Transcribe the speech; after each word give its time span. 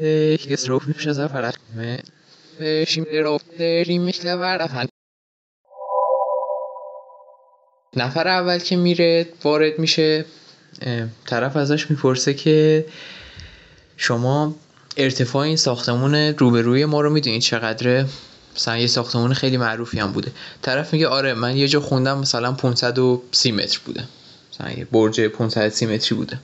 ich 0.00 0.70
rufe 0.70 0.88
mich 0.88 1.04
das 1.04 1.18
auf 1.18 1.32
شیم 2.86 3.04
رفته 3.12 3.98
مثل 3.98 4.28
نفر 7.96 8.28
اول 8.28 8.58
که 8.58 8.76
میره 8.76 9.26
وارد 9.44 9.78
میشه 9.78 10.24
طرف 11.26 11.56
ازش 11.56 11.90
می‌پرسه 11.90 12.34
که 12.34 12.86
شما 13.96 14.54
ارتفاع 14.96 15.42
این 15.42 15.56
ساختمون 15.56 16.14
روبروی 16.14 16.84
ما 16.84 17.00
رو 17.00 17.10
می‌دونید 17.10 17.42
چقدره 17.42 18.06
مثلا 18.56 18.78
یه 18.78 18.86
ساختمون 18.86 19.34
خیلی 19.34 19.56
معروفی 19.56 19.98
هم 20.00 20.12
بوده 20.12 20.32
طرف 20.62 20.92
میگه 20.92 21.08
آره 21.08 21.34
من 21.34 21.56
یه 21.56 21.68
جا 21.68 21.80
خوندم 21.80 22.18
مثلا 22.18 22.52
530 22.52 23.52
متر 23.52 23.80
بوده 23.84 24.04
مثلا 24.52 24.72
یه 24.72 24.84
برج 24.84 25.20
530 25.20 25.86
متری 25.86 26.16
بوده 26.18 26.38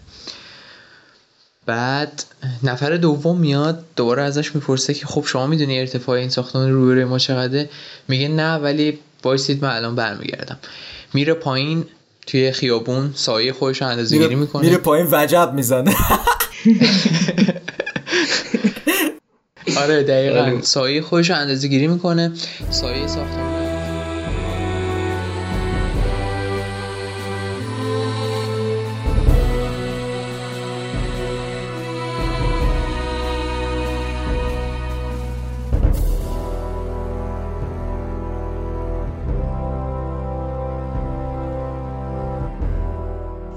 بعد 1.67 2.25
نفر 2.63 2.97
دوم 2.97 3.39
میاد 3.39 3.85
دوباره 3.97 4.23
ازش 4.23 4.55
می‌پرسه 4.55 4.95
که 4.95 5.07
خب 5.07 5.25
شما 5.27 5.47
می‌دونی 5.47 5.81
ارتفاع 5.81 6.19
این 6.19 6.29
ساختمان 6.29 6.73
روبروی 6.73 7.05
ما 7.05 7.19
چقدره؟ 7.19 7.69
میگه 8.09 8.29
نه 8.29 8.55
ولی 8.55 8.99
وایسید 9.25 9.63
من 9.65 9.77
الان 9.77 9.95
برمیگردم. 9.95 10.59
میره 11.15 11.35
پایین 11.35 11.85
توی 12.27 12.53
خیابون 12.53 13.11
سایه 13.15 13.53
خودش 13.53 13.83
رو 13.83 13.89
اندازه 13.89 14.19
گیری 14.19 14.35
می‌کنه. 14.35 14.63
میره 14.63 14.79
پایین 14.79 15.09
وجب 15.13 15.53
می‌زنه. 15.55 15.95
آره 19.83 20.03
دقیقا. 20.03 20.41
آره. 20.41 20.63
سایه 20.63 21.03
خودش 21.03 21.31
رو 21.31 21.37
اندازه 21.37 21.69
گیری 21.69 21.87
می‌کنه. 21.87 22.33
سایه 22.71 23.07
ساختمان 23.07 23.46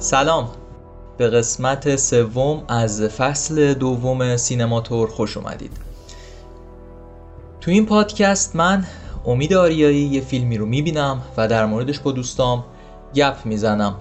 سلام. 0.09 0.49
به 1.17 1.29
قسمت 1.29 1.95
سوم 1.95 2.63
از 2.67 3.01
فصل 3.01 3.73
دوم 3.73 4.37
سینماتور 4.37 5.09
خوش 5.09 5.37
اومدید. 5.37 5.71
تو 7.61 7.71
این 7.71 7.85
پادکست 7.85 8.55
من 8.55 8.85
امید 9.25 9.53
آریایی 9.53 10.01
یه 10.01 10.21
فیلمی 10.21 10.57
رو 10.57 10.65
می‌بینم 10.65 11.21
و 11.37 11.47
در 11.47 11.65
موردش 11.65 11.99
با 11.99 12.11
دوستام 12.11 12.63
گپ 13.15 13.35
می‌زنم. 13.45 13.95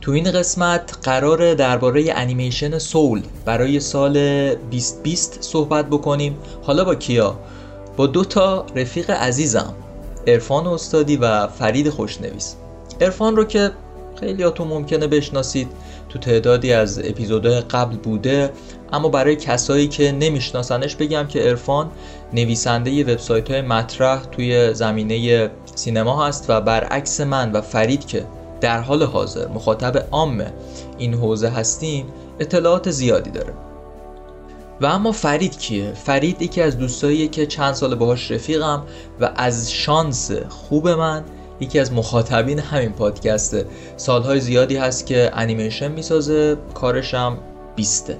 تو 0.00 0.12
این 0.12 0.32
قسمت 0.32 0.98
قرار 1.02 1.54
درباره 1.54 2.12
انیمیشن 2.14 2.78
سول 2.78 3.22
برای 3.44 3.80
سال 3.80 4.14
2020 4.54 5.42
صحبت 5.42 5.86
بکنیم. 5.86 6.38
حالا 6.62 6.84
با 6.84 6.94
کیا؟ 6.94 7.38
با 7.96 8.06
دو 8.06 8.24
تا 8.24 8.66
رفیق 8.76 9.10
عزیزم 9.10 9.74
ارفان 10.26 10.66
استادی 10.66 11.16
و 11.16 11.46
فرید 11.46 11.90
خوشنویس. 11.90 12.54
ارفان 13.00 13.36
رو 13.36 13.44
که 13.44 13.70
خیلیاتون 14.20 14.68
ممکنه 14.68 15.06
بشناسید 15.06 15.68
تو 16.08 16.18
تعدادی 16.18 16.72
از 16.72 16.98
اپیزودهای 16.98 17.60
قبل 17.60 17.96
بوده 17.96 18.52
اما 18.92 19.08
برای 19.08 19.36
کسایی 19.36 19.88
که 19.88 20.12
نمیشناسنش 20.12 20.96
بگم 20.96 21.26
که 21.26 21.48
ارفان 21.48 21.90
نویسنده 22.32 23.04
وبسایت 23.04 23.50
های 23.50 23.62
مطرح 23.62 24.24
توی 24.24 24.74
زمینه 24.74 25.50
سینما 25.74 26.26
هست 26.26 26.44
و 26.48 26.60
برعکس 26.60 27.20
من 27.20 27.52
و 27.52 27.60
فرید 27.60 28.06
که 28.06 28.26
در 28.60 28.80
حال 28.80 29.02
حاضر 29.02 29.48
مخاطب 29.48 30.06
عام 30.10 30.44
این 30.98 31.14
حوزه 31.14 31.48
هستیم 31.48 32.06
اطلاعات 32.40 32.90
زیادی 32.90 33.30
داره 33.30 33.54
و 34.80 34.86
اما 34.86 35.12
فرید 35.12 35.58
کیه؟ 35.58 35.92
فرید 35.92 36.42
یکی 36.42 36.62
از 36.62 36.78
دوستاییه 36.78 37.28
که 37.28 37.46
چند 37.46 37.74
سال 37.74 37.94
باهاش 37.94 38.30
رفیقم 38.30 38.82
و 39.20 39.30
از 39.36 39.72
شانس 39.72 40.30
خوب 40.48 40.88
من 40.88 41.24
یکی 41.60 41.78
از 41.78 41.92
مخاطبین 41.92 42.58
همین 42.58 42.92
پادکسته. 42.92 43.66
سالهای 43.96 44.40
زیادی 44.40 44.76
هست 44.76 45.06
که 45.06 45.30
انیمیشن 45.32 45.92
می‌سازه 45.92 46.56
کارشم 46.74 47.38
بیسته. 47.76 48.18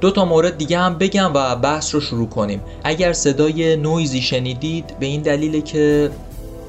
دو 0.00 0.10
تا 0.10 0.24
مورد 0.24 0.58
دیگه 0.58 0.78
هم 0.78 0.98
بگم 0.98 1.30
و 1.34 1.56
بحث 1.56 1.94
رو 1.94 2.00
شروع 2.00 2.28
کنیم. 2.28 2.60
اگر 2.84 3.12
صدای 3.12 3.76
نویزی 3.76 4.20
شنیدید 4.20 4.96
به 5.00 5.06
این 5.06 5.22
دلیله 5.22 5.60
که 5.60 6.10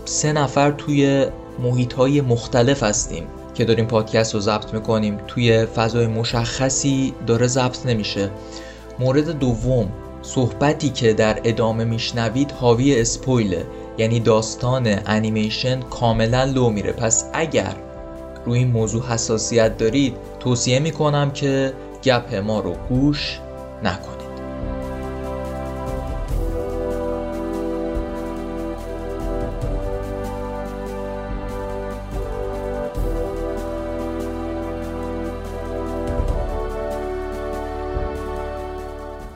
سه 0.05 0.33
نفر 0.33 0.71
توی 0.71 1.25
محیط 1.59 1.93
های 1.93 2.21
مختلف 2.21 2.83
هستیم 2.83 3.23
که 3.53 3.65
داریم 3.65 3.85
پادکست 3.85 4.33
رو 4.33 4.39
ضبط 4.39 4.73
می‌کنیم. 4.73 5.17
توی 5.27 5.65
فضای 5.65 6.07
مشخصی 6.07 7.13
داره 7.27 7.47
ضبط 7.47 7.85
نمیشه. 7.85 8.29
مورد 8.99 9.39
دوم 9.39 9.89
صحبتی 10.21 10.89
که 10.89 11.13
در 11.13 11.41
ادامه 11.43 11.83
میشنوید 11.83 12.51
حاوی 12.51 13.01
اسپویله. 13.01 13.65
یعنی 13.97 14.19
داستان 14.19 14.99
انیمیشن 15.05 15.81
کاملا 15.81 16.43
لو 16.43 16.69
میره. 16.69 16.91
پس 16.91 17.29
اگر 17.33 17.75
روی 18.45 18.59
این 18.59 18.71
موضوع 18.71 19.03
حساسیت 19.03 19.77
دارید 19.77 20.17
توصیه 20.39 20.79
می‌کنم 20.79 21.31
که 21.31 21.73
گپ 22.03 22.35
ما 22.35 22.59
رو 22.59 22.73
گوش 22.89 23.39
نکنید. 23.83 24.15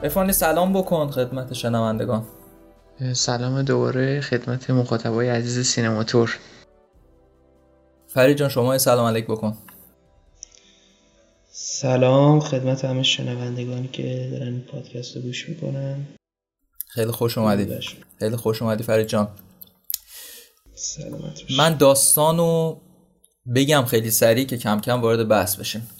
افانی 0.02 0.32
سلام 0.32 0.72
بکن 0.72 1.10
خدمت 1.10 1.52
شنوندگان. 1.52 2.22
سلام 3.00 3.62
دوباره 3.62 4.20
خدمت 4.20 4.70
مخاطبای 4.70 5.28
عزیز 5.28 5.66
سینماتور 5.66 6.38
فرید 8.08 8.36
جان 8.36 8.48
شما 8.48 8.78
سلام 8.78 9.06
علیک 9.06 9.24
بکن. 9.24 9.58
سلام 11.52 12.40
خدمت 12.40 12.84
همه 12.84 13.02
شنوندگانی 13.02 13.88
که 13.88 14.28
دارن 14.32 14.60
پادکست 14.60 15.16
رو 15.16 15.22
گوش 15.22 15.48
می‌کنن. 15.48 16.06
خیلی 16.88 17.10
خوش 17.10 17.38
اومدی. 17.38 17.78
خیلی 18.18 18.36
خوش. 18.36 18.62
اومدی 18.62 18.84
فرید 18.84 19.06
جان. 19.06 19.28
سلامت 20.74 21.40
من 21.58 21.76
داستانو 21.76 22.76
بگم 23.54 23.84
خیلی 23.84 24.10
سریع 24.10 24.46
که 24.46 24.58
کم 24.58 24.80
کم 24.80 25.00
وارد 25.00 25.28
بحث 25.28 25.56
بشیم. 25.56 25.90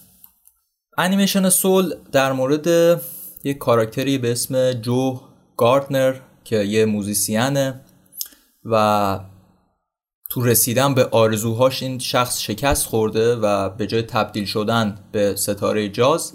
انیمیشن 0.99 1.49
سول 1.49 1.95
در 2.13 2.33
مورد 2.33 3.01
یک 3.45 3.59
کاراکتری 3.59 4.19
به 4.19 4.33
اسم 4.33 4.73
جو 4.73 5.21
گاردنر 5.57 6.21
که 6.51 6.65
یه 6.65 6.85
موزیسینه 6.85 7.81
و 8.65 9.21
تو 10.31 10.43
رسیدن 10.43 10.95
به 10.95 11.05
آرزوهاش 11.05 11.83
این 11.83 11.99
شخص 11.99 12.41
شکست 12.41 12.87
خورده 12.87 13.37
و 13.37 13.69
به 13.69 13.87
جای 13.87 14.03
تبدیل 14.03 14.45
شدن 14.45 14.99
به 15.13 15.37
ستاره 15.37 15.89
جاز 15.89 16.33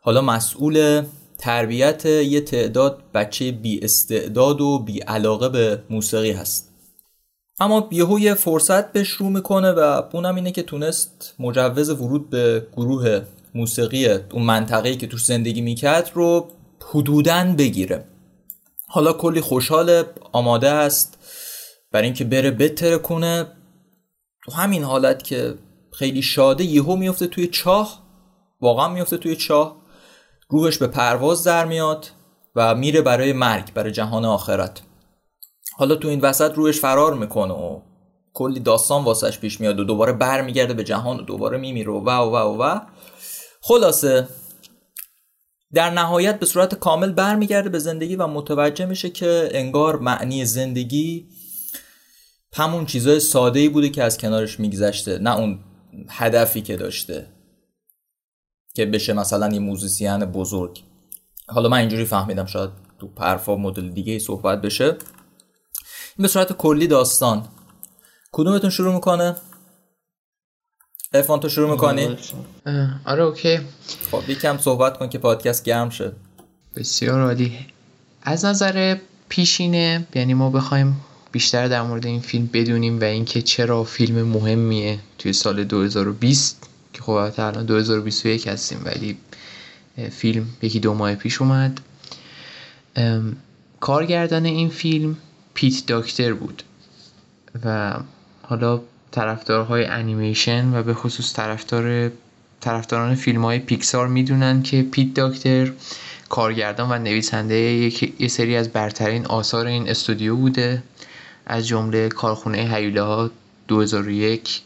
حالا 0.00 0.20
مسئول 0.20 1.04
تربیت 1.38 2.06
یه 2.06 2.40
تعداد 2.40 3.02
بچه 3.14 3.52
بی 3.52 3.80
استعداد 3.82 4.60
و 4.60 4.78
بی 4.78 5.00
علاقه 5.00 5.48
به 5.48 5.82
موسیقی 5.90 6.32
هست. 6.32 6.72
اما 7.60 7.88
یهو 7.90 8.18
یه 8.18 8.34
فرصت 8.34 8.92
بهش 8.92 9.10
رو 9.10 9.30
می‌کنه 9.30 9.72
و 9.72 10.02
اونم 10.12 10.34
اینه 10.34 10.52
که 10.52 10.62
تونست 10.62 11.34
مجوز 11.38 11.90
ورود 11.90 12.30
به 12.30 12.66
گروه 12.76 13.20
موسیقی 13.54 14.08
اون 14.08 14.42
منطقه‌ای 14.42 14.96
که 14.96 15.06
توش 15.06 15.24
زندگی 15.24 15.60
می‌کرد 15.60 16.10
رو 16.14 16.48
حدوداً 16.92 17.54
بگیره. 17.58 18.04
حالا 18.88 19.12
کلی 19.12 19.40
خوشحال 19.40 20.04
آماده 20.32 20.70
است 20.70 21.18
برای 21.92 22.04
اینکه 22.04 22.24
بره 22.24 22.50
بتره 22.50 22.98
کنه. 22.98 23.46
تو 24.44 24.52
همین 24.52 24.84
حالت 24.84 25.22
که 25.22 25.54
خیلی 25.92 26.22
شاده 26.22 26.64
یهو 26.64 26.96
میفته 26.96 27.26
توی 27.26 27.46
چاه 27.46 28.02
واقعا 28.60 28.88
میفته 28.88 29.16
توی 29.16 29.36
چاه 29.36 29.76
روحش 30.48 30.78
به 30.78 30.86
پرواز 30.86 31.44
در 31.44 31.64
میاد 31.64 32.10
و 32.54 32.74
میره 32.74 33.02
برای 33.02 33.32
مرگ 33.32 33.72
برای 33.72 33.92
جهان 33.92 34.24
آخرت. 34.24 34.82
حالا 35.76 35.94
تو 35.94 36.08
این 36.08 36.20
وسط 36.20 36.54
روحش 36.54 36.80
فرار 36.80 37.14
می‌کنه 37.14 37.54
و 37.54 37.80
کلی 38.34 38.60
داستان 38.60 39.04
واسش 39.04 39.38
پیش 39.38 39.60
میاد 39.60 39.80
و 39.80 39.84
دوباره 39.84 40.12
برمیگرده 40.12 40.74
به 40.74 40.84
جهان 40.84 41.20
و 41.20 41.22
دوباره 41.22 41.58
میمیره 41.58 41.92
و 41.92 42.10
و 42.10 42.36
و 42.36 42.62
و 42.62 42.80
خلاصه 43.60 44.28
در 45.76 45.90
نهایت 45.90 46.38
به 46.38 46.46
صورت 46.46 46.74
کامل 46.74 47.12
برمیگرده 47.12 47.68
به 47.68 47.78
زندگی 47.78 48.16
و 48.16 48.26
متوجه 48.26 48.86
میشه 48.86 49.10
که 49.10 49.48
انگار 49.52 49.98
معنی 49.98 50.44
زندگی 50.44 51.28
همون 52.52 52.86
چیزای 52.86 53.20
ساده 53.20 53.60
ای 53.60 53.68
بوده 53.68 53.88
که 53.88 54.02
از 54.02 54.18
کنارش 54.18 54.60
میگذشته 54.60 55.18
نه 55.18 55.36
اون 55.36 55.58
هدفی 56.08 56.62
که 56.62 56.76
داشته 56.76 57.26
که 58.74 58.86
بشه 58.86 59.12
مثلا 59.12 59.54
یه 59.54 59.58
موزیسین 59.58 60.24
بزرگ. 60.24 60.82
حالا 61.48 61.68
من 61.68 61.78
اینجوری 61.78 62.04
فهمیدم 62.04 62.46
شاید 62.46 62.70
تو 62.98 63.08
پرفا 63.08 63.56
مدل 63.56 63.88
دیگه 63.88 64.12
ای 64.12 64.18
صحبت 64.18 64.60
بشه. 64.60 64.84
این 64.84 64.96
به 66.18 66.28
صورت 66.28 66.52
کلی 66.52 66.86
داستان. 66.86 67.48
کدومتون 68.32 68.70
شروع 68.70 68.94
می‌کنه؟ 68.94 69.36
ارفان 71.16 71.40
تو 71.40 71.48
شروع 71.48 71.70
می‌کنی؟ 71.70 72.16
آره 73.04 73.22
اوکی. 73.22 73.58
خب 74.10 74.30
یکم 74.30 74.58
صحبت 74.58 74.98
کن 74.98 75.08
که 75.08 75.18
پادکست 75.18 75.64
گرم 75.64 75.90
شد 75.90 76.16
بسیار 76.76 77.20
عالی. 77.20 77.58
از 78.22 78.44
نظر 78.44 78.96
پیشینه 79.28 80.06
یعنی 80.14 80.34
ما 80.34 80.50
بخوایم 80.50 81.00
بیشتر 81.32 81.68
در 81.68 81.82
مورد 81.82 82.06
این 82.06 82.20
فیلم 82.20 82.50
بدونیم 82.52 83.00
و 83.00 83.04
اینکه 83.04 83.42
چرا 83.42 83.84
فیلم 83.84 84.22
مهمیه 84.22 84.98
توی 85.18 85.32
سال 85.32 85.64
2020 85.64 86.68
که 86.92 87.02
خب 87.02 87.10
الان 87.10 87.66
2021 87.66 88.46
هستیم 88.48 88.82
ولی 88.84 89.18
فیلم 90.10 90.46
یکی 90.62 90.80
دو 90.80 90.94
ماه 90.94 91.14
پیش 91.14 91.42
اومد. 91.42 91.80
کارگردان 93.80 94.44
این 94.44 94.68
فیلم 94.68 95.16
پیت 95.54 95.86
داکتر 95.86 96.32
بود. 96.32 96.62
و 97.64 97.94
حالا 98.42 98.80
طرفدارهای 99.16 99.84
انیمیشن 99.84 100.74
و 100.74 100.82
به 100.82 100.94
خصوص 100.94 101.34
طرفدار 101.36 102.10
طرفداران 102.60 103.14
فیلم 103.14 103.44
های 103.44 103.58
پیکسار 103.58 104.08
می‌دونن 104.08 104.62
که 104.62 104.82
پیت 104.82 105.14
داکتر 105.14 105.72
کارگردان 106.28 106.90
و 106.90 106.98
نویسنده 106.98 107.56
یه 108.18 108.28
سری 108.28 108.56
از 108.56 108.68
برترین 108.68 109.26
آثار 109.26 109.66
این 109.66 109.88
استودیو 109.88 110.36
بوده. 110.36 110.82
از 111.46 111.66
جمله 111.66 112.08
کارخونه 112.08 112.58
هیوله 112.58 113.02
ها 113.02 113.30
2001 113.68 114.62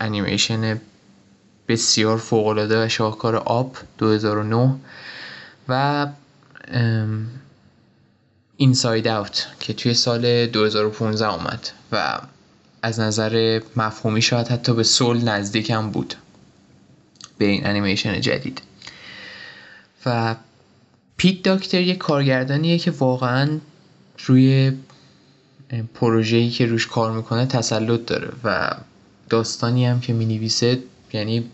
انیمیشن 0.00 0.80
بسیار 1.68 2.16
فوقالعاده 2.16 2.84
و 2.84 2.88
شاهکار 2.88 3.36
آب 3.36 3.76
2009 3.98 4.74
و 5.68 6.06
اینساید 8.56 9.08
اوت 9.08 9.46
که 9.60 9.72
توی 9.72 9.94
سال 9.94 10.46
2015 10.46 11.34
اومد 11.34 11.68
و 11.92 12.20
از 12.86 13.00
نظر 13.00 13.60
مفهومی 13.76 14.22
شاید 14.22 14.48
حتی 14.48 14.74
به 14.74 14.82
سول 14.82 15.24
نزدیکم 15.24 15.90
بود. 15.90 16.14
به 17.38 17.44
این 17.44 17.66
انیمیشن 17.66 18.20
جدید. 18.20 18.62
و 20.06 20.36
پیت 21.16 21.42
داکتر 21.42 21.80
یه 21.80 21.94
کارگردانیه 21.94 22.78
که 22.78 22.90
واقعا 22.90 23.58
روی 24.26 24.72
پروژه‌ای 25.94 26.50
که 26.50 26.66
روش 26.66 26.86
کار 26.86 27.12
می‌کنه 27.12 27.46
تسلط 27.46 28.06
داره 28.06 28.28
و 28.44 28.70
داستانی 29.30 29.86
هم 29.86 30.00
که 30.00 30.12
می‌نویسه 30.12 30.78
یعنی 31.12 31.50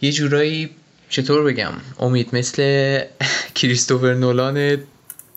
یه 0.00 0.12
جورایی 0.12 0.70
چطور 1.08 1.44
بگم 1.44 1.72
امید 1.98 2.28
مثل 2.32 3.00
کریستوفر 3.54 4.14
نولان 4.14 4.76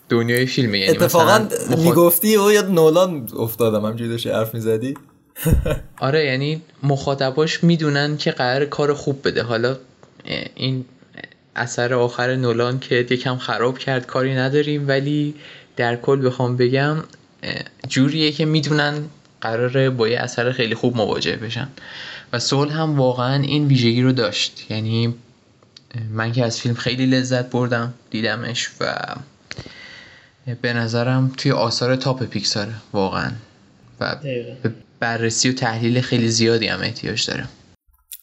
دنیای 0.10 0.46
فیلمه. 0.46 0.80
یعنی 0.80 0.98
اتفاقا 0.98 1.48
می‌گفتی 1.78 2.36
او 2.36 2.52
یاد 2.52 2.72
نولان 2.72 3.30
افتادم 3.40 3.86
همجوری 3.86 4.10
داشتی 4.10 4.30
حرف 4.30 4.54
می‌زدی. 4.54 4.94
آره 6.00 6.26
یعنی 6.26 6.62
مخاطباش 6.84 7.64
می‌دونن 7.64 8.18
که 8.18 8.32
قرار 8.32 8.66
کار 8.66 8.94
خوب 8.94 9.28
بده. 9.28 9.44
حالا 9.44 9.78
این 10.56 10.86
اثر 11.56 11.94
آخر 11.94 12.36
نولان 12.36 12.80
که 12.80 12.96
یکم 12.96 13.38
خراب 13.38 13.78
کرد 13.78 14.06
کاری 14.06 14.36
نداریم. 14.36 14.88
ولی 14.88 15.36
در 15.76 15.96
کل 15.96 16.26
بخوام 16.26 16.58
بگم 16.58 16.98
جوریه 17.88 18.32
که 18.32 18.46
می‌دونن 18.46 19.06
قراره 19.42 19.90
با 19.90 20.08
یه 20.08 20.20
اثر 20.20 20.52
خیلی 20.52 20.76
خوب 20.76 20.98
مواجه 20.98 21.36
بشن. 21.36 21.68
و 22.34 22.40
سول 22.40 22.70
هم 22.70 22.98
واقعا 22.98 23.42
این 23.42 23.68
ویژگی 23.68 24.02
رو 24.02 24.12
داشت. 24.12 24.66
یعنی 24.70 25.14
من 26.12 26.32
که 26.32 26.46
از 26.46 26.60
فیلم 26.62 26.76
خیلی 26.76 27.06
لذت 27.06 27.50
بردم 27.50 27.94
دیدمش 28.10 28.70
و 28.80 29.16
به 30.62 30.74
نظرم 30.74 31.32
توی 31.38 31.52
آثار 31.52 31.96
تاپ 31.96 32.24
پیکساره 32.24 32.74
واقعا. 32.94 33.32
و 34.00 34.16
به 34.64 34.74
بررسی 35.02 35.50
و 35.50 35.54
تحلیل 35.54 36.02
خیلی 36.02 36.28
زیادی 36.30 36.68
هم 36.68 36.80
احتیاج 36.80 37.28
داره. 37.28 37.48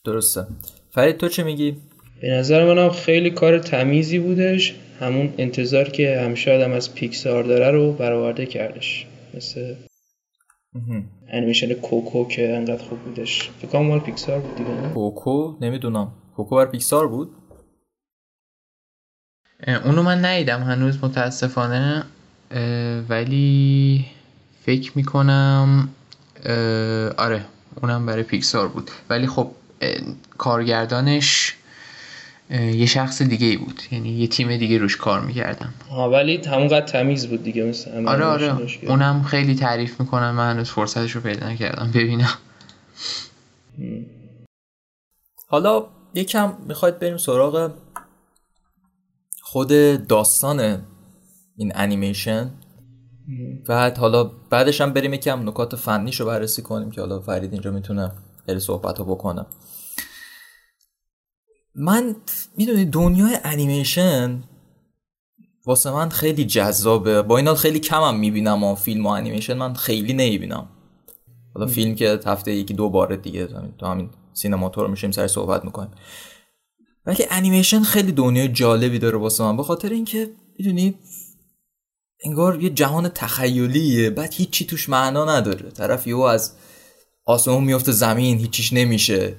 درسته. 0.04 0.46
فرید 0.90 1.16
تو 1.16 1.28
چه 1.28 1.42
میگی؟ 1.42 1.76
به 2.22 2.30
نظر 2.30 2.74
منم 2.74 2.90
خیلی 2.90 3.30
کار 3.30 3.58
تمیزی 3.58 4.18
بودش. 4.18 4.74
همون 5.00 5.34
انتظار 5.38 5.88
که 5.88 6.20
همیشه 6.20 6.52
آدم 6.52 6.72
از 6.72 6.94
پیکسار 6.94 7.44
داره 7.44 7.70
رو 7.70 7.92
برآورده 7.92 8.46
کردش. 8.46 9.06
مثل 9.34 9.74
انیمیشن 11.28 11.72
کوکو 11.74 12.28
که 12.28 12.56
انقدر 12.56 12.82
خوب 12.82 12.98
بودش. 12.98 13.50
فکر 13.62 13.78
مال 13.78 14.00
پیکسار 14.00 14.40
بود 14.40 14.56
دیگه 14.56 14.70
نه؟ 14.70 14.92
کوکو؟ 14.92 15.56
نمی‌دونم. 15.60 16.12
کوکو 16.36 16.56
بر 16.56 16.66
پیکسار 16.66 17.08
بود؟ 17.08 17.30
اونو 19.84 20.02
من 20.02 20.24
ندیدم 20.24 20.62
هنوز 20.62 21.04
متاسفانه. 21.04 22.04
ولی 23.08 24.04
فکر 24.64 24.92
می‌کنم 24.94 25.88
آره 27.16 27.44
اونم 27.82 28.06
برای 28.06 28.22
پیکسار 28.22 28.68
بود. 28.68 28.90
ولی 29.10 29.26
خب 29.26 29.50
کارگردانش 30.38 31.54
یه 32.50 32.86
شخص 32.86 33.22
دیگه 33.22 33.46
ای 33.46 33.56
بود. 33.56 33.82
یعنی 33.90 34.08
یه 34.08 34.26
تیم 34.26 34.56
دیگه 34.56 34.78
روش 34.78 34.96
کار 34.96 35.20
می‌کردن. 35.20 35.74
ها 35.90 36.10
ولی 36.10 36.36
همونقدر 36.36 36.86
تمیز 36.86 37.26
بود 37.26 37.42
دیگه 37.42 37.64
مثل 37.64 38.06
آره 38.06 38.24
آره. 38.24 38.56
اونم 38.82 39.22
خیلی 39.22 39.54
تعریف 39.54 40.00
می‌کنن 40.00 40.30
من 40.30 40.50
هنوز 40.50 40.70
فرصتش 40.70 41.12
رو 41.12 41.20
پیدا 41.20 41.48
نکردم 41.48 41.90
ببینم. 41.94 42.38
حالا 45.48 45.86
یکم 46.14 46.56
می‌خواید 46.66 46.98
بریم 46.98 47.16
سراغ 47.16 47.70
خود 49.42 49.68
داستان 50.06 50.82
این 51.56 51.72
انیمیشن. 51.74 52.50
بعد 53.66 53.98
حالا 53.98 54.24
بعدش 54.24 54.80
هم 54.80 54.92
بریم 54.92 55.14
یکم 55.14 55.48
نکات 55.48 55.76
فنیش 55.76 56.20
رو 56.20 56.26
بررسی 56.26 56.62
کنیم 56.62 56.90
که 56.90 57.00
حالا 57.00 57.20
فرید 57.20 57.52
اینجا 57.52 57.70
می‌تونه 57.70 58.12
خیلی 58.46 58.60
صحبت 58.60 58.98
رو 58.98 59.04
بکنه. 59.04 59.46
من 61.74 62.16
می‌دونی 62.56 62.84
دنیای 62.84 63.38
انیمیشن 63.44 64.42
واسه 65.66 65.90
من 65.90 66.08
خیلی 66.08 66.44
جذابه. 66.44 67.22
با 67.22 67.36
این 67.36 67.46
حال 67.46 67.56
خیلی 67.56 67.80
کمم 67.80 68.18
می‌بینم 68.18 68.64
و 68.64 68.74
فیلم 68.74 69.06
و 69.06 69.08
انیمیشن. 69.08 69.54
من 69.54 69.74
خیلی 69.74 70.12
نمی‌بینم. 70.12 70.68
حالا 71.54 71.66
فیلم 71.66 71.94
که 71.94 72.20
هفته 72.26 72.52
یکی 72.52 72.74
دو 72.74 72.90
بار 72.90 73.16
دیگه 73.16 73.48
تو 73.78 73.86
همین 73.86 74.10
سینماتور 74.32 74.88
میشیم 74.88 75.10
سر 75.10 75.26
صحبت 75.26 75.64
می‌کنیم. 75.64 75.90
ولی 77.06 77.24
انیمیشن 77.30 77.82
خیلی 77.82 78.12
دنیای 78.12 78.48
جالبی 78.48 78.98
داره 78.98 79.18
واسه 79.18 79.44
من. 79.44 79.56
به 79.56 79.62
خاطر 79.62 79.88
اینکه 79.88 80.30
می‌دونی 80.58 80.94
انگار 82.24 82.62
یه 82.62 82.70
جهان 82.70 83.08
تخیلیه. 83.08 84.10
بعد 84.10 84.34
هیچی 84.34 84.66
توش 84.66 84.88
معنا 84.88 85.36
نداره. 85.36 85.70
طرف 85.70 86.06
یهو 86.06 86.20
از 86.20 86.52
آسمون 87.24 87.64
میفته 87.64 87.92
زمین 87.92 88.38
هیچیش 88.38 88.72
نمیشه. 88.72 89.34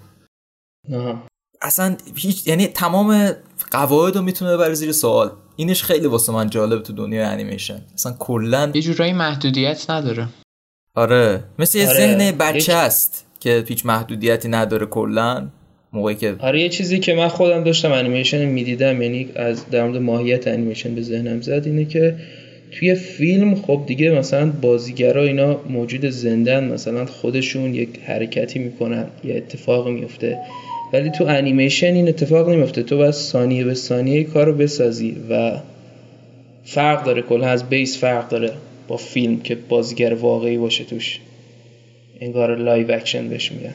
اصلا 1.62 1.98
هیچ 2.16 2.48
یعنی 2.48 2.68
تمام 2.68 3.32
قواعد 3.72 4.16
رو 4.16 4.22
می‌تونه 4.22 4.54
ببره 4.54 4.74
زیر 4.74 4.92
سوال. 4.92 5.32
اینش 5.56 5.84
خیلی 5.84 6.08
واسه 6.08 6.32
من 6.32 6.50
جالب 6.50 6.84
تو 6.84 6.94
دنیای 6.94 7.24
انیمیشن. 7.24 7.82
اصلا 7.94 8.16
کلا 8.20 8.72
یه 8.74 8.82
جورایی 8.82 9.14
محدودیت 9.14 9.90
نداره. 9.90 10.28
آره. 10.96 11.44
مثل 11.60 11.78
یه 11.78 11.90
آره. 11.90 11.98
ذهن 11.98 12.38
بچه 12.38 12.74
است 12.74 13.26
که 13.40 13.66
هیچ 13.68 13.86
محدودیتی 13.86 14.48
نداره 14.48 14.86
کلا. 14.86 15.50
موقعی 15.94 16.16
که 16.16 16.36
آره 16.40 16.62
یه 16.62 16.70
چیزی 16.70 17.00
که 17.00 17.14
من 17.14 17.28
خودم 17.28 17.64
داشتم 17.64 17.92
انیمیشن 17.92 18.46
می‌دیدم 18.46 19.02
یعنی 19.02 19.32
از 19.36 19.70
در 19.70 19.84
مورد 19.84 20.02
ماهیت 20.02 20.48
انیمیشن 20.48 20.96
به 20.96 21.02
ذهنم 21.02 21.42
زد 21.42 21.62
اینه 21.66 21.86
که 21.86 22.20
توی 22.72 22.96
فیلم 22.96 23.56
خب 23.56 23.82
دیگه 23.88 24.12
مثلا 24.12 24.52
بازیگرا 24.52 25.24
اینا 25.24 25.60
موجود 25.70 26.06
زندن 26.06 26.74
مثلا 26.74 27.06
خودشون 27.06 27.74
یک 27.74 27.90
حرکتی 28.06 28.60
می‌کنن 28.60 29.06
یا 29.24 29.36
اتفاق 29.36 29.88
میفته 29.88 30.38
ولی 30.94 31.10
تو 31.10 31.26
انیمیشن 31.26 31.94
این 31.94 32.08
اتفاق 32.08 32.50
نمیفته 32.50 32.84
تو 32.84 32.98
باید 32.98 33.12
ثانیه 33.12 33.64
به 33.64 33.74
ثانیه 33.74 34.24
کار 34.24 34.52
بسازی 34.52 35.16
و 35.30 35.60
فرق 36.64 37.04
داره 37.06 37.22
کلا 37.22 37.48
از 37.48 37.70
base 37.70 37.98
فرق 37.98 38.30
داره 38.30 38.52
با 38.88 38.98
فیلم 38.98 39.40
که 39.40 39.56
بازیگر 39.56 40.14
واقعی 40.14 40.58
باشه 40.58 40.84
توش. 40.84 41.20
انگار 42.22 42.56
live 42.56 42.92
action 42.92 43.30
بهش 43.30 43.52
میگن. 43.52 43.74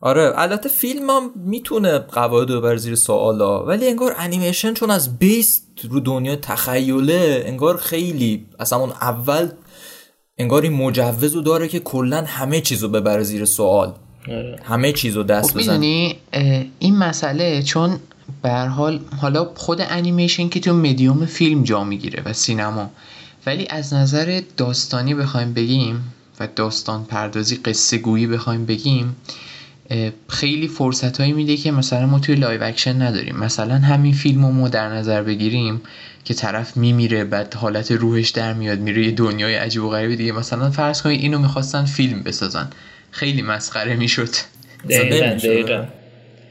آره 0.00 0.32
البته 0.36 0.68
فیلم 0.68 1.10
هم 1.10 1.30
می‌تونه 1.34 1.98
قواعد 1.98 2.50
رو 2.50 2.60
بر 2.60 2.76
زیر 2.76 2.94
سوال 2.94 3.64
ولی 3.64 3.88
انگار 3.88 4.14
انیمیشن 4.18 4.74
چون 4.74 4.90
از 4.90 5.18
base 5.18 5.62
رو 5.90 6.00
دنیا 6.00 6.36
تخیله 6.36 7.42
انگار 7.46 7.76
خیلی 7.76 8.46
اصلا 8.60 8.78
اون 8.78 8.90
اول 8.90 9.48
انگار 10.38 10.62
این 10.62 10.72
مجوز 10.72 11.34
رو 11.34 11.42
داره 11.42 11.68
که 11.68 11.80
کلا 11.80 12.24
همه 12.26 12.60
چیز 12.60 12.82
رو 12.82 12.88
ببره 12.88 13.22
زیر 13.22 13.44
سوال 13.44 13.92
آره. 14.28 14.60
همه 14.64 14.92
چیز 14.92 15.16
رو 15.16 15.22
دست 15.22 15.50
خب 15.50 15.58
بزن 15.58 15.82
این 16.78 16.96
مسئله 16.98 17.62
چون 17.62 17.98
به 18.42 18.47
هر 18.47 18.52
حال 18.52 19.00
حالا 19.20 19.50
خود 19.54 19.80
انیمیشن 19.80 20.48
که 20.48 20.60
تو 20.60 20.74
مدیوم 20.74 21.26
فیلم 21.26 21.62
جا 21.62 21.84
می‌گیره 21.84 22.22
و 22.26 22.32
سینما 22.32 22.90
ولی 23.46 23.66
از 23.70 23.94
نظر 23.94 24.42
داستانی 24.56 25.14
بخوایم 25.14 25.54
بگیم 25.54 26.12
و 26.40 26.48
داستان 26.56 27.04
پردازی 27.04 27.56
قصه 27.56 27.98
گویی 27.98 28.26
بخوایم 28.26 28.66
بگیم 28.66 29.16
خیلی 30.28 30.68
فرصت 30.68 31.20
هایی 31.20 31.32
میده 31.32 31.56
که 31.56 31.70
مثلا 31.70 32.06
ما 32.06 32.18
توی 32.18 32.34
live 32.34 32.62
action 32.62 33.02
نداریم. 33.02 33.36
مثلا 33.36 33.74
همین 33.74 34.12
فیلم 34.12 34.44
رو 34.44 34.52
ما 34.52 34.68
در 34.68 34.88
نظر 34.88 35.22
بگیریم 35.22 35.80
که 36.24 36.34
طرف 36.34 36.76
میمیره 36.76 37.24
بعد 37.24 37.54
حالت 37.54 37.92
روحش 37.92 38.30
در 38.30 38.52
میاد 38.52 38.78
میره 38.78 39.04
یه 39.04 39.10
دنیای 39.10 39.54
عجیب 39.54 39.82
و 39.82 39.88
غریب 39.88 40.14
دیگه. 40.14 40.32
مثلا 40.32 40.70
فرض 40.70 41.02
کنید 41.02 41.20
اینو 41.20 41.38
می‌خواستن 41.38 41.84
فیلم 41.84 42.22
بسازن. 42.22 42.70
خیلی 43.10 43.42
مسخره 43.42 43.96
می‌شد. 43.96 44.28
دقیقا, 44.90 45.84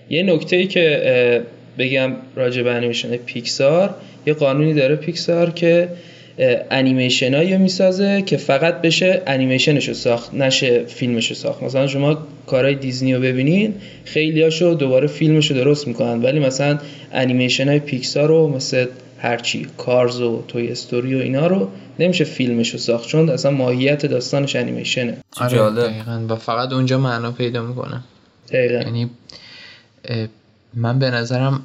یه 0.09 0.23
نکته 0.23 0.55
ای 0.55 0.67
که 0.67 1.45
بگم 1.77 2.13
راجع 2.35 2.63
به 2.63 2.71
انیمیشن 2.71 3.17
پیکسار 3.17 3.95
یه 4.25 4.33
قانونی 4.33 4.73
داره 4.73 4.95
پیکسار 4.95 5.51
که 5.51 5.89
انیمیشن 6.71 7.33
هایی 7.33 7.57
می‌سازه 7.57 8.21
که 8.21 8.37
فقط 8.37 8.81
بشه 8.81 9.21
انیمیشنشو 9.27 9.93
ساخت 9.93 10.33
نشه 10.33 10.83
فیلمشو 10.85 11.33
ساخت. 11.33 11.63
مثلا 11.63 11.87
شما 11.87 12.17
کارهای 12.47 12.75
دیزنی 12.75 13.13
رو 13.13 13.21
ببینین 13.21 13.73
خیلی 14.05 14.41
هاشو 14.41 14.73
دوباره 14.73 15.07
فیلمشو 15.07 15.53
درست 15.53 15.87
می‌کنن. 15.87 16.21
ولی 16.21 16.39
مثلا 16.39 16.79
انیمیشن 17.13 17.69
های 17.69 17.79
پیکسار 17.79 18.27
رو 18.27 18.47
مثل 18.47 18.85
هرچی 19.19 19.67
Cars 19.77 20.21
و 20.21 20.43
Toy 20.47 20.67
Story 20.67 21.15
و 21.15 21.17
اینا 21.17 21.47
رو 21.47 21.69
نمیشه 21.99 22.23
فیلمشو 22.23 22.77
ساخت. 22.77 23.07
چون 23.07 23.29
اصلا 23.29 23.51
ماهیت 23.51 24.05
داستانش 24.05 24.55
انیمیشنه 24.55 25.17
آره 25.41 25.69
دقیقا. 25.69 26.25
و 26.29 26.35
فقط 26.35 26.73
اونجا 26.73 26.97
معنا 26.97 27.31
پیدا 27.31 27.61
می‌کنه. 27.61 28.01
دقیقا. 28.49 28.83
یعنی 28.83 29.09
من 30.73 30.99
به 30.99 31.09
نظرم 31.11 31.61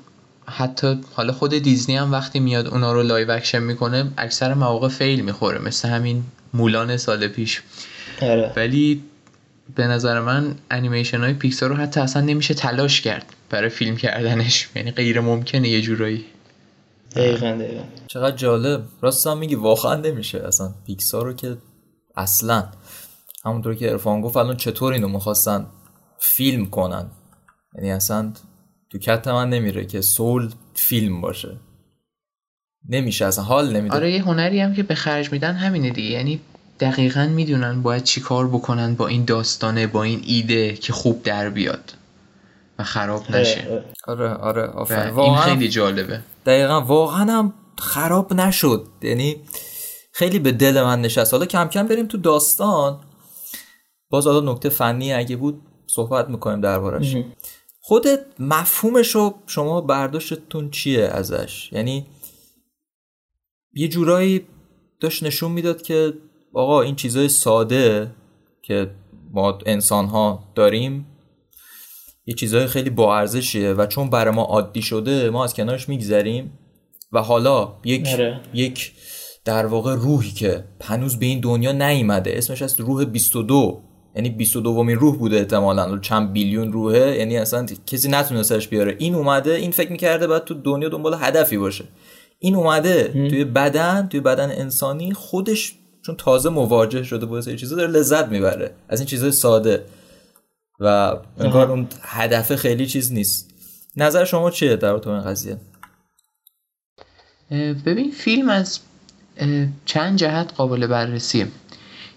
حتی 0.50 1.00
حالا 1.12 1.32
خود 1.32 1.58
دیزنی 1.58 1.96
هم 1.96 2.12
وقتی 2.12 2.40
میاد 2.40 2.66
اونا 2.66 2.92
رو 2.92 3.02
live 3.02 3.30
action 3.30 3.62
می‌کنه 3.62 4.10
اکثر 4.16 4.54
مواقع 4.54 4.88
fail 4.88 5.20
می‌خوره 5.20 5.58
مثل 5.58 5.88
همین 5.88 6.24
مولان 6.54 6.96
سال 6.96 7.28
پیش. 7.28 7.62
آره. 8.22 8.52
ولی 8.56 9.02
به 9.74 9.86
نظر 9.86 10.20
من 10.20 10.54
انیمیشن 10.70 11.20
های 11.20 11.32
پیکسار 11.32 11.70
رو 11.70 11.76
حتی 11.76 12.00
اصلا 12.00 12.22
نمیشه 12.22 12.54
تلاش 12.54 13.00
کرد 13.00 13.26
برای 13.50 13.68
فیلم 13.68 13.96
کردنش. 13.96 14.68
یعنی 14.76 14.90
غیر 14.90 15.20
ممکنه 15.20 15.68
یه 15.68 15.82
جورایی. 15.82 16.24
دقیقا 17.16 17.46
دقیقا. 17.46 17.82
چقدر 18.06 18.36
جالب. 18.36 18.82
راستم 19.00 19.38
میگی 19.38 19.54
واقعا 19.54 19.94
نمیشه. 19.94 20.38
اصلا 20.38 20.74
پیکسار 20.86 21.24
رو 21.24 21.32
که 21.32 21.56
اصلا 22.16 22.64
همونطور 23.44 23.74
که 23.74 23.90
ارفان 23.90 24.20
گفت 24.20 24.36
الان 24.36 24.56
چطور 24.56 24.92
اینو 24.92 25.08
می‌خواستن 25.08 25.66
فیلم 26.18 26.66
کنن؟ 26.66 27.10
یعنی 27.74 27.92
اصلا 27.92 28.32
تو 28.90 28.98
کت 28.98 29.28
من 29.28 29.50
نمیره 29.50 29.86
که 29.86 30.00
سول 30.00 30.50
فیلم 30.74 31.20
باشه. 31.20 31.56
نمیشه 32.88 33.24
اصلا 33.24 33.44
حال 33.44 33.76
نمیده. 33.76 33.96
آره 33.96 34.12
یه 34.12 34.22
هنری 34.22 34.60
هم 34.60 34.74
که 34.74 34.82
به 34.82 34.94
خرج 34.94 35.32
میدن 35.32 35.54
همینه 35.54 35.90
دیگه. 35.90 36.10
یعنی 36.10 36.40
دقیقا 36.80 37.26
می‌دونن 37.26 37.82
باید 37.82 38.04
چی 38.04 38.20
کار 38.20 38.48
بکنن 38.48 38.94
با 38.94 39.06
این 39.06 39.24
داستانه 39.24 39.86
با 39.86 40.02
این 40.02 40.22
ایده 40.26 40.74
که 40.74 40.92
خوب 40.92 41.22
در 41.22 41.50
بیاد 41.50 41.94
و 42.78 42.84
خراب 42.84 43.30
نشه. 43.30 43.84
آره 44.06 44.28
آره 44.28 44.62
آفرین. 44.62 45.18
این 45.18 45.36
خیلی 45.36 45.68
جالبه. 45.68 46.20
دقیقا 46.46 46.80
واقعا 46.80 47.24
هم 47.24 47.54
خراب 47.78 48.32
نشد. 48.32 48.86
یعنی 49.02 49.36
خیلی 50.12 50.38
به 50.38 50.52
دل 50.52 50.82
من 50.82 51.00
نشست. 51.00 51.32
حالا 51.34 51.46
کم 51.46 51.68
کم 51.68 51.86
بریم 51.86 52.06
تو 52.06 52.18
داستان. 52.18 53.00
باز 54.10 54.26
حالا 54.26 54.52
نکته 54.52 54.68
فنی 54.68 55.12
اگه 55.12 55.36
بود 55.36 55.62
صحبت 55.86 56.28
می‌کنیم 56.28 56.60
دربارش. 56.60 57.16
خودت 57.80 58.20
مفهومش 58.38 59.08
رو 59.08 59.34
شما 59.46 59.80
برداشتتون 59.80 60.70
چیه 60.70 61.04
ازش 61.04 61.72
یعنی 61.72 62.06
یه 63.72 63.88
جورایی 63.88 64.46
داشت 65.00 65.22
نشون 65.22 65.52
می‌داد 65.52 65.82
که 65.82 66.12
آقا 66.54 66.82
این 66.82 66.96
چیزای 66.96 67.28
ساده 67.28 68.10
که 68.62 68.90
ما 69.32 69.58
انسان 69.66 70.06
ها 70.06 70.52
داریم 70.54 71.06
یه 72.26 72.34
چیزای 72.34 72.66
خیلی 72.66 72.90
با 72.90 73.18
ارزشیه 73.18 73.72
و 73.72 73.86
چون 73.86 74.10
برای 74.10 74.34
ما 74.34 74.42
عادی 74.42 74.82
شده 74.82 75.30
ما 75.30 75.44
از 75.44 75.54
کنارش 75.54 75.88
میگذریم 75.88 76.58
و 77.12 77.22
حالا 77.22 77.76
یک 77.84 78.06
هره. 78.06 78.40
یک 78.54 78.92
در 79.44 79.66
واقع 79.66 79.94
روحی 79.94 80.30
که 80.30 80.64
هنوز 80.82 81.18
به 81.18 81.26
این 81.26 81.40
دنیا 81.40 81.72
نیومده 81.72 82.38
اسمش 82.38 82.62
از 82.62 82.80
روح 82.80 83.04
22 83.04 83.89
یعنی 84.14 84.30
22 84.30 84.70
دومین 84.70 84.96
روح 84.96 85.16
بوده 85.16 85.36
احتمالا. 85.36 85.98
چند 85.98 86.32
بیلیون 86.32 86.72
روحه 86.72 87.16
یعنی 87.16 87.36
اصلا 87.36 87.66
کسی 87.86 88.08
نتونستش 88.08 88.68
بیاره. 88.68 88.96
این 88.98 89.14
اومده 89.14 89.54
این 89.54 89.70
فکر 89.70 89.92
می‌کرده 89.92 90.26
باید 90.26 90.44
تو 90.44 90.54
دنیا 90.54 90.88
دنبال 90.88 91.16
هدفی 91.20 91.58
باشه. 91.58 91.84
این 92.38 92.54
اومده 92.54 93.08
توی 93.28 93.44
بدن 93.44 94.08
توی 94.08 94.20
بدن 94.20 94.50
انسانی 94.50 95.12
خودش 95.12 95.74
چون 96.06 96.16
تازه 96.16 96.50
مواجه 96.50 97.02
شده 97.02 97.26
با 97.26 97.40
سری 97.40 97.56
چیزا 97.56 97.76
داره 97.76 97.90
لذت 97.90 98.28
می‌بره. 98.28 98.70
از 98.88 99.00
این 99.00 99.06
چیزای 99.06 99.32
ساده. 99.32 99.84
و 100.80 101.16
انگار 101.38 101.70
اون 101.70 101.86
هدف 102.02 102.56
خیلی 102.56 102.86
چیز 102.86 103.12
نیست. 103.12 103.50
نظر 103.96 104.24
شما 104.24 104.50
چیه 104.50 104.76
در 104.76 104.98
تو 104.98 105.10
این 105.10 105.20
قضیه؟ 105.20 105.56
ببین 107.86 108.10
فیلم 108.10 108.48
از 108.48 108.80
چند 109.84 110.18
جهت 110.18 110.52
قابل 110.56 110.86
بررسیه. 110.86 111.48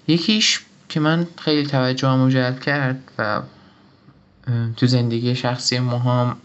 یکیش 0.07 0.59
که 0.89 0.99
من 0.99 1.27
خیلی 1.37 1.67
توجه 1.67 2.29
جلب 2.29 2.59
کرد 2.59 3.11
و 3.17 3.41
تو 4.77 4.87
زندگی 4.87 5.35
شخصی 5.35 5.79
ما 5.79 5.99
هم 5.99 6.37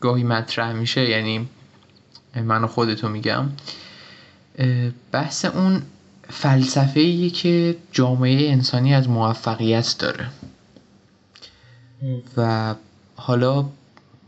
گاهی 0.00 0.24
مطرح 0.24 0.72
میشه 0.72 1.08
یعنی 1.10 1.48
من 2.36 2.64
و 2.64 2.66
خودتو 2.66 3.08
میگم. 3.08 3.48
بحث 5.12 5.44
اون 5.44 5.82
فلسفه 6.30 7.30
که 7.30 7.76
جامعه 7.92 8.52
انسانی 8.52 8.94
از 8.94 9.08
موفقیت 9.08 9.96
داره. 9.98 10.26
و 12.36 12.74
حالا 13.16 13.64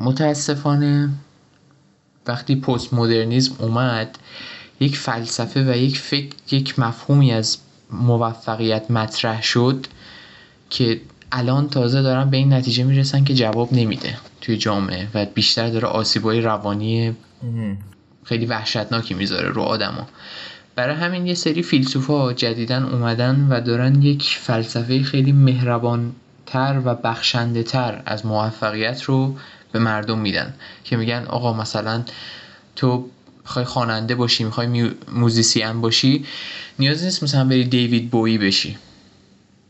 متاسفانه 0.00 1.10
وقتی 2.26 2.56
پست 2.56 2.94
مدرنیزم 2.94 3.54
اومد 3.58 4.18
یک 4.80 4.96
فلسفه 4.96 5.72
و 5.72 5.76
یک 5.76 5.98
فکر 5.98 6.34
یک 6.50 6.78
مفهومی 6.78 7.32
از 7.32 7.58
موفقیت 7.90 8.90
مطرح 8.90 9.42
شد 9.42 9.86
که 10.70 11.00
الان 11.32 11.68
تازه 11.68 12.02
دارن 12.02 12.30
به 12.30 12.36
این 12.36 12.52
نتیجه 12.52 12.84
می‌رسن 12.84 13.24
که 13.24 13.34
جواب 13.34 13.72
نمیده 13.72 14.18
توی 14.40 14.56
جامعه 14.56 15.08
و 15.14 15.24
بیشتر 15.24 15.68
داره 15.68 15.88
آسیبای 15.88 16.40
روانی 16.40 17.16
خیلی 18.24 18.46
وحشتناکی 18.46 19.14
می‌ذاره 19.14 19.48
رو 19.48 19.62
آدما. 19.62 20.08
برای 20.74 20.94
همین 20.94 21.26
یه 21.26 21.34
سری 21.34 21.62
فیلسوفا 21.62 22.32
جدیدن 22.32 22.82
اومدن 22.82 23.46
و 23.50 23.60
دارن 23.60 24.02
یک 24.02 24.38
فلسفه 24.40 25.02
خیلی 25.02 25.32
مهربان 25.32 26.12
تر 26.46 26.82
و 26.84 26.94
بخشنده 26.94 27.62
تر 27.62 28.02
از 28.06 28.26
موفقیت 28.26 29.02
رو 29.02 29.36
به 29.72 29.78
مردم 29.78 30.18
میدن 30.18 30.54
که 30.84 30.96
میگن 30.96 31.24
آقا 31.28 31.52
مثلا 31.52 32.02
تو 32.76 33.08
می‌خوای 33.46 33.64
خواننده 33.64 34.14
باشی 34.14 34.44
می‌خوای 34.44 34.90
موزیسین 35.12 35.80
باشی 35.80 36.24
نیازی 36.78 37.04
نیست 37.04 37.22
مثلا 37.22 37.44
بری 37.44 37.64
دیوید 37.64 38.10
بویی 38.10 38.38
بشی. 38.38 38.76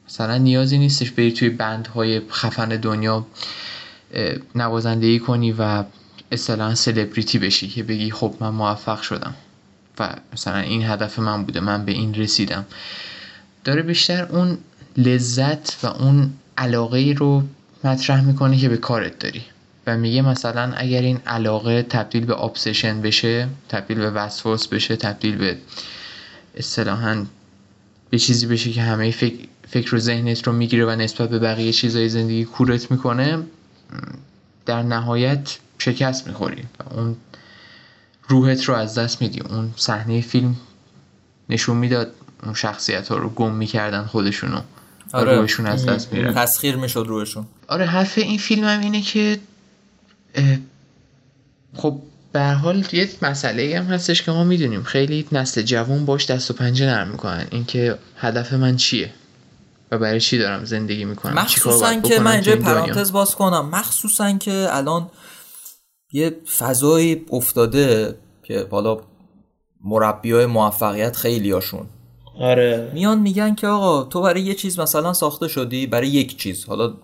مثلا 0.09 0.38
نیازی 0.38 0.78
نیستش 0.78 1.11
بری 1.11 1.33
توی 1.33 1.49
بندهای 1.49 2.21
خفن 2.30 2.68
دنیا 2.68 3.26
نوازندگی 4.54 5.18
کنی 5.18 5.52
و 5.52 5.85
اصطلاحا 6.33 6.75
سلبریتی 6.75 7.38
بشی 7.38 7.68
که 7.68 7.83
بگی 7.83 8.11
خب 8.11 8.35
من 8.40 8.49
موفق 8.49 9.02
شدم 9.02 9.35
و 9.99 10.16
مثلا 10.33 10.59
این 10.59 10.85
هدف 10.85 11.18
من 11.18 11.45
بوده 11.45 11.61
من 11.61 11.85
به 11.85 11.92
این 11.92 12.14
رسیدم. 12.14 12.66
داره 13.64 13.83
بیشتر 13.83 14.26
اون 14.26 14.59
لذت 14.97 15.85
و 15.85 15.87
اون 15.87 16.30
علاقه 16.59 17.14
رو 17.16 17.42
مطرح 17.85 18.25
می‌کنه 18.25 18.59
که 18.59 18.68
به 18.68 18.76
کارت 18.76 19.18
داری. 19.18 19.42
و 19.87 19.97
میگه 19.97 20.23
مثلا 20.23 20.73
اگر 20.76 21.02
این 21.02 21.21
علاقه 21.26 21.83
تبدیل 21.83 22.25
به 22.25 22.40
ابسشن 22.40 23.00
بشه 23.00 23.49
تبدیل 23.69 23.99
به 23.99 24.11
وسواس 24.11 24.69
بشه 24.69 24.97
تبدیل 24.97 25.37
به 25.37 25.57
اصطلاحا 26.55 27.25
به 28.11 28.19
چیزی 28.19 28.47
بشه 28.47 28.73
که 28.73 28.83
همه 28.83 29.11
فکر, 29.11 29.49
فکر 29.69 29.95
و 29.95 29.99
ذهنت 29.99 30.47
رو 30.47 30.52
می‌گیره 30.52 30.87
و 30.87 30.90
نسبت 30.90 31.28
به 31.28 31.38
بقیه 31.38 31.73
چیزای 31.73 32.09
زندگی 32.09 32.45
کورت 32.45 32.90
می‌کنه 32.90 33.43
در 34.66 34.83
نهایت 34.83 35.59
شکست 35.78 36.26
می‌خوری 36.26 36.62
و 36.62 36.95
اون 36.95 37.16
روحت 38.28 38.64
رو 38.64 38.75
از 38.75 38.99
دست 38.99 39.23
میدی. 39.23 39.40
اون 39.40 39.73
صحنه 39.76 40.21
فیلم 40.21 40.57
نشون 41.49 41.76
می‌داد 41.76 42.12
اون 42.43 42.55
شخصیت 42.55 43.09
ها 43.09 43.16
رو 43.16 43.28
گم 43.28 43.55
می‌کردن 43.55 44.05
خودشونو 44.05 44.61
آره. 45.12 45.37
روحشون 45.37 45.66
از 45.66 45.87
دست 45.87 46.12
میره 46.12 46.33
تسخیر 46.33 46.76
می‌شد 46.76 47.05
روحشون. 47.09 47.47
آره 47.69 47.87
حرف 47.87 48.19
این 48.19 48.38
فیلم 48.38 48.64
هم 48.64 48.81
اینه 48.81 49.00
که 49.00 49.38
خب 51.76 51.99
به 52.33 52.43
حال 52.43 52.85
یه 52.93 53.09
مسئله 53.23 53.78
هم 53.78 53.85
هستش 53.85 54.23
که 54.23 54.31
ما 54.31 54.45
می‌دونیم. 54.45 54.83
خیلی 54.83 55.26
نسل 55.33 55.62
جوان 55.62 56.07
باش 56.07 56.31
دست 56.31 56.50
و 56.50 56.55
پنجه 56.55 56.87
نرم 56.87 57.09
می‌کنن. 57.09 57.47
اینکه 57.50 57.99
هدف 58.16 58.52
من 58.52 58.76
چیه 58.76 59.11
و 59.90 59.99
برای 59.99 60.21
چی 60.21 60.38
دارم 60.38 60.64
زندگی 60.64 61.05
می‌کنم؟ 61.05 61.35
مخصوصا 61.35 62.00
که 62.00 62.21
من 62.21 62.33
اینجا 62.33 62.57
پرانتز 62.57 63.12
باز 63.12 63.35
کنم. 63.35 63.69
مخصوصا 63.69 64.33
که 64.33 64.66
الان 64.71 65.11
یه 66.12 66.37
فضایی 66.59 67.25
افتاده 67.31 68.14
که 68.43 68.66
حالا 68.71 69.00
مربی 69.85 70.33
های 70.33 70.47
موفقیت 70.47 71.16
خیلی 71.16 71.50
هاشون 71.50 71.87
آره. 72.40 72.90
میان 72.95 73.19
میگن 73.19 73.55
که 73.55 73.66
آقا 73.66 74.02
تو 74.02 74.23
برای 74.23 74.43
یه 74.43 74.55
چیز 74.55 74.78
مثلا 74.78 75.12
ساخته 75.12 75.49
شدی 75.49 75.87
برای 75.87 76.09
یک 76.09 76.38
چیز. 76.38 76.64
حالا 76.64 76.95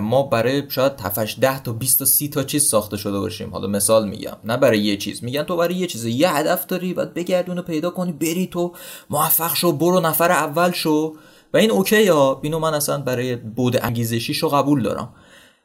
ما 0.00 0.22
برای 0.22 0.70
شاید 0.70 0.92
7 1.00 1.40
ده 1.40 1.62
تا 1.62 1.72
20 1.72 1.98
تا 1.98 2.04
30 2.04 2.28
تا 2.28 2.42
چیز 2.42 2.68
ساخته 2.68 2.96
شده 2.96 3.20
باشیم. 3.20 3.50
حالا 3.50 3.66
مثال 3.66 4.08
میگم. 4.08 4.36
نه 4.44 4.56
برای 4.56 4.78
یه 4.78 4.96
چیز. 4.96 5.24
میگن 5.24 5.42
تو 5.42 5.56
برای 5.56 5.74
یه 5.74 5.86
چیز 5.86 6.04
یه 6.04 6.36
هدف 6.36 6.66
داری 6.66 6.94
بعد 6.94 7.14
بگردونو 7.14 7.62
پیدا 7.62 7.90
کنی 7.90 8.12
بری 8.12 8.46
تو 8.46 8.72
موفق 9.10 9.54
شو 9.54 9.72
برو 9.72 10.00
نفر 10.00 10.30
اول 10.30 10.70
شو. 10.70 11.14
و 11.54 11.56
این 11.56 11.70
OK 11.70 12.08
ها. 12.08 12.40
اینو 12.42 12.58
من 12.58 12.74
اصلا 12.74 12.98
برای 12.98 13.36
بعد 13.36 13.76
انگیزشیشو 13.82 14.48
قبول 14.48 14.82
دارم. 14.82 15.14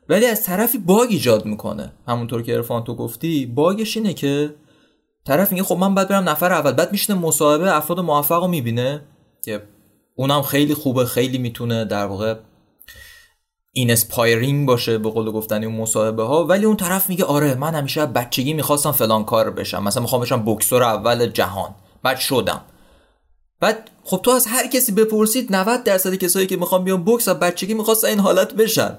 ولی 0.10 0.26
از 0.26 0.44
طرفی 0.44 0.78
bug 0.78 1.08
ایجاد 1.10 1.46
می‌کنه. 1.46 1.94
همونطور 2.08 2.42
که 2.42 2.56
عرفان 2.56 2.84
تو 2.84 2.96
گفتی 2.96 3.46
bug 3.46 3.77
ش 3.77 3.98
اینه 3.98 4.14
که 4.14 4.56
طرف 5.26 5.52
میگه 5.52 5.64
خب 5.64 5.78
من 5.78 5.96
باید 5.96 6.08
برم 6.08 6.30
نفر 6.30 6.52
اول. 6.52 6.72
بعد 6.72 6.92
میشینه 6.92 7.20
مصاحبه 7.20 7.76
افراد 7.76 8.00
موفق 8.00 8.42
رو 8.42 8.48
می‌بینه. 8.48 9.02
که 9.46 9.64
اونم 10.16 10.42
خیلی 10.42 10.74
خوبه 10.74 11.06
خیلی 11.06 11.38
می‌تونه 11.38 11.86
در 11.86 12.06
واقع 12.06 12.36
inspiring 13.76 14.68
باشه 14.68 14.98
به 14.98 15.10
قول 15.10 15.32
گفتن 15.32 15.64
اون 15.64 15.76
مصاحبه 15.76 16.24
ها 16.24 16.46
ولی 16.46 16.66
اون 16.66 16.78
طرف 16.78 17.10
میگه 17.10 17.26
آره 17.26 17.56
من 17.56 17.76
همیشه 17.76 18.06
بچگی 18.06 18.54
می‌خواستم 18.54 18.92
فلان 18.92 19.26
کار 19.26 19.52
بشم. 19.52 19.84
مثلا 19.84 20.02
می‌خوام 20.02 20.22
بشم 20.22 20.44
بکسور 20.46 20.84
اول 20.84 21.28
جهان. 21.28 21.76
بعد 22.04 22.20
شدم. 22.20 22.62
بعد 23.60 23.90
خب 24.04 24.20
تو 24.24 24.32
از 24.32 24.48
هر 24.48 24.68
کسی 24.68 24.92
بپرسید 24.92 25.56
90 25.56 25.84
درصد 25.84 26.16
کسایی 26.16 26.48
که 26.48 26.58
می‌خوام 26.58 26.84
بیان 26.84 27.04
بوکس 27.04 27.28
از 27.28 27.40
بچگی 27.40 27.74
می‌خواست 27.74 28.06
این 28.06 28.20
حالت 28.20 28.54
بشن. 28.54 28.98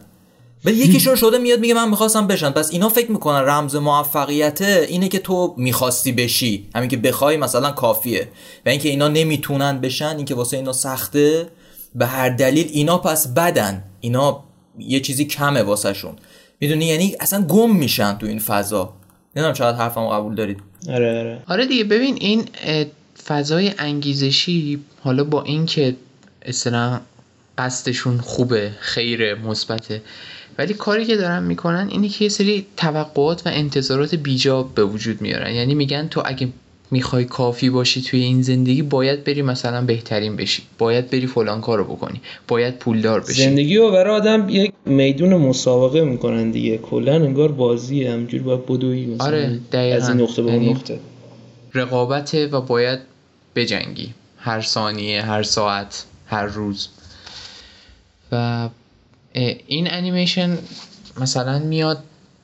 ولی 0.65 0.77
یکیشون 0.77 1.15
شده 1.15 1.39
میاد 1.39 1.61
میگه 1.61 1.75
من 1.75 1.89
می‌خواستم 1.89 2.27
بشن 2.27 2.51
پس 2.51 2.73
اینا 2.73 2.89
فکر 2.89 3.11
می‌کنن 3.11 3.41
رمز 3.41 3.77
موفقیت 3.77 4.63
اینه 4.63 5.09
که 5.09 5.19
تو 5.19 5.55
می‌خواستی 5.57 6.13
بشی. 6.13 6.69
همین 6.75 6.89
که 6.89 6.97
بخوای 6.97 7.37
مثلا 7.37 7.71
کافیه. 7.71 8.29
و 8.67 8.69
اینکه 8.69 8.89
اینا 8.89 9.09
نمی‌تونن 9.09 9.81
بشن 9.81 10.17
اینکه 10.17 10.35
واسه 10.35 10.57
اینا 10.57 10.73
سخته 10.73 11.49
به 11.95 12.07
هر 12.07 12.29
دلیل 12.29 12.71
اینا 12.73 12.99
پس 12.99 13.29
بدن. 13.29 13.85
اینا 14.01 14.45
یه 14.79 15.01
چیزی 15.01 15.25
کمه 15.25 15.63
واسه 15.63 15.93
شون 15.93 16.17
می‌دونی؟ 16.61 16.87
یعنی 16.87 17.17
اصلا 17.21 17.43
گم 17.43 17.77
میشن 17.77 18.19
تو 18.19 18.27
این 18.27 18.39
فضا. 18.39 18.93
نمی‌دونم 19.37 19.55
چقدر 19.55 19.77
حرفمو 19.77 20.09
قبول 20.09 20.35
دارید. 20.35 20.61
آره 20.89 21.19
آره. 21.19 21.43
آره 21.47 21.67
دیگه 21.67 21.85
ببین 21.85 22.17
این 22.21 22.45
فضای 23.27 23.73
انگیزشی 23.79 24.81
حالا 25.01 25.25
با 25.25 25.43
اینکه 25.43 25.97
اصلا 26.43 27.01
قصدشون 27.59 28.19
خوبه 28.19 28.73
خیر 28.81 29.35
مثبته 29.35 30.03
ولی 30.59 30.75
کاری 30.75 31.05
که 31.05 31.17
دارن 31.17 31.43
می‌کنن 31.43 31.89
اینه 31.91 32.09
که 32.09 32.25
یه 32.25 32.29
سری 32.29 32.67
توقعات 32.77 33.47
و 33.47 33.51
انتظارات 33.53 34.15
بیجا 34.15 34.63
به 34.63 34.85
وجود 34.85 35.21
میارن. 35.21 35.55
یعنی 35.55 35.75
میگن 35.75 36.09
تو 36.09 36.23
اگه 36.25 36.49
می‌خوای 36.91 37.25
کافی 37.25 37.71
باشی 37.71 38.03
توی 38.03 38.21
این 38.21 38.43
زندگی 38.43 38.83
باید 38.83 39.25
بری 39.25 39.43
مثلا 39.43 39.85
بهترین 39.85 40.37
بشی. 40.37 40.63
باید 40.79 41.11
بری 41.11 41.27
فلان 41.27 41.61
کارو 41.61 41.85
بکنی. 41.85 42.21
باید 42.49 42.79
پولدار 42.79 43.21
بشی. 43.21 43.43
زندگی 43.43 43.77
رو 43.77 43.93
برای 43.93 44.17
آدم 44.17 44.49
یک 44.49 44.73
میدون 44.87 45.35
مسابقه 45.35 46.05
می‌کنن 46.05 46.51
دیگه. 46.51 46.79
کلا 46.79 47.15
انگار 47.15 47.53
بازی 47.53 48.05
همجور 48.05 48.43
باید 48.43 48.67
بدوی 48.67 49.07
مثلا. 49.07 49.27
آره 49.27 49.61
از 49.73 50.09
این 50.09 50.21
نقطه 50.21 50.43
به 50.43 50.51
اون 50.51 50.63
یعنی 50.63 50.75
نقطه. 50.75 50.99
رقابته 51.75 52.47
و 52.47 52.61
باید 52.61 52.99
بجنگی. 53.55 54.15
هر 54.39 54.61
ثانیه 54.61 55.23
هر 55.23 55.43
ساعت 55.43 56.05
هر 56.27 56.47
روز. 56.47 56.89
و 58.33 58.69
این 59.67 59.91
انیمیشن 59.91 60.59
مثلا 61.21 61.59
میاد 61.59 61.99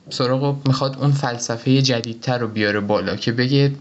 سراغ 0.09 0.55
می‌خواد 0.67 0.97
اون 0.99 1.11
فلسفه 1.11 1.81
جدیدتر 1.81 2.37
رو 2.37 2.47
بیاره 2.47 2.79
بالا 2.79 3.15
که 3.15 3.31
بگه 3.31 3.71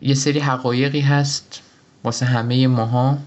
یه 0.00 0.14
سری 0.14 0.38
حقایقی 0.38 1.00
هست 1.00 1.62
واسه 2.04 2.26
همه 2.26 2.66
ماها 2.66 3.18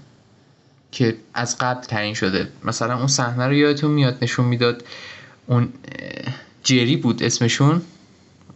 که 0.92 1.16
از 1.34 1.58
قبل 1.58 1.82
تعیین 1.82 2.14
شده. 2.14 2.48
مثلا 2.64 2.98
اون 2.98 3.06
صحنه 3.06 3.46
رو 3.46 3.52
یادتون 3.52 3.90
میاد 3.90 4.18
نشون 4.22 4.46
می‌داد 4.46 4.84
اون 5.46 5.68
جری 6.62 6.96
بود 6.96 7.22
اسمشون 7.22 7.82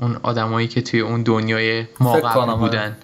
اون 0.01 0.17
آدمایی 0.23 0.69
که 0.69 0.81
توی 0.81 1.01
اون 1.01 1.23
دنیای 1.23 1.85
ما 2.01 2.13
قبل 2.13 2.55
بودن. 2.55 2.97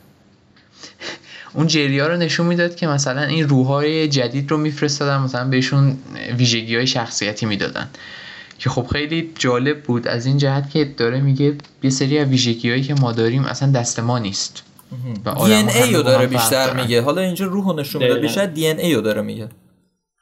اون 1.52 1.66
جریا 1.66 2.06
رو 2.06 2.16
نشون 2.16 2.46
می‌داد 2.46 2.76
که 2.76 2.86
مثلا 2.86 3.22
این 3.22 3.48
روحای 3.48 4.08
جدید 4.08 4.50
رو 4.50 4.56
میفرستادن 4.56 5.18
مثلا 5.22 5.48
بهشون 5.48 5.98
ویژگی 6.38 6.76
های 6.76 6.86
شخصیتی 6.86 7.46
می‌دادن. 7.46 7.88
که 8.58 8.70
خب 8.70 8.86
خیلی 8.86 9.32
جالب 9.38 9.82
بود. 9.82 10.08
از 10.08 10.26
این 10.26 10.38
جهت 10.38 10.70
که 10.70 10.84
داره 10.84 11.20
میگه 11.20 11.54
یه 11.82 11.90
سری 11.90 12.18
از 12.18 12.28
ویژگی 12.28 12.70
هایی 12.70 12.82
که 12.82 12.94
ما 12.94 13.12
داریم 13.12 13.44
اصلا 13.44 13.72
دست 13.72 14.00
ما 14.00 14.18
نیست. 14.18 14.62
دی 15.46 15.54
ان 15.54 15.68
ای 15.68 15.94
رو 15.94 16.02
داره 16.02 16.26
بیشتر 16.26 16.74
میگه. 16.74 17.02
حالا 17.02 17.20
اینجا 17.20 17.46
روح 17.46 17.64
رو 17.64 17.72
نشون 17.72 18.02
میده. 18.02 18.14
بیشتر 18.14 18.46
دی 18.46 18.68
ان 18.68 18.78
ای 18.78 18.94
رو 18.94 19.00
داره 19.00 19.22
میگه. 19.22 19.48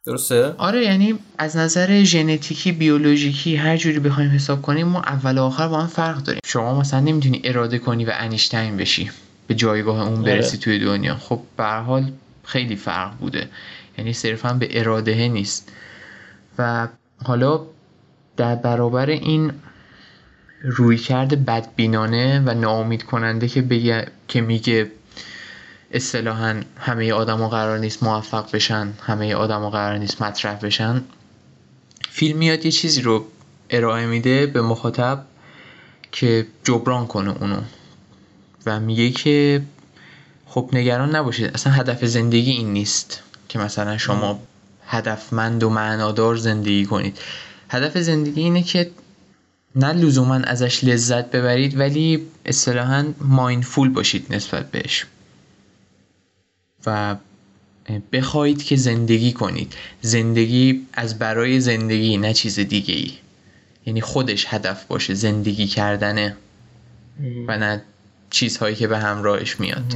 درسته؟ 0.07 0.55
آره 0.59 0.85
یعنی 0.85 1.19
از 1.39 1.57
نظر 1.57 2.03
ژنتیکی 2.03 2.73
بیولوژیکی 2.73 3.57
هر 3.57 3.77
جوری 3.77 3.99
بخوایم 3.99 4.31
حساب 4.31 4.63
کنیم 4.63 4.87
ما 4.89 5.01
اول 5.01 5.39
و 5.39 5.43
آخر 5.43 5.69
با 5.69 5.81
هم 5.81 5.87
فرق 5.87 6.23
داریم. 6.23 6.41
شما 6.45 6.81
مثلا 6.81 7.01
نمی‌تونی 7.01 7.41
اراده 7.45 7.79
کنی 7.79 8.05
و 8.05 8.11
انیشتین 8.15 8.77
بشی 8.77 9.11
به 9.47 9.55
جایگاه 9.55 10.09
اون 10.09 10.23
برسی 10.23 10.49
آره. 10.49 10.59
توی 10.59 10.79
دنیا. 10.79 11.17
خب 11.17 11.41
به 11.57 11.65
حال 11.65 12.13
خیلی 12.45 12.77
فرق 12.77 13.19
بوده. 13.19 13.49
یعنی 13.99 14.13
صرفا 14.13 14.53
به 14.53 14.81
اراده 14.81 15.29
نیست. 15.29 15.73
و 16.59 16.89
حالا 17.25 17.61
در 18.37 18.55
برابر 18.55 19.11
این 19.11 19.53
روی 20.63 20.97
کرده 20.97 21.37
بدبینانه 21.37 22.43
و 22.47 22.55
ناامید 22.55 23.03
کننده 23.03 23.49
که 23.49 23.63
بگه 23.63 24.07
که 24.29 24.41
میگه 24.41 24.91
اصطلاحا 25.91 26.61
همه 26.79 27.13
آدما 27.13 27.49
قرار 27.49 27.79
نیست 27.79 28.03
موفق 28.03 28.53
بشن 28.53 28.93
همه 29.03 29.35
آدما 29.35 29.71
قرار 29.71 29.99
نیست 29.99 30.23
مطرح 30.23 30.55
بشن. 30.55 31.03
فیلم 32.11 32.39
میاد 32.39 32.65
یه 32.65 32.71
چیزی 32.71 33.03
رو 33.03 33.27
ارائه 33.71 34.07
میده 34.07 34.47
به 34.47 34.63
مخاطب 34.63 35.25
که 36.13 36.47
جبران 36.65 37.07
کنه 37.07 37.35
اونو 37.41 37.61
و 38.67 38.81
میگه 38.81 39.11
که 39.11 39.63
خب 40.47 40.71
نگران 40.73 41.17
نباشید 41.17 41.55
اصلا 41.55 41.73
هدف 41.73 42.05
زندگی 42.05 42.51
این 42.51 42.73
نیست 42.73 43.23
که 43.49 43.59
مثلا 43.59 43.99
شما 43.99 44.41
هدفمند 44.87 45.63
و 45.63 45.71
معنادار 45.71 46.37
زندگی 46.37 46.85
کنید. 46.85 47.19
هدف 47.69 47.99
زندگی 47.99 48.41
اینه 48.41 48.63
که 48.63 48.91
نه 49.79 49.93
لزوما 49.93 50.35
ازش 50.35 50.85
لذت 50.85 51.31
ببرید 51.31 51.79
ولی 51.79 52.27
اصطلاحا 52.47 53.15
مایندفول 53.21 53.89
باشید 53.89 54.35
نسبت 54.35 54.71
بهش. 54.71 55.07
و 56.87 57.17
بخواهید 58.13 58.63
که 58.63 58.77
زندگی 58.77 59.33
کنید. 59.33 59.75
زندگی 60.01 60.87
از 60.93 61.19
برای 61.19 61.61
زندگی 61.61 62.17
نه 62.17 62.35
چیز 62.35 62.59
دیگه 62.59 62.95
ای 62.95 63.13
یعنی 63.87 64.01
خودش 64.01 64.47
هدف 64.49 64.85
باشه 64.85 65.15
زندگی 65.15 65.67
کردنه 65.67 66.37
و 67.49 67.59
نه 67.59 67.83
چیزهایی 68.31 68.77
که 68.77 68.87
به 68.89 68.99
همراهش 68.99 69.61
میاد. 69.61 69.95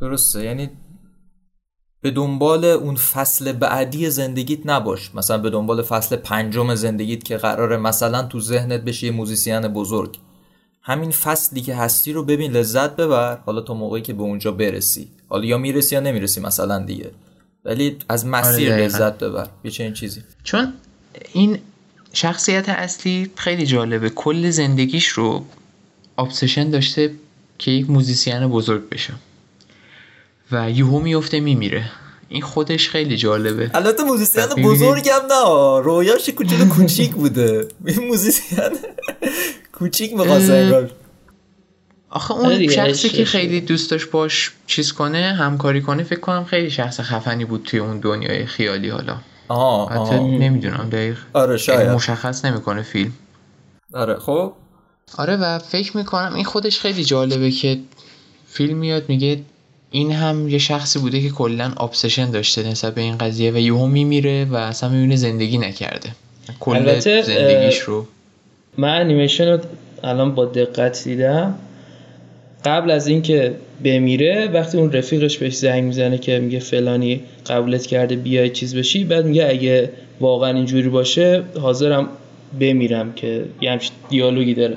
درسته. 0.00 0.44
یعنی 0.44 0.70
به 2.02 2.10
دنبال 2.10 2.64
اون 2.64 2.96
فصل 2.96 3.52
بعدی 3.52 4.10
زندگیت 4.10 4.60
نباش. 4.64 5.14
مثلا 5.14 5.38
به 5.38 5.50
دنبال 5.50 5.82
فصل 5.82 6.16
پنجم 6.16 6.74
زندگیت 6.74 7.24
که 7.24 7.36
قراره 7.36 7.76
مثلا 7.76 8.22
تو 8.22 8.40
ذهنت 8.40 8.80
بشه 8.80 9.06
یه 9.06 9.12
موزیسین 9.12 9.60
بزرگ. 9.60 10.18
همین 10.82 11.10
فصلی 11.10 11.60
که 11.60 11.74
هستی 11.74 12.12
رو 12.12 12.24
ببین 12.24 12.52
لذت 12.52 12.96
ببر. 12.96 13.38
حالا 13.46 13.60
تو 13.60 13.74
موقعی 13.74 14.02
که 14.02 14.12
به 14.12 14.22
اونجا 14.22 14.52
برسی. 14.52 15.08
حالا 15.28 15.44
یا 15.44 15.58
می‌رسی 15.58 15.94
یا 15.94 16.00
نمی‌رسی 16.00 16.40
مثلا 16.40 16.78
دیگه. 16.78 17.10
ولی 17.64 17.96
از 18.08 18.26
مسیر 18.26 18.72
آره 18.72 18.84
لذت 18.84 19.18
ببر. 19.18 19.48
یه 19.64 19.70
چنین 19.70 19.92
چیزی. 19.92 20.22
چون 20.44 20.72
این 21.32 21.58
شخصیت 22.12 22.68
اصلی 22.68 23.30
خیلی 23.36 23.66
جالبه. 23.66 24.10
کل 24.10 24.50
زندگیش 24.50 25.06
رو 25.06 25.44
obsession 26.18 26.70
داشته 26.70 27.12
که 27.58 27.70
یک 27.70 27.90
musician 27.90 28.46
بزرگ 28.46 28.88
بشه. 28.88 29.14
و 30.52 30.70
یهو 30.70 31.00
میفته 31.00 31.40
میمیره. 31.40 31.90
این 32.28 32.42
خودش 32.42 32.88
خیلی 32.88 33.16
جالبه. 33.16 33.70
البته 33.74 34.04
musician 34.04 34.46
بزرگم 34.46 35.20
نه 35.30 35.80
رویاش 35.80 36.28
کوچولو 36.28 36.68
کوچیک 36.68 37.10
بوده. 37.10 37.68
این 37.86 38.06
musician 38.08 38.58
کوچیک 39.72 40.12
می‌خواسته 40.12 40.52
انگار. 40.52 40.90
آخه 42.10 42.34
اون 42.34 42.68
شخصی 42.68 43.08
که 43.08 43.24
خیلی 43.24 43.60
دوست 43.60 43.90
داشت 43.90 44.10
باش 44.10 44.52
چیز 44.66 44.92
کنه 44.92 45.34
همکاری 45.38 45.82
کنه 45.82 46.02
فکر 46.02 46.20
کنم 46.20 46.44
خیلی 46.44 46.70
شخص 46.70 47.00
خفنی 47.00 47.44
بود 47.44 47.62
توی 47.62 47.80
اون 47.80 48.00
دنیای 48.00 48.46
خیالی 48.46 48.88
حالا. 48.88 49.16
آها 49.48 50.16
نمی‌دونم 50.18 50.88
دقیق. 50.92 51.18
آره 51.32 51.56
شاید. 51.56 51.88
مشخص 51.88 52.44
نمی‌کنه 52.44 52.82
فیلم. 52.82 53.12
آره 53.94 54.18
خب. 54.18 54.52
آره 55.18 55.36
و 55.36 55.58
فکر 55.58 55.96
می‌کنم 55.96 56.34
این 56.34 56.44
خودش 56.44 56.80
خیلی 56.80 57.04
جالبه 57.04 57.50
که 57.50 57.80
فیلم 58.48 58.78
میاد 58.78 59.08
میگه 59.08 59.40
این 59.92 60.12
هم 60.12 60.48
یه 60.48 60.58
شخصی 60.58 60.98
بوده 60.98 61.20
که 61.20 61.28
کلا 61.28 61.72
ابسشن 61.76 62.30
داشته 62.30 62.62
نسبت 62.62 62.94
به 62.94 63.00
این 63.00 63.18
قضیه 63.18 63.50
و 63.50 63.56
یهو 63.56 63.86
میمیره 63.86 64.44
و 64.44 64.54
اصلا 64.54 64.88
می‌بینه 64.88 65.16
زندگی 65.16 65.58
نکرده. 65.58 66.08
کل 66.60 67.00
زندگیش 67.00 67.78
رو. 67.78 68.06
من 68.76 69.00
انیمیشن 69.00 69.48
رو 69.48 69.58
الان 70.04 70.34
با 70.34 70.44
دقت 70.44 71.04
دیدم. 71.04 71.54
قبل 72.64 72.90
از 72.90 73.06
اینکه 73.06 73.54
بمیره 73.84 74.48
وقتی 74.52 74.78
اون 74.78 74.92
رفیقش 74.92 75.38
بهش 75.38 75.54
زنگ 75.54 75.84
می‌زنه 75.84 76.18
که 76.18 76.38
میگه 76.38 76.58
فلانی 76.58 77.20
قبولت 77.46 77.86
کرده 77.86 78.16
بیای 78.16 78.50
چیز 78.50 78.76
بشی 78.76 79.04
بعد 79.04 79.26
میگه 79.26 79.48
اگه 79.48 79.90
واقعا 80.20 80.52
اینجوری 80.56 80.88
باشه 80.88 81.42
حاضرم 81.60 82.08
بمیرم 82.60 83.12
که 83.12 83.44
یه 83.60 83.70
همچین 83.70 83.92
دیالوگی 84.08 84.54
داره. 84.54 84.76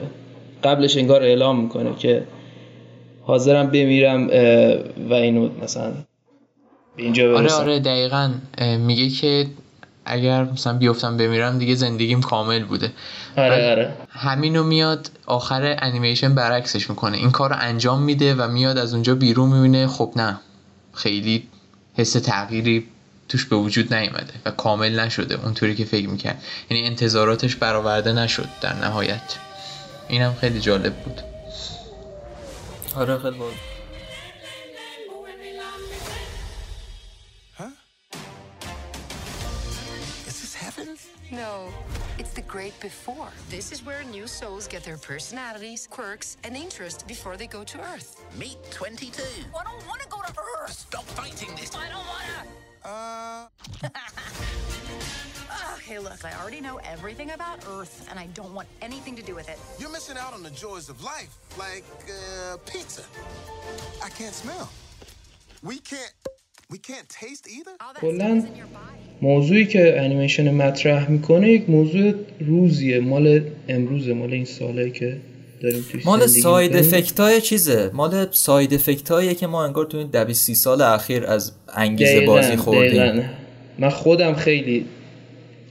قبلش 0.64 0.98
انگار 0.98 1.24
اعلام 1.24 1.62
می‌کنه 1.62 1.90
که 2.00 2.24
حاضرم 3.28 3.68
بمیرم 3.68 4.28
و 5.10 5.14
اینو 5.14 5.50
مثلا 5.64 5.92
به 6.96 7.04
اینجا 7.04 7.34
برسم. 7.34 7.44
آره 7.44 7.54
آره 7.54 7.80
دقیقا 7.80 8.32
میگه 8.80 9.10
که 9.10 9.48
اگر 10.06 10.44
مثلا 10.44 10.78
بیفتم 10.78 11.18
بمیرم 11.18 11.60
دیگه 11.60 11.76
زندگیم 11.76 12.22
کامل 12.22 12.64
بوده. 12.64 12.92
آره 13.38 13.72
آره. 13.72 13.94
همینو 14.10 14.64
میاد 14.64 15.10
آخر 15.26 15.76
انیمیشن 15.80 16.36
برعکسش 16.36 16.90
می‌کنه. 16.90 17.18
این 17.18 17.32
کار 17.32 17.50
رو 17.50 17.56
انجام 17.60 18.02
میده 18.02 18.36
و 18.36 18.48
میاد 18.48 18.78
از 18.78 18.94
اونجا 18.94 19.16
بیرون 19.16 19.50
می‌بینه. 19.50 19.88
خب 19.88 20.14
نه 20.16 20.40
خیلی 20.94 21.44
حس 21.98 22.14
تغییری 22.14 22.88
توش 23.30 23.46
به 23.46 23.56
وجود 23.56 23.94
نیومده 23.94 24.34
و 24.46 24.52
کامل 24.52 25.00
نشده 25.00 25.40
اونطوری 25.44 25.76
که 25.76 25.86
فکر 25.86 26.10
می‌کرد. 26.10 26.44
یعنی 26.70 26.88
انتظاراتش 26.88 27.56
برآورده 27.56 28.14
نشد 28.14 28.48
در 28.62 28.74
نهایت. 28.74 29.36
اینم 30.08 30.34
خیلی 30.42 30.60
جالب 30.60 30.94
بود. 30.94 31.22
Huh? 37.54 37.70
Is 40.26 40.40
this 40.40 40.56
heaven? 40.56 40.96
No. 41.30 41.68
It's 42.18 42.32
the 42.32 42.44
great 42.44 42.80
before. 42.80 43.28
This 43.50 43.74
is 43.74 43.86
where 43.86 44.02
new 44.06 44.28
souls 44.28 44.66
get 44.66 44.86
their 44.86 44.96
personalities, 44.96 45.88
quirks, 45.88 46.38
and 46.46 46.56
interests 46.56 47.04
before 47.04 47.36
they 47.36 47.48
go 47.48 47.66
to 47.66 47.82
Earth. 47.82 48.24
Meet 48.40 48.60
22. 48.72 49.22
I 49.22 49.64
don't 49.66 49.88
want 49.88 50.00
to 50.00 50.08
go 50.08 50.22
to 50.22 50.34
Earth. 50.62 50.72
Stop 50.72 51.04
fighting 51.04 51.54
this. 51.58 51.76
I 51.76 51.90
don't 51.90 51.98
want 51.98 52.24
to. 52.24 52.65
Uh. 52.85 53.47
oh, 55.51 55.79
hey, 55.87 55.99
look, 55.99 56.25
I 56.25 56.33
already 56.41 56.61
know 56.61 56.77
everything 56.95 57.31
about 57.33 57.59
Earth, 57.69 58.07
and 58.11 58.19
I 58.19 58.27
don't 58.39 58.55
want 58.55 58.69
anything 58.81 59.15
to 59.17 59.23
do 59.23 59.35
with 59.35 59.49
it. 59.49 59.59
You're 59.79 59.95
missing 59.99 60.17
out 60.17 60.33
on 60.33 60.43
the 60.43 60.51
joys 60.51 60.89
of 60.89 61.03
life, 61.03 61.33
like 61.59 61.85
uh, 62.09 62.57
pizza. 62.73 63.05
I 64.03 64.09
can't 64.19 64.35
smell. 64.35 64.69
We 65.63 65.79
can't. 65.79 66.15
We 66.71 66.79
can't 66.79 67.09
taste 67.09 67.45
either. 67.57 67.73
All 67.81 67.93
that 67.95 68.01
کلاً 68.01 68.41
stuff 68.41 68.45
is 68.45 68.45
in 68.45 68.57
your 68.57 68.67
body. 68.67 69.01
موضوعی 69.23 69.67
که 69.67 70.01
انیمیشن 70.01 70.55
مطرح 70.55 71.11
میکنه 71.11 71.49
یک 71.49 71.71
موضوع 71.71 72.15
روزیه 72.41 73.01
مال 73.01 73.51
امروزه 73.69 74.13
مال 74.15 74.33
این 74.33 74.45
ساله 74.45 74.91
که 74.91 75.21
داریم 75.66 75.86
توش 75.92 76.06
مال 76.06 76.28
side 76.28 76.78
effect 76.78 77.20
های 77.20 77.42
چیزه؟ 77.42 77.90
مال 77.94 78.28
side 78.32 78.74
effect 78.74 79.12
هاییه 79.12 79.34
که 79.34 79.48
ما 79.48 79.66
انگار 79.66 79.86
تو 79.86 79.98
این 79.98 80.34
سی 80.34 80.56
سال 80.56 80.82
اخیر 80.82 81.26
از 81.26 81.52
انگیزه 81.74 82.22
بازی 82.22 82.56
خوردیم. 82.56 83.04
دقیقاً. 83.04 83.24
من 83.80 83.90
خودم 83.90 84.34
خیلی 84.34 84.86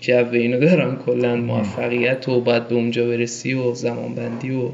جو 0.01 0.25
اینو 0.33 0.61
دارم 0.61 1.03
کلا 1.07 1.37
موفقیت 1.37 2.29
و 2.29 2.41
باید 2.41 2.69
به 2.69 2.75
اونجا 2.75 3.07
برسی 3.07 3.55
و 3.55 3.75
زمانبندی 3.75 4.51
و 4.51 4.69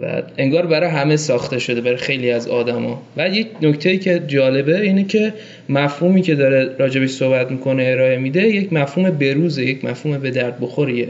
و 0.00 0.22
انگار 0.38 0.66
برای 0.66 0.90
همه 0.90 1.16
ساخته 1.16 1.58
شده 1.58 1.80
برای 1.80 1.96
خیلی 1.96 2.30
از 2.30 2.48
آدما. 2.48 3.02
و 3.16 3.28
یک 3.28 3.46
نکته 3.62 3.98
که 3.98 4.22
جالبه 4.26 4.80
اینه 4.80 5.04
که 5.04 5.34
مفهومی 5.68 6.22
که 6.22 6.34
داره 6.34 6.76
راجبش 6.78 7.10
صحبت 7.10 7.50
می‌کنه 7.50 7.82
ارائه 7.82 8.18
میده 8.18 8.42
یک 8.48 8.72
مفهوم 8.72 9.10
بروزه 9.10 9.64
یک 9.64 9.84
مفهوم 9.84 10.18
به 10.18 10.30
درد 10.30 10.60
بخوریه. 10.60 11.08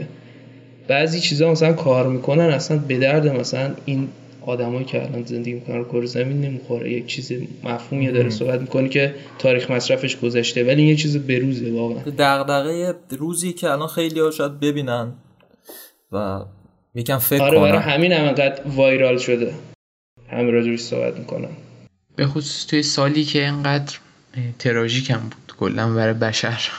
بعضی 0.87 1.19
چیزا 1.19 1.51
مثلا 1.51 1.73
کار 1.73 2.07
می‌کنن 2.07 2.43
اصلا 2.43 2.77
به 2.77 2.97
درد 2.97 3.27
مثلا 3.27 3.73
این 3.85 4.09
آدمایی 4.41 4.85
که 4.85 5.03
الان 5.03 5.25
زندگی 5.25 5.53
می‌کنن 5.53 5.75
رو 5.75 5.83
کره 5.83 6.05
زمین 6.05 6.41
نمی‌خوره. 6.41 6.91
یک 6.91 7.05
چیز 7.05 7.31
مفهومی 7.63 8.11
داره 8.11 8.29
صحبت 8.29 8.61
می‌کنه 8.61 8.89
که 8.89 9.15
تاریخ 9.39 9.71
مصرفش 9.71 10.17
گذشته 10.19 10.63
ولی 10.63 10.83
یه 10.83 10.95
چیز 10.95 11.17
بروزه 11.17 11.71
واقعا. 11.71 12.03
دغدغه 12.17 12.93
روزی 13.09 13.53
که 13.53 13.69
الان 13.69 13.87
خیلی 13.87 14.19
ها 14.19 14.31
شاید 14.31 14.59
ببینن 14.59 15.13
و 16.11 16.39
یکم 16.95 17.17
فکر 17.17 17.43
آره 17.43 17.59
برای 17.59 17.77
همین 17.77 18.11
هم 18.11 18.25
انقدر 18.25 18.61
وایرال 18.75 19.17
شده. 19.17 19.53
همه 20.29 20.51
راجبش 20.51 20.79
صحبت 20.79 21.17
می‌کنن 21.17 21.49
به 22.15 22.27
خصوص 22.27 22.65
توی 22.65 22.83
سالی 22.83 23.23
که 23.23 23.45
انقدر 23.45 23.97
تراژیک 24.59 25.09
هم 25.09 25.19
بود. 25.19 25.53
کلا 25.59 25.93
برای 25.93 26.13
بشر 26.13 26.71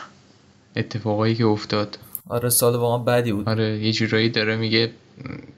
اتفاقایی 0.76 1.34
که 1.34 1.46
افتاد. 1.46 1.98
آره 2.30 2.48
سال 2.48 2.76
واقعا 2.76 2.98
بدی 2.98 3.32
بود. 3.32 3.48
آره 3.48 3.78
یه 3.78 3.92
جورایی 3.92 4.28
داره 4.28 4.56
میگه 4.56 4.92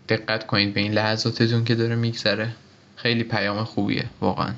دقت 0.09 0.47
کنید 0.47 0.75
به 0.75 0.81
این 0.81 0.93
لحظاتتون 0.93 1.65
که 1.65 1.75
داره 1.75 1.97
میگذره. 1.97 2.55
خیلی 2.97 3.25
پیام 3.25 3.65
خوبیه 3.65 4.11
واقعا. 4.21 4.55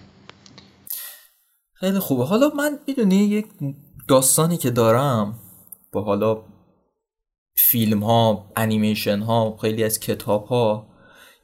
خیلی 1.75 1.99
خوبه. 1.99 2.25
حالا 2.25 2.51
من 2.57 2.79
می‌دونی 2.87 3.17
یک 3.17 3.47
داستانی 4.09 4.57
که 4.57 4.71
دارم 4.71 5.39
با 5.93 6.03
حالا 6.03 6.43
فیلم 7.57 8.03
ها 8.03 8.53
انیمیشن 8.57 9.19
ها 9.19 9.57
خیلی 9.61 9.85
از 9.85 10.01
کتاب 10.01 10.45
ها 10.45 10.87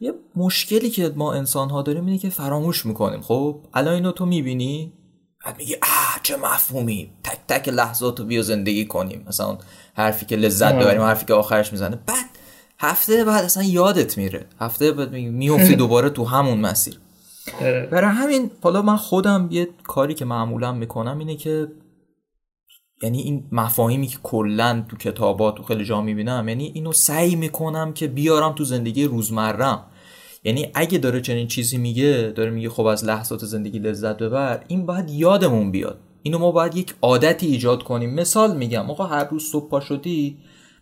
یه 0.01 0.13
مشکلی 0.37 0.91
که 0.91 1.13
ما 1.17 1.33
انسان 1.33 1.71
ها 1.71 1.83
داریم 1.83 2.07
اینه 2.07 2.19
که 2.19 2.31
فراموش 2.31 2.87
می‌کنیم. 2.87 3.21
خب 3.21 3.61
الان 3.75 3.95
اینو 3.95 4.13
تو 4.13 4.27
می‌بینی؟ 4.27 4.93
بعد 5.47 5.59
میگی 5.59 5.77
اه 5.83 6.21
چه 6.23 6.37
مفهومی. 6.37 7.11
تک 7.25 7.39
تک 7.49 7.69
لحظات 7.69 8.21
رو 8.21 8.27
بیا 8.27 8.43
زندگی 8.43 8.85
کنیم. 8.85 9.25
مثلا 9.29 9.59
حرفی 9.95 10.27
که 10.27 10.37
لذت 10.37 10.73
آه. 10.73 10.81
ببریم 10.81 11.03
حرفی 11.03 11.27
که 11.27 11.35
آخرش 11.35 11.73
می‌زنه. 11.73 11.97
بعد 12.07 12.27
هفته 12.79 13.25
بعد 13.25 13.45
اصلا 13.45 13.63
یادت 13.63 14.19
میره. 14.19 14.47
هفته 14.61 14.93
بعد 14.93 15.13
میفتی 15.13 15.77
دوباره 15.83 16.11
تو 16.11 16.25
همون 16.25 16.61
مسیر. 16.61 16.99
برای 17.61 18.11
همین 18.11 18.51
حالا 18.63 18.83
من 18.83 18.97
خودم 18.97 19.49
یه 19.51 19.69
کاری 19.85 20.15
که 20.15 20.25
معمولا 20.25 20.73
می‌کنم 20.73 21.19
اینه 21.19 21.37
که 21.37 21.69
یعنی 23.03 23.21
این 23.21 23.45
مفاهیمی 23.53 24.07
که 24.07 24.19
کلا 24.23 24.85
تو 24.89 24.97
کتابات 24.97 25.55
تو 25.57 25.63
خیلی 25.63 25.85
جا 25.85 26.01
می‌بینم 26.01 26.49
یعنی 26.49 26.73
اینو 26.75 26.93
سعی 26.93 27.37
می‌کنم 27.37 27.93
که 27.93 28.07
بیارم 28.07 28.53
تو 28.53 28.65
زندگی 28.65 29.05
روزمرم 29.05 29.85
یعنی 30.47 30.69
اگه 30.75 30.99
داره 30.99 31.21
چنین 31.21 31.49
چیزی 31.49 31.79
میگه 31.79 32.33
داره 32.37 32.51
میگه 32.51 32.71
خب 32.71 32.85
از 32.85 33.05
لحظات 33.05 33.45
زندگی 33.45 33.79
لذت 33.79 34.19
ببر 34.19 34.65
این 34.69 34.87
باید 34.87 35.11
یادمون 35.11 35.71
بیاد. 35.71 35.99
اینو 36.23 36.39
ما 36.39 36.51
باید 36.51 36.77
یک 36.77 36.95
عادتی 37.03 37.47
ایجاد 37.47 37.83
کنیم. 37.83 38.15
مثال 38.15 38.57
میگم 38.57 38.91
آقا 38.91 39.05
هر 39.07 39.25
روز 39.25 39.45
صبح 39.45 39.69
پا 39.69 39.81
شدی 39.81 40.37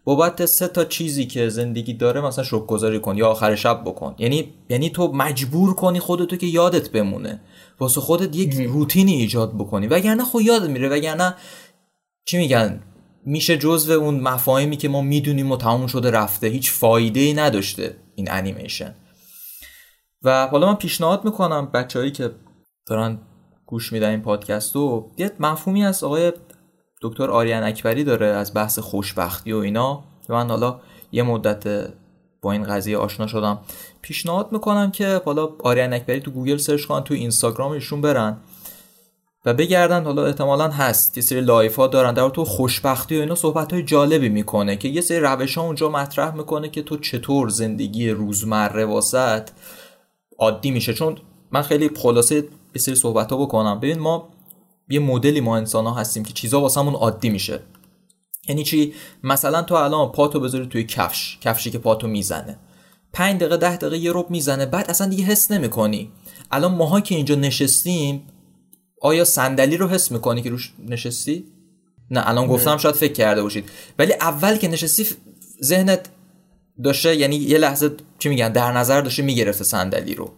بابت 0.04 0.46
سه 0.46 0.68
تا 0.68 0.84
چیزی 0.84 1.26
که 1.26 1.48
زندگی 1.48 1.94
داره 1.94 2.20
مثلا 2.20 2.44
شکرگزاری 2.44 2.98
کن 2.98 3.16
یا 3.16 3.28
آخر 3.28 3.54
شب 3.54 3.82
بکن. 3.84 4.14
یعنی 4.18 4.54
یعنی 4.68 4.90
تو 4.90 5.12
مجبور 5.12 5.74
کنی 5.74 6.00
خودتو 6.00 6.36
که 6.36 6.46
یادت 6.46 6.90
بمونه. 6.90 7.40
واسه 7.80 8.00
خودت 8.00 8.36
یک 8.36 8.54
روتینی 8.54 9.14
ایجاد 9.14 9.54
بکنی. 9.54 9.86
وگرنه 9.86 10.24
خب 10.24 10.40
یادت 10.40 10.68
میره 10.68 10.88
وگرنه 10.88 11.34
چی 12.24 12.38
میگن؟ 12.38 12.80
میشه 13.26 13.56
جزو 13.56 13.92
اون 13.92 14.20
مفاهیمی 14.20 14.76
که 14.76 14.88
ما 14.88 15.00
می‌دونیم 15.00 15.52
و 15.52 15.56
تموم 15.56 15.86
شده 15.86 16.10
رفته. 16.10 16.46
هیچ 16.46 16.70
فایده 16.70 17.20
ای 17.20 17.34
نداشته 17.34 17.96
این 18.14 18.28
انیمیشن 18.30 18.94
و 20.24 20.46
حالا 20.46 20.66
من 20.66 20.74
پیشنهاد 20.74 21.24
می‌کنم 21.24 21.66
بچههایی 21.74 22.10
که 22.10 22.30
دارن 22.86 23.18
گوش 23.66 23.92
میدن 23.92 24.10
این 24.10 24.22
پادکست 24.22 24.76
رو 24.76 25.10
یه 25.16 25.30
مفهومی 25.40 25.84
از 25.84 26.04
آقای 26.04 26.32
دکتر 27.02 27.30
آریان 27.30 27.62
اکبری 27.62 28.04
داره 28.04 28.26
از 28.26 28.54
بحث 28.54 28.78
خوشبختی 28.78 29.52
و 29.52 29.56
اینا. 29.56 30.04
که 30.26 30.32
من 30.32 30.50
حالا 30.50 30.80
یه 31.12 31.22
مدت 31.22 31.88
با 32.42 32.52
این 32.52 32.62
قضیه 32.62 32.98
آشنا 32.98 33.26
شدم. 33.26 33.58
پیشنهاد 34.02 34.52
می‌کنم 34.52 34.90
که 34.90 35.20
حالا 35.24 35.48
آریان 35.64 35.92
اکبری 35.92 36.20
تو 36.20 36.30
گوگل 36.30 36.56
search 36.56 36.84
کنن 36.84 37.04
تو 37.04 37.14
اینستاگرامشون 37.14 38.00
برن 38.00 38.36
و 39.44 39.54
بگردن. 39.54 40.04
حالا 40.04 40.26
احتمالا 40.26 40.68
هست. 40.68 41.16
یه 41.16 41.22
سری 41.22 41.40
live 41.40 41.76
ها 41.76 41.86
دارن. 41.86 42.14
در 42.14 42.28
تو 42.28 42.44
خوشبختی 42.44 43.16
و 43.16 43.20
اینا 43.20 43.34
صحبت 43.34 43.72
های 43.72 43.82
جالبی 43.82 44.28
می‌کنه 44.28 44.76
که 44.76 44.88
یه 44.88 45.00
سری 45.00 45.20
روش 45.20 45.58
ها 45.58 45.64
اونجا 45.64 45.88
مطرح 45.88 46.34
می‌کنه 46.34 46.68
که 46.68 46.82
تو 46.82 46.96
چطور 46.96 47.48
زندگی 47.48 48.10
روزمره 48.10 48.84
واست 48.84 49.50
عادی 50.44 50.70
میشه. 50.70 50.94
چون 50.94 51.18
من 51.50 51.62
خیلی 51.62 51.90
خلاصه 51.96 52.34
یه 52.74 52.80
سری 52.80 52.94
صحبت 52.94 53.32
ها 53.32 53.36
بکنم. 53.36 53.80
ببین 53.80 53.98
ما 53.98 54.28
یه 54.88 55.00
مدلی 55.00 55.40
ما 55.40 55.56
انسان 55.56 55.86
ها 55.86 55.94
هستیم 55.94 56.24
که 56.24 56.32
چیزا 56.32 56.60
واسمون 56.60 56.94
عادی 56.94 57.30
میشه. 57.30 57.60
یعنی 58.48 58.64
چی؟ 58.64 58.94
مثلا 59.22 59.62
تو 59.62 59.74
الان 59.74 60.12
پاتو 60.12 60.40
بذاری 60.40 60.66
توی 60.66 60.84
کفش. 60.84 61.38
کفشی 61.40 61.70
که 61.70 61.78
پاتو 61.78 62.06
می‌زنه. 62.06 62.58
5 63.12 63.40
دقیقه 63.40 63.56
10 63.56 63.76
دقیقه 63.76 63.98
یه 63.98 64.12
رب 64.14 64.30
می‌زنه. 64.30 64.66
بعد 64.66 64.90
اصلا 64.90 65.06
دیگه 65.06 65.24
حس 65.24 65.50
نمی‌کنی. 65.50 66.10
الان 66.50 66.74
ماها 66.74 67.00
که 67.00 67.14
اینجا 67.14 67.34
نشستیم 67.34 68.22
آیا 69.02 69.24
صندلی 69.24 69.76
رو 69.76 69.88
حس 69.88 70.12
می‌کنی 70.12 70.42
که 70.42 70.50
روش 70.50 70.72
نشستی؟ 70.88 71.44
نه 72.10 72.28
الان 72.28 72.46
گفتم 72.46 72.76
شاید 72.76 72.94
فکر 72.94 73.12
کرده 73.12 73.42
باشید. 73.42 73.70
ولی 73.98 74.12
اول 74.12 74.56
که 74.56 74.68
نشستی 74.68 75.06
ذهنت 75.64 76.08
داشته 76.82 77.16
یعنی 77.16 77.36
یه 77.36 77.58
لحظه 77.58 77.90
چی 78.18 78.28
میگن 78.28 78.52
در 78.52 78.72
نظر 78.72 79.00
داشته 79.00 79.22
می‌گرفته 79.22 79.64
صندلی 79.64 80.14
رو. 80.14 80.32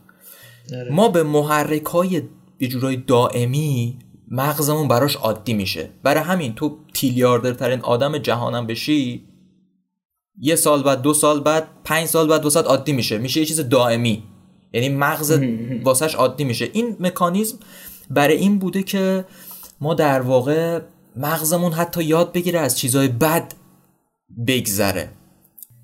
آره. 0.75 0.92
ما 0.92 1.09
به 1.09 1.22
محرک 1.22 1.85
های 1.85 2.22
یه 2.61 2.68
جورای 2.68 2.96
دائمی 2.96 3.99
مغزمون 4.31 4.88
براش 4.88 5.16
عادی 5.16 5.55
میشه. 5.55 5.90
برای 6.03 6.22
همین 6.22 6.55
تو 6.55 6.79
تیلیاردرترین 6.94 7.81
آدم 7.81 8.18
جهانم 8.18 8.66
بشی 8.66 9.25
یه 10.38 10.57
سال 10.57 10.83
بعد 10.83 11.03
دو 11.03 11.14
سال 11.14 11.40
بعد 11.40 11.68
پنج 11.85 12.07
سال 12.07 12.29
بعد 12.29 12.44
واسه 12.44 12.61
عادی 12.61 12.92
میشه. 12.92 13.18
میشه 13.18 13.40
یه 13.40 13.46
چیز 13.46 13.61
دائمی. 13.61 14.22
یعنی 14.72 14.88
مغز 14.88 15.40
واسش 15.85 16.14
عادی 16.14 16.44
میشه. 16.44 16.70
این 16.72 16.96
مکانیزم 17.01 17.59
برای 18.11 18.37
این 18.37 18.59
بوده 18.59 18.83
که 18.83 19.25
ما 19.81 19.94
در 19.94 20.20
واقع 20.20 20.81
مغزمون 21.16 21.72
حتی 21.72 22.05
یاد 22.05 22.33
بگیره 22.33 22.61
از 22.61 22.79
چیزهای 22.79 23.09
بد 23.09 23.53
بگذره. 24.46 25.11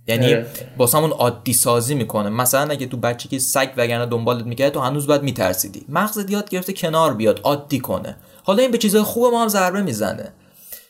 یعنی 0.06 0.26
آره. 0.26 0.46
واسمون 0.78 1.10
عادی 1.10 1.52
سازی 1.52 1.94
می‌کنه. 1.94 2.28
مثلا 2.28 2.70
اگه 2.70 2.86
تو 2.86 2.96
بچگی 2.96 3.38
سگ 3.38 3.68
وگرنه 3.76 4.06
دنبالت 4.06 4.46
می‌کرد 4.46 4.72
تو 4.72 4.80
هنوز 4.80 5.06
باید 5.06 5.22
میترسیدی. 5.22 5.86
مغزت 5.88 6.30
یاد 6.30 6.50
گرفته 6.50 6.72
کنار 6.72 7.14
بیاد 7.14 7.40
عادی 7.44 7.78
کنه. 7.78 8.16
حالا 8.44 8.62
این 8.62 8.70
به 8.70 8.78
چیزهای 8.78 9.04
خوب 9.04 9.32
ما 9.32 9.42
هم 9.42 9.48
ضربه 9.48 9.82
می‌زنه. 9.82 10.32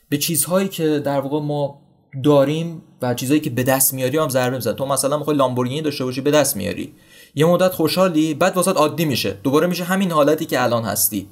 به 0.09 0.19
چیزهایی 0.19 0.69
که 0.69 0.99
در 0.99 1.21
واقع 1.21 1.41
ما 1.41 1.83
داریم 2.25 2.83
و 3.03 3.15
چیزهایی 3.15 3.41
که 3.41 3.51
به 3.51 3.63
دست 3.63 3.95
میاری 3.95 4.19
هم 4.19 4.29
ضربه 4.29 4.57
میزن 4.57 4.73
تو 4.73 4.87
مثلا 4.87 5.19
می‌خوای 5.19 5.37
لامبورگینی 5.37 5.83
داشته 5.83 6.05
باشی 6.05 6.21
به 6.21 6.31
دست 6.31 6.57
میاری. 6.57 6.95
یه 7.35 7.47
مدت 7.47 7.73
خوشحالی 7.73 8.35
بعد 8.35 8.57
واسط 8.57 8.77
عادی 8.77 9.05
میشه. 9.05 9.37
دوباره 9.43 9.67
میشه 9.67 9.85
همین 9.85 10.11
حالتی 10.11 10.47
که 10.47 10.63
الان 10.63 10.85
هستی. 10.85 11.29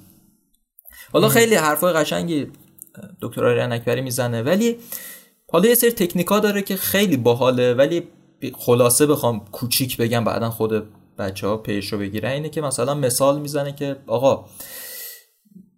حالا 1.12 1.28
خیلی 1.28 1.54
حرفای 1.54 1.92
قشنگی 1.92 2.46
دکتر 3.22 3.46
آریان 3.46 3.72
اکبری 3.72 4.00
می‌زنه. 4.00 4.42
ولی 4.42 4.76
حالا 5.52 5.68
یه 5.68 5.74
سری 5.74 5.90
تکنیکا 5.90 6.40
داره 6.40 6.62
که 6.62 6.76
خیلی 6.76 7.16
باحاله 7.16 7.74
ولی 7.74 8.02
خلاصه 8.58 9.06
بخوام 9.06 9.44
کوچیک 9.52 9.96
بگم 9.96 10.24
بعدا 10.24 10.50
خود 10.50 10.82
بچه 11.18 11.46
ها 11.46 11.56
پیش 11.56 11.92
رو 11.92 11.98
بگیرن 11.98 12.30
اینه 12.30 12.48
که 12.48 12.60
مثلا 12.60 12.94
مثال 12.94 13.40
می‌زنه 13.40 13.72
که 13.72 13.96
آقا 14.06 14.44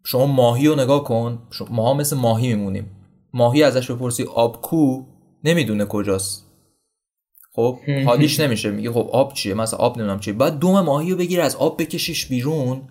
شما 0.05 0.27
ماهی 0.27 0.67
رو 0.67 0.81
نگاه 0.81 1.05
کن 1.05 1.43
ما 1.71 1.95
مثل 1.95 2.17
ماهی 2.17 2.55
میمونیم. 2.55 2.91
ماهی 3.35 3.63
ازش 3.63 3.91
بپرسی 3.91 4.23
آب 4.35 4.63
کو 4.63 5.03
نمی‌دونه 5.45 5.85
کجاست. 5.85 6.47
خب 7.55 7.79
حالیش 8.07 8.41
نمیشه 8.41 8.71
میگه 8.71 8.93
خب 8.93 9.09
آب 9.13 9.35
چیه؟ 9.35 9.55
مثلا 9.55 9.79
آب 9.79 9.99
نمی‌دونم 9.99 10.21
چیه. 10.21 10.35
بعد 10.35 10.59
دوم 10.59 10.81
ماهی 10.81 11.11
رو 11.11 11.17
بگیر 11.17 11.41
از 11.41 11.57
آب 11.57 11.83
بکشیش 11.83 12.27
بیرون 12.27 12.83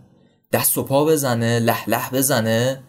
دست 0.51 0.77
و 0.77 0.83
پا 0.83 1.05
بزنه 1.05 1.59
لح 1.59 1.89
لح 1.89 2.11
بزنه 2.13 2.83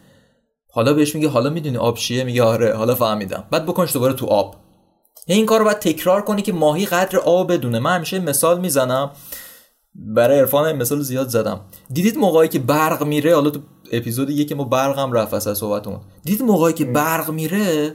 حالا 0.75 0.93
بهش 0.93 1.15
میگه 1.15 1.29
حالا 1.29 1.51
می‌دونی 1.51 1.77
آب 1.77 1.97
چیه؟ 1.97 2.25
میگه 2.25 2.43
آره 2.43 2.75
حالا 2.75 2.95
فهمیدم. 2.95 3.45
بعد 3.51 3.67
بکنش 3.67 3.93
دوباره 3.93 4.13
تو 4.13 4.27
آب. 4.27 4.57
این 5.27 5.47
کار 5.47 5.59
رو 5.59 5.65
باید 5.65 5.79
تکرار 5.79 6.23
کنی 6.23 6.43
که 6.43 6.53
ماهی 6.53 6.87
قدر 6.87 7.19
آب 7.19 7.53
بدونه. 7.53 7.79
من 7.79 7.95
همیشه 7.95 8.19
مثال 8.19 8.61
می‌زنم. 8.61 9.11
برای 9.95 10.39
عرفان 10.39 10.73
مثال 10.73 11.01
زیاد 11.01 11.29
زدم. 11.29 11.61
دیدید 11.93 12.19
موقعی 12.19 12.49
که 12.49 12.59
برق 12.59 13.03
میره؟ 13.03 13.35
حالا 13.35 13.51
تو 13.51 13.61
اپیزود 13.93 14.31
یکی 14.31 14.55
ما 14.55 14.65
برق 14.65 14.99
هم 14.99 15.13
رفت 15.13 15.35
از 15.35 15.59
صحبتمون. 15.59 16.01
دیدید 16.25 16.43
موقعی 16.43 16.73
که 16.73 16.85
برق 16.85 17.31
میره؟ 17.31 17.95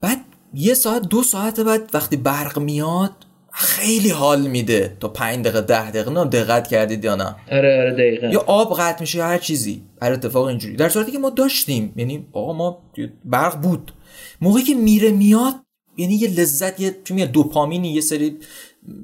بعد 0.00 0.18
یه 0.54 0.74
ساعت 0.74 1.02
دو 1.02 1.22
ساعت 1.22 1.60
بعد 1.60 1.90
وقتی 1.94 2.16
برق 2.16 2.58
میاد 2.58 3.12
خیلی 3.60 4.10
حال 4.10 4.40
میده. 4.40 4.96
تا 5.00 5.08
پنج 5.08 5.44
دقیقه 5.44 5.60
ده 5.60 5.90
دقیقه 5.90 6.10
نه 6.10 6.24
دقت 6.24 6.68
کردید 6.68 7.04
یا 7.04 7.14
نه. 7.14 7.36
آره 7.52 7.80
آره 7.80 7.92
دقیقا. 7.92 8.26
یا 8.26 8.40
آب 8.40 8.78
قطع 8.78 9.00
میشه 9.00 9.22
هر 9.22 9.38
چیزی. 9.38 9.82
هر 10.02 10.12
اتفاق 10.12 10.44
اینجوری. 10.44 10.76
در 10.76 10.88
صورتی 10.88 11.12
که 11.12 11.18
ما 11.18 11.30
داشتیم. 11.30 11.92
یعنی 11.96 12.26
آقا 12.32 12.52
ما 12.52 12.82
برق 13.24 13.60
بود. 13.60 13.92
موقعی 14.40 14.62
که 14.62 14.74
میره 14.74 15.10
میاد 15.10 15.54
یعنی 15.96 16.14
یه 16.14 16.28
لذت 16.28 16.80
یه 16.80 16.96
چون 17.04 17.16
دوپامینی 17.16 17.92
یه 17.92 18.00
سری 18.00 18.38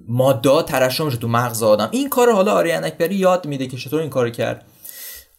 ماده 0.08 0.62
ترشح 0.62 1.04
میشه 1.04 1.16
تو 1.16 1.28
مغز 1.28 1.62
آدم. 1.62 1.88
این 1.92 2.08
کار 2.08 2.32
حالا 2.32 2.52
آریان 2.52 2.84
اکبری 2.84 3.14
یاد 3.14 3.46
میده 3.46 3.66
که 3.66 3.76
چطور 3.76 4.00
این 4.00 4.10
کارو 4.10 4.30
کرد. 4.30 4.66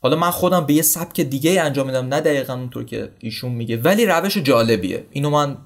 حالا 0.01 0.15
من 0.15 0.31
خودم 0.31 0.65
به 0.65 0.73
یه 0.73 0.81
سبک 0.81 1.21
دیگه 1.21 1.61
انجام 1.61 1.87
میدم. 1.87 2.07
نه 2.07 2.21
دقیقا 2.21 2.53
اونطور 2.53 2.85
که 2.85 3.09
ایشون 3.19 3.51
میگه. 3.51 3.77
ولی 3.77 4.05
روش 4.05 4.37
جالبیه. 4.37 5.05
اینو 5.11 5.29
من 5.29 5.57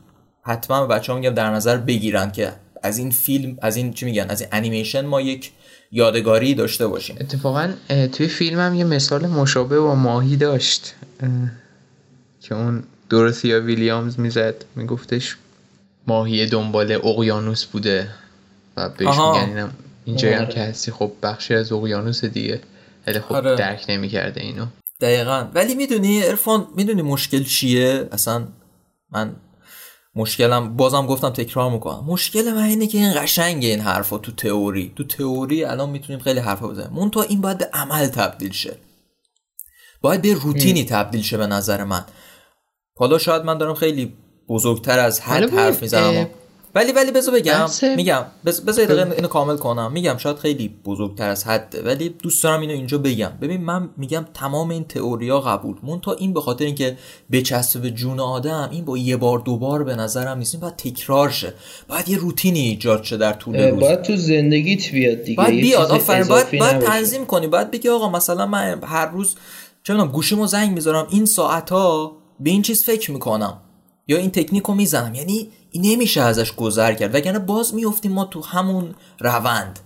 حتما 0.44 0.88
به 0.88 0.96
بچه‌ها 0.96 1.20
میگم 1.20 1.34
در 1.34 1.50
نظر 1.50 1.78
بگیرن 1.78 2.32
که 2.32 2.54
از 2.82 2.98
این 2.98 3.12
فیلم 3.12 3.58
از 3.62 3.76
این 3.76 3.94
چی 3.94 4.06
میگن 4.06 4.26
از 4.30 4.42
این 4.42 4.50
انیمیشن 4.52 5.06
ما 5.06 5.22
یک 5.22 5.52
یادگاری 5.92 6.54
داشته 6.54 6.88
باشیم. 6.88 7.16
اتفاقا 7.20 7.74
توی 8.12 8.28
فیلم 8.28 8.60
هم 8.60 8.76
یه 8.76 8.84
مثال 8.84 9.28
مشابه 9.28 9.80
با 9.80 9.96
ماهی 9.96 10.36
داشت. 10.36 10.96
که 12.42 12.56
اون 12.56 12.84
دورثیا 13.10 13.62
ویلیامز 13.62 14.20
می‌زد 14.20 14.66
میگفتش 14.76 15.38
ماهی 16.08 16.46
دنبال 16.46 16.92
اقیانوس 16.92 17.66
بوده 17.66 18.08
و 18.78 18.90
بهش 18.90 19.08
میگن 19.08 19.50
اینم 19.50 19.74
اینجایی 20.06 20.34
هم 20.34 20.42
آره. 20.42 20.54
که 20.54 20.60
هستی 20.60 20.92
خب 20.92 21.12
بخشی 21.24 21.54
از 21.54 21.72
اقیانوس 21.72 22.26
دیگه. 22.26 22.62
ولی 23.08 23.20
خب 23.20 23.34
آره. 23.34 23.56
درک 23.56 23.86
نمی‌کرده 23.90 24.42
اینو. 24.42 24.66
دقیقا. 25.02 25.48
ولی 25.54 25.76
می‌دونی 25.76 26.24
ارفان 26.24 26.68
می‌دونی 26.76 27.02
مشکل 27.02 27.44
چیه؟ 27.44 28.08
اصلا 28.12 28.48
من 29.12 29.32
مشکلم 30.16 30.78
بازم 30.78 31.06
گفتم 31.06 31.30
تکرار 31.30 31.72
می‌کنم. 31.72 32.04
مشکل 32.08 32.52
من 32.54 32.64
اینه 32.64 32.88
که 32.88 32.98
این 32.98 33.14
قشنگه 33.24 33.70
این 33.70 33.80
حرفا 33.80 34.18
تو 34.18 34.32
تئوری. 34.32 34.94
تو 34.96 35.04
تئوری 35.04 35.64
الان 35.64 35.90
می‌تونیم 35.90 36.20
خیلی 36.20 36.40
حرفا 36.40 36.68
بزنیم. 36.68 36.90
مون 36.94 37.12
تا 37.12 37.22
این 37.22 37.42
باید 37.42 37.58
به 37.58 37.70
عمل 37.74 38.08
تبدیل 38.08 38.52
شه. 38.52 38.78
باید 40.02 40.22
به 40.22 40.34
روتینی 40.34 40.86
تبدیل 40.86 41.22
شه 41.22 41.38
به 41.38 41.48
نظر 41.48 41.84
من. 41.84 42.06
حالا 42.96 43.18
شاید 43.18 43.44
من 43.44 43.58
دارم 43.58 43.74
خیلی 43.74 44.14
بزرگتر 44.50 45.00
از 45.00 45.22
حد 45.22 45.54
حرف 45.54 45.82
می‌زنم 45.82 46.30
ولی 46.76 46.92
ولی 46.92 47.12
بذار 47.12 47.36
بگم 47.36 47.66
میگم 47.96 48.26
بز- 48.46 48.62
بذار 48.62 48.86
دقیقه 48.86 49.12
اینو 49.16 49.28
کامل 49.28 49.58
کنم. 49.58 49.92
میگم 49.92 50.18
شاید 50.18 50.38
خیلی 50.38 50.76
بزرگتر 50.86 51.30
از 51.30 51.48
حده 51.48 51.82
ولی 51.82 52.10
دوست 52.10 52.44
دارم 52.44 52.62
اینو 52.62 52.74
اینجا 52.74 52.98
بگم. 52.98 53.32
ببین 53.42 53.62
من 53.62 53.90
میگم 53.98 54.26
تمام 54.34 54.70
این 54.70 54.84
تئوریا 54.84 55.40
قبول. 55.40 55.76
مون 55.84 56.00
تا 56.02 56.14
این 56.14 56.34
به 56.34 56.42
خاطر 56.42 56.66
اینکه 56.66 56.98
بچسبه 57.32 57.82
به 57.82 57.92
جون 57.92 58.20
آدم 58.20 58.70
این 58.72 58.86
با 58.86 58.98
یه 58.98 59.18
بار 59.18 59.40
دو 59.40 59.58
بار 59.58 59.84
به 59.84 59.96
نظرم 59.96 60.38
نیست. 60.38 60.56
باید 60.56 60.76
تکرار 60.76 61.30
شه. 61.30 61.54
باید 61.88 62.10
یه 62.10 62.18
روتینی 62.18 62.60
ایجاد 62.60 63.04
شه 63.04 63.18
در 63.18 63.34
طول 63.34 63.60
روز. 63.70 63.80
باید 63.80 64.02
تو 64.02 64.16
زندگیت 64.16 64.92
بیاد 64.92 65.24
دیگه. 65.24 65.38
باید 65.44 65.62
بیاد 65.62 65.92
آفرین. 65.92 66.28
باید, 66.28 66.60
باید. 66.60 66.80
تنظیم 66.80 67.26
کنی. 67.26 67.48
باید 67.48 67.72
بگی 67.72 67.90
آقا 67.90 68.10
مثلا 68.10 68.46
من 68.46 68.80
هر 68.84 69.06
روز 69.06 69.36
چه 69.84 69.94
می‌دونم 69.94 70.12
گوشیمو 70.12 70.48
زنگ 70.48 70.72
می‌ذارم. 70.72 71.08
این 71.10 71.26
ساعت 71.26 71.70
ها 71.70 72.18
به 72.40 72.50
این 72.50 72.62
چیز 72.62 72.84
فکر 72.84 73.12
می‌کنم. 73.12 73.58
یا 74.12 74.18
این 74.18 74.32
تکنیک 74.32 74.64
رو 74.64 74.74
می‌زنم. 74.74 75.16
یعنی 75.16 75.52
این 75.72 75.86
نمیشه 75.86 76.22
ازش 76.22 76.56
گذر 76.56 76.94
کرد. 76.94 77.16
وگرنه 77.16 77.40
باز 77.40 77.76
میفتیم 77.76 78.12
ما 78.12 78.26
تو 78.26 78.42
همون 78.42 78.96
روند 79.20 79.80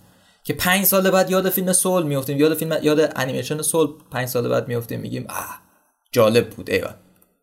که 0.43 0.53
پنج 0.53 0.85
سال 0.85 1.11
بعد 1.11 1.31
یاد 1.31 1.49
فیلم 1.49 1.73
Soul 1.73 2.03
میفتیم 2.03 2.37
یاد 2.37 2.53
فیلم 2.53 2.77
یاد 2.81 3.11
انیمیشن 3.15 3.61
Soul 3.61 3.87
پنج 4.11 4.27
سال 4.27 4.49
بعد 4.49 4.67
میفتیم 4.67 4.99
میگیم 4.99 5.25
آه 5.29 5.59
جالب 6.11 6.49
بود 6.49 6.69
ایوان 6.69 6.95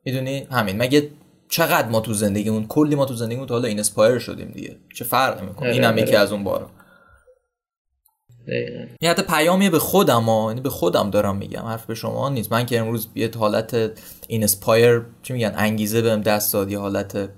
می‌دونی؟ 0.04 0.46
همین. 0.50 0.76
مگه 0.76 1.08
چقدر 1.48 1.88
ما 1.88 2.00
تو 2.00 2.14
زندگیمون 2.14 2.66
کلی 2.66 2.94
ما 2.94 3.04
تو 3.04 3.14
زندگیمون 3.14 3.46
تا 3.46 3.54
حالا 3.54 3.68
inspire 3.68 4.18
شدیم 4.18 4.48
دیگه؟ 4.48 4.76
چه 4.94 5.04
فرقی 5.04 5.46
می‌کنه؟ 5.46 5.68
آره، 5.68 5.72
اینم 5.72 5.92
آره. 5.92 6.02
یکی 6.02 6.16
از 6.16 6.32
اون 6.32 6.44
بارا. 6.44 6.70
دقیقاً. 8.48 8.86
حتی 9.04 9.22
پیامیه 9.22 9.70
به 9.70 9.78
خودم 9.78 10.22
ها 10.22 10.48
یعنی 10.48 10.60
به 10.60 10.70
خودم 10.70 11.10
دارم 11.10 11.36
میگم 11.36 11.62
حرف 11.62 11.86
به 11.86 11.94
شما 11.94 12.28
نیست. 12.28 12.52
من 12.52 12.66
که 12.66 12.80
امروز 12.80 13.08
یه 13.14 13.30
حالت 13.38 13.90
inspire 14.28 15.02
چی 15.22 15.32
میگن 15.32 15.52
انگیزه 15.56 16.02
بهم 16.02 16.22
دست 16.22 16.52
داد 16.52 16.70
یه 16.70 16.78
حالت 16.78 17.28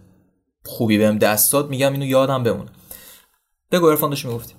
خوبی 0.64 0.98
بهم 0.98 1.18
دست 1.18 1.52
داد 1.52 1.70
میگم 1.70 1.92
اینو 1.92 2.06
یادم 2.06 2.42
بمونه. 2.42 2.70
بگو 3.72 3.90
عرفان 3.90 4.10
داشتی 4.10 4.28
می‌گفتی؟ 4.28 4.54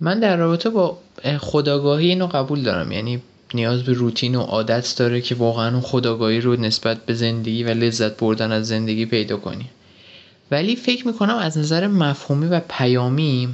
من 0.00 0.20
در 0.20 0.36
رابطه 0.36 0.70
با 0.70 0.98
اه، 1.22 1.38
خودآگاهی 1.38 2.08
اینو 2.08 2.26
قبول 2.26 2.62
دارم. 2.62 2.92
یعنی 2.92 3.22
نیاز 3.54 3.82
به 3.82 3.92
روتین 3.92 4.34
و 4.34 4.40
عادت 4.40 4.94
داره 4.98 5.20
که 5.20 5.34
واقعا 5.34 5.70
اون 5.70 5.80
خودآگاهی 5.80 6.40
رو 6.40 6.56
نسبت 6.56 7.06
به 7.06 7.14
زندگی 7.14 7.64
و 7.64 7.68
لذت 7.68 8.16
بردن 8.16 8.52
از 8.52 8.66
زندگی 8.66 9.06
پیدا 9.06 9.36
کنی. 9.36 9.70
ولی 10.50 10.76
فکر 10.76 11.06
می‌کنم 11.06 11.36
از 11.36 11.58
نظر 11.58 11.86
مفهومی 11.86 12.46
و 12.46 12.60
پیامی 12.68 13.48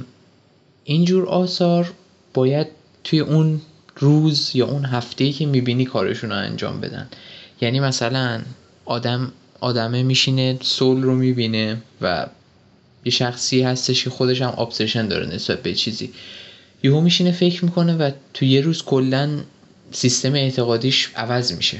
اینجور 0.83 1.25
آثار 1.25 1.91
باید 2.33 2.67
توی 3.03 3.19
اون 3.19 3.61
روز 3.95 4.51
یا 4.53 4.67
اون 4.67 4.85
هفته‌ای 4.85 5.31
که 5.31 5.45
می‌بینی 5.45 5.85
کارشون 5.85 6.29
رو 6.29 6.35
انجام 6.35 6.81
بدن. 6.81 7.07
یعنی 7.61 7.79
مثلا 7.79 8.41
آدم 8.85 9.31
آدمه 9.59 10.03
میشینه 10.03 10.57
سول 10.61 11.01
رو 11.01 11.15
می‌بینه 11.15 11.77
و 12.01 12.25
یه 13.05 13.11
شخصی 13.11 13.61
هستش 13.61 14.03
که 14.03 14.09
خودش 14.09 14.41
هم 14.41 14.53
ابسشن 14.57 15.07
داره 15.07 15.35
نسبت 15.35 15.63
به 15.63 15.73
چیزی. 15.73 16.09
یهو 16.83 17.01
میشینه 17.01 17.31
فکر 17.31 17.65
می‌کنه 17.65 17.95
و 17.97 18.11
تو 18.33 18.45
یه 18.45 18.61
روز 18.61 18.83
کلا 18.83 19.29
سیستم 19.91 20.33
اعتقادیش 20.33 21.09
عوض 21.15 21.53
میشه. 21.53 21.77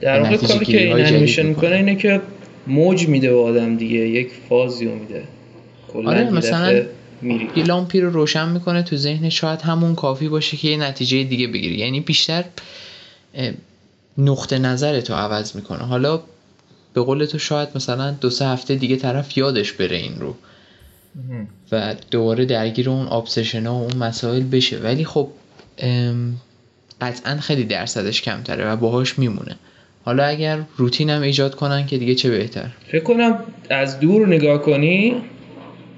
در 0.00 0.22
واقع 0.22 0.36
کاری 0.36 0.64
که 0.64 0.82
این 0.82 1.06
انیمیشن 1.06 1.46
می‌کنه. 1.46 1.76
اینه 1.76 1.96
که 1.96 2.20
موج 2.66 3.08
میده 3.08 3.30
به 3.30 3.38
آدم 3.38 3.76
دیگه 3.76 3.98
یک 3.98 4.30
فازی 4.48 4.84
رو 4.84 4.94
میده. 4.94 5.24
آره، 5.94 6.30
مثلا 6.30 6.82
میری. 7.22 7.50
یه 7.56 7.64
لامپی 7.64 8.00
رو 8.00 8.10
روشن 8.10 8.48
می‌کنه 8.48 8.82
تو 8.82 8.96
ذهنش 8.96 9.40
شاید 9.40 9.60
همون 9.60 9.94
کافی 9.94 10.28
باشه 10.28 10.56
که 10.56 10.68
یه 10.68 10.76
نتیجه 10.76 11.24
دیگه 11.24 11.46
بگیری. 11.46 11.74
یعنی 11.74 12.00
بیشتر 12.00 12.44
نقطه 14.18 14.58
نظر 14.58 15.00
تو 15.00 15.14
عوض 15.14 15.56
می‌کنه. 15.56 15.84
حالا 15.84 16.20
به 16.94 17.02
قول 17.02 17.24
تو 17.24 17.38
شاید 17.38 17.68
مثلا 17.74 18.10
دو 18.10 18.30
سه 18.30 18.46
هفته 18.46 18.74
دیگه 18.74 18.96
طرف 18.96 19.38
یادش 19.38 19.72
بره 19.72 19.96
این 19.96 20.20
رو. 20.20 20.34
و 21.72 21.94
دوباره 22.10 22.44
درگیر 22.44 22.90
اون 22.90 23.08
ابسشن 23.08 23.66
ها 23.66 23.74
و 23.74 23.82
اون 23.82 23.96
مسائل 23.96 24.42
بشه. 24.42 24.78
ولی 24.78 25.04
خب 25.04 25.28
قطعا 27.00 27.36
خیلی 27.40 27.64
درصدش 27.64 28.22
کمتره 28.22 28.72
و 28.72 28.76
باهاش 28.76 29.18
میمونه. 29.18 29.56
حالا 30.04 30.24
اگر 30.24 30.62
روتین 30.76 31.10
هم 31.10 31.22
ایجاد 31.22 31.54
کنن 31.54 31.86
که 31.86 31.98
دیگه 31.98 32.14
چه 32.14 32.30
بهتر؟ 32.30 32.68
فکر 32.88 33.02
کنم 33.02 33.38
از 33.70 34.00
دور 34.00 34.26
نگاه 34.26 34.62
کنی 34.62 35.14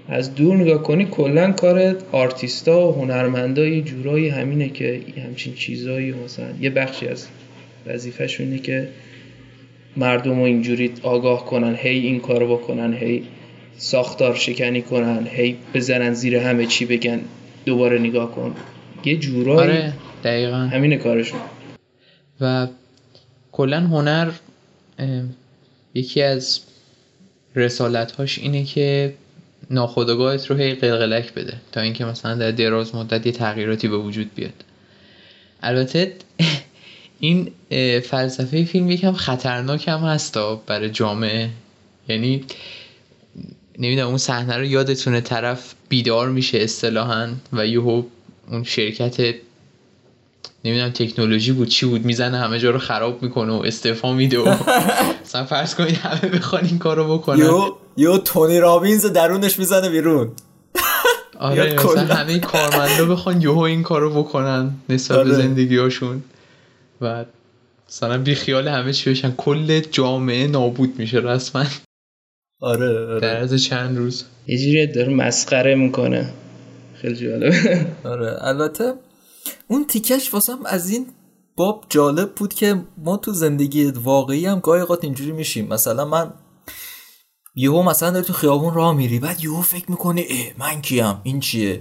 از 0.09 0.35
دور 0.35 0.57
نگاه 0.57 0.83
کنی 0.83 1.05
کلا 1.05 1.53
کار 1.53 1.97
آرتیستا 2.13 2.89
و 2.89 2.95
هنرمندا 2.95 3.65
یه 3.65 3.83
جورایی 3.83 4.29
همینه 4.29 4.69
که 4.69 5.01
همچین 5.25 5.55
چیزایی 5.55 6.13
مثلا 6.13 6.47
یه 6.61 6.71
بخشی 6.71 7.09
از 7.09 7.27
وظیفهشون 7.87 8.47
اینه 8.47 8.59
که 8.59 8.89
مردم 9.97 10.39
رو 10.39 10.43
اینجوری 10.43 10.93
آگاه 11.03 11.47
کنن 11.47 11.75
هی 11.75 11.99
این 11.99 12.21
کارو 12.21 12.57
بکنن 12.57 12.95
هی 12.95 13.23
ساختار 13.77 14.35
شکنی 14.35 14.83
کنن 14.83 15.27
هی 15.31 15.57
بزنن 15.75 16.15
زیر 16.15 16.37
همه 16.37 16.67
چی 16.67 16.85
بگن 16.85 17.21
دوباره 17.65 17.99
نگاه 17.99 18.33
کن. 18.33 18.55
یه 19.05 19.17
جورایی 19.17 19.71
آره 19.71 19.93
دقیقا. 20.25 20.57
همینه 20.57 20.97
کارشون. 20.97 21.41
و 22.41 22.67
کلا 23.53 23.81
هنر 23.81 24.31
یکی 25.95 26.23
از 26.23 26.61
رسالتهاش 27.57 28.39
اینه 28.39 28.65
که 28.65 29.15
ناخودآگاهت 29.71 30.47
رو 30.51 30.57
هی 30.57 30.75
قلقلک 30.75 31.35
بده 31.35 31.57
تا 31.73 31.81
اینکه 31.81 32.05
مثلا 32.05 32.35
در 32.35 32.51
دراز 32.51 32.95
مدت 32.95 33.27
یه 33.27 33.33
تغییراتی 33.33 33.89
به 33.89 33.97
وجود 33.97 34.35
بیاد. 34.35 34.65
البته 35.63 36.13
این 37.21 37.51
فلسفه 38.01 38.65
فیلم 38.65 38.91
یکم 38.91 39.13
خطرناک 39.13 39.89
هم 39.89 39.99
هستا 39.99 40.63
برای 40.67 40.91
جامعه. 40.91 41.51
یعنی 42.09 42.45
نمی‌دونم 43.79 44.09
اون 44.09 44.19
صحنه 44.19 44.57
رو 44.57 44.65
یادتونه 44.65 45.21
طرف 45.21 45.75
بیدار 45.89 46.29
میشه 46.29 46.59
اصطلاحا 46.59 47.29
و 47.53 47.67
یهو 47.67 48.03
اون 48.51 48.65
شرکت 48.65 49.35
نمی‌دونم 50.65 50.91
تکنولوژی 50.91 51.53
بود 51.53 51.69
چی 51.69 51.87
بود 51.87 52.05
می‌زنه 52.05 52.39
همه 52.39 52.59
جا 52.59 52.71
رو 52.71 52.79
خراب 52.79 53.23
می‌کنه 53.23 53.53
و 53.53 53.63
استعفا 53.65 54.13
میده 54.13 54.39
و 54.39 54.49
مثلا 55.25 55.45
فرض 55.45 55.75
کنید 55.75 55.95
همه 55.97 56.31
بخوان 56.31 56.65
این 56.65 56.79
کارو 56.79 57.19
بکنن. 57.19 57.39
یو 57.39 57.77
یو 57.97 58.19
تونی 58.19 58.59
رابینز 58.61 59.07
درونش 59.07 59.59
می‌زنه 59.59 59.89
بیرون. 59.89 60.33
آره 61.39 61.75
مثلا. 61.75 62.15
همه 62.15 62.39
کارمندا 62.39 63.05
بخوان 63.05 63.43
یهو 63.43 63.59
این 63.59 63.83
کارو 63.83 64.23
بکنن 64.23 64.71
نسبت 64.89 65.19
به 65.19 65.25
آره. 65.25 65.33
زندگیاشون 65.33 66.23
و 67.01 67.25
مثلا 67.89 68.19
بی 68.19 68.35
خیال 68.35 68.69
همه 68.69 68.93
چی 68.93 69.11
بشن. 69.11 69.35
کل 69.37 69.81
جامعه 69.81 70.47
نابود 70.47 70.95
میشه 70.99 71.19
رسما. 71.19 71.65
آره 72.61 72.93
در 72.93 72.99
آره 72.99 73.29
عرض 73.29 73.55
چند 73.63 73.99
روز. 73.99 74.25
یه 74.47 74.59
جوری 74.59 74.87
داره 74.87 75.15
مسخره 75.15 75.75
می‌کنه. 75.75 76.31
خیلی 76.95 77.17
جالبه. 77.17 77.87
آره 78.05 78.37
البته 78.41 78.95
اون 79.69 79.87
تیکش 79.87 80.35
واسم 80.35 80.59
از 80.67 80.91
این 80.91 81.07
باب 81.57 81.85
جالب 81.89 82.35
بود 82.35 82.55
که 82.55 82.77
ما 82.99 83.17
تو 83.17 83.33
زندگی 83.33 83.85
واقعی 83.91 84.47
هم 84.47 84.59
گاهی 84.61 84.81
اوقات 84.81 85.05
اینجوری 85.05 85.33
میشیم. 85.33 85.69
مثلا 85.69 86.05
من 86.05 86.33
یهو 87.57 87.83
مثلا 87.83 88.11
داری 88.11 88.25
تو 88.25 88.33
خیابون 88.33 88.75
راه 88.75 88.97
میری 88.97 89.19
بعد 89.19 89.45
یهو 89.45 89.63
فکر 89.63 89.91
می‌کنه 89.91 90.25
اه 90.31 90.47
من 90.59 90.81
کیم؟ 90.81 91.21
این 91.23 91.41
چیه؟ 91.41 91.81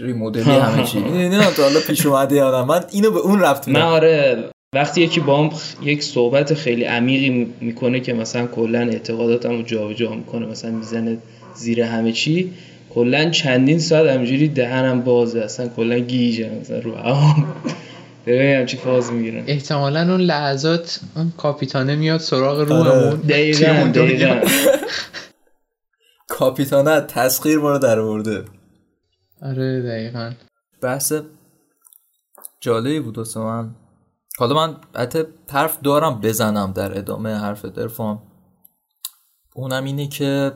این 0.00 0.18
مدلی 0.18 0.42
همه 0.50 0.84
چی؟ 0.84 0.98
نمی‌دونم 1.14 1.50
تا 1.50 1.62
حالا 1.62 1.80
پیش 1.80 2.06
اومده 2.06 2.36
یا 2.36 2.58
نه. 2.60 2.64
من 2.64 2.84
اینو 2.92 3.10
به 3.10 3.18
اون 3.18 3.40
رفت 3.40 3.68
من 3.68 3.82
آره. 3.82 4.50
وقتی 4.74 5.00
یکی 5.02 5.20
با 5.20 5.38
هم 5.38 5.50
یک 5.82 6.02
صحبت 6.02 6.54
خیلی 6.54 6.84
عمیقی 6.84 7.30
می- 7.30 7.54
می‌کنه 7.60 8.00
که 8.00 8.12
مثلا 8.12 8.46
کلا 8.46 8.78
اعتقاداتم 8.78 9.50
رو 9.50 9.62
جابجا 9.62 10.10
می‌کنه 10.14 10.46
مثلا 10.46 10.70
می‌زنه 10.70 11.18
زیر 11.54 11.80
همه 11.80 12.12
چی 12.12 12.52
کلا 12.98 13.30
چندین 13.30 13.78
ساعت 13.78 14.06
همجوری 14.06 14.48
دهنم 14.48 15.00
بازه 15.00 15.40
اصلا 15.40 15.68
کلا 15.68 15.98
گیجه 15.98 16.50
مثلا 16.60 16.78
رو 16.78 16.94
ببینم 18.26 18.66
چی 18.66 18.76
فاز 18.76 19.12
می‌گیرن. 19.12 19.44
احتمالا 19.46 20.00
اون 20.00 20.20
لحظات 20.20 21.00
اون 21.16 21.32
کاپیتانه 21.36 21.96
میاد 21.96 22.20
سراغ 22.20 22.58
آره. 22.58 22.68
روحمون 22.68 23.20
دقیقا. 23.20 23.90
دقیقا. 23.94 24.40
کاپیتانه 26.28 27.00
تسخیر 27.00 27.58
ما 27.58 27.70
رو 27.70 27.78
در 27.78 27.98
آورده. 27.98 28.44
آره 29.42 29.82
دقیقا. 29.82 30.32
بحث 30.82 31.12
جالبی 32.60 33.00
بود 33.00 33.18
واسه 33.18 33.40
من. 33.40 33.74
حالا 34.38 34.54
من 34.54 34.76
حتی 34.94 35.22
حرف 35.50 35.80
دارم 35.82 36.20
بزنم 36.20 36.72
در 36.76 36.98
ادامه 36.98 37.34
حرف 37.34 37.64
درفام 37.64 38.22
اونم 39.54 39.84
اینه 39.84 40.08
که 40.08 40.52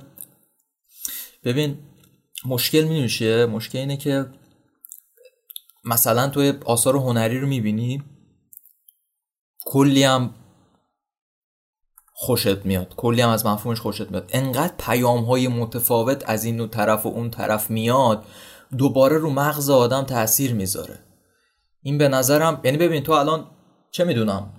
ببین 1.45 1.79
مشکل 2.45 2.83
می‌دونی 2.83 3.45
مشکل 3.45 3.79
اینه 3.79 3.97
که 3.97 4.27
مثلا 5.85 6.29
توی 6.29 6.53
آثار 6.65 6.97
هنری 6.97 7.41
رو 7.41 7.47
می‌بینی 7.47 8.03
کلی 9.65 10.05
هم 10.05 10.35
خوشت 12.13 12.67
میاد. 12.67 12.95
کلی 12.97 13.21
هم 13.21 13.29
از 13.29 13.47
مفهومش 13.47 13.81
خوشت 13.81 14.11
میاد. 14.11 14.31
انقدر 14.33 14.75
پیام 14.79 15.25
های 15.25 15.49
متفاوت 15.49 16.23
از 16.27 16.45
این 16.45 16.69
طرف 16.69 17.07
و 17.07 17.09
اون 17.09 17.31
طرف 17.31 17.71
میاد 17.71 18.25
دوباره 18.79 19.19
رو 19.19 19.31
مغز 19.31 19.71
آدم 19.71 20.03
تاثیر 20.03 20.55
می‌ذاره. 20.55 20.99
این 21.83 21.99
به 21.99 22.09
نظرم 22.09 22.61
یعنی 22.65 22.77
ببین 22.77 23.03
تو 23.03 23.13
الان 23.13 23.51
چه 23.91 24.05
می‌دونم؟ 24.05 24.53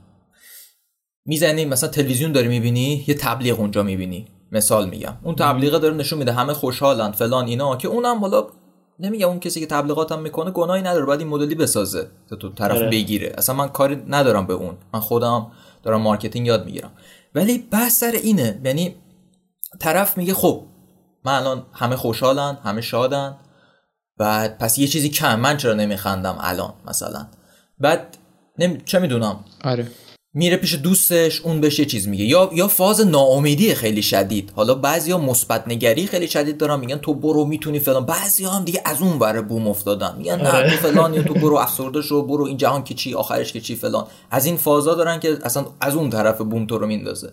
می‌زنی 1.26 1.65
مثلا 1.65 1.89
تلویزیون 1.89 2.32
داری 2.32 2.48
می‌بینی 2.48 3.06
یه 3.08 3.15
تبلیغ 3.15 3.60
اونجا 3.60 3.84
می‌بینی. 3.84 4.28
مثال 4.53 4.89
میگم. 4.89 5.13
اون 5.23 5.35
تبلیغه 5.35 5.79
داره 5.79 5.95
نشون 5.95 6.19
میده 6.19 6.33
همه 6.33 6.53
خوشحالن 6.53 7.11
فلان 7.11 7.47
اینا 7.47 7.75
که 7.75 7.87
اونم 7.87 8.19
حالا 8.19 8.47
نمیگم 8.99 9.27
اون 9.27 9.39
کسی 9.39 9.59
که 9.59 9.65
تبلیغات 9.65 10.11
هم 10.11 10.19
می‌کنه 10.19 10.51
گناهی 10.51 10.81
نداره 10.81 11.05
باید 11.05 11.19
این 11.19 11.29
مدلی 11.29 11.55
بسازه 11.55 12.07
تا 12.29 12.35
تو 12.35 12.49
طرف 12.49 12.77
آره. 12.77 12.89
بگیره. 12.89 13.33
اصلا 13.37 13.55
من 13.55 13.67
کاری 13.67 14.03
ندارم 14.07 14.47
به 14.47 14.53
اون. 14.53 14.77
من 14.93 14.99
خودم 14.99 15.51
دارم 15.83 16.01
marketing 16.01 16.47
یاد 16.47 16.65
می‌گیرم. 16.65 16.91
ولی 17.35 17.57
بحث 17.57 17.99
سر 17.99 18.11
اینه 18.11 18.61
یعنی 18.65 18.95
طرف 19.79 20.17
میگه 20.17 20.33
خب 20.33 20.63
من 21.25 21.33
الان 21.33 21.65
همه 21.73 21.95
خوشحالن 21.95 22.57
همه 22.63 22.81
شادن 22.81 23.35
بعد 24.17 24.57
پس 24.57 24.77
یه 24.77 24.87
چیزی 24.87 25.09
کم 25.09 25.39
من 25.39 25.57
چرا 25.57 25.73
نمیخندم 25.73 26.37
الان 26.39 26.73
مثلا؟ 26.87 27.27
بعد 27.79 28.17
نمی... 28.59 28.81
چه 28.85 28.99
می‌دونم؟ 28.99 29.39
آره. 29.63 29.87
میره 30.36 30.58
پیش 30.58 30.76
دوستش 30.76 31.41
اون 31.41 31.62
بهش 31.62 31.80
یه 31.80 31.86
چیز 31.86 32.08
میگه. 32.08 32.26
یا 32.26 32.50
یا 32.54 32.67
فاز 32.67 33.02
ناامیدی 33.08 33.76
خیلی 33.76 34.02
شدید. 34.02 34.54
حالا 34.56 34.76
بعضیا 34.76 35.17
مثبت 35.17 35.67
نگری 35.67 36.08
خیلی 36.08 36.28
شدید 36.28 36.58
دارن 36.58 36.80
میگن 36.80 36.98
تو 36.98 37.13
برو 37.13 37.46
می‌تونی 37.46 37.80
فلان. 37.80 38.06
بعضیا 38.06 38.50
هم 38.50 38.63
دیگه 38.63 38.82
از 38.86 39.02
اون 39.02 39.19
ور 39.19 39.41
بوم 39.41 39.67
افتادن. 39.67 40.15
میگن 40.17 40.41
نه 40.41 40.69
تو 40.69 40.78
فلان 40.78 41.13
یا 41.13 41.24
تو 41.24 41.34
برو 41.34 41.56
افسرده 41.56 42.02
شو 42.02 42.22
برو 42.22 42.46
این 42.46 42.58
جهان 42.58 42.84
که 42.84 42.93
چی 42.93 43.13
آخرش 43.13 43.54
که 43.54 43.62
چی 43.62 43.76
فلان. 43.76 44.08
از 44.32 44.46
این 44.46 44.58
فازا 44.58 44.96
دارن 44.96 45.19
که 45.19 45.38
اصلا 45.43 45.65
از 45.82 45.96
اون 45.96 46.10
طرف 46.10 46.41
بوم 46.41 46.67
تو 46.67 46.78
رو 46.78 46.88
میندازه. 46.88 47.32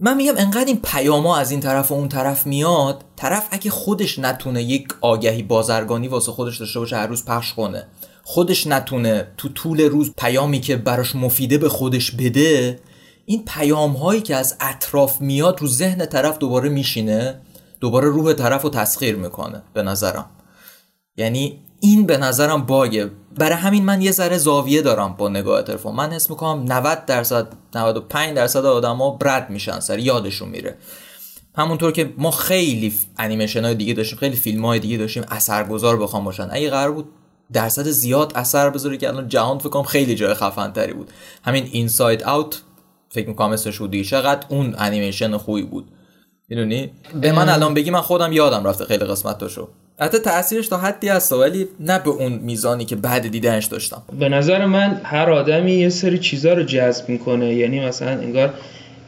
من 0.00 0.16
میگم 0.16 0.34
انقدر 0.36 0.64
این 0.64 0.80
پیاما 0.84 1.36
از 1.36 1.50
این 1.50 1.60
طرف 1.60 1.90
و 1.90 1.94
اون 1.94 2.08
طرف 2.08 2.46
میاد 2.46 3.04
طرف 3.16 3.48
اگه 3.50 3.70
خودش 3.70 4.18
نتونه 4.18 4.62
یک 4.62 4.88
آگهی 5.00 5.42
بازرگانی 5.42 6.08
واسه 6.08 6.32
خودش 6.32 6.56
داشته 6.56 6.80
باشه 6.80 6.96
هر 6.96 7.06
روز 7.06 7.24
پخش 7.24 7.54
کنه. 7.54 7.86
خودش 8.22 8.66
نتونه 8.66 9.28
تو 9.36 9.48
طول 9.48 9.80
روز 9.80 10.12
پیامی 10.18 10.60
که 10.60 10.76
براش 10.76 11.16
مفیده 11.16 11.58
به 11.58 11.68
خودش 11.68 12.10
بده 12.10 12.80
این 13.26 13.44
پیام 13.44 13.92
هایی 13.92 14.20
که 14.20 14.36
از 14.36 14.56
اطراف 14.60 15.20
میاد 15.20 15.60
رو 15.60 15.68
ذهن 15.68 16.06
طرف 16.06 16.38
دوباره 16.38 16.68
میشینه 16.68 17.40
دوباره 17.80 18.08
روح 18.08 18.32
طرف 18.32 18.62
رو 18.62 18.70
تسخیر 18.70 19.16
می‌کنه 19.16 19.62
به 19.74 19.82
نظرم. 19.82 20.30
یعنی 21.16 21.60
این 21.80 22.06
به 22.06 22.16
نظرم 22.16 22.66
باگه. 22.66 23.10
برای 23.38 23.56
همین 23.56 23.84
من 23.84 24.02
یه 24.02 24.10
ذره 24.10 24.38
زاویه 24.38 24.82
دارم 24.82 25.14
با 25.14 25.28
نگاه 25.28 25.62
تلفن. 25.62 25.90
من 25.90 26.12
حس 26.12 26.30
می‌کنم 26.30 26.72
90 26.72 27.06
درصد 27.06 27.48
95 27.74 28.36
درصد 28.36 28.66
آدما 28.66 29.10
برد 29.10 29.50
میشن 29.50 29.80
سر 29.80 29.98
یادشون 29.98 30.48
میره. 30.48 30.76
همونطور 31.56 31.92
که 31.92 32.14
ما 32.18 32.30
خیلی 32.30 32.94
انیمیشن 33.18 33.64
های 33.64 33.74
دیگه 33.74 33.94
داشتیم 33.94 34.18
خیلی 34.18 34.36
فیلم 34.36 34.64
های 34.64 34.78
دیگه 34.78 34.96
داشتیم 34.96 35.24
اثرگذار 35.28 35.96
بخوام 35.96 36.24
باشن. 36.24 36.48
اگه 36.50 36.70
قرار 36.70 36.92
بود 36.92 37.08
درصد 37.52 37.88
زیاد 37.88 38.32
اثر 38.34 38.70
بذاره 38.70 38.96
که 38.96 39.08
الان 39.08 39.28
جهان 39.28 39.58
فکر 39.58 39.68
کنم 39.68 39.82
خیلی 39.82 40.14
جای 40.14 40.34
خفن 40.34 40.72
تری 40.72 40.92
بود. 40.92 41.10
همین 41.44 41.68
اینساید 41.72 42.22
اوت 42.22 42.62
فکر 43.08 43.28
می‌کنم 43.28 43.50
اسمش 43.50 43.78
بود 43.78 43.90
دیگه. 43.90 44.04
چقدر 44.04 44.46
اون 44.48 44.74
انیمیشن 44.78 45.36
خوبی 45.36 45.62
بود. 45.62 45.84
می‌دونی؟ 46.48 46.90
به 47.20 47.32
من 47.32 47.48
الان 47.48 47.74
بگی 47.74 47.90
من 47.90 48.00
خودم 48.00 48.32
یادم 48.32 48.64
رفته 48.64 48.84
خیلی 48.84 49.04
قسمتاشو. 49.04 49.68
حتی 50.00 50.18
تاثیرش 50.18 50.68
تا 50.68 50.76
حدی 50.76 51.08
هست 51.08 51.32
ولی 51.32 51.68
نه 51.80 51.98
به 51.98 52.10
اون 52.10 52.32
میزانی 52.32 52.84
که 52.84 52.96
بعد 52.96 53.28
دیدنش 53.28 53.64
داشتم. 53.66 54.02
به 54.18 54.28
نظر 54.28 54.66
من 54.66 55.00
هر 55.04 55.30
آدمی 55.30 55.72
یه 55.72 55.88
سری 55.88 56.18
چیزا 56.18 56.52
رو 56.52 56.62
جذب 56.62 57.08
می‌کنه. 57.08 57.54
یعنی 57.54 57.80
مثلا 57.80 58.10
انگار 58.10 58.54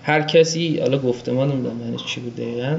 هر 0.02 0.22
کسی 0.22 0.78
حالا 0.80 0.98
گفتمان 0.98 1.52
نمی‌دونم 1.52 1.76
معنیش 1.76 2.04
چی 2.04 2.20
بود 2.20 2.37
دقیقا؟ 2.37 2.78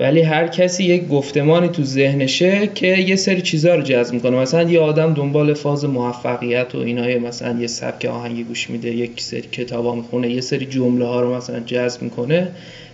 ولی 0.00 0.20
هر 0.20 0.46
کسی 0.46 0.84
یک 0.84 1.08
گفتمانی 1.08 1.68
تو 1.68 1.84
ذهنشه 1.84 2.70
که 2.74 2.86
یه 2.86 3.16
سری 3.16 3.42
چیزا 3.42 3.74
رو 3.74 3.82
جذب 3.82 4.14
می‌کنه. 4.14 4.36
مثلا 4.36 4.70
یه 4.70 4.80
آدم 4.80 5.14
دنبال 5.14 5.54
فاز 5.54 5.84
موفقیت 5.84 6.74
و 6.74 6.78
اینای 6.78 7.18
مثلا 7.18 7.60
یه 7.60 7.66
سبک 7.66 8.04
آهنگی 8.04 8.42
گوش 8.42 8.70
میده 8.70 8.90
یک 8.90 9.10
سری 9.16 9.40
کتابا 9.52 9.94
می‌خونه 9.94 10.30
یه 10.30 10.40
سری 10.40 10.66
جمله 10.66 11.04
ها 11.04 11.20
رو 11.20 11.36
مثلا 11.36 11.60
جذب 11.60 12.02
می‌کنه 12.02 12.48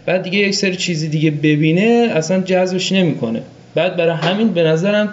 بعد 0.06 0.22
دیگه 0.22 0.38
یک 0.38 0.54
سری 0.54 0.76
چیزی 0.76 1.08
دیگه 1.08 1.30
ببینه 1.30 2.08
اصلا 2.14 2.42
جذبش 2.42 2.92
نمی‌کنه. 2.92 3.42
بعد 3.74 3.96
برای 3.96 4.16
همین 4.16 4.48
به 4.48 4.62
نظرم 4.62 5.12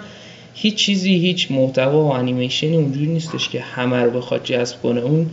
هیچ 0.54 0.74
چیزی 0.74 1.14
هیچ 1.14 1.50
محتوا 1.50 2.04
و 2.04 2.10
انیمیشنی 2.10 2.76
اونجوری 2.76 3.06
نیستش 3.06 3.48
که 3.48 3.60
همه 3.60 4.02
رو 4.02 4.10
بخواد 4.10 4.44
جذب 4.44 4.76
کنه. 4.82 5.00
اون 5.00 5.26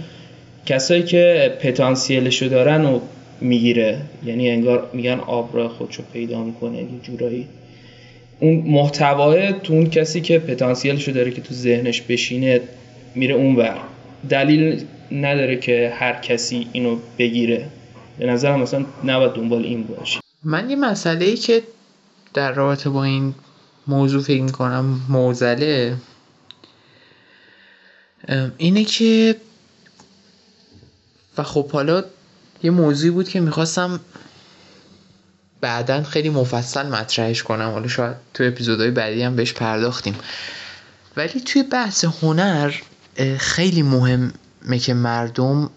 کسایی 0.65 1.03
که 1.03 1.53
پتانسیلشو 1.59 2.47
دارن 2.47 2.85
و 2.85 2.99
می‌گیره. 3.41 4.01
یعنی 4.25 4.49
انگار 4.49 4.89
میگن 4.93 5.19
آب 5.19 5.55
را 5.55 5.69
خودشو 5.69 6.03
پیدا 6.13 6.43
می‌کنه 6.43 6.77
یه 6.77 6.87
جورایی. 7.03 7.47
اون 8.39 8.55
محتواه 8.55 9.51
تو 9.51 9.73
اون 9.73 9.89
کسی 9.89 10.21
که 10.21 10.39
پتانسیلشو 10.39 11.11
داره 11.11 11.31
که 11.31 11.41
تو 11.41 11.53
ذهنش 11.53 12.01
بشینه 12.01 12.61
میره 13.15 13.35
اونور. 13.35 13.77
دلیل 14.29 14.83
نداره 15.11 15.57
که 15.57 15.93
هر 15.95 16.13
کسی 16.13 16.67
اینو 16.71 16.97
بگیره. 17.17 17.67
به 18.19 18.25
نظرم 18.25 18.59
مثلا 18.59 18.85
نباید 19.03 19.31
دنبال 19.31 19.63
این 19.63 19.83
باشه 19.83 20.19
من 20.43 20.69
یه 20.69 20.75
مسئله 20.75 21.25
ای 21.25 21.35
که 21.35 21.63
در 22.33 22.51
رابطه 22.51 22.89
با 22.89 23.03
این 23.03 23.33
موضوع 23.87 24.21
فکر 24.21 24.41
می‌کنم 24.41 25.01
موزله 25.09 25.95
اینه 28.57 28.83
که 28.83 29.35
و 31.37 31.43
خب 31.43 31.71
حالا 31.71 32.03
یه 32.63 32.71
موضوعی 32.71 33.11
بود 33.11 33.29
که 33.29 33.39
می‌خواستم 33.39 33.99
بعدا 35.61 36.03
خیلی 36.03 36.29
مفصل 36.29 36.87
مطرحش 36.87 37.43
کنم. 37.43 37.69
حالا 37.69 37.87
شاید 37.87 38.15
تو 38.33 38.43
اپیزودهای 38.43 38.91
بعدی 38.91 39.23
هم 39.23 39.35
بهش 39.35 39.53
پرداختیم. 39.53 40.15
ولی 41.17 41.41
توی 41.41 41.63
بحث 41.63 42.05
هنر 42.21 42.73
خیلی 43.37 43.81
مهمه 43.81 44.79
که 44.81 44.93
مردم 44.93 45.69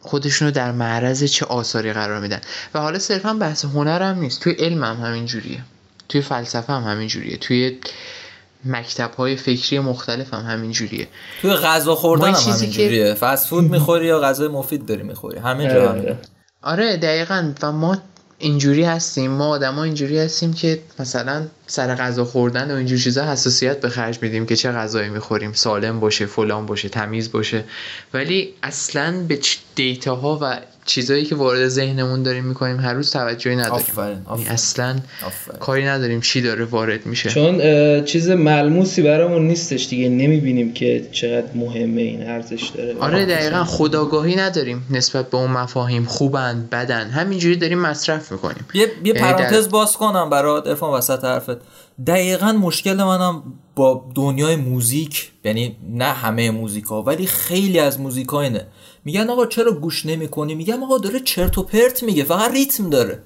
خودشونو 0.00 0.50
در 0.50 0.72
معرض 0.72 1.24
چه 1.24 1.46
آثاری 1.46 1.92
قرار 1.92 2.20
میدن. 2.20 2.40
و 2.74 2.78
حالا 2.78 2.98
صرفا 2.98 3.34
بحث 3.34 3.64
هنر 3.64 4.02
هم 4.02 4.18
نیست. 4.18 4.40
توی 4.40 4.52
علم 4.52 4.84
هم 4.84 4.96
همین 4.96 5.26
جوریه 5.26 5.62
توی 6.08 6.20
فلسفه 6.20 6.72
هم 6.72 6.82
همین 6.82 7.08
جوریه 7.08 7.36
توی 7.36 7.78
مکتب 8.64 9.10
های 9.14 9.36
فکری 9.36 9.78
مختلف 9.78 10.34
هم 10.34 10.40
همین 10.40 10.70
جوریه 10.72 11.08
توی 11.42 11.50
غذا 11.50 11.94
خوردن 11.94 12.26
هم 12.26 12.34
چیزی 12.34 12.64
همین 12.64 12.70
که- 12.76 12.84
جوریه 12.84 13.14
فست 13.14 13.48
فود 13.48 13.64
می‌خوری 13.64 14.06
یا 14.06 14.20
غذای 14.20 14.48
مفید 14.48 14.86
داری 14.86 15.02
می‌خوری؟ 15.02 15.38
همه 15.38 15.74
جا 15.74 15.92
همینه. 15.92 16.18
آره 16.62 16.96
دقیقا. 16.96 17.52
و 17.62 17.72
ما 17.72 17.98
اینجوری 18.38 18.84
هستیم. 18.84 19.30
ما 19.30 19.48
آدما 19.48 19.84
اینجوری 19.84 20.18
هستیم 20.18 20.52
که 20.52 20.78
مثلا 20.98 21.46
سر 21.66 21.94
غذا 21.94 22.24
خوردن 22.24 22.70
و 22.70 22.76
اینجور 22.76 22.98
چیزا 22.98 23.24
حساسیت 23.24 23.80
به 23.80 23.88
خرج 23.88 24.18
میدیم 24.22 24.46
که 24.46 24.56
چه 24.56 24.72
غذایی 24.72 25.08
می‌خوریم. 25.10 25.52
سالم 25.52 26.00
باشه 26.00 26.26
فلان 26.26 26.66
باشه 26.66 26.88
تمیز 26.88 27.32
باشه. 27.32 27.64
ولی 28.14 28.54
اصلا 28.62 29.24
به 29.28 29.38
دیتاها 29.74 30.38
و 30.42 30.60
چیزایی 30.84 31.24
که 31.24 31.34
وارد 31.34 31.68
ذهنمون 31.68 32.22
داریم 32.22 32.44
می‌کنیم 32.44 32.80
هر 32.80 32.94
روز 32.94 33.10
توجهی 33.10 33.56
نداریم. 33.56 33.74
آفرین 33.74 34.08
یعنی 34.08 34.22
آفرین. 34.26 34.48
اصلا 34.48 34.96
آفرین. 35.26 35.58
کاری 35.58 35.84
نداریم 35.84 36.20
چی 36.20 36.42
داره 36.42 36.64
وارد 36.64 37.06
میشه. 37.06 37.30
چون 37.30 37.60
چیز 38.04 38.28
ملموسی 38.30 39.02
برامون 39.02 39.46
نیستش 39.46 39.88
دیگه. 39.88 40.08
نمی‌بینیم 40.08 40.72
که 40.72 41.08
چقدر 41.12 41.46
مهمه 41.54 42.02
این 42.02 42.22
ارزش 42.28 42.70
داره. 42.76 42.96
آره 43.00 43.26
دقیقا 43.26 43.64
خداگاهی 43.64 44.36
نداریم 44.36 44.86
نسبت 44.90 45.30
به 45.30 45.36
اون 45.36 45.50
مفاهیم. 45.50 46.04
خوبن 46.04 46.68
بدن. 46.72 47.10
همینجوری 47.10 47.56
داریم 47.56 47.78
مصرف 47.78 48.32
می‌کنیم. 48.32 48.64
یه, 48.74 48.80
یه 48.80 48.88
یعنی 49.04 49.12
در- 49.20 49.32
پرانتز 49.32 49.68
باز 49.68 49.96
کنم 49.96 50.30
برات 50.30 50.66
ارفان 50.66 50.90
وسط 50.90 51.24
حرفت. 51.24 51.56
دقیقا 52.06 52.52
مشکل 52.52 52.94
منم 52.94 53.42
با 53.76 54.04
دنیای 54.14 54.56
موزیک 54.56 55.32
یعنی 55.44 55.76
نه 55.90 56.04
همه 56.04 56.50
موزیک 56.50 56.84
ها 56.84 57.02
ولی 57.02 57.26
خیلی 57.26 57.78
از 57.78 58.00
موزیک 58.00 58.28
ها 58.28 58.40
اینه. 58.40 58.66
میگن 59.04 59.30
آقا 59.30 59.46
چرا 59.46 59.72
گوش 59.72 60.06
نمی 60.06 60.28
کنی 60.28 60.54
میگم 60.54 60.82
آقا 60.82 60.98
داره 60.98 61.20
چرت 61.20 61.58
و 61.58 61.62
پرت 61.62 62.02
میگه 62.02 62.24
فقط 62.24 62.50
ریتم 62.50 62.90
داره. 62.90 63.22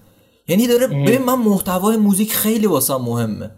یعنی 0.48 0.66
داره 0.66 0.86
ببین 0.86 1.22
من 1.22 1.34
محتوای 1.34 1.96
موزیک 1.96 2.32
خیلی 2.32 2.66
واسم 2.66 2.96
مهمه. 2.96 3.50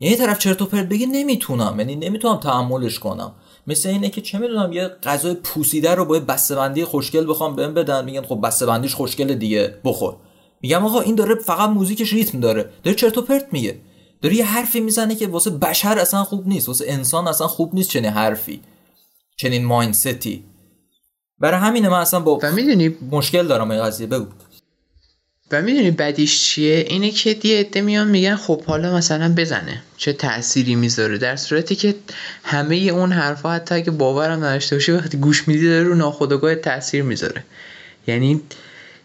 یعنی 0.00 0.16
طرف 0.16 0.38
چرت 0.38 0.62
و 0.62 0.66
پرت 0.66 0.88
بگه 0.88 1.06
نمی‌تونم 1.06 1.74
یعنی 1.78 1.96
نمی‌تونم 1.96 2.36
تحملش 2.36 2.98
کنم. 2.98 3.32
مثل 3.66 3.88
اینه 3.88 4.08
که 4.10 4.20
چه 4.20 4.38
می‌دونم 4.38 4.72
یه 4.72 4.88
غذای 5.02 5.34
پوسیده 5.34 5.94
رو 5.94 6.04
با 6.04 6.18
بسته‌بندی 6.18 6.84
خوشگل 6.84 7.30
بخوام 7.30 7.56
بهم 7.56 7.74
بدن 7.74 8.04
میگن 8.04 8.22
خب 8.22 8.40
بسته‌بندیش 8.44 8.94
خوشگل 8.94 9.34
دیگه 9.34 9.74
بخور. 9.84 10.16
میگم 10.60 10.84
آقا 10.84 11.00
این 11.00 11.14
داره 11.14 11.34
فقط 11.34 11.70
موزیکش 11.70 12.12
ریتم 12.12 12.40
داره. 12.40 12.70
داره 12.82 12.96
چرت 12.96 13.18
و 13.18 13.22
پرت 13.22 13.46
میگه. 13.52 13.80
داره 14.22 14.36
یه 14.36 14.44
حرفی 14.46 14.80
می‌زنه 14.80 15.14
که 15.14 15.26
واسه 15.26 15.50
بشر 15.50 15.98
اصلا 15.98 16.24
خوب 16.24 16.48
نیست 16.48 16.68
واسه 16.68 16.84
انسان 16.88 17.28
اصلا 17.28 17.46
خوب 17.46 17.74
نیست 17.74 17.90
چنین 17.90 18.10
حرفی 18.10 18.60
چنین 19.36 19.64
مایندستی. 19.64 20.44
برای 21.38 21.60
همینه 21.60 21.88
من 21.88 22.00
اصلا 22.00 22.20
با 22.20 22.38
و 22.42 22.52
می‌دونی 22.52 22.96
مشکل 23.10 23.46
دارم 23.46 23.70
این 23.70 23.82
قضیه 23.82 24.06
بگو. 24.06 24.26
و 25.50 25.62
می‌دونی 25.62 25.90
بدیش 25.90 26.44
چیه؟ 26.44 26.84
اینه 26.88 27.10
که 27.10 27.36
یه 27.44 27.60
عده 27.60 27.80
میان 27.80 28.08
میگن 28.08 28.36
خب 28.36 28.64
حالا 28.64 28.96
مثلا 28.96 29.34
بزنه 29.36 29.82
چه 29.96 30.12
تأثیری 30.12 30.74
می‌ذاره؟ 30.74 31.18
در 31.18 31.36
صورتی 31.36 31.74
که 31.76 31.94
همه 32.44 32.76
اون 32.76 33.12
حرفا 33.12 33.52
حتی 33.52 33.74
اگه 33.74 33.90
باورم 33.90 34.44
نداشته 34.44 34.76
باشی 34.76 34.92
وقتی 34.92 35.18
گوش 35.18 35.48
میدی 35.48 35.68
داره 35.68 35.82
رو 35.84 35.94
ناخودآگاه 35.94 36.54
تاثیر 36.54 37.02
می‌ذاره. 37.02 37.44
یعنی 38.06 38.40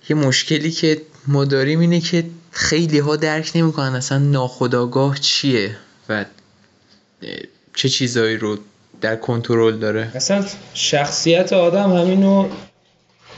یه 0.10 0.16
مشکلی 0.16 0.72
که 0.72 1.02
ما 1.28 1.46
داریم 1.46 1.80
اینه 1.80 2.00
که 2.00 2.26
خیلی 2.52 3.00
ها 3.00 3.16
درک 3.16 3.52
نمی‌کنن 3.56 3.96
اصلا 3.96 4.18
ناخودآگاه 4.18 5.20
چیه 5.20 5.78
و 6.10 6.26
چه 7.76 7.90
چیزایی 7.90 8.38
رو 8.38 8.58
در 9.02 9.16
کنترل 9.16 9.78
داره. 9.78 10.12
اصلا 10.16 10.46
شخصیت 10.74 11.54
آدم 11.54 11.94
همینو 11.94 12.50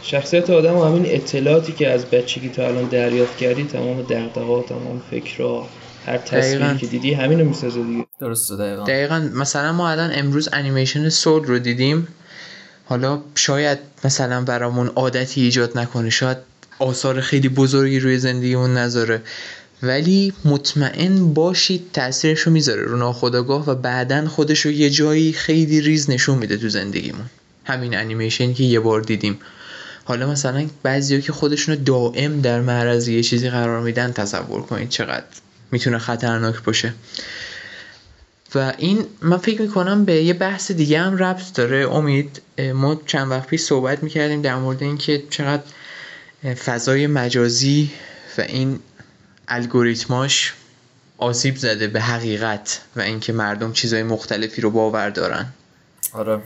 شخصیت 0.02 0.50
آدم 0.50 0.76
و 0.76 0.84
همین 0.84 1.04
اطلاعاتی 1.06 1.72
که 1.72 1.90
از 1.90 2.06
بچگی 2.06 2.50
تا 2.50 2.68
الان 2.68 2.86
دریافت 2.86 3.38
کردی 3.38 3.64
تمام 3.64 4.02
دغدغه‌ها 4.02 4.62
تمام 4.62 5.02
فکرها 5.12 5.70
هر 6.06 6.18
تصویری. 6.18 6.78
که 6.78 6.88
دیدی 6.88 7.14
همینو 7.14 7.46
می‌سازه 7.46 7.84
دیگه. 7.84 8.06
درسته 8.20 8.56
دقیقا. 8.56 8.84
دقیقا. 8.84 9.30
مثلا 9.34 9.72
ما 9.72 9.90
الان 9.90 10.12
امروز 10.14 10.50
انیمیشن 10.54 11.10
سول 11.10 11.44
رو 11.44 11.60
دیدیم. 11.60 12.08
حالا 12.86 13.22
شاید 13.36 13.78
مثلا 14.04 14.42
برامون 14.42 14.88
عادتی 14.88 15.42
ایجاد 15.42 15.78
نکنه. 15.78 16.10
شاید 16.10 16.38
آثار 16.80 17.22
خیلی 17.22 17.50
بزرگی 17.50 18.00
روی 18.00 18.18
زندگیمون 18.18 18.78
نذاره. 18.78 19.22
ولی 19.84 20.34
مطمئن 20.46 21.34
باشید 21.34 21.82
تاثیرش 21.94 22.48
می‌ذاره 22.48 22.82
رو 22.82 22.98
ناخودآگاه 22.98 23.70
و 23.70 23.76
بعدا 23.76 24.28
خودش 24.28 24.60
رو 24.60 24.72
یه 24.72 24.90
جایی 24.90 25.34
خیلی 25.34 25.82
ریز 25.82 26.10
نشون 26.10 26.38
میده 26.38 26.58
تو 26.58 26.70
زندگیمون. 26.70 27.26
همین 27.66 27.98
انیمیشنی 27.98 28.54
که 28.54 28.64
یه 28.64 28.80
بار 28.80 29.02
دیدیم. 29.02 29.40
حالا 30.04 30.30
مثلا 30.30 30.68
بعضیا 30.84 31.20
که 31.20 31.32
خودشون 31.32 31.76
رو 31.76 31.84
دائم 31.84 32.42
در 32.42 32.62
معرض 32.62 33.08
یه 33.08 33.24
چیزی 33.24 33.50
قرار 33.50 33.82
میدن 33.82 34.12
تصور 34.12 34.62
کنید 34.62 34.90
چقدر 34.90 35.26
می‌تونه 35.72 35.98
خطرناک 35.98 36.64
باشه. 36.64 36.94
و 38.56 38.74
این 38.78 39.06
من 39.22 39.38
فکر 39.38 39.62
می‌کنم 39.62 40.06
به 40.06 40.24
یه 40.24 40.34
بحث 40.34 40.72
دیگه 40.72 41.00
هم 41.00 41.18
ربط 41.18 41.54
داره. 41.54 41.90
امید 41.92 42.42
ما 42.74 43.02
چند 43.06 43.32
وقت 43.32 43.48
پیش 43.48 43.62
صحبت 43.62 44.04
می‌کردیم 44.04 44.42
در 44.42 44.56
مورد 44.56 44.84
اینکه 44.84 45.24
چقدر 45.30 45.64
فضای 46.54 47.08
مجازی 47.08 47.92
و 48.38 48.42
این 48.42 48.80
الگوریتماش 49.48 50.54
آسیب 51.18 51.56
زده 51.58 51.88
به 51.88 52.02
حقیقت 52.02 52.82
و 52.96 53.02
اینکه 53.02 53.34
مردم 53.34 53.74
چیزهای 53.74 54.04
مختلفی 54.04 54.62
رو 54.62 54.72
باور 54.72 55.10
دارن. 55.10 55.46
آره. 56.14 56.42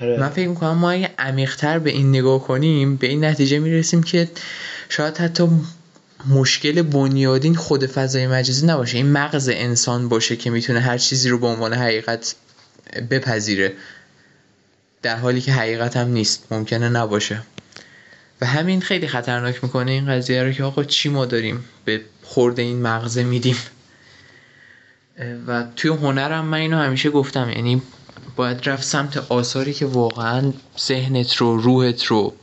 آره. 0.00 0.20
من 0.20 0.28
فکر 0.28 0.48
می‌کنم 0.48 0.78
ما 0.78 0.90
اگه 0.90 1.10
عمیقتر 1.18 1.78
به 1.78 1.90
این 1.90 2.08
نگاه 2.08 2.44
کنیم 2.44 2.96
به 2.96 3.06
این 3.06 3.24
نتیجه 3.24 3.58
می‌رسیم 3.58 4.02
که 4.02 4.28
شاید 4.88 5.16
حتی 5.16 5.48
مشکل 6.28 6.82
بنیادین 6.82 7.54
خود 7.54 7.86
فضای 7.86 8.26
مجازی 8.26 8.66
نباشه. 8.66 8.96
این 8.96 9.12
مغز 9.12 9.50
انسان 9.52 10.08
باشه 10.08 10.36
که 10.36 10.50
می‌تونه 10.50 10.80
هر 10.80 10.98
چیزی 10.98 11.28
رو 11.28 11.38
به 11.38 11.46
عنوان 11.46 11.72
حقیقت 11.72 12.34
بپذیره. 13.10 13.72
در 15.02 15.16
حالی 15.16 15.40
که 15.40 15.52
حقیقت 15.52 15.96
هم 15.96 16.08
نیست. 16.08 16.46
ممکنه 16.50 16.88
نباشه. 16.88 17.42
و 18.42 18.44
همین 18.44 18.80
خیلی 18.80 19.08
خطرناک 19.08 19.64
می‌کنه 19.64 19.90
این 19.90 20.06
قضیه 20.06 20.42
رو 20.42 20.52
که 20.52 20.64
آقا 20.64 20.84
چی 20.84 21.08
ما 21.08 21.26
داریم؟ 21.26 21.64
به 21.84 22.00
خورد 22.22 22.60
این 22.60 22.82
مغزه 22.82 23.24
میدیم. 23.24 23.56
و 25.46 25.64
توی 25.76 25.90
هنرم 25.90 26.44
من 26.44 26.58
اینو 26.58 26.76
همیشه 26.76 27.10
گفتم 27.10 27.50
یعنی 27.50 27.82
باید 28.36 28.68
رفت 28.68 28.82
سمت 28.82 29.16
آثاری 29.16 29.72
که 29.72 29.86
واقعا 29.86 30.52
ذهنت 30.78 31.36
رو 31.36 31.56
روحت 31.56 32.04
رو 32.04 32.34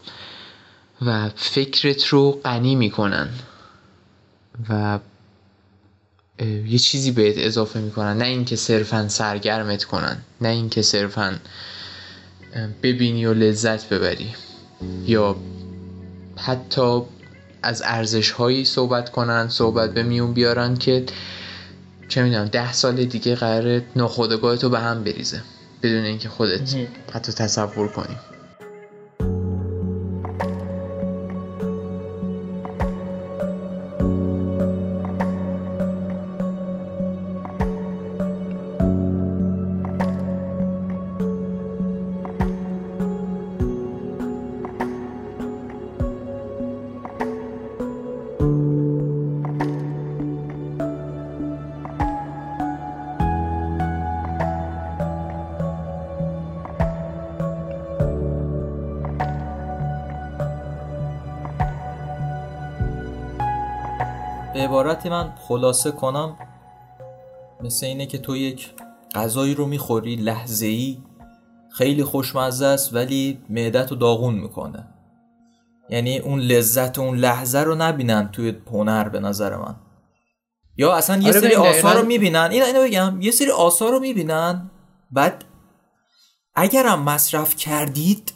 و 1.01 1.29
فکرت 1.35 2.07
رو 2.07 2.31
غنی 2.31 2.75
می‌کنن 2.75 3.29
و 4.69 4.99
یه 6.67 6.77
چیزی 6.77 7.11
بهت 7.11 7.35
اضافه 7.37 7.79
می‌کنن. 7.79 8.17
نه 8.17 8.25
اینکه 8.25 8.55
صرفا 8.55 9.07
سرگرمت 9.07 9.83
کنن 9.83 10.17
نه 10.41 10.49
اینکه 10.49 10.81
صرفا 10.81 11.39
ببینی 12.83 13.25
و 13.25 13.33
لذت 13.33 13.89
ببری 13.89 14.35
یا 15.05 15.35
حتی 16.45 17.01
از 17.63 17.81
ارزش 17.85 18.31
هایی 18.31 18.65
صحبت 18.65 19.09
کنن 19.09 19.49
صحبت 19.49 19.93
به 19.93 20.03
میون 20.03 20.33
بیارن 20.33 20.77
که 20.77 21.05
چه 22.07 22.23
می‌دونم 22.23 22.45
ده 22.45 22.73
سال 22.73 23.05
دیگه 23.05 23.35
قراره 23.35 23.83
ناخودآگاه 23.95 24.57
تو 24.57 24.69
به 24.69 24.79
هم 24.79 25.03
بریزه 25.03 25.41
بدون 25.83 26.03
اینکه 26.03 26.29
خودت 26.29 26.75
حتی 27.13 27.31
تصور 27.31 27.87
کنی. 27.87 28.15
خلاصه 65.49 65.91
کنم 65.91 66.37
مثل 67.61 67.85
اینه 67.85 68.05
که 68.05 68.17
تو 68.17 68.35
یک 68.35 68.69
غذایی 69.15 69.55
رو 69.55 69.65
می‌خوری 69.65 70.15
لحظه 70.15 70.65
ای 70.65 70.97
خیلی 71.71 72.03
خوشمزه 72.03 72.65
است 72.65 72.93
ولی 72.93 73.39
معدت 73.49 73.91
رو 73.91 73.97
داغون 73.97 74.35
می‌کنه. 74.35 74.87
یعنی 75.89 76.17
اون 76.17 76.39
لذت 76.39 76.99
اون 76.99 77.17
لحظه 77.17 77.59
رو 77.59 77.75
نبینن 77.75 78.29
توی 78.31 78.55
هنر 78.71 79.09
به 79.09 79.19
نظر 79.19 79.55
من. 79.55 79.75
یا 80.77 80.95
اصلا 80.95 81.21
یه 81.21 81.29
آره 81.29 81.39
سری 81.39 81.55
آثار 81.55 82.01
رو. 82.01 82.07
می‌بینن. 82.07 82.49
اینو 82.51 82.65
اینو 82.65 82.83
بگم. 82.83 83.21
یه 83.21 83.31
سری 83.31 83.51
آثار 83.51 83.91
رو 83.91 83.99
می‌بینن 83.99 84.71
بعد 85.11 85.43
اگرم 86.55 87.03
مصرف 87.03 87.55
کردید 87.55 88.33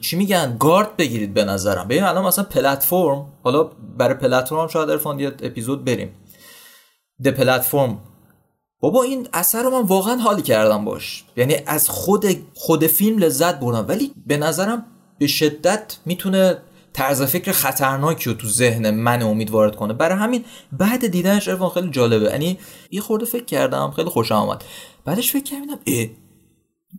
چی 0.00 0.16
میگن؟ 0.16 0.56
گارد 0.60 0.96
بگیرید 0.96 1.34
به 1.34 1.44
نظرم. 1.44 1.88
ببین 1.88 2.02
الان 2.02 2.24
مثلا 2.24 2.44
پلتفرم 2.44 3.32
حالا 3.42 3.64
برای 3.98 4.14
پلتفرم 4.14 4.68
شاید 4.68 4.90
ارفان 4.90 5.20
یه 5.20 5.28
اپیزود 5.42 5.84
بریم. 5.84 6.14
د 7.24 7.28
پلتفرم 7.28 7.98
بابا 8.80 9.02
این 9.02 9.28
اثر 9.32 9.62
رو 9.62 9.70
من 9.70 9.82
واقعا 9.86 10.16
حالی 10.16 10.42
کردم 10.42 10.84
باش. 10.84 11.24
یعنی 11.36 11.56
از 11.66 11.88
خود 11.88 12.26
خود 12.54 12.86
فیلم 12.86 13.18
لذت 13.18 13.60
بردم. 13.60 13.84
ولی 13.88 14.12
به 14.26 14.36
نظرم 14.36 14.86
به 15.18 15.26
شدت 15.26 15.96
می‌تونه 16.06 16.58
طرز 16.92 17.22
فکر 17.22 17.52
خطرناکی 17.52 18.30
رو 18.30 18.36
تو 18.36 18.48
ذهن 18.48 18.90
من 18.90 19.22
امید 19.22 19.50
وارد 19.50 19.76
کنه. 19.76 19.92
برای 19.92 20.18
همین 20.18 20.44
بعد 20.72 21.06
دیدنش 21.06 21.48
ارفان 21.48 21.68
خیلی 21.68 21.90
جالبه. 21.90 22.30
یعنی 22.30 22.58
یه 22.90 23.00
خورده 23.00 23.24
فکر 23.24 23.44
کردم 23.44 23.90
خیلی 23.96 24.10
خوشم 24.10 24.34
آمد 24.34 24.64
بعدش 25.04 25.32
فکر 25.32 25.44
کردم 25.44 25.78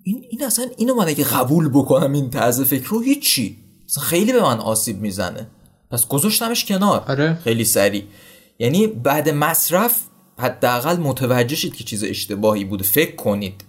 این, 0.04 0.26
این 0.30 0.44
اصلا 0.44 0.66
اینو 0.78 0.96
من 0.96 1.08
اگه 1.08 1.24
قبول 1.24 1.70
بکنم 1.70 2.14
این 2.14 2.30
طرز 2.30 2.62
فکر 2.62 2.88
رو 2.90 3.02
هیچی. 3.02 3.58
اصلا 3.90 4.04
خیلی 4.04 4.34
به 4.34 4.42
من 4.42 4.60
آسیب 4.60 5.02
می‌زنه. 5.02 5.48
پس 5.92 6.08
گذاشتمش 6.08 6.66
کنار. 6.66 7.04
آره. 7.08 7.38
خیلی 7.44 7.66
سریع. 7.66 8.04
یعنی 8.60 8.88
بعد 8.88 9.30
مصرف 9.30 10.02
حداقل 10.40 10.98
متوجه 10.98 11.56
شید 11.56 11.76
که 11.76 11.84
چیز 11.84 12.04
اشتباهی 12.04 12.66
بوده. 12.66 12.84
فکر 12.84 13.16
کنید. 13.16 13.64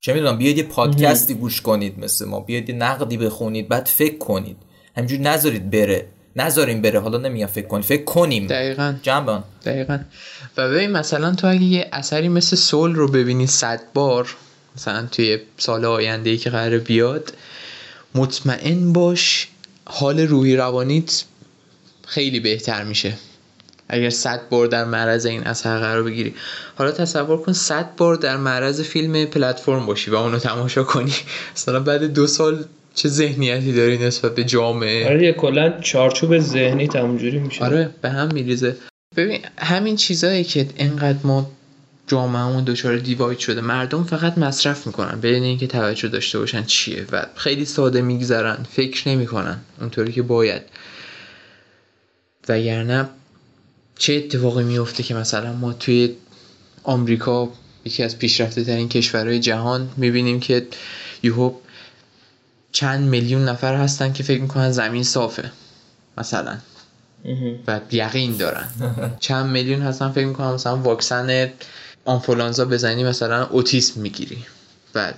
چه 0.00 0.12
می‌دونم 0.12 0.38
بیاید 0.38 0.58
یه 0.58 0.64
پادکستی 0.64 1.34
گوش 1.34 1.60
کنید 1.60 1.98
مثل 1.98 2.24
ما. 2.24 2.40
بیاید 2.40 2.68
یه 2.68 2.74
نقدی 2.74 3.16
بخونید 3.16 3.68
بعد 3.68 3.86
فکر 3.86 4.18
کنید. 4.18 4.56
همینجوری 4.96 5.22
نذارید 5.22 5.70
بره. 5.70 6.08
نذاریم 6.36 6.82
بره. 6.82 7.00
حالا 7.00 7.18
نمیگم 7.18 7.46
فکر 7.46 7.66
کنید. 7.66 7.84
فکر 7.84 8.04
کنیم. 8.04 8.46
دقیقا. 8.46 8.94
جنبان. 9.02 9.44
دقیقا. 9.64 9.98
و 10.56 10.68
ببین 10.68 10.90
مثلا 10.90 11.34
تو 11.34 11.46
اگه 11.46 11.62
یه 11.62 11.88
اثری 11.92 12.28
مثل 12.28 12.56
سول 12.56 12.94
رو 12.94 13.08
ببینی 13.08 13.46
صد 13.46 13.80
بار 13.94 14.36
مثلا 14.76 15.06
توی 15.06 15.38
سال 15.58 15.84
آینده 15.84 16.30
ای 16.30 16.36
که 16.36 16.50
قرار 16.50 16.78
بیاد 16.78 17.32
مطمئن 18.14 18.92
باش 18.92 19.48
حال 19.84 20.20
روحی 20.20 20.56
روانیت 20.56 21.24
خیلی 22.06 22.40
بهتر 22.40 22.84
میشه. 22.84 23.12
اگر 23.88 24.10
صد 24.10 24.48
بار 24.50 24.66
در 24.66 24.84
معرض 24.84 25.26
این 25.26 25.44
اثر 25.44 25.78
قرار 25.78 26.02
بگیری. 26.02 26.34
حالا 26.76 26.90
تصور 26.90 27.36
کن 27.36 27.52
صد 27.52 27.96
بار 27.96 28.16
در 28.16 28.36
معرض 28.36 28.80
فیلم 28.80 29.24
پلتفرم 29.24 29.86
باشی 29.86 30.10
و 30.10 30.14
اونو 30.14 30.38
تماشا 30.38 30.84
کنی. 30.84 31.12
مثلا 31.54 31.80
بعد 31.80 32.04
دو 32.04 32.26
سال 32.26 32.64
چه 32.94 33.08
ذهنیتی 33.08 33.72
داری 33.72 33.98
نسبت 33.98 34.34
به 34.34 34.44
جامعه؟ 34.44 35.06
آره 35.06 35.22
یه 35.22 35.32
کلا 35.32 35.80
چارچوب 35.80 36.38
ذهنی 36.38 36.88
همونجوری 36.94 37.38
میشه. 37.38 37.64
آره 37.64 37.90
به 38.02 38.10
هم 38.10 38.28
میریزه. 38.32 38.76
ببین 39.16 39.40
همین 39.58 39.96
چیزایی 39.96 40.44
که 40.44 40.66
انقدر 40.76 41.18
ما 41.24 41.50
جامعهمون 42.06 42.64
دچار 42.64 42.98
دیواید 42.98 43.38
شده. 43.38 43.60
مردم 43.60 44.04
فقط 44.04 44.38
مصرف 44.38 44.86
می‌کنن. 44.86 45.20
بدون 45.20 45.42
اینکه 45.42 45.66
توجه 45.66 46.08
داشته 46.08 46.38
باشن 46.38 46.64
چیه. 46.64 47.06
و 47.12 47.26
خیلی 47.34 47.64
ساده 47.64 48.02
میگذرن. 48.02 48.66
فکر 48.70 49.08
نمی‌کنن. 49.08 49.58
اونطوری 49.80 50.12
که 50.12 50.22
باید. 50.22 50.62
وگرنه 52.48 53.08
چه 53.98 54.14
اتفاقی 54.14 54.64
میفته 54.64 55.02
که 55.02 55.14
مثلا 55.14 55.52
ما 55.52 55.72
توی 55.72 56.14
آمریکا 56.82 57.48
یکی 57.84 58.02
از 58.02 58.18
پیشرفته 58.18 58.64
ترین 58.64 58.88
کشورهای 58.88 59.38
جهان 59.38 59.88
می‌بینیم 59.96 60.40
که 60.40 60.66
یهو 61.22 61.52
چند 62.72 63.08
میلیون 63.08 63.44
نفر 63.44 63.74
هستن 63.74 64.12
که 64.12 64.22
فکر 64.22 64.40
می‌کنن 64.40 64.72
زمین 64.72 65.02
صافه. 65.02 65.50
مثلا. 66.18 66.58
و 67.66 67.80
یقین 67.92 68.36
دارن. 68.36 68.68
چند 69.20 69.46
میلیون 69.50 69.82
هستن 69.82 70.10
فکر 70.10 70.26
می‌کنم 70.26 70.54
مثلا 70.54 70.76
واکسن 70.76 71.50
آنفولانزا 72.06 72.64
بزنی 72.64 73.04
مثلا 73.04 73.46
اوتیسم 73.46 74.00
می‌گیری. 74.00 74.38
و 74.94 75.12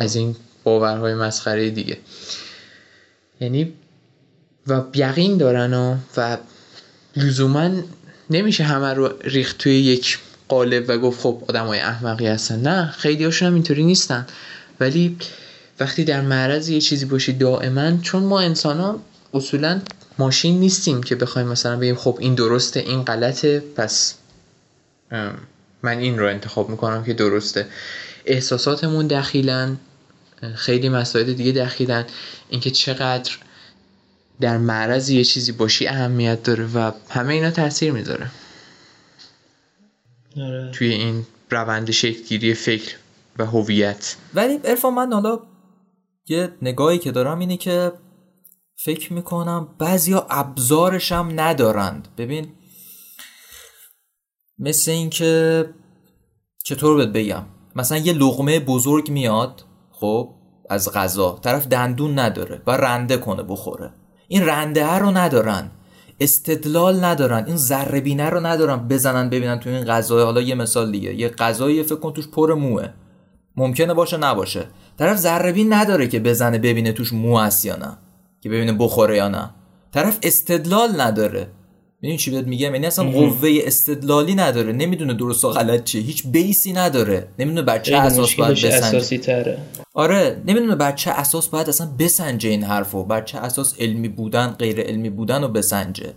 از 0.00 0.16
این 0.16 0.36
باورهای 0.64 1.14
مسخره 1.14 1.70
دیگه. 1.70 1.98
یعنی 3.40 3.72
و 4.66 4.82
یقین 4.94 5.36
دارن 5.36 5.74
و, 5.74 5.96
و 6.16 6.36
لزوما 7.16 7.70
نمیشه 8.30 8.64
همه 8.64 8.94
رو 8.94 9.12
ریخت 9.24 9.58
توی 9.58 9.80
یک 9.80 10.18
قالب 10.48 10.84
و 10.88 10.98
گفت 10.98 11.20
خب 11.20 11.42
آدم 11.48 11.66
های 11.66 11.80
احمقی 11.80 12.26
هستن. 12.26 12.60
نه 12.60 12.90
خیلی 12.90 13.24
هاشون 13.24 13.48
هم 13.48 13.54
اینطوری 13.54 13.84
نیستن. 13.84 14.26
ولی 14.80 15.16
وقتی 15.80 16.04
در 16.04 16.20
معرض 16.20 16.68
یه 16.68 16.80
چیزی 16.80 17.04
باشی 17.04 17.32
دائما 17.32 17.96
چون 18.02 18.22
ما 18.22 18.40
انسان 18.40 18.80
ها 18.80 19.00
اصولا 19.34 19.80
ماشین 20.18 20.60
نیستیم 20.60 21.02
که 21.02 21.14
بخوایم 21.14 21.48
مثلا 21.48 21.76
بگیم 21.76 21.94
خب 21.94 22.16
این 22.20 22.34
درسته 22.34 22.80
این 22.80 23.02
غلطه 23.02 23.62
پس 23.76 24.14
من 25.82 25.98
این 25.98 26.18
رو 26.18 26.26
انتخاب 26.26 26.70
می‌کنم 26.70 27.04
که 27.04 27.12
درسته. 27.12 27.66
احساساتمون 28.26 29.06
دخیلن 29.06 29.76
خیلی 30.54 30.88
مسائل 30.88 31.32
دیگه 31.32 31.52
دخیلن 31.52 32.04
اینکه 32.48 32.70
چقدر 32.70 33.32
در 34.40 34.58
معرض 34.58 35.10
یه 35.10 35.24
چیزی 35.24 35.52
باشی 35.52 35.86
اهمیت 35.86 36.42
داره 36.42 36.66
و 36.66 36.90
همه 37.08 37.34
اینا 37.34 37.50
تاثیر 37.50 37.92
می‌ذاره. 37.92 38.30
آره. 40.36 40.70
توی 40.70 40.88
این 40.88 41.26
روند 41.50 41.90
شکلگیری 41.90 42.54
فکر 42.54 42.96
و 43.38 43.46
هویت. 43.46 44.16
ولی 44.34 44.60
ارفان 44.64 44.94
من 44.94 45.12
حالا 45.12 45.40
یه 46.28 46.52
نگاهی 46.62 46.98
که 46.98 47.12
دارم 47.12 47.38
اینه 47.38 47.56
که 47.56 47.92
فکر 48.76 49.12
می‌کنم 49.12 49.68
بعضیا 49.78 50.26
ابزارش 50.30 51.12
هم 51.12 51.40
ندارند. 51.40 52.08
ببین 52.18 52.48
مثل 54.58 54.90
اینکه 54.90 55.64
چطور 56.64 56.96
بهت 56.96 57.08
بگم؟ 57.08 57.42
مثلا 57.76 57.98
یه 57.98 58.12
لغمه 58.12 58.60
بزرگ 58.60 59.10
میاد 59.10 59.64
خب 59.90 60.34
از 60.70 60.92
غذا. 60.92 61.38
طرف 61.42 61.66
دندون 61.66 62.18
نداره 62.18 62.62
و 62.66 62.70
رنده 62.70 63.16
کنه 63.16 63.42
بخوره. 63.42 63.90
این 64.28 64.46
رنده 64.46 64.94
رو 64.94 65.10
ندارن. 65.10 65.70
استدلال 66.20 67.04
ندارن. 67.04 67.44
این 67.46 67.56
ذره 67.56 68.00
بینه 68.00 68.30
رو 68.30 68.46
ندارن 68.46 68.88
بزنن 68.88 69.30
ببینن 69.30 69.60
تو 69.60 69.70
این 69.70 69.84
غذا 69.84 70.24
حالا 70.24 70.40
یه 70.40 70.54
مثال 70.54 70.92
دیگه. 70.92 71.14
یه 71.14 71.28
غذایی 71.28 71.82
فکر 71.82 71.96
کن 71.96 72.12
توش 72.12 72.28
پر 72.28 72.54
موه. 72.54 72.88
ممکنه 73.56 73.94
باشه 73.94 74.16
نباشه. 74.16 74.66
طرف 74.98 75.16
ذره 75.16 75.52
بین 75.52 75.72
نداره 75.72 76.08
که 76.08 76.20
بزنه 76.20 76.58
ببینه 76.58 76.92
توش 76.92 77.12
مو 77.12 77.38
هست 77.38 77.64
یا 77.64 77.76
نه. 77.76 77.98
که 78.40 78.48
ببینه 78.48 78.72
بخوره 78.72 79.16
یا 79.16 79.28
نه. 79.28 79.50
طرف 79.92 80.18
استدلال 80.22 81.00
نداره. 81.00 81.48
ببین 82.02 82.16
چی 82.16 82.30
بهت 82.30 82.46
میگم؟ 82.46 82.74
یعنی 82.74 82.86
اصلا 82.86 83.10
قوه 83.10 83.50
استدلالی 83.64 84.34
نداره. 84.34 84.72
نمی‌دونه 84.72 85.14
درست 85.14 85.44
و 85.44 85.48
غلط 85.50 85.84
چیه. 85.84 86.02
هیچ 86.02 86.26
بیسی 86.26 86.72
نداره. 86.72 87.28
نمی‌دونه 87.38 87.62
بر 87.62 87.78
چه 87.78 87.96
اساس 87.96 88.34
باید 88.34 88.64
بسنجه. 88.64 89.18
تره 89.18 89.58
آره 89.94 90.42
نمی‌دونه 90.46 90.76
بر 90.76 90.92
چه 90.92 91.10
اساس 91.10 91.48
باید 91.48 91.68
اصلا 91.68 91.86
بسنجه 91.98 92.50
این 92.50 92.64
حرفو. 92.64 93.04
بر 93.04 93.22
چه 93.22 93.38
اساس 93.38 93.74
علمی 93.78 94.08
بودن 94.08 94.46
غیر 94.46 94.80
علمی 94.80 95.10
بودن 95.10 95.42
رو 95.42 95.48
بسنجه. 95.48 96.12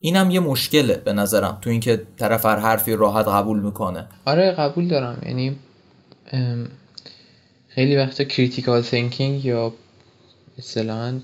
اینم 0.00 0.30
یه 0.30 0.40
مشکله 0.40 0.94
به 0.94 1.12
نظرم. 1.12 1.58
تو 1.62 1.70
اینکه 1.70 2.02
طرف 2.18 2.46
هر 2.46 2.56
حرفی 2.58 2.92
راحت 2.92 3.28
قبول 3.28 3.60
می‌کنه. 3.60 4.06
آره 4.24 4.50
قبول 4.50 4.88
دارم. 4.88 5.22
یعنی 5.26 5.56
خیلی 7.68 7.96
وقتا 7.96 8.24
critical 8.24 8.82
thinking 8.82 9.44
یا 9.44 9.72
اصطلاحا 10.58 11.20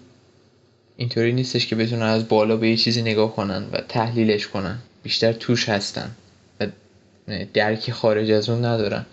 اینطوری 1.00 1.32
نیستش 1.32 1.66
که 1.66 1.76
بتونن 1.76 2.02
از 2.02 2.28
بالا 2.28 2.56
به 2.56 2.68
یه 2.68 2.76
چیزی 2.76 3.02
نگاه 3.02 3.36
کنن 3.36 3.64
و 3.72 3.80
تحلیلش 3.88 4.46
کنن. 4.46 4.78
بیشتر 5.02 5.32
توش 5.32 5.68
هستن 5.68 6.10
و 6.60 6.66
درکی 7.54 7.92
خارج 7.92 8.30
از 8.30 8.48
اون 8.48 8.64
ندارن. 8.64 9.06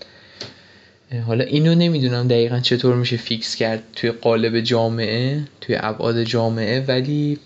حالا 1.27 1.43
اینو 1.43 1.75
نمی‌دونم 1.75 2.27
دقیقا 2.27 2.59
چطور 2.59 2.95
میشه 2.95 3.17
fix 3.18 3.55
کرد 3.55 3.83
توی 3.95 4.11
قالب 4.11 4.59
جامعه 4.59 5.43
توی 5.61 5.77
ابعاد 5.79 6.23
جامعه 6.23 6.85
ولی 6.88 7.39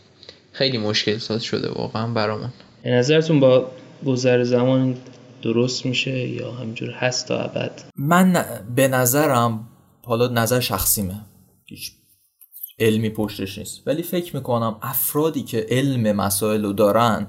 خیلی 0.51 0.77
مشکل 0.77 1.17
ساز 1.17 1.43
شده 1.43 1.69
واقعا 1.69 2.07
برامون. 2.07 2.49
به 2.83 2.89
نظرتون 2.89 3.39
با 3.39 3.71
گذر 4.05 4.43
زمان 4.43 4.97
درست 5.41 5.85
میشه 5.85 6.27
یا 6.27 6.51
همجور 6.51 6.91
هست 6.91 7.27
تا 7.27 7.39
ابد؟ 7.39 7.81
من 7.97 8.45
به 8.75 8.87
نظرم 8.87 9.67
حالا 10.05 10.27
نظر 10.27 10.59
شخصیمه. 10.59 11.21
هیچ 11.65 11.91
علمی 12.81 13.09
پشتش 13.09 13.57
نیست. 13.57 13.87
ولی 13.87 14.03
فکر 14.03 14.35
می‌کنم 14.35 14.75
افرادی 14.81 15.43
که 15.43 15.65
علم 15.69 16.15
مسائل 16.15 16.65
رو 16.65 16.73
دارن 16.73 17.27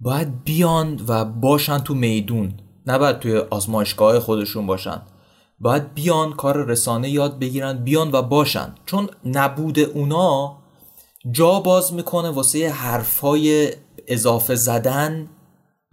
باید 0.00 0.44
بیان 0.44 1.00
و 1.08 1.24
باشن 1.24 1.78
تو 1.78 1.94
میدون. 1.94 2.54
نباید 2.86 3.18
توی 3.18 3.36
آزمایشگاه 3.36 4.20
خودشون 4.20 4.66
باشن. 4.66 5.02
باید 5.60 5.94
بیان 5.94 6.32
کار 6.32 6.64
رسانه 6.64 7.10
یاد 7.10 7.38
بگیرن 7.38 7.72
بیان 7.72 8.10
و 8.12 8.22
باشن. 8.22 8.74
چون 8.86 9.08
نبود 9.24 9.78
اونا 9.78 10.58
جا 11.30 11.60
باز 11.60 11.92
می‌کنه 11.92 12.30
واسه 12.30 12.70
حرفای 12.70 13.72
اضافه 14.06 14.54
زدن 14.54 15.28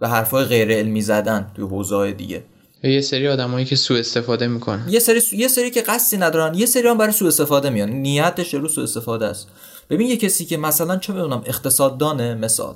و 0.00 0.08
حرفای 0.08 0.44
غیر 0.44 0.72
علمی 0.72 1.02
زدن 1.02 1.50
توی 1.54 1.64
حوزه 1.64 2.12
دیگه. 2.12 2.44
یه 2.82 3.00
سری 3.00 3.28
آدمایی 3.28 3.64
که 3.64 3.76
سوء 3.76 3.98
استفاده 3.98 4.46
می‌کنن. 4.46 4.86
یه 4.88 4.98
سری 4.98 5.20
یه 5.32 5.48
سری 5.48 5.70
که 5.70 5.82
قصدی 5.82 6.16
ندارن 6.16 6.54
یه 6.54 6.66
سری 6.66 6.88
هم 6.88 6.98
برای 6.98 7.12
سوء 7.12 7.28
استفاده 7.28 7.70
میان. 7.70 7.90
نیتش 7.90 8.54
رو 8.54 8.68
سوء 8.68 8.84
استفاده 8.84 9.26
است. 9.26 9.48
ببین 9.90 10.08
یه 10.08 10.16
کسی 10.16 10.44
که 10.44 10.56
مثلا 10.56 10.96
چه 10.96 11.12
بدونم 11.12 11.42
اقتصاددانه 11.46 12.34
مثال. 12.34 12.74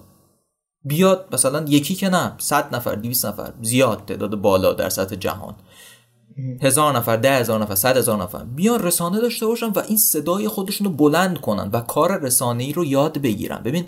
بیاد 0.85 1.29
مثلا 1.33 1.65
یکی 1.69 1.95
که 1.95 2.09
نه 2.09 2.33
صد 2.39 2.75
نفر 2.75 2.95
200 2.95 3.27
نفر 3.27 3.53
زیاد 3.63 4.03
تعداد 4.07 4.35
بالا 4.35 4.73
در 4.73 4.89
سطح 4.89 5.17
جهان. 5.17 5.55
هزار 6.63 6.97
نفر 6.97 7.17
ده 7.17 7.39
هزار 7.39 7.63
نفر 7.63 7.75
صد 7.75 7.97
هزار 7.97 8.23
نفر. 8.23 8.45
بیان 8.45 8.83
رسانه 8.83 9.21
داشته 9.21 9.47
باشن 9.47 9.67
و 9.67 9.83
این 9.89 9.99
صدای 9.99 10.49
خودشون 10.49 10.87
رو 10.87 10.93
بلند 10.93 11.41
کنن 11.41 11.71
و 11.73 11.81
کار 11.81 12.21
رسانه 12.21 12.65
ای 12.65 12.73
رو 12.73 12.85
یاد 12.85 13.19
بگیرن. 13.19 13.63
ببین 13.65 13.85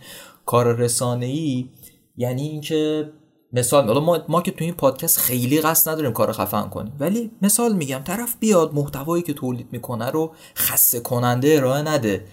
کار 0.47 0.77
رسانه 0.77 1.27
ای 1.27 1.69
یعنی 2.17 2.43
اینکه 2.43 3.11
مثال 3.53 3.87
حالا 3.87 4.01
ما, 4.01 4.19
ما 4.29 4.43
که 4.43 4.51
تو 4.51 4.65
این 4.65 4.75
پادکست 4.75 5.19
خیلی 5.19 5.61
قصد 5.61 5.91
نداریم 5.91 6.13
کار 6.13 6.33
خفن 6.33 6.63
کنیم 6.63 6.93
ولی 7.01 7.31
مثال 7.43 7.73
میگم 7.73 7.99
طرف 8.05 8.37
بیاد 8.41 8.75
محتوایی 8.75 9.23
که 9.23 9.33
تولید 9.33 9.69
می‌کنه 9.73 10.11
رو 10.11 10.33
خسته 10.57 11.01
کننده 11.01 11.57
ارائه 11.57 11.83
نده. 11.83 12.25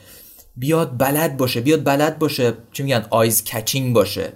بیاد 0.57 0.97
بلد 0.97 1.37
باشه 1.37 1.61
بیاد 1.61 1.83
بلد 1.83 2.19
باشه 2.19 2.53
چی 2.71 2.83
میگن 2.83 3.05
eye 3.09 3.43
catching 3.43 3.95
باشه. 3.95 4.33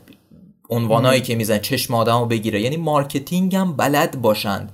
عنوانایی 0.69 1.21
که 1.21 1.35
میزنن 1.35 1.57
چشم 1.57 1.93
آدمو 1.93 2.25
بگیره. 2.25 2.61
یعنی 2.61 2.77
marketing 2.77 3.55
هم 3.55 3.73
بلد 3.77 4.21
باشند. 4.21 4.71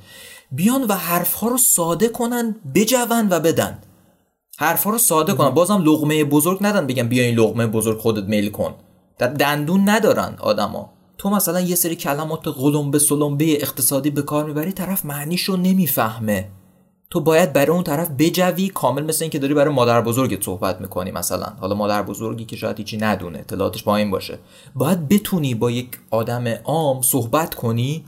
بیان 0.52 0.84
و 0.84 0.94
حرفها 0.94 1.48
رو 1.48 1.58
ساده 1.58 2.08
کنن 2.08 2.56
بجون 2.76 3.28
و 3.30 3.40
بدن. 3.40 3.80
حرفها 4.58 4.92
رو 4.92 4.98
ساده 4.98 5.34
کنن. 5.34 5.50
بازم 5.50 5.84
لغمه 5.84 6.24
بزرگ 6.24 6.58
ندن 6.62 6.88
بگم 6.88 7.08
بیا 7.08 7.24
این 7.24 7.36
لغمه 7.36 7.68
بزرگ 7.68 8.00
خودت 8.00 8.24
میل 8.24 8.50
کن. 8.50 8.76
در 9.18 9.28
دندون 9.28 9.90
ندارن 9.90 10.36
آدما. 10.40 10.95
تو 11.18 11.30
مثلا 11.30 11.60
یه 11.60 11.76
سری 11.76 11.96
کلمات 11.96 12.48
قلمبه 12.48 13.00
سلمبه 13.00 13.54
اقتصادی 13.54 14.10
به 14.10 14.22
کار 14.22 14.46
می‌بری 14.46 14.72
طرف 14.72 15.06
معنیشو 15.06 15.56
نمی‌فهمه. 15.56 16.50
تو 17.10 17.22
باید 17.22 17.54
برای 17.54 17.72
اون 17.72 17.84
طرف 17.84 18.10
بجوی 18.10 18.70
کامل 18.70 19.04
مثل 19.04 19.24
اینکه 19.24 19.40
داری 19.40 19.54
برای 19.54 19.74
مادر 19.74 20.02
بزرگت 20.02 20.44
صحبت 20.44 20.82
می‌کنی 20.82 21.12
مثلا. 21.12 21.46
حالا 21.60 21.76
مادر 21.76 22.04
بزرگی 22.04 22.46
که 22.46 22.56
شاید 22.56 22.78
هیچی 22.78 22.98
ندونه 22.98 23.40
اطلاعاتش 23.40 23.88
این 23.88 24.12
باشه. 24.12 24.40
باید 24.76 25.08
بتونی 25.08 25.56
با 25.56 25.72
یک 25.72 26.00
آدم 26.12 26.48
عام 26.48 27.02
صحبت 27.02 27.56
کنی 27.56 28.06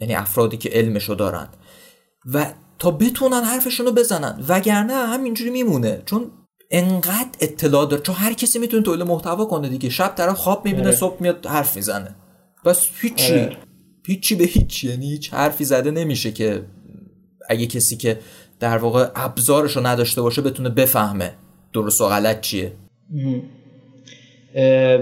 یعنی 0.00 0.14
افرادی 0.14 0.56
که 0.56 0.68
علمشو 0.68 1.14
دارن. 1.14 1.48
و 2.32 2.46
تا 2.78 2.90
بتونن 2.90 3.42
حرفشونو 3.44 3.92
بزنن. 3.92 4.44
وگرنه 4.48 4.92
همینجوری 4.92 5.50
میمونه. 5.50 6.02
چون 6.06 6.30
انقدر 6.74 7.28
اطلاع 7.40 7.86
داره. 7.86 8.02
چون 8.02 8.14
هر 8.14 8.32
کسی 8.32 8.58
می‌تونه 8.58 8.82
تولید 8.82 9.06
محتوا 9.06 9.44
کنه 9.44 9.68
دیگه. 9.68 9.88
شب 9.90 10.14
طرف 10.16 10.36
خواب 10.36 10.64
می‌بینه 10.64 10.86
آره. 10.86 10.96
صبح 10.96 11.16
میاد 11.20 11.46
حرف 11.46 11.76
می‌زنه. 11.76 12.14
بس 12.64 12.88
هیچی. 13.00 13.32
آره. 13.32 13.56
هیچی 14.06 14.34
به 14.34 14.44
هیچ 14.44 14.84
یعنی 14.84 15.10
هیچ 15.10 15.34
حرفی 15.34 15.64
زده 15.64 15.90
نمیشه 15.90 16.32
که 16.32 16.62
اگه 17.48 17.66
کسی 17.66 17.96
که 17.96 18.18
در 18.60 18.78
واقع 18.78 19.08
ابزارش 19.14 19.76
رو 19.76 19.86
نداشته 19.86 20.22
باشه 20.22 20.42
بتونه 20.42 20.68
بفهمه 20.68 21.30
درست 21.72 22.00
و 22.00 22.08
غلط 22.08 22.40
چیه. 22.40 22.72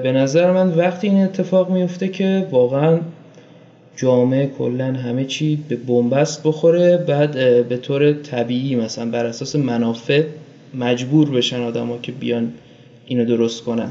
به 0.02 0.12
نظر 0.14 0.52
من 0.52 0.74
وقتی 0.74 1.08
این 1.08 1.24
اتفاق 1.24 1.70
میفته 1.70 2.08
که 2.08 2.48
واقعا 2.50 3.00
جامعه 3.96 4.46
کلا 4.58 4.84
همه 4.84 5.24
چی 5.24 5.64
به 5.68 5.76
بنبست 5.76 6.42
بخوره 6.42 6.96
بعد 6.96 7.32
به 7.68 7.76
طور 7.76 8.12
طبیعی 8.12 8.76
مثلا 8.76 9.10
بر 9.10 9.26
اساس 9.26 9.56
منافع 9.56 10.24
مجبور 10.74 11.30
بشن 11.30 11.60
آدما 11.60 11.98
که 11.98 12.12
بیان 12.12 12.52
اینو 13.06 13.24
درست 13.24 13.62
کنن. 13.62 13.90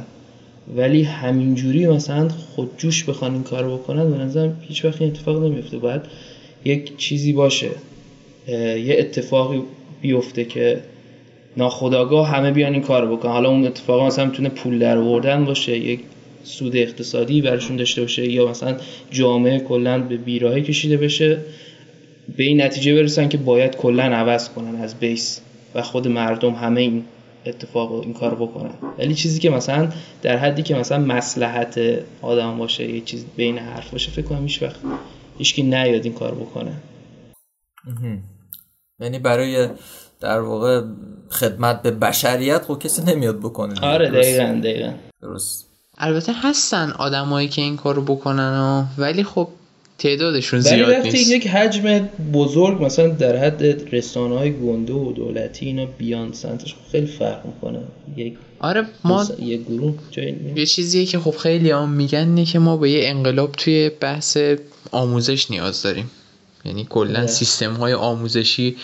ولی 0.76 1.04
همینجوری 1.04 1.88
مثلا 1.88 2.30
خودجوش 2.30 3.04
بخوان 3.04 3.34
این 3.34 3.44
کارو 3.44 3.78
بکنن 3.78 4.12
به 4.12 4.18
نظرم 4.18 4.58
هیچ 4.62 4.86
وقت 4.86 5.02
این 5.02 5.12
اتفاق 5.12 5.44
نمیفته. 5.44 5.78
باید 5.78 6.02
یک 6.66 6.98
چیزی 6.98 7.34
باشه 7.34 7.70
یه 8.48 8.96
اتفاقی 9.00 9.62
بیفته 10.02 10.46
که 10.46 10.82
ناخداگاه 11.58 12.28
همه 12.28 12.52
بیان 12.52 12.74
این 12.74 12.82
کار 12.82 13.12
بکنن. 13.12 13.32
حالا 13.32 13.50
اون 13.50 13.66
اتفاق 13.66 14.06
مثلا 14.06 14.26
می‌تونه 14.26 14.50
پول 14.50 14.80
در 14.80 14.98
باشه 15.38 15.78
یک 15.78 16.00
سود 16.44 16.76
اقتصادی 16.76 17.42
براشون 17.42 17.78
داشته 17.78 18.02
باشه 18.02 18.32
یا 18.32 18.48
مثلا 18.48 18.78
جامعه 19.12 19.60
کلا 19.60 20.00
به 20.00 20.18
بیراهی 20.18 20.62
کشیده 20.62 20.98
بشه 20.98 21.38
به 22.38 22.44
این 22.44 22.62
نتیجه 22.62 22.96
برسن 22.96 23.30
که 23.30 23.38
باید 23.38 23.76
کلا 23.76 24.04
عوض 24.04 24.50
کنن 24.50 24.76
از 24.76 25.00
بیس. 25.00 25.42
و 25.76 25.82
خود 25.82 26.08
مردم 26.08 26.54
همه 26.54 26.82
این 26.82 27.06
اتفاق 27.46 27.92
و 27.92 28.02
این 28.02 28.14
کار 28.14 28.36
بکنن. 28.36 28.74
ولی 28.98 29.16
چیزی 29.16 29.40
که 29.40 29.50
مثلا 29.50 29.90
در 30.22 30.38
حدی 30.38 30.64
که 30.64 30.76
مثلا 30.76 31.00
مسلحت 31.00 31.80
آدم 32.22 32.58
باشه 32.58 32.90
یه 32.90 33.02
چیز 33.02 33.26
بین 33.36 33.58
حرف 33.58 33.92
باشه 33.92 34.12
فکر 34.12 34.26
کنم 34.26 34.42
هیچ 34.42 34.64
وقت 34.64 34.76
هیچکی 35.38 35.64
نیاد 35.64 36.06
این 36.06 36.14
کار 36.14 36.36
بکنه. 36.36 36.72
یعنی 39.00 39.20
برای 39.20 39.70
در 40.20 40.40
واقع 40.40 40.82
خدمت 41.30 41.82
به 41.82 41.92
بشریت 41.92 42.66
خب 42.66 42.80
کسی 42.80 43.02
نمیاد 43.02 43.40
بکنه. 43.40 43.82
آره. 43.82 44.10
دقیقا 44.10 44.60
دقیقا. 44.64 44.94
درست. 45.22 45.68
البته 45.98 46.34
هستن 46.36 46.92
آدمایی 46.92 47.48
که 47.48 47.62
این 47.62 47.78
کارو 47.78 48.02
بکنن 48.02 48.60
و 48.60 49.02
ولی 49.02 49.24
خب 49.24 49.48
تعدادشون 50.02 50.60
زیاد 50.60 50.90
وقتی 50.90 51.10
نیست. 51.12 51.32
یک 51.32 51.48
حجم 51.48 52.10
بزرگ 52.34 52.84
مثلا 52.84 53.08
در 53.08 53.36
حد 53.36 53.94
رسانه 53.96 54.38
های 54.38 54.52
گنده 54.52 54.94
و 54.94 55.12
دولتی 55.12 55.66
اینا 55.66 55.86
بیان 55.86 56.34
سمتش 56.34 56.74
خب 56.74 56.92
خیلی 56.92 57.06
فرق 57.06 57.46
می‌کنه. 57.46 57.80
یک 58.18 58.34
آره 58.60 58.86
ما 59.04 59.28
یک 59.40 59.62
گروه 59.62 59.94
یه 60.56 60.66
چیزیه 60.66 61.06
که 61.06 61.20
خب 61.20 61.32
خیلی 61.38 61.72
هم 61.72 61.90
میگن 61.90 62.20
اینه 62.20 62.46
که 62.46 62.60
ما 62.60 62.78
به 62.78 62.92
یه 62.92 63.10
انقلاب 63.10 63.52
توی 63.52 63.90
بحث 63.90 64.38
آموزش 64.92 65.52
نیاز 65.52 65.82
داریم. 65.82 66.12
یعنی 66.66 66.88
کلا. 66.90 67.28
سیستم 67.28 67.74
های 67.74 67.94
آموزشی 67.94 68.76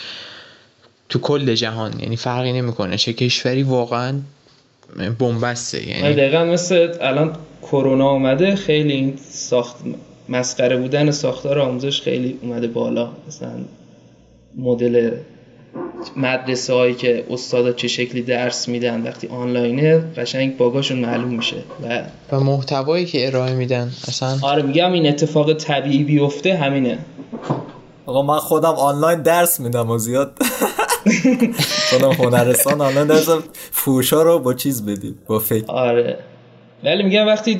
تو 1.09 1.19
کل 1.19 1.55
جهان 1.55 1.99
یعنی 1.99 2.15
فرقی 2.15 2.53
نمی‌کنه. 2.53 2.97
چه 2.97 3.13
کشوری 3.13 3.63
واقعا 3.63 4.19
بنبسته 5.19 5.87
یعنی 5.89 6.13
دقیقا 6.13 6.45
مثل 6.45 6.93
الان 7.01 7.35
کرونا 7.61 8.09
اومده 8.09 8.55
خیلی 8.55 8.93
این 8.93 9.13
ساخت 9.31 9.75
مسخره 10.29 10.77
بودن 10.77 11.11
ساختار 11.11 11.59
آموزش 11.59 12.01
خیلی 12.01 12.39
اومده 12.41 12.67
بالا. 12.67 13.09
مثلا 13.27 13.51
مدل 14.57 15.11
مدرسه 16.15 16.73
هایی 16.73 16.95
که 16.95 17.23
استادا 17.29 17.71
چه 17.71 17.87
شکلی 17.87 18.21
درس 18.21 18.67
میدن 18.67 19.03
وقتی 19.03 19.27
آنلاینه 19.27 19.97
قشنگ 20.17 20.57
باگاشون 20.57 20.99
معلوم 20.99 21.33
میشه 21.33 21.55
و 21.83 22.03
و 22.31 22.39
محتوایی 22.39 23.05
که 23.05 23.27
ارائه 23.27 23.53
میدن 23.53 23.91
اصلا 24.07 24.37
آره 24.41 24.61
میگم 24.61 24.91
این 24.91 25.07
اتفاق 25.07 25.53
طبیعی 25.53 26.03
بیفته 26.03 26.55
همینه. 26.55 26.97
آقا 28.05 28.21
من 28.21 28.39
خودم 28.39 28.69
آنلاین 28.69 29.21
درس 29.21 29.59
میدم 29.59 29.89
و 29.89 29.97
زیاد. 29.97 30.37
خودم 31.89 32.11
هنرستان 32.11 32.81
آنلاین 32.81 33.07
درس 33.07 33.29
فوشا 33.71 34.21
رو 34.21 34.39
با 34.39 34.53
چیز 34.53 34.85
بدید 34.85 35.15
با 35.27 35.39
فکر. 35.39 35.71
آره. 35.71 36.17
ولی 36.83 37.03
میگم 37.03 37.27
وقتی 37.27 37.57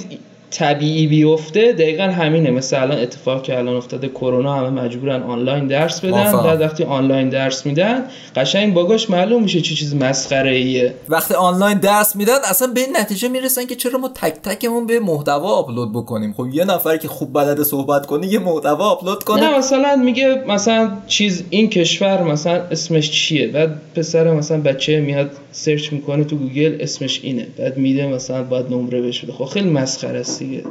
طبیعی 0.52 1.08
بیفته 1.08 1.74
دقیقا 1.74 2.04
همینه. 2.04 2.52
مثل 2.52 2.82
الان 2.82 3.00
اتفاق 3.00 3.44
که 3.44 3.58
الان 3.58 3.76
افتاده 3.76 4.08
کرونا 4.08 4.54
همه 4.54 4.70
مجبورن 4.70 5.24
آنلاین 5.24 5.68
درس 5.68 6.06
بدن. 6.06 6.32
بعد 6.44 6.62
وقتی 6.62 6.84
آنلاین 6.84 7.30
درس 7.30 7.66
میدن 7.66 8.04
قشنگ 8.36 8.74
باگاش 8.74 9.10
معلوم 9.10 9.44
میشه 9.44 9.62
چه 9.62 9.76
چیز 9.76 9.96
مسخره 9.96 10.52
ایه 10.52 10.94
وقتی 11.10 11.34
آنلاین 11.34 11.78
درس 11.78 12.16
میدن 12.16 12.38
اصلا 12.50 12.68
به 12.68 12.82
نتیجه 13.02 13.28
می‌رسن 13.28 13.66
که 13.66 13.76
چرا 13.76 14.00
ما 14.00 14.10
تک 14.10 14.34
تکمون 14.34 14.86
یه 14.86 15.00
محتوا 15.00 15.50
آپلود 15.50 15.94
بکنیم. 15.94 16.34
خب 16.38 16.48
یه 16.54 16.66
نفر 16.66 16.98
که 16.98 17.08
خوب 17.08 17.34
بلده 17.34 17.64
صحبت 17.64 18.06
کنه 18.06 18.28
یه 18.28 18.40
محتوا 18.40 18.90
آپلود 18.90 19.24
کنه. 19.24 19.42
نه 19.42 19.58
مثلا 19.58 19.96
میگه 19.96 20.44
مثلا 20.48 20.92
چیز 21.08 21.44
این 21.50 21.70
کشور 21.70 22.24
مثلا 22.24 22.62
اسمش 22.72 23.12
چیه؟ 23.12 23.48
بعد 23.48 23.82
پسر 23.96 24.34
مثلا 24.34 24.62
بچه 24.62 25.00
میاد 25.00 25.32
search 25.52 25.94
می‌کنه 25.94 26.24
تو 26.24 26.36
گوگل 26.36 26.78
اسمش 26.80 27.20
اینه. 27.24 27.48
بعد 27.58 27.78
میده 27.78 28.08
مثلا 28.08 28.44
باید 28.44 28.66
نمره 28.70 29.02
بهش 29.02 29.22
بده. 29.22 29.34
خب 29.34 29.46
خیلی 29.46 29.70
مسخره 29.70 30.20
است. 30.20 30.37
دیگه. 30.40 30.66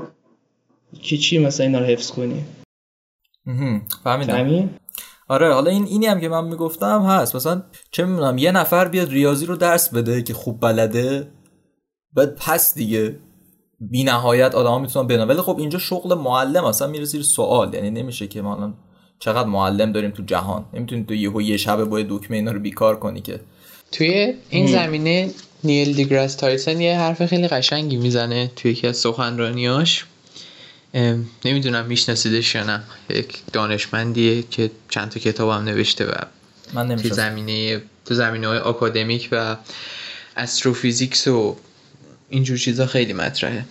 کی 1.02 1.18
چی 1.18 1.38
مثلا 1.38 1.66
اینا 1.66 1.78
رو 1.78 1.84
حفظ 1.84 2.10
کنی. 2.10 2.44
فهمیدم. 4.04 4.32
فهمی؟ 4.32 4.70
آره 5.28 5.54
حالا 5.54 5.70
این 5.70 5.84
اینی 5.84 6.06
هم 6.06 6.20
که 6.20 6.28
من 6.28 6.44
می‌گفتم 6.44 7.02
هست. 7.02 7.36
مثلا 7.36 7.62
چه 7.90 8.04
می‌دونم 8.04 8.38
یه 8.38 8.52
نفر 8.52 8.88
بیاد 8.88 9.10
ریاضی 9.10 9.46
رو 9.46 9.56
درس 9.56 9.94
بده 9.94 10.22
که 10.22 10.34
خوب 10.34 10.60
بلده 10.60 11.32
بعد 12.12 12.34
پس 12.34 12.74
دیگه 12.74 13.18
بی 13.80 14.04
نهایت 14.04 14.54
آدم 14.54 14.80
می‌تونن 14.80 15.06
بدن 15.06 15.26
ولی 15.26 15.40
خب 15.40 15.58
اینجا 15.58 15.78
شغل 15.78 16.14
معلم 16.14 16.64
اصلا 16.64 16.88
میره 16.88 17.04
زیر 17.04 17.22
سوال. 17.22 17.74
یعنی 17.74 17.90
نمیشه 17.90 18.26
که 18.26 18.42
ما 18.42 18.74
چقدر 19.18 19.48
معلم 19.48 19.92
داریم 19.92 20.10
تو 20.10 20.22
جهان. 20.22 20.64
نمی‌تونی 20.74 21.04
تو 21.04 21.14
یهو 21.14 21.42
یه 21.42 21.56
شبه 21.56 21.84
با 21.84 22.00
یه 22.00 22.06
دکمه 22.08 22.36
اینا 22.36 22.50
رو 22.50 22.60
بیکار 22.60 22.98
کنی 22.98 23.20
که. 23.20 23.40
توی 23.92 24.34
این 24.50 24.66
زمینه 24.66 25.30
نیل 25.64 25.94
دیگراس 25.96 26.34
تایسن 26.34 26.80
یه 26.80 26.98
حرف 26.98 27.26
خیلی 27.26 27.48
قشنگی 27.48 27.96
می‌زنه 27.96 28.50
توی 28.56 28.70
یکی 28.70 28.86
از 28.86 28.96
سخنرانیاش. 28.96 30.04
نمی‌دونم 31.44 31.86
میشناسیدش 31.86 32.54
یا 32.54 32.64
نه. 32.64 32.82
یک 33.10 33.38
دانشمندیه 33.52 34.42
که 34.50 34.70
چند 34.88 35.10
تا 35.10 35.20
کتاب 35.20 35.50
هم 35.50 35.64
نوشته 35.64 36.06
و 36.06 36.12
من 36.72 36.96
تو 36.96 37.14
زمینه 37.14 37.82
تو 38.04 38.14
زمینه 38.14 38.46
های 38.46 38.58
آکادمیک 38.58 39.28
و 39.32 39.56
استروفیزیکس 40.36 41.28
و 41.28 41.56
اینجور 42.28 42.58
چیزا 42.58 42.86
خیلی 42.86 43.12
مطرحه. 43.12 43.64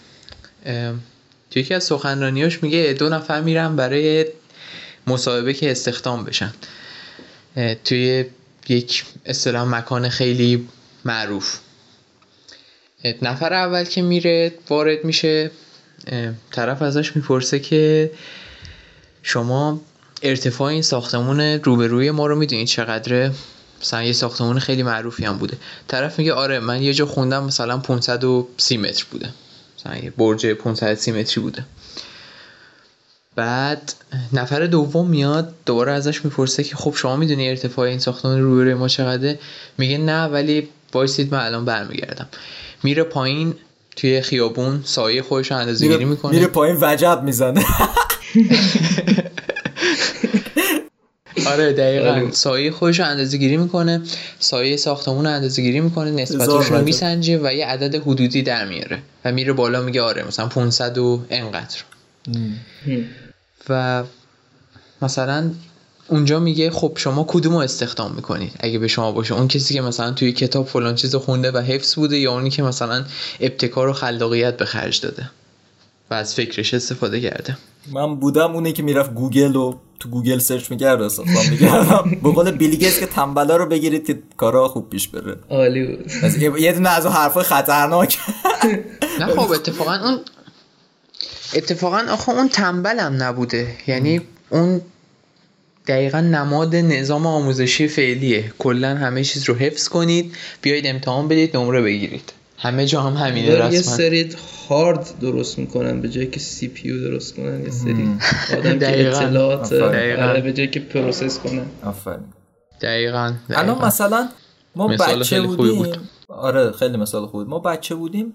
توی 1.51 1.61
یکی 1.61 1.73
از 1.73 1.83
سخنرانیاش 1.83 2.63
میگه 2.63 2.95
دو 2.99 3.09
نفر 3.09 3.41
میرن 3.41 3.75
برای 3.75 4.25
مصاحبه 5.07 5.53
که 5.53 5.71
استخدام 5.71 6.23
بشن. 6.23 6.53
توی 7.83 8.25
یک 8.69 9.03
اصطلاح 9.25 9.63
مکان 9.63 10.09
خیلی 10.09 10.67
معروف. 11.05 11.57
نفر 13.21 13.53
اول 13.53 13.83
که 13.83 14.01
میره 14.01 14.53
وارد 14.69 15.03
میشه. 15.03 15.51
طرف 16.51 16.81
ازش 16.81 17.15
می‌پرسه 17.15 17.59
که 17.59 18.11
شما 19.23 19.81
ارتفاع 20.21 20.67
این 20.67 20.81
ساختمون 20.81 21.39
روبروی 21.41 22.11
ما 22.11 22.27
رو 22.27 22.35
می‌دونید 22.35 22.67
چقدره؟ 22.67 23.31
مثلا 23.81 24.03
یه 24.03 24.13
ساختمون 24.13 24.59
خیلی 24.59 24.83
معروفی 24.83 25.25
هم 25.25 25.37
بوده. 25.37 25.57
طرف 25.87 26.19
میگه 26.19 26.33
آره 26.33 26.59
من 26.59 26.81
یه 26.81 26.93
جا 26.93 27.05
خوندم 27.05 27.43
مثلا 27.43 27.77
530 27.77 28.77
متر 28.77 29.05
بوده. 29.11 29.29
مثلا 29.79 29.97
یه 29.97 30.13
برج 30.17 30.47
530 30.47 31.11
متری 31.11 31.43
بوده. 31.43 31.65
بعد 33.35 33.93
نفر 34.33 34.65
دوم 34.65 35.07
میاد 35.09 35.53
دوباره 35.65 35.91
ازش 35.91 36.25
می‌پرسه 36.25 36.63
که 36.63 36.75
خب 36.75 36.93
شما 36.97 37.15
می‌دونی 37.15 37.49
ارتفاع 37.49 37.87
این 37.89 37.99
ساختمان 37.99 38.41
روبروی 38.41 38.73
ما 38.73 38.87
چقدره؟ 38.87 39.39
میگه 39.77 39.97
نه 39.97 40.25
ولی 40.25 40.69
وایسید 40.93 41.33
من 41.33 41.45
الان 41.45 41.65
برمیگردم. 41.65 42.27
میره 42.85 43.03
پایین 43.03 43.53
توی 43.95 44.21
خیابون 44.21 44.81
سایه 44.83 45.21
خودش 45.21 45.51
رو 45.51 45.57
اندازه 45.57 45.87
گیری 45.87 46.05
می‌کنه. 46.05 46.31
میره 46.31 46.47
پایین 46.47 46.77
وجب 46.81 47.21
می‌زنه. 47.23 47.65
آره 51.51 51.73
دقیقا. 51.73 52.09
آره. 52.09 52.31
سایه 52.31 52.71
خودش 52.71 52.99
رو 52.99 53.05
اندازه 53.05 53.37
گیری 53.37 53.57
می‌کنه. 53.57 54.01
سایه 54.39 54.77
ساختمون 54.77 55.25
رو 55.25 55.31
اندازه 55.31 55.61
گیری 55.61 55.79
می‌کنه 55.79 56.11
نسبتش 56.11 56.65
رو. 56.71 56.81
میسنجه 56.81 57.39
و 57.43 57.53
یه 57.53 57.65
عدد 57.65 57.95
حدودی 57.95 58.41
در 58.41 58.65
میاره 58.65 58.99
و 59.25 59.31
میره 59.31 59.53
بالا 59.53 59.81
میگه 59.81 60.01
آره 60.01 60.27
مثلا 60.27 60.47
500 60.47 60.97
و 60.97 61.21
انقدر. 61.29 61.77
و 63.69 64.03
مثلا 65.01 65.51
اونجا 66.07 66.39
میگه 66.39 66.69
خب 66.69 66.93
شما 66.95 67.25
کدوم 67.27 67.53
رو 67.53 67.59
استخدام 67.59 68.11
می‌کنید 68.15 68.53
اگه 68.59 68.79
به 68.79 68.87
شما 68.87 69.11
باشه. 69.11 69.33
اون 69.33 69.47
کسی 69.47 69.73
که 69.73 69.81
مثلا 69.81 70.11
توی 70.11 70.31
کتاب 70.31 70.67
فلان 70.67 70.95
چیز 70.95 71.15
خونده 71.15 71.51
و 71.51 71.57
حفظ 71.57 71.95
بوده 71.95 72.17
یا 72.17 72.31
اونی 72.33 72.49
که 72.49 72.63
مثلا 72.63 73.05
ابتکار 73.39 73.87
و 73.87 73.93
خلاقیت 73.93 74.57
به 74.57 74.65
خرج 74.65 75.01
داده 75.01 75.29
و 76.11 76.13
از 76.13 76.35
فکرش 76.35 76.73
استفاده 76.73 77.21
کرده. 77.21 77.57
من 77.91 78.15
بودم 78.15 78.51
اونی 78.51 78.73
که 78.73 78.83
می‌رفت 78.83 79.13
گوگل 79.13 79.55
و 79.55 79.75
تو 79.99 80.09
گوگل 80.09 80.39
search 80.39 80.71
می‌کرد 80.71 81.01
استخدام 81.01 81.49
می‌کردم. 81.49 82.11
به 82.23 82.31
قول 82.31 82.51
بیل 82.51 82.72
گیتس 82.72 82.99
که 82.99 83.05
تنبلا 83.05 83.57
رو 83.57 83.65
بگیرید 83.65 84.07
که 84.07 84.19
کارا 84.37 84.67
خوب 84.67 84.89
پیش 84.89 85.07
بره. 85.07 85.35
عالی 85.49 85.85
بود. 85.85 86.59
یه 86.59 86.73
دونه 86.73 86.89
از 86.89 87.05
اون 87.05 87.15
حرفای 87.15 87.43
خطرناک. 87.43 88.17
نه 89.19 89.25
خب 89.25 89.51
اتفاقا 89.51 89.93
اون 89.93 90.19
اتفاقا 91.53 92.05
آخه 92.09 92.29
اون 92.29 92.49
تنبل 92.49 92.99
هم 92.99 93.23
نبوده. 93.23 93.77
یعنی 93.87 94.21
اون 94.49 94.81
دقیقا 95.87 96.19
نماد 96.21 96.75
نظام 96.75 97.27
آموزشی 97.27 97.87
فعلیه. 97.87 98.53
کلا 98.59 98.95
همه 98.95 99.23
چیز 99.23 99.49
رو 99.49 99.55
حفظ 99.55 99.87
کنید 99.87 100.35
بیایید 100.61 100.87
امتحان 100.87 101.27
بدید 101.27 101.57
نمره 101.57 101.81
بگیرید. 101.81 102.33
همه 102.57 102.85
جا 102.85 103.01
هم 103.01 103.13
همینه 103.13 103.47
یه 103.47 103.55
رسما. 103.55 103.81
سری 103.81 104.29
هارد 104.69 105.13
درست 105.21 105.59
می‌کنن 105.59 106.01
به 106.01 106.09
جایی 106.09 106.27
که 106.27 106.39
CPU 106.39 107.09
درست 107.09 107.35
کنن 107.35 107.63
یه 107.63 107.69
سری 107.69 108.07
آدم 108.57 108.79
که. 108.79 109.07
اطلاعات. 109.07 109.73
آره، 109.73 110.41
به 110.41 110.53
جایی 110.53 110.69
که 110.69 110.79
process 110.79 111.39
کنن. 111.39 111.65
آفرین. 111.83 112.25
دقیقا, 112.81 113.33
الان. 113.49 113.85
مثلا 113.85 114.29
ما 114.75 114.87
مثال 114.87 115.19
بچه 115.19 115.35
خیلی 115.35 115.47
خوبی 115.47 115.69
بودیم. 115.69 115.83
بود. 115.83 115.99
آره 116.27 116.71
خیلی 116.71 116.97
مثال 116.97 117.25
خوبی 117.25 117.49
ما 117.49 117.59
بچه 117.59 117.95
بودیم. 117.95 118.33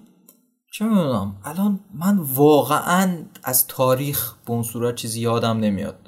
چه 0.73 0.85
می‌دونم. 0.85 1.35
الان 1.45 1.79
من 1.99 2.17
واقعا 2.17 3.17
از 3.43 3.67
تاریخ 3.67 4.33
به 4.45 4.51
اون 4.51 4.63
صورت 4.63 4.95
چیزی 4.95 5.21
یادم 5.21 5.59
نمیاد. 5.59 6.00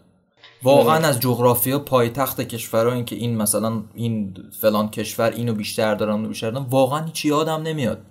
واقعا 0.64 1.08
از 1.08 1.20
جغرافیا 1.20 1.80
پایتخت 1.80 2.42
کشورها 2.42 2.94
این 2.94 3.06
که 3.06 3.16
این 3.16 3.38
مثلا 3.38 3.84
این 3.94 4.36
فلان 4.62 4.90
کشور 4.90 5.32
اینو 5.32 5.54
بیشتر 5.54 5.96
دارن 5.96 6.14
اونو 6.14 6.28
بیشتر 6.28 6.52
دارن 6.52 6.66
واقعا 6.66 7.06
هیچی 7.06 7.28
یادم 7.28 7.62
نمیاد. 7.62 8.02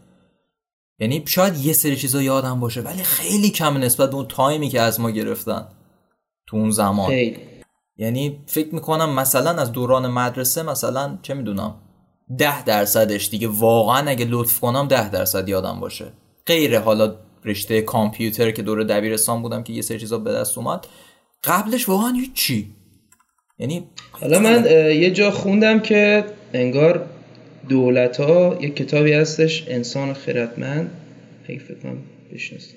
یعنی 0.99 1.23
شاید 1.27 1.57
یه 1.57 1.73
سری 1.73 1.97
چیزا 1.97 2.23
یادم 2.23 2.61
باشه 2.61 2.81
ولی 2.81 3.03
خیلی 3.03 3.51
کم 3.51 3.77
نسبت 3.77 4.11
به 4.11 4.17
اون 4.17 4.27
تایمی 4.27 4.69
که 4.69 4.81
از 4.81 5.01
ما 5.01 5.11
گرفتن 5.11 5.69
تو 6.47 6.57
اون 6.57 6.71
زمان. 6.71 7.09
خیلی. 7.09 7.39
یعنی 7.97 8.41
فکر 8.47 8.75
می‌کنم 8.75 9.15
مثلا 9.15 9.51
از 9.51 9.73
دوران 9.73 10.07
مدرسه 10.07 10.63
مثلا 10.63 11.19
چه 11.23 11.35
می‌دونم 11.35 11.75
ده 12.39 12.65
درصدش 12.65 13.29
دیگه 13.29 13.49
واقعا 13.49 14.11
اگه 14.11 14.25
لطف 14.25 14.61
کنم 14.61 14.89
ده 14.89 15.11
درصد 15.11 15.49
یادم 15.49 15.81
باشه. 15.81 16.13
غیر 16.47 16.79
حالا 16.79 17.15
رشته 17.45 17.83
کامپیوتر 17.83 18.51
که 18.51 18.63
دور 18.63 18.85
دبیرستان 18.85 19.43
بودم 19.43 19.63
که 19.63 19.73
یه 19.73 19.83
سری 19.83 19.99
چیزا 19.99 20.19
به 20.19 20.33
دست 20.33 20.59
اومد. 20.59 20.87
قبلش 21.45 21.89
واقعا 21.89 22.13
هیچی. 22.13 22.67
یعنی 23.59 23.83
حالا 24.13 24.39
من 24.39 24.65
یه 24.71 25.11
جا 25.11 25.31
خوندم 25.31 25.81
که 25.81 26.25
انگار 26.55 27.07
دولت 27.69 28.17
ها 28.21 28.59
یه 28.61 28.71
کتابی 28.71 29.13
هستش 29.13 29.65
انسان 29.69 30.15
اگه 31.49 31.59
فکر 31.59 31.75
کنم 31.83 31.99
بشناسم. 32.35 32.75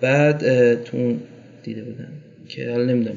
بعد 0.00 0.38
تو 0.84 0.96
اون 0.96 1.20
دیده 1.62 1.82
بودم 1.82 2.08
که 2.48 2.70
حالا 2.70 2.84
نمی‌دونم. 2.84 3.16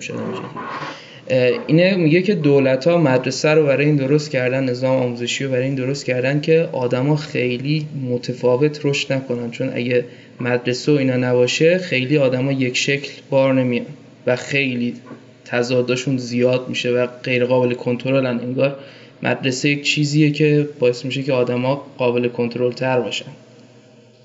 اه، 1.30 1.60
اینه 1.68 1.96
میگه 1.96 2.22
که 2.22 2.36
دولت 2.36 2.88
ها 2.88 2.98
مدرسه 2.98 3.50
رو 3.50 3.66
برای 3.66 3.86
این 3.86 3.96
درست 3.96 4.32
کردن 4.32 4.64
نظام 4.64 5.02
آموزشی 5.02 5.44
رو 5.44 5.52
برای 5.52 5.64
این 5.64 5.76
درست 5.76 6.06
کردن 6.06 6.42
که 6.42 6.70
آدما 6.72 7.16
خیلی 7.16 7.88
متفاوت 8.10 8.86
رشد 8.86 9.14
نکنن. 9.14 9.52
چون 9.52 9.72
اگه 9.74 10.06
مدرسه 10.40 10.92
و 10.92 10.96
اینا 10.96 11.18
نباشه 11.18 11.78
خیلی 11.78 12.18
آدما 12.18 12.52
یک 12.52 12.78
شکل 12.78 13.12
بار 13.30 13.54
نمیان. 13.54 13.86
و 14.28 14.36
خیلی 14.36 15.02
تضادشون 15.46 16.18
زیاد 16.18 16.70
میشه 16.70 16.90
و 16.90 17.08
غیر 17.08 17.46
قابل 17.46 17.74
کنترلن 17.74 18.40
انگار 18.40 18.80
مدرسه 19.24 19.70
یک 19.70 19.86
چیزیه 19.86 20.32
که 20.32 20.70
باعث 20.80 21.06
میشه 21.06 21.24
که 21.24 21.34
آدما 21.34 21.76
قابل 21.98 22.28
کنترل 22.28 22.72
تر 22.72 23.00
باشن. 23.00 23.32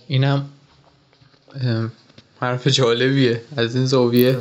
اینم 0.09 0.49
حرف 2.41 2.67
جالبیه 2.67 3.43
از 3.57 3.77
این 3.77 3.87
زاویه. 3.87 4.39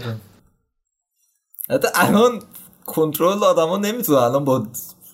حتی 1.69 1.87
الان 1.95 2.41
کنترل 2.85 3.43
آدما 3.43 3.77
نمی‌تونه 3.77 4.17
الان 4.17 4.45
با 4.45 4.67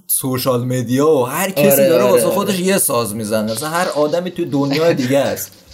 سوشال 0.07 0.65
مدیا 0.65 1.09
و 1.09 1.25
هر 1.25 1.51
کسی 1.51 1.81
آره، 1.81 1.89
داره 1.89 2.03
آره، 2.03 2.11
واسه 2.11 2.25
آره. 2.25 2.35
خودش 2.35 2.59
یه 2.59 2.77
ساز 2.77 3.15
می‌زنه. 3.15 3.51
اصلا 3.51 3.69
هر 3.69 3.87
آدمی 3.87 4.31
توی 4.31 4.45
دنیای 4.45 4.93
دیگه 4.93 5.17
است. 5.17 5.64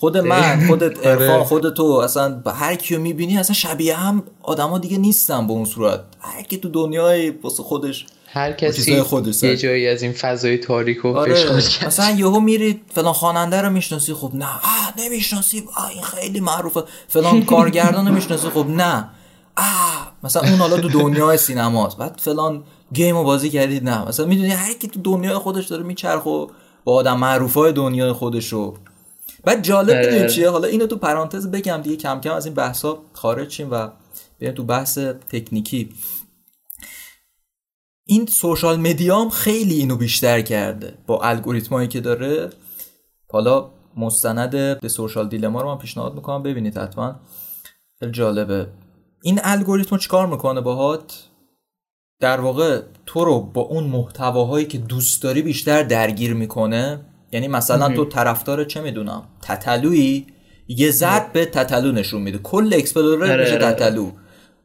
خود 0.00 0.16
من 0.16 0.66
خودت 0.66 0.92
ارفان 1.06 1.44
خود 1.44 1.74
تو 1.74 1.84
اصلا 1.84 2.34
به 2.34 2.52
هر 2.52 2.74
کیو 2.74 3.00
می‌بینی 3.00 3.38
اصلا 3.38 3.54
شبیه 3.54 3.96
هم 3.96 4.22
آدما 4.42 4.78
دیگه 4.78 4.98
نیستن 4.98 5.46
به 5.46 5.52
اون 5.52 5.64
صورت. 5.64 6.00
هر 6.20 6.42
کی 6.42 6.56
تو 6.56 6.68
دنیای 6.68 7.30
واسه 7.30 7.62
خودش 7.62 8.06
هر 8.26 8.52
کسی 8.52 9.02
خودش. 9.02 9.42
یه 9.42 9.56
جایی 9.56 9.88
از 9.88 10.02
این 10.02 10.12
فضای 10.12 10.58
تاریک 10.58 11.04
و 11.04 11.08
آره. 11.08 11.34
کرد. 11.34 11.86
مثلا 11.86 12.10
یهو 12.10 12.40
میری 12.40 12.80
فلان 12.94 13.12
خواننده 13.12 13.60
رو 13.60 13.70
می‌شناسی 13.70 14.14
خب 14.14 14.30
نه. 14.34 14.44
آه 14.44 14.92
نمی‌شناسی. 14.98 15.64
آه 15.76 15.88
این 15.90 16.02
خیلی 16.02 16.40
معروفه. 16.40 16.82
فلان 17.08 17.44
کارگردان 17.54 18.08
رو 18.08 18.14
می‌شناسی 18.14 18.48
خب 18.48 18.66
نه. 18.68 19.08
آه 19.56 20.12
مثلا 20.22 20.42
اون 20.42 20.58
حالا 20.58 20.76
تو 20.76 20.88
دنیای 20.88 21.36
سینماست. 21.38 21.96
بعد 21.96 22.20
فلان 22.24 22.62
گیم 22.92 23.16
رو 23.16 23.24
بازی 23.24 23.50
کردید 23.50 23.84
نه. 23.88 24.08
مثلا 24.08 24.26
می‌دونی 24.26 24.50
هر 24.50 24.72
کی 24.72 24.88
تو 24.88 25.00
دنیای 25.02 25.34
خودش 25.34 25.66
داره 25.66 25.82
میچرخ 25.82 26.26
و 26.26 26.46
با 26.84 26.94
آدم 26.94 27.18
معروفای 27.18 27.72
دنیای 27.72 28.12
خودش 28.12 28.52
رو. 28.52 28.74
بعد 29.48 29.62
جالب 29.62 29.90
آره. 29.90 30.10
می‌دونی 30.10 30.30
چیه؟ 30.30 30.50
حالا 30.50 30.68
اینو 30.68 30.86
تو 30.86 30.96
پرانتز 30.96 31.50
بگم 31.50 31.80
دیگه 31.82 31.96
کم 31.96 32.20
کم 32.20 32.34
از 32.34 32.46
این 32.46 32.54
بحثا 32.54 32.98
خارج 33.12 33.50
شیم 33.50 33.70
و 33.70 33.88
بریم 34.40 34.54
تو 34.54 34.64
بحث 34.64 34.98
تکنیکی. 34.98 35.90
این 38.06 38.26
سوشال 38.26 38.80
مدیا 38.80 39.20
هم 39.20 39.28
خیلی 39.28 39.74
اینو 39.74 39.96
بیشتر 39.96 40.40
کرده 40.40 40.98
با 41.06 41.20
الگوریتمایی 41.22 41.88
که 41.88 42.00
داره. 42.00 42.50
حالا 43.30 43.70
مستند 43.96 44.80
به 44.80 44.88
سوشال 44.88 45.28
دیلما 45.28 45.62
رو 45.62 45.68
من 45.68 45.78
پیشنهاد 45.78 46.14
می‌کنم 46.14 46.42
ببینید 46.42 46.78
حتما. 46.78 47.20
خیلی 47.98 48.12
جالبه. 48.12 48.66
این 49.22 49.40
الگوریتم 49.42 49.96
چیکار 49.96 50.26
می‌کنه 50.26 50.60
باهات؟ 50.60 51.24
در 52.20 52.40
واقع 52.40 52.82
تو 53.06 53.24
رو 53.24 53.40
با 53.40 53.60
اون 53.60 53.84
محتواهایی 53.84 54.66
که 54.66 54.78
دوست 54.78 55.22
داری 55.22 55.42
بیشتر 55.42 55.82
درگیر 55.82 56.34
می‌کنه. 56.34 57.00
یعنی 57.32 57.48
مثلا 57.48 57.88
تو 57.88 58.04
طرفدار 58.04 58.64
چه 58.64 58.80
می‌دونم؟ 58.80 59.22
تتلویی 59.42 60.26
یه 60.68 60.90
ضرب 60.90 61.32
بهت 61.32 61.44
تتلو 61.44 61.92
نشون 61.92 62.22
میده. 62.22 62.38
کل 62.38 62.74
explorer 62.74 63.32
آره، 63.32 63.44
میشه 63.44 63.54
آره. 63.54 63.72
تتلو. 63.72 64.10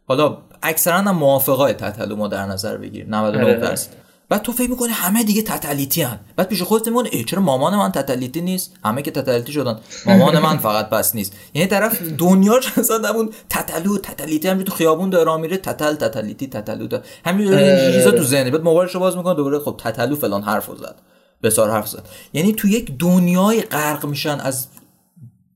حالا 0.07 0.37
اکثرا 0.63 0.97
هم 0.97 1.15
موافقای 1.15 1.73
تتلو 1.73 2.15
ما 2.15 2.27
در 2.27 2.45
نظر 2.45 2.77
بگیر 2.77 3.05
99 3.09 3.43
آره. 3.43 3.55
درصد. 3.55 3.89
بعد 4.29 4.41
تو 4.41 4.51
فکر 4.51 4.69
می‌کنی 4.69 4.89
همه 4.91 5.23
دیگه 5.23 5.41
تتلیتی 5.41 6.01
هن. 6.01 6.19
بعد 6.35 6.47
پیش 6.47 6.61
خودت 6.61 6.87
میمونه 6.87 7.09
ای 7.11 7.23
چرا 7.23 7.41
مامان 7.41 7.75
من 7.75 7.91
تتلیتی 7.91 8.41
نیست؟ 8.41 8.73
همه 8.85 9.01
که 9.01 9.11
تتلیتی 9.11 9.51
شدن. 9.51 9.79
مامان 10.05 10.39
من 10.39 10.57
فقط 10.57 10.89
بس 10.89 11.15
نیست. 11.15 11.33
یعنی 11.53 11.67
طرف 11.67 12.01
دنیا 12.01 12.59
اصلا 12.77 12.97
نمون 12.97 13.29
تتلو 13.49 13.97
تتلیتی 13.97 14.47
همینجوری 14.47 14.69
تو 14.71 14.75
خیابون 14.75 15.09
داره 15.09 15.37
میره. 15.37 15.57
تتل 15.57 15.95
تتلیتی 15.95 16.47
تتلو 16.47 16.99
همینجوری 17.25 17.63
این 17.63 17.91
چیزا 17.91 18.11
تو 18.11 18.23
ذهنه. 18.23 18.51
بعد 18.51 18.61
موبایلشو 18.61 18.99
باز 18.99 19.17
می‌کنه 19.17 19.35
دوباره 19.35 19.59
خب 19.59 19.75
تتلو 19.83 20.15
فلان 20.15 20.43
حرفو 20.43 20.75
زد. 20.75 20.95
بسار 21.43 21.71
حرف 21.71 21.87
زد. 21.87 22.09
یعنی 22.33 22.53
تو 22.53 22.67
یک 22.67 22.97
دنیای 22.97 23.61
غرق 23.61 24.05
میشن 24.05 24.39
از 24.39 24.67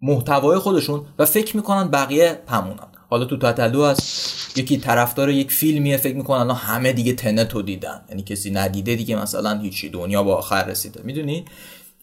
محتوای 0.02 0.60
خودشون 0.60 1.06
و 1.20 1.26
فکر 1.26 1.56
می‌کنن 1.56 1.88
بقیه 1.88 2.40
همونن. 2.48 2.88
حالا 3.10 3.26
تو 3.26 3.38
تتلو 3.38 3.86
هست 3.86 4.58
یکی 4.58 4.78
طرفدار 4.78 5.30
یک 5.30 5.52
فیلمیه 5.52 5.98
فکر 5.98 6.16
می‌کنن 6.16 6.40
الان 6.40 6.56
همه 6.56 6.94
دیگه 6.94 7.14
تنتو 7.14 7.62
دیدن. 7.62 8.02
یعنی 8.10 8.24
کسی 8.24 8.52
ندیده 8.52 8.96
دیگه 8.96 9.22
مثلا 9.22 9.60
هیچی 9.60 9.90
دنیا 9.90 10.24
با 10.24 10.36
آخر 10.36 10.66
رسیده. 10.66 11.02
می‌دونی؟ 11.04 11.46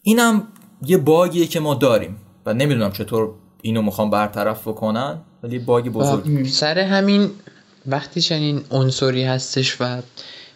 اینم 0.03 0.47
یه 0.85 0.97
باگیه 0.97 1.47
که 1.47 1.59
ما 1.59 1.73
داریم 1.73 2.15
و 2.45 2.53
نمی‌دونم 2.53 2.91
چطور 2.91 3.33
اینو 3.61 3.81
می‌خوام 3.81 4.09
برطرف 4.09 4.67
بکنن 4.67 5.21
ولی 5.43 5.59
باگ 5.59 5.89
بزرگ. 5.89 6.47
سر 6.47 6.79
همین 6.79 7.31
وقتی 7.87 8.21
چنین 8.21 8.61
عنصری 8.71 9.23
هستش 9.23 9.81
و 9.81 10.01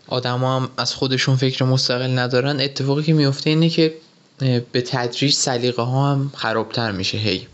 آدما 0.10 0.56
هم 0.56 0.70
از 0.78 0.94
خودشون 0.94 1.36
فکر 1.36 1.66
مستقل 1.66 2.20
ندارن. 2.20 2.60
اتفاقی 2.60 3.04
که 3.04 3.14
میفته 3.14 3.50
اینه 3.50 3.70
که 3.70 3.94
به 4.72 4.82
تدریج 4.82 5.34
سلیقه 5.34 5.82
ها 5.82 6.12
هم 6.12 6.32
خرابتر 6.36 6.92
میشه 6.92 7.18
هی. 7.18 7.48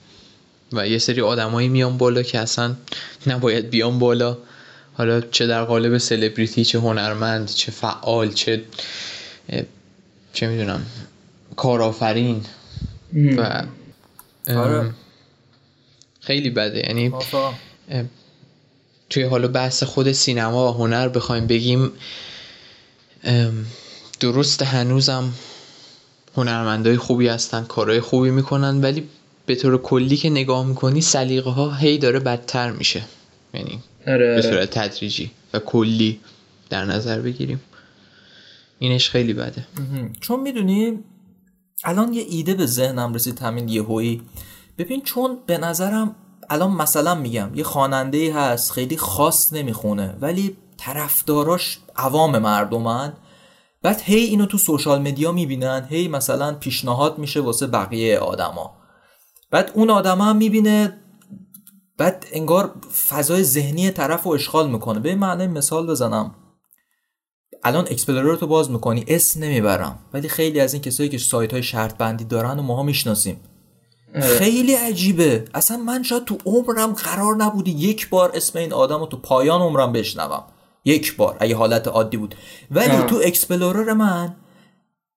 و 0.73 0.87
یه 0.87 0.97
سری 0.97 1.21
آدمایی 1.21 1.67
میان 1.67 1.97
بالا 1.97 2.23
که 2.23 2.39
اصلا 2.39 2.75
نباید 3.27 3.69
بیان 3.69 3.99
بالا. 3.99 4.37
حالا 4.93 5.21
چه 5.21 5.47
در 5.47 5.63
قالب 5.63 5.97
سلبریتی 5.97 6.65
چه 6.65 6.79
هنرمند 6.79 7.47
چه 7.49 7.71
فعال 7.71 8.31
چه 8.31 8.63
چه 10.33 10.47
می‌دونم 10.47 10.85
کارآفرین. 11.55 12.45
و 13.37 13.65
آره. 14.47 14.93
خیلی 16.21 16.49
بده. 16.49 16.79
یعنی. 16.87 17.13
توی 19.09 19.23
حالا 19.23 19.47
بحث 19.47 19.83
خود 19.83 20.11
سینما 20.11 20.71
و 20.71 20.77
هنر 20.77 21.07
بخوایم 21.07 21.47
بگیم 21.47 21.91
درست 24.19 24.61
هنوزم 24.61 25.34
هنرمندای 26.36 26.97
خوبی 26.97 27.28
هستن 27.28 27.63
کارهای 27.63 27.99
خوبی 28.01 28.30
می‌کنن 28.30 28.82
ولی 28.82 29.07
به 29.45 29.55
طور 29.55 29.78
کلی 29.78 30.17
که 30.17 30.30
نگاه 30.30 30.65
می‌کنی 30.65 31.01
سلیقه 31.01 31.49
ها 31.49 31.73
هی 31.73 31.97
داره 31.97 32.19
بدتر 32.19 32.71
میشه. 32.71 33.03
یعنی 33.53 33.80
آره. 34.07 34.36
به 34.36 34.41
صورت 34.41 34.69
تدریجی 34.80 35.32
و 35.53 35.59
کلی 35.59 36.19
در 36.69 36.86
نظر 36.86 37.19
بگیریم. 37.19 37.61
اینش 38.80 39.09
خیلی 39.09 39.34
بده. 39.34 39.67
چون 40.21 40.39
می‌دونی 40.39 40.99
الان 41.84 42.13
یه 42.13 42.26
ایده 42.30 42.53
به 42.53 42.65
ذهنم 42.65 43.13
رسید 43.13 43.39
همین 43.39 43.69
یهویی. 43.69 44.21
ببین 44.78 45.01
چون 45.01 45.38
به 45.45 45.57
نظرم 45.57 46.15
الان 46.49 46.71
مثلا 46.71 47.15
میگم 47.15 47.51
یه 47.55 47.63
خواننده 47.63 48.17
ای 48.17 48.30
هست 48.30 48.71
خیلی 48.71 48.97
خاص 48.97 49.53
نمی‌خونه 49.53 50.15
ولی 50.21 50.57
طرفداراش 50.86 51.79
عوام 51.95 52.38
مردمن 52.38 53.13
بعد 53.81 54.01
هی 54.03 54.19
اینو 54.19 54.45
تو 54.45 54.57
سوشال 54.57 55.01
مدیا 55.01 55.31
می‌بینن 55.31 55.88
هی 55.89 56.07
مثلا 56.07 56.53
پیشنهاد 56.53 57.17
میشه 57.17 57.39
واسه 57.39 57.67
بقیه 57.67 58.19
آدما. 58.19 58.77
بعد 59.51 59.71
اون 59.73 59.89
آدم 59.89 60.21
هم 60.21 60.38
می‌بینه 60.38 61.01
بعد 61.97 62.25
انگار 62.31 62.71
فضای 63.09 63.43
ذهنی 63.43 63.91
طرف 63.91 64.23
رو 64.23 64.31
اشغال 64.31 64.69
می‌کنه. 64.69 64.99
به 64.99 65.15
معنی 65.15 65.47
مثال 65.47 65.88
بزنم. 65.88 66.36
الان 67.63 67.88
explorer 67.91 68.38
رو 68.38 68.47
باز 68.47 68.71
می‌کنی 68.71 69.05
اسم 69.07 69.43
نمی‌برم. 69.43 69.99
ولی 70.13 70.29
خیلی 70.29 70.59
از 70.59 70.73
این 70.73 70.81
کسایی 70.81 71.09
که 71.09 71.17
سایت 71.17 71.53
های 71.53 71.63
شرط 71.63 71.97
بندی 71.97 72.23
دارن 72.23 72.59
و 72.59 72.61
ماها 72.61 72.83
می‌شناسیم. 72.83 73.39
خیلی 74.21 74.73
عجیبه. 74.73 75.45
اصلا 75.53 75.77
من 75.77 76.03
شاید 76.03 76.25
تو 76.25 76.38
عمرم 76.45 76.93
قرار 76.93 77.36
نبود 77.36 77.71
یک 77.71 78.09
بار 78.09 78.31
اسم 78.33 78.59
این 78.59 78.73
آدم 78.73 78.99
رو 78.99 79.05
تو 79.05 79.17
پایان 79.17 79.61
عمرم 79.61 79.93
بشنوم. 79.93 80.43
یک 80.86 81.15
بار 81.15 81.38
اگه 81.39 81.55
حالت 81.55 81.88
عادی 81.88 82.17
بود. 82.17 82.36
ولی 82.71 82.91
آه. 82.91 83.05
تو 83.05 83.21
explorer 83.23 83.93
من 83.93 84.36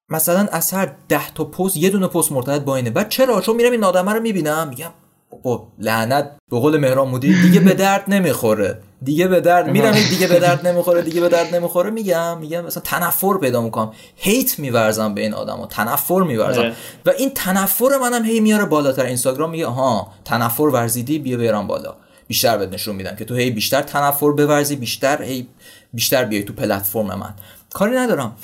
مثلا 0.08 0.48
از 0.52 0.72
هر 0.72 0.92
ده 1.08 1.30
تا 1.34 1.44
پست 1.44 1.76
یه 1.76 1.90
دونه 1.90 2.06
پست 2.06 2.32
مرتبط 2.32 2.60
با 2.60 2.76
اینه. 2.76 2.90
بعد 2.90 3.08
چرا؟ 3.08 3.40
چون 3.40 3.56
میرم 3.56 3.72
این 3.72 3.84
آدمه 3.84 4.12
رو 4.12 4.20
می‌بینم 4.20 4.68
میگم 4.68 4.90
بابا 5.30 5.68
لعنت 5.78 6.30
به 6.50 6.58
قول 6.58 6.76
مهران 6.76 7.08
مدیری 7.08 7.42
دیگه 7.42 7.60
به 7.60 7.74
درد 7.74 8.04
نمی‌خوره. 8.08 8.80
دیگه 9.02 9.28
به 9.28 9.40
درد 9.40 9.70
میرم 9.70 9.92
دیگه 9.92 10.26
به 10.26 10.38
درد 10.38 10.66
نمی‌خوره 10.66 11.02
دیگه 11.02 11.20
به 11.20 11.28
درد 11.28 11.54
نمی‌خوره 11.54 11.90
میگم 11.90 12.38
میگم 12.38 12.64
مثلا 12.64 12.82
تنفر 12.82 13.38
پیدا 13.38 13.60
می‌کنم. 13.60 13.92
hate 14.16 14.58
میورزم 14.58 15.14
به 15.14 15.20
این 15.20 15.34
آدما 15.34 15.66
تنفر 15.66 16.20
میورزم. 16.20 16.60
آره. 16.60 16.74
و 17.06 17.10
این 17.18 17.30
تنفر 17.34 17.98
منم 18.00 18.24
هی 18.24 18.40
میاره 18.40 18.64
بالاتر. 18.64 19.04
اینستاگرام 19.04 19.50
میگه 19.50 19.66
ها 19.66 20.12
تنفر 20.24 20.62
ورزیدی 20.62 21.18
بیا 21.18 21.36
بیارم 21.36 21.66
بالا. 21.66 21.94
بیشتر 22.28 22.58
بهت 22.58 22.72
نشون 22.72 22.96
میدم 22.96 23.16
که 23.16 23.24
تو 23.24 23.34
هی 23.34 23.50
بیشتر 23.50 23.82
تنفر 23.82 24.30
بورزی 24.30 24.76
بیشتر 24.76 25.22
هی 25.22 25.46
بیشتر 25.94 26.24
بیای 26.24 26.44
تو 26.44 26.52
پلتفرم 26.52 27.06
من. 27.06 27.34
کاری 27.70 27.96
ندارم. 27.96 28.36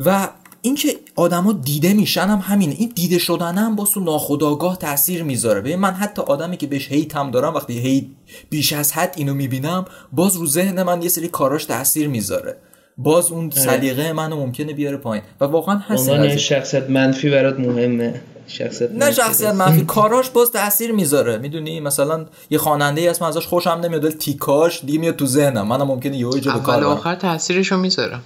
و 0.00 0.28
اینکه 0.62 0.88
آدما 1.16 1.52
دیده 1.52 1.92
میشن 1.92 2.26
هم 2.26 2.38
همینه. 2.38 2.74
این 2.78 2.92
دیده 2.94 3.18
شدن 3.18 3.54
هم 3.54 3.76
باز 3.76 3.90
تو 3.90 4.00
ناخودآگاه 4.00 4.78
تاثیر 4.78 5.22
می‌ذاره. 5.22 5.60
ببین 5.60 5.76
من 5.76 5.92
حتی 5.92 6.22
آدمی 6.22 6.56
که 6.56 6.66
بهش 6.66 6.92
هیت 6.92 7.16
هم 7.16 7.30
دارم 7.30 7.54
وقتی 7.54 7.78
هی 7.78 8.10
بیش 8.50 8.72
از 8.72 8.92
حد 8.92 9.14
اینو 9.16 9.34
می‌بینم 9.34 9.84
باز 10.12 10.36
رو 10.36 10.46
ذهن 10.46 10.82
من 10.82 11.02
یه 11.02 11.08
سری 11.08 11.28
کاراش 11.28 11.64
تاثیر 11.64 12.08
می‌ذاره. 12.08 12.56
باز 12.98 13.32
اون 13.32 13.50
سلیقه 13.50 14.12
منو 14.12 14.36
ممکنه 14.36 14.72
بیاره 14.72 14.96
پایین. 14.96 15.24
و 15.40 15.44
واقعا 15.44 15.76
هست 15.76 16.08
عنوان 16.08 16.26
قضیه. 16.26 16.38
شخصیت 16.38 16.90
منفی 16.90 17.30
برات 17.30 17.60
مهمه. 17.60 18.20
شخصیت 18.48 18.90
نه 18.90 19.12
شخصیت 19.12 19.54
منفی 19.54 19.84
کاراش 19.84 20.30
باز 20.30 20.52
تاثیر 20.52 20.92
می‌ذاره. 20.92 21.38
می‌دونی؟ 21.38 21.80
مثلا 21.80 22.26
یه 22.50 22.58
خواننده 22.58 23.00
ای 23.00 23.06
هست 23.06 23.22
من 23.22 23.28
ازش 23.28 23.46
خوشم 23.46 23.70
نمیاد 23.70 24.04
ولی 24.04 24.14
تیکاش 24.14 24.84
دیگه 24.84 24.98
میاد 24.98 25.16
تو 25.16 25.26
ذهنم. 25.26 25.68
منم 25.68 25.86
ممکنه 25.86 26.16
یهو 26.16 26.38
جلو 26.38 26.58
کار 26.58 26.74
اول 26.74 26.82
و 26.82 26.86
برم. 26.86 26.96
آخر 26.96 27.14
تاثیرشو 27.14 27.76
می‌ذاره 27.76 28.18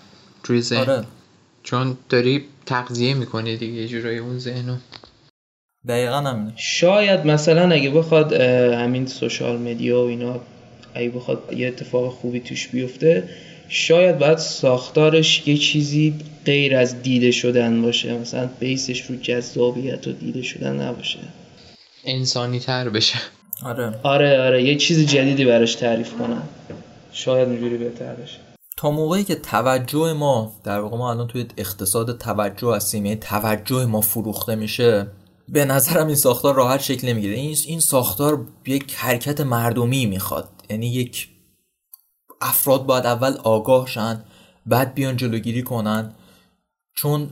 روی 0.44 0.60
ذهن. 0.60 0.80
آره. 0.80 1.04
چون 1.62 1.96
داری 2.08 2.44
تغذیه 2.66 3.14
می‌کنی 3.14 3.56
دیگه 3.56 3.72
یه 3.72 3.88
جورایی 3.88 4.18
اون 4.18 4.38
ذهنو. 4.38 4.76
دقیقا 5.88 6.20
همینه. 6.20 6.52
شاید 6.56 7.26
مثلا 7.26 7.70
اگه 7.74 7.90
بخواد 7.90 8.32
همین 8.32 9.06
سوشال 9.06 9.58
مدیا 9.58 10.02
و 10.02 10.06
اینا 10.06 10.40
اگه 10.94 11.08
بخواد 11.10 11.52
یه 11.56 11.68
اتفاق 11.68 12.12
خوبی 12.12 12.40
توش 12.40 12.68
بیفته 12.68 13.28
شاید 13.74 14.18
باید 14.18 14.38
ساختارش 14.38 15.48
یه 15.48 15.56
چیزی 15.58 16.14
غیر 16.44 16.76
از 16.76 17.02
دیده 17.02 17.30
شدن 17.30 17.82
باشه. 17.82 18.18
مثلا 18.18 18.48
بیسش 18.60 19.02
رو 19.02 19.16
جذابیت 19.16 20.06
و 20.06 20.12
دیده 20.12 20.42
شدن 20.42 20.80
نباشه. 20.80 21.18
انسانی 22.04 22.58
تر 22.58 22.88
بشه. 22.88 23.18
آره. 23.64 23.94
آره 24.02 24.40
آره. 24.40 24.62
یه 24.62 24.76
چیز 24.76 25.06
جدیدی 25.06 25.44
براش 25.44 25.74
تعریف 25.74 26.12
کنن 26.12 26.42
شاید 27.12 27.48
اونجوری 27.48 27.76
بهتر 27.76 28.14
بشه. 28.14 28.38
تا 28.76 28.90
موقعی 28.90 29.24
که 29.24 29.34
توجه 29.34 30.12
ما 30.12 30.52
در 30.64 30.80
واقع 30.80 30.96
ما 30.96 31.10
الان 31.10 31.28
توی 31.28 31.46
اقتصاد 31.56 32.18
توجه 32.18 32.74
هستیم 32.74 33.06
یعنی 33.06 33.18
توجه 33.20 33.86
ما 33.86 34.00
فروخته 34.00 34.54
میشه 34.54 35.06
به 35.48 35.64
نظرم 35.64 36.06
این 36.06 36.16
ساختار 36.16 36.54
راحت 36.54 36.80
شکل 36.80 37.08
نمی‌گیره. 37.08 37.34
این 37.34 37.56
این 37.66 37.80
ساختار 37.80 38.44
یک 38.66 38.94
حرکت 38.94 39.40
مردمی 39.40 40.06
می‌خواد. 40.06 40.48
یعنی 40.70 40.86
یک 40.86 41.28
افراد 42.42 42.86
باید 42.86 43.06
اول 43.06 43.36
آگاه 43.44 43.86
شن 43.86 44.24
بعد 44.66 44.94
بیان 44.94 45.16
جلوگیری 45.16 45.62
کنن. 45.62 46.12
چون 46.94 47.30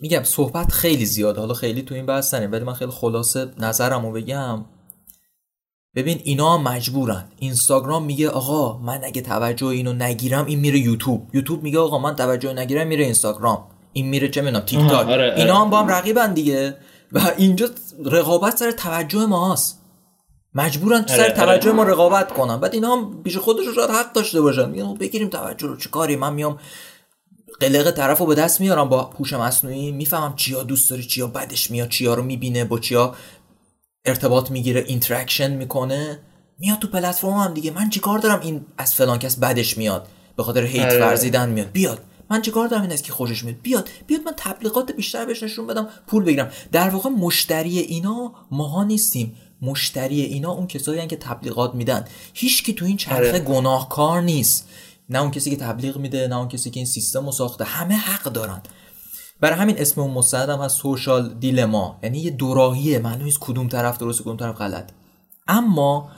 میگم 0.00 0.22
صحبت 0.22 0.72
خیلی 0.72 1.04
زیاد 1.06 1.38
حالا 1.38 1.54
خیلی 1.54 1.82
تو 1.82 1.94
این 1.94 2.06
بحث 2.06 2.34
نریم 2.34 2.52
ولی 2.52 2.64
من 2.64 2.74
خیلی 2.74 2.90
خلاصه 2.90 3.50
نظرمو 3.58 4.12
بگم. 4.12 4.64
ببین 5.94 6.20
اینا 6.24 6.58
مجبورن. 6.58 7.24
اینستاگرام 7.38 8.04
میگه 8.04 8.28
آقا 8.28 8.78
من 8.78 9.04
اگه 9.04 9.22
توجه 9.22 9.66
اینو 9.66 9.92
نگیرم 9.92 10.46
این 10.46 10.60
میره 10.60 10.78
یوتیوب. 10.78 11.28
یوتیوب 11.34 11.62
میگه 11.62 11.78
آقا 11.78 11.98
من 11.98 12.16
توجه 12.16 12.52
نگیرم 12.52 12.86
میره 12.86 13.04
اینستاگرام. 13.04 13.66
این 13.92 14.06
میره 14.08 14.28
چه 14.28 14.40
می‌دونم 14.40 14.64
تیک 14.64 14.78
تاک 14.78 14.92
آره، 14.92 15.12
آره. 15.12 15.34
اینا 15.36 15.64
هم 15.64 15.70
با 15.70 15.78
هم 15.78 15.88
رقیبن 15.88 16.34
دیگه. 16.34 16.76
و 17.12 17.20
اینجا 17.36 17.68
رقابت 18.04 18.56
سر 18.56 18.70
توجه 18.70 19.26
ماست. 19.26 19.83
مجبورن 20.54 21.06
سر 21.06 21.20
آره، 21.20 21.32
توجه 21.32 21.68
آره. 21.68 21.76
ما 21.76 21.82
رقابت 21.82 22.32
کنن. 22.32 22.56
بعد 22.60 22.74
اینا 22.74 22.96
هم 22.96 23.22
پیش 23.22 23.36
خودشون 23.36 23.74
شاید 23.74 23.90
حق 23.90 24.12
داشته 24.12 24.40
باشن. 24.40 24.70
میگن 24.70 24.82
آقا 24.82 24.94
بگیریم 24.94 25.28
توجه 25.28 25.66
رو 25.66 25.76
چه 25.76 25.88
کاری؟ 25.88 26.16
من 26.16 26.32
میام 26.32 26.58
قلق 27.60 27.90
طرف 27.90 28.18
رو 28.18 28.26
به 28.26 28.34
دست 28.34 28.60
میارم 28.60 28.88
با 28.88 29.02
هوش 29.02 29.32
مصنوعی. 29.32 29.92
می‌فهمم 29.92 30.34
چیا 30.36 30.62
دوست 30.62 30.90
داره 30.90 31.02
چیا 31.02 31.26
بدش 31.26 31.70
میاد 31.70 31.88
چیا 31.88 32.14
رو 32.14 32.22
می‌بینه 32.22 32.64
با 32.64 32.78
چیا 32.78 33.14
ارتباط 34.04 34.50
می‌گیره 34.50 34.84
interaction 34.86 35.50
می‌کنه. 35.56 36.20
میاد 36.58 36.78
تو 36.78 36.88
پلتفرم 36.88 37.32
هم 37.32 37.54
دیگه. 37.54 37.70
من 37.70 37.90
چیکار 37.90 38.18
دارم؟ 38.18 38.40
این 38.40 38.66
از 38.78 38.94
فلان 38.94 39.18
کس 39.18 39.36
بدش 39.36 39.78
میاد. 39.78 40.08
به 40.36 40.42
خاطر 40.42 40.64
hate 40.64 40.84
آره. 40.84 41.00
ورزیدن 41.00 41.48
میاد. 41.48 41.70
بیاد. 41.72 42.00
من 42.30 42.42
چیکار 42.42 42.68
دارم 42.68 42.82
این 42.82 42.92
از 42.92 43.02
که 43.02 43.12
خوشش 43.12 43.44
میاد؟ 43.44 43.56
بیاد. 43.62 43.88
بیاد 44.06 44.20
من 44.26 44.32
تبلیغات 44.36 44.92
بیشتر 44.92 45.24
بهش 45.24 45.42
نشون 45.42 45.66
بدم 45.66 45.88
پول 46.06 46.24
بگیرم. 46.24 46.50
در 46.72 46.88
واقع 46.88 47.10
مشتری 47.10 47.78
اینا 47.78 48.32
ماها 48.50 48.84
نیستیم. 48.84 49.36
مشتری 49.64 50.20
اینا 50.20 50.50
اون 50.50 50.66
کسایی 50.66 51.00
هن 51.00 51.08
که 51.08 51.16
تبلیغات 51.16 51.74
میدن. 51.74 52.04
هیچ 52.34 52.64
کی 52.64 52.72
تو 52.72 52.84
این 52.84 52.96
چرخه 52.96 53.28
آره. 53.28 53.38
گناهکار 53.38 54.22
نیست. 54.22 54.68
نه 55.08 55.20
اون 55.20 55.30
کسی 55.30 55.50
که 55.50 55.56
تبلیغ 55.56 55.96
میده 55.96 56.28
نه 56.28 56.36
اون 56.36 56.48
کسی 56.48 56.70
که 56.70 56.80
این 56.80 56.86
سیستم 56.86 57.26
رو 57.26 57.32
ساخته. 57.32 57.64
همه 57.64 57.94
حق 57.94 58.22
دارن. 58.22 58.62
برای 59.40 59.58
همین 59.58 59.78
اسم 59.78 60.00
اون 60.00 60.10
مستند 60.10 60.48
هم 60.48 60.60
از 60.60 60.72
سوشال 60.72 61.34
دیلما. 61.34 61.98
یعنی 62.02 62.18
یه 62.18 62.30
دوراهیه. 62.30 62.98
معلوم 62.98 63.24
نیست 63.24 63.38
کدوم 63.40 63.68
طرف 63.68 63.98
درست 63.98 64.22
کدوم 64.22 64.36
طرف 64.36 64.56
غلط. 64.56 64.90
اما 65.48 66.08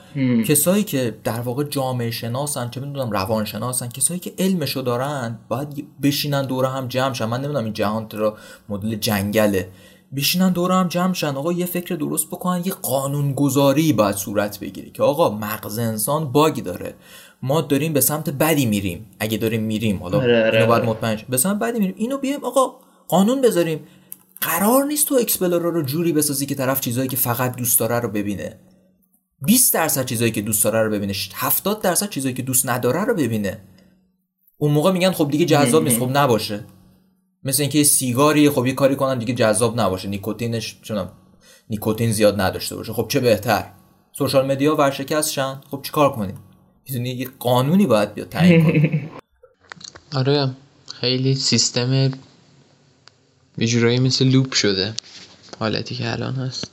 کسایی 0.48 0.84
که 0.84 1.18
در 1.24 1.40
واقع 1.40 1.64
جامعه 1.64 2.10
شناسن 2.10 2.70
چه 2.70 2.80
می‌دونم 2.80 3.10
روان 3.10 3.44
شناسن 3.44 3.88
کسایی 3.88 4.20
که 4.20 4.32
علمشو 4.38 4.80
دارن 4.80 5.38
باید 5.48 6.00
بشینن 6.02 6.42
دور 6.46 6.64
هم 6.64 6.88
جمع 6.88 7.14
شن. 7.14 7.24
من 7.24 7.40
نمی‌دونم 7.40 7.64
این 7.64 7.72
جهان 7.72 8.10
را 8.12 8.36
مدل 8.68 8.94
جنگله. 8.94 9.68
بشینن 10.16 10.52
دور 10.52 10.72
هم 10.72 10.88
جمع 10.88 11.14
شن. 11.14 11.36
آقا 11.36 11.52
یه 11.52 11.66
فکر 11.66 11.94
درست 11.94 12.26
بکنن 12.26 12.62
یه 12.64 12.72
قانون 12.72 13.32
گذاری 13.32 13.92
باید 13.92 14.16
صورت 14.16 14.60
بگیره 14.60 14.90
که 14.90 15.02
آقا 15.02 15.30
مغز 15.30 15.78
انسان 15.78 16.32
bug 16.32 16.62
داره. 16.62 16.94
ما 17.42 17.60
داریم 17.60 17.92
به 17.92 18.00
سمت 18.00 18.30
بدی 18.30 18.66
میریم. 18.66 19.06
اگه 19.20 19.38
داریم 19.38 19.62
میریم 19.62 20.02
حالا 20.02 20.18
آره، 20.18 20.46
آره، 20.46 20.56
اینو 20.56 20.66
باید 20.66 20.82
آره. 20.82 20.90
مطمئن. 20.90 21.18
به 21.28 21.36
سمت 21.36 21.58
بدی 21.58 21.78
میریم. 21.78 21.94
اینو 21.98 22.18
بیایم 22.18 22.44
آقا 22.44 22.74
قانون 23.08 23.40
بذاریم. 23.40 23.80
قرار 24.40 24.84
نیست 24.84 25.08
تو 25.08 25.14
explorer 25.14 25.74
رو 25.74 25.82
جوری 25.82 26.12
بسازی 26.12 26.46
که 26.46 26.54
طرف 26.54 26.80
چیزایی 26.80 27.08
که 27.08 27.16
فقط 27.16 27.56
دوست 27.56 27.78
داره 27.78 28.00
رو 28.00 28.08
ببینه. 28.08 28.58
20 29.46 29.74
درصد 29.74 30.04
چیزایی 30.04 30.30
که 30.30 30.42
دوست 30.42 30.64
داره 30.64 30.82
رو 30.82 30.90
ببینه. 30.90 31.14
70 31.34 31.82
درصد 31.82 32.08
چیزایی 32.08 32.34
که 32.34 32.42
دوست 32.42 32.68
نداره 32.68 33.04
رو 33.04 33.14
ببینه. 33.14 33.60
اون 34.58 34.72
موقع 34.72 34.92
میگن 34.92 35.10
خب 35.10 35.30
دیگه 35.30 35.44
جذاب 35.44 35.84
نیست 35.84 35.98
خب 35.98 36.10
نباشه. 36.16 36.64
مثل 37.46 37.62
اینکه 37.62 37.84
سیگاری 37.84 38.50
خب 38.50 38.66
یه 38.66 38.72
کاری 38.72 38.96
کنن 38.96 39.18
دیگه 39.18 39.34
جذاب 39.34 39.80
نباشه. 39.80 40.08
نیکوتینش 40.08 40.76
چونم 40.82 41.12
نیکوتین 41.70 42.12
زیاد 42.12 42.40
نداشته 42.40 42.76
باشه. 42.76 42.92
خب 42.92 43.06
چه 43.08 43.20
بهتر؟ 43.20 43.64
سوشال 44.12 44.46
مدیا 44.46 44.76
ورشکست 44.76 45.32
شن 45.32 45.60
خب 45.70 45.80
چیکار 45.82 46.12
کنیم؟ 46.12 46.38
می‌دونی 46.88 47.10
یه 47.10 47.28
قانونی 47.38 47.86
باید 47.86 48.14
بیاد 48.14 48.28
تعیین 48.28 48.64
کنه 48.64 49.10
آره. 50.20 50.50
خیلی 51.00 51.34
سیستم 51.34 52.12
یه 53.58 54.00
مثل 54.00 54.24
لوپ 54.24 54.52
شده. 54.52 54.94
حالتی 55.58 55.94
که 55.94 56.12
الان 56.12 56.34
هست. 56.34 56.70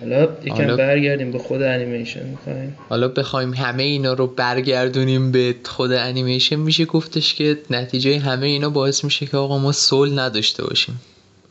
حالا 0.00 0.28
یکم 0.44 0.54
حالا- 0.54 0.76
برگردیم 0.76 1.30
به 1.30 1.38
خود 1.38 1.62
انیمیشن 1.62 2.26
می‌خوایم. 2.26 2.76
حالا 2.88 3.08
بخوایم 3.08 3.54
همه 3.54 3.82
اینا 3.82 4.12
رو 4.12 4.26
برگردونیم 4.26 5.32
به 5.32 5.54
خود 5.64 5.92
انیمیشن. 5.92 6.56
میشه 6.56 6.84
گفتش 6.84 7.34
که 7.34 7.58
نتیجه 7.70 8.18
همه 8.18 8.46
اینا 8.46 8.70
باعث 8.70 9.04
میشه 9.04 9.26
که 9.26 9.36
آقا 9.36 9.58
ما 9.58 9.72
سول 9.72 10.18
نداشته 10.18 10.64
باشیم. 10.64 11.00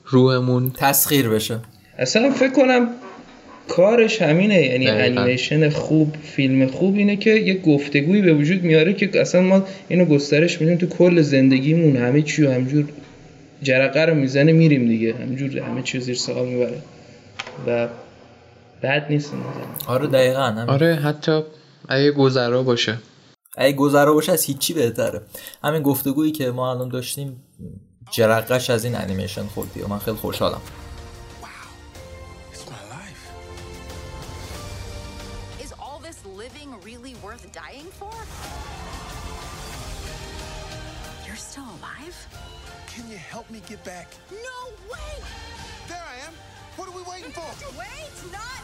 روحمون 0.05 0.71
تسخیر 0.77 1.29
بشه. 1.29 1.59
اصلا 1.97 2.31
فکر 2.31 2.51
کنم 2.51 2.87
کارش 3.67 4.21
همینه. 4.21 4.61
یعنی 4.61 4.85
دقیقاً. 4.87 5.21
انیمیشن 5.21 5.69
خوب 5.69 6.15
فیلم 6.23 6.67
خوب 6.67 6.95
اینه 6.95 7.15
که 7.15 7.29
یه 7.29 7.61
گفتگویی 7.61 8.21
به 8.21 8.33
وجود 8.33 8.63
میاره 8.63 8.93
که 8.93 9.21
اصلا 9.21 9.41
ما 9.41 9.63
اینو 9.87 10.05
گسترش 10.05 10.61
میدیم 10.61 10.77
تو 10.77 10.87
کل 10.87 11.21
زندگیمون. 11.21 11.97
همه 11.97 12.21
چی 12.21 12.45
همجور 12.45 12.85
جرقه 13.63 14.05
رو 14.05 14.15
می‌زنه 14.15 14.51
میریم 14.51 14.87
دیگه. 14.87 15.13
همجور 15.13 15.59
همه 15.59 15.81
چی 15.81 15.99
زیر 15.99 16.15
سوال 16.15 16.47
می‌بره. 16.47 16.77
و 17.67 17.87
بد 18.83 19.05
نیست. 19.09 19.33
آره 19.87 20.07
دقیقا 20.07 20.43
همین. 20.43 20.69
آره 20.69 20.95
حتی 20.95 21.43
اگه 21.89 22.11
گذرا 22.11 22.63
باشه 22.63 22.97
اگه 23.57 23.73
گذرا 23.77 24.13
باشه 24.13 24.31
از 24.31 24.43
هیچی 24.43 24.73
بهتره 24.73 25.21
همین 25.63 25.81
گفتگویی 25.81 26.31
که 26.31 26.51
ما 26.51 26.71
الان 26.71 26.89
داشتیم 26.89 27.43
جرقش 28.11 28.69
از 28.69 28.85
این 28.85 28.95
انیمیشن 28.95 29.43
خوردی 29.47 29.81
و 29.81 29.87
من 29.87 29.99
خیلی 29.99 30.17
خوشحالم 30.17 30.61
It's 32.53 32.65
my 32.69 32.81
life. 32.97 33.23
Is 35.63 35.71
all 35.83 35.99
this 36.07 36.19
living 36.41 36.69
really 36.89 37.13
worth 37.25 37.45
dying 37.63 37.89
for? 37.99 38.13
You're 41.25 41.41
still 41.51 41.69
alive? 41.79 42.17
Can 42.93 43.03
you 43.11 43.19
help 43.33 43.47
me 43.55 43.59
get 43.71 43.81
back? 43.93 44.07
No 44.49 44.59
way! 44.93 45.13
There 45.91 46.05
I 46.15 46.17
am. 46.27 46.33
What 46.77 46.85
are 46.89 46.95
we 46.99 47.03
waiting 47.13 47.33
for? 47.39 47.49
Wait, 47.83 48.13
not 48.39 48.61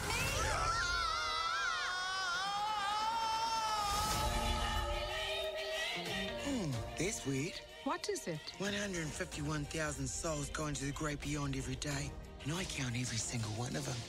This 7.00 7.18
weird. 7.26 7.56
What 7.88 8.02
is 8.14 8.20
it? 8.28 8.44
151,000 8.58 10.06
souls 10.06 10.50
go 10.50 10.66
into 10.66 10.84
the 10.84 10.92
great 10.92 11.20
beyond 11.22 11.56
every 11.56 11.76
day, 11.76 12.10
and 12.44 12.52
I 12.52 12.64
count 12.64 12.94
every 13.04 13.20
single 13.30 13.54
one 13.64 13.74
of 13.78 13.84
them. 13.86 14.00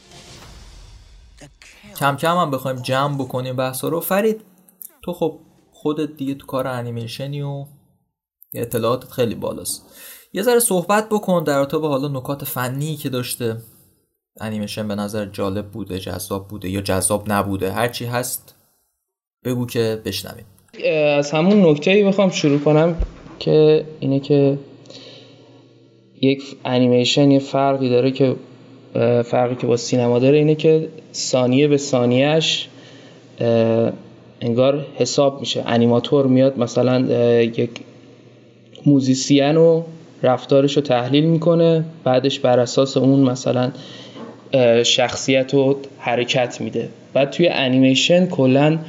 کم 2.00 2.16
کم 2.16 2.38
هم 2.38 2.52
بخوایم 2.52 2.82
جمع 2.82 3.18
بکنیم 3.18 3.56
بحثا 3.56 3.88
رو 3.88 4.00
فرید 4.00 4.42
تو 5.02 5.14
خب 5.14 5.40
خودت 5.72 6.18
دیگه 6.18 6.34
تو 6.34 6.46
کار 6.46 6.68
انیمیشنی 6.68 7.42
و 7.42 7.66
اطلاعاتت 8.54 9.12
خیلی 9.12 9.36
بالاست 9.36 9.86
یه 10.34 10.44
ذره 10.44 10.60
صحبت 10.60 11.10
بکن 11.10 11.44
در 11.44 11.58
رابطه 11.58 11.78
با 11.78 11.90
حالا 11.90 12.08
نکات 12.08 12.46
فنی 12.46 12.96
که 12.96 13.10
داشته 13.10 13.62
انیمیشن 14.40 14.88
به 14.88 14.96
نظر 14.96 15.26
جالب 15.26 15.72
بوده 15.72 16.00
جذاب 16.00 16.48
بوده 16.48 16.70
یا 16.70 16.82
جذاب 16.82 17.32
نبوده 17.32 17.72
هرچی 17.72 18.06
هست 18.06 18.56
بگو 19.44 19.66
که 19.66 20.02
بشنویم 20.06 20.46
از 20.90 21.32
همون 21.32 21.66
نکته 21.70 21.92
ای 21.92 22.04
بخوام 22.04 22.30
شروع 22.30 22.60
کنم 22.60 22.96
که 23.40 23.84
اینه 24.00 24.20
که 24.20 24.58
یک 26.22 26.44
انیمیشن 26.66 27.32
یه 27.32 27.40
فرقی 27.40 27.90
داره 27.90 28.12
که 28.12 28.36
فرقی 29.24 29.56
که 29.56 29.68
با 29.68 29.78
سینما 29.78 30.20
داره 30.20 30.38
اینه 30.38 30.56
که 30.56 30.88
ثانیه 31.14 31.68
به 31.68 31.78
ثانیهش 31.78 32.68
انگار 34.42 34.86
حساب 34.96 35.40
میشه. 35.40 35.64
انیماتور 35.66 36.28
میاد 36.28 36.60
مثلا 36.60 37.00
یک 37.42 37.70
musician 38.86 39.58
و 39.58 39.84
رفتارش 40.24 40.76
رو 40.76 40.82
تحلیل 40.82 41.24
می‌کنه 41.24 41.84
بعدش 42.04 42.40
بر 42.40 42.60
اساس 42.60 42.98
اون 42.98 43.20
مثلا 43.20 43.72
شخصیت 44.84 45.54
و 45.54 45.76
حرکت 46.00 46.62
میده. 46.62 46.90
بعد 47.14 47.30
توی 47.30 47.48
انیمیشن 47.48 48.26
کلا 48.26 48.80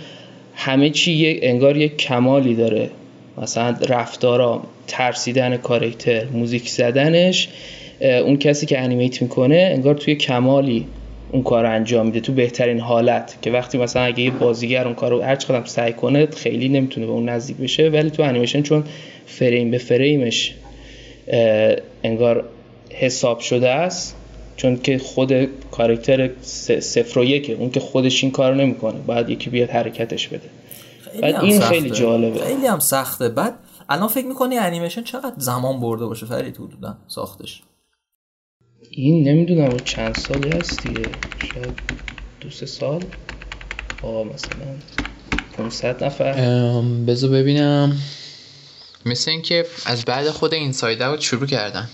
همه 0.55 0.91
چی 0.91 1.13
یک 1.13 1.39
انگار 1.43 1.77
یک 1.77 1.97
کمالی 1.97 2.55
داره. 2.55 2.91
مثلا 3.43 3.77
رفتارا 3.89 4.63
ترسیدن 4.87 5.57
کاراکتر 5.57 6.25
موزیک 6.25 6.69
زدنش 6.69 7.49
اون 8.01 8.37
کسی 8.37 8.67
که 8.67 8.81
انیمیت 8.81 9.23
می‌کنه 9.23 9.71
انگار 9.75 9.95
توی 9.95 10.15
کمالی 10.15 10.87
اون 11.33 11.43
کار 11.43 11.67
انجام 11.67 12.07
میده. 12.07 12.21
تو 12.21 12.33
بهترین 12.33 12.81
حالت 12.81 13.39
که 13.43 13.51
وقتی 13.51 13.79
مثلا 13.79 14.03
اگه 14.03 14.21
یه 14.21 14.31
بازیگر 14.31 14.85
اون 14.85 14.95
کار 14.95 15.11
رو 15.11 15.23
هر 15.23 15.37
چقدر 15.37 15.67
سعی 15.67 15.93
کنه 15.93 16.27
خیلی 16.27 16.69
نمی‌تونه 16.69 17.07
به 17.07 17.13
اون 17.13 17.29
نزدیک 17.29 17.57
بشه 17.57 17.89
ولی 17.89 18.11
تو 18.11 18.23
انیمیشن 18.23 18.63
چون 18.63 18.85
فریم 19.27 19.71
به 19.71 19.79
فریمش 19.79 20.55
انگار 22.05 22.45
حساب 22.91 23.41
شده 23.41 23.71
است 23.71 24.17
چون 24.57 24.77
که 24.77 24.99
خود 24.99 25.49
کارکتر 25.71 26.31
صفر 26.81 27.19
و 27.19 27.25
یکه 27.25 27.53
اون 27.53 27.71
که 27.71 27.81
خودش 27.81 28.25
این 28.25 28.33
کار 28.33 28.55
نمی‌کنه. 28.55 29.01
باید 29.01 29.29
یکی 29.29 29.51
بیاد 29.51 29.71
حرکتش 29.71 30.29
بده. 30.29 30.51
بعد 31.23 31.35
این 31.35 31.61
سخته. 31.61 31.69
خیلی 31.75 31.91
جالبه. 31.91 32.41
خیلی 32.45 32.67
هم 32.67 32.79
سخته. 32.79 33.29
بعد 33.29 33.59
الان 33.89 34.09
فکر 34.09 34.27
می‌کنی 34.27 34.59
انیمیشن 34.59 35.03
چقدر 35.03 35.35
زمان 35.37 35.81
برده 35.81 36.07
باشه 36.07 36.27
فرید 36.27 36.57
حدودا 36.57 36.99
ساختش؟ 37.09 37.63
این 38.91 39.29
نمی‌دونم 39.29 39.77
چند 39.85 40.15
سالی 40.15 40.51
هست 40.51 40.87
دیگه. 40.87 41.03
شاید 41.55 41.81
دو 42.41 42.51
سه 42.51 42.67
سال. 42.67 43.05
با 44.03 44.25
مثلا 44.25 44.77
500 45.57 46.05
نفر. 46.05 46.35
ام، 46.39 47.07
بذار 47.07 47.31
ببینم. 47.31 47.97
مثل 49.07 49.31
اینکه 49.31 49.67
از 49.87 50.05
بعد 50.05 50.31
خود 50.31 50.55
Inside 50.55 51.03
Out 51.03 51.21
شروع 51.21 51.47
کردن. 51.47 51.89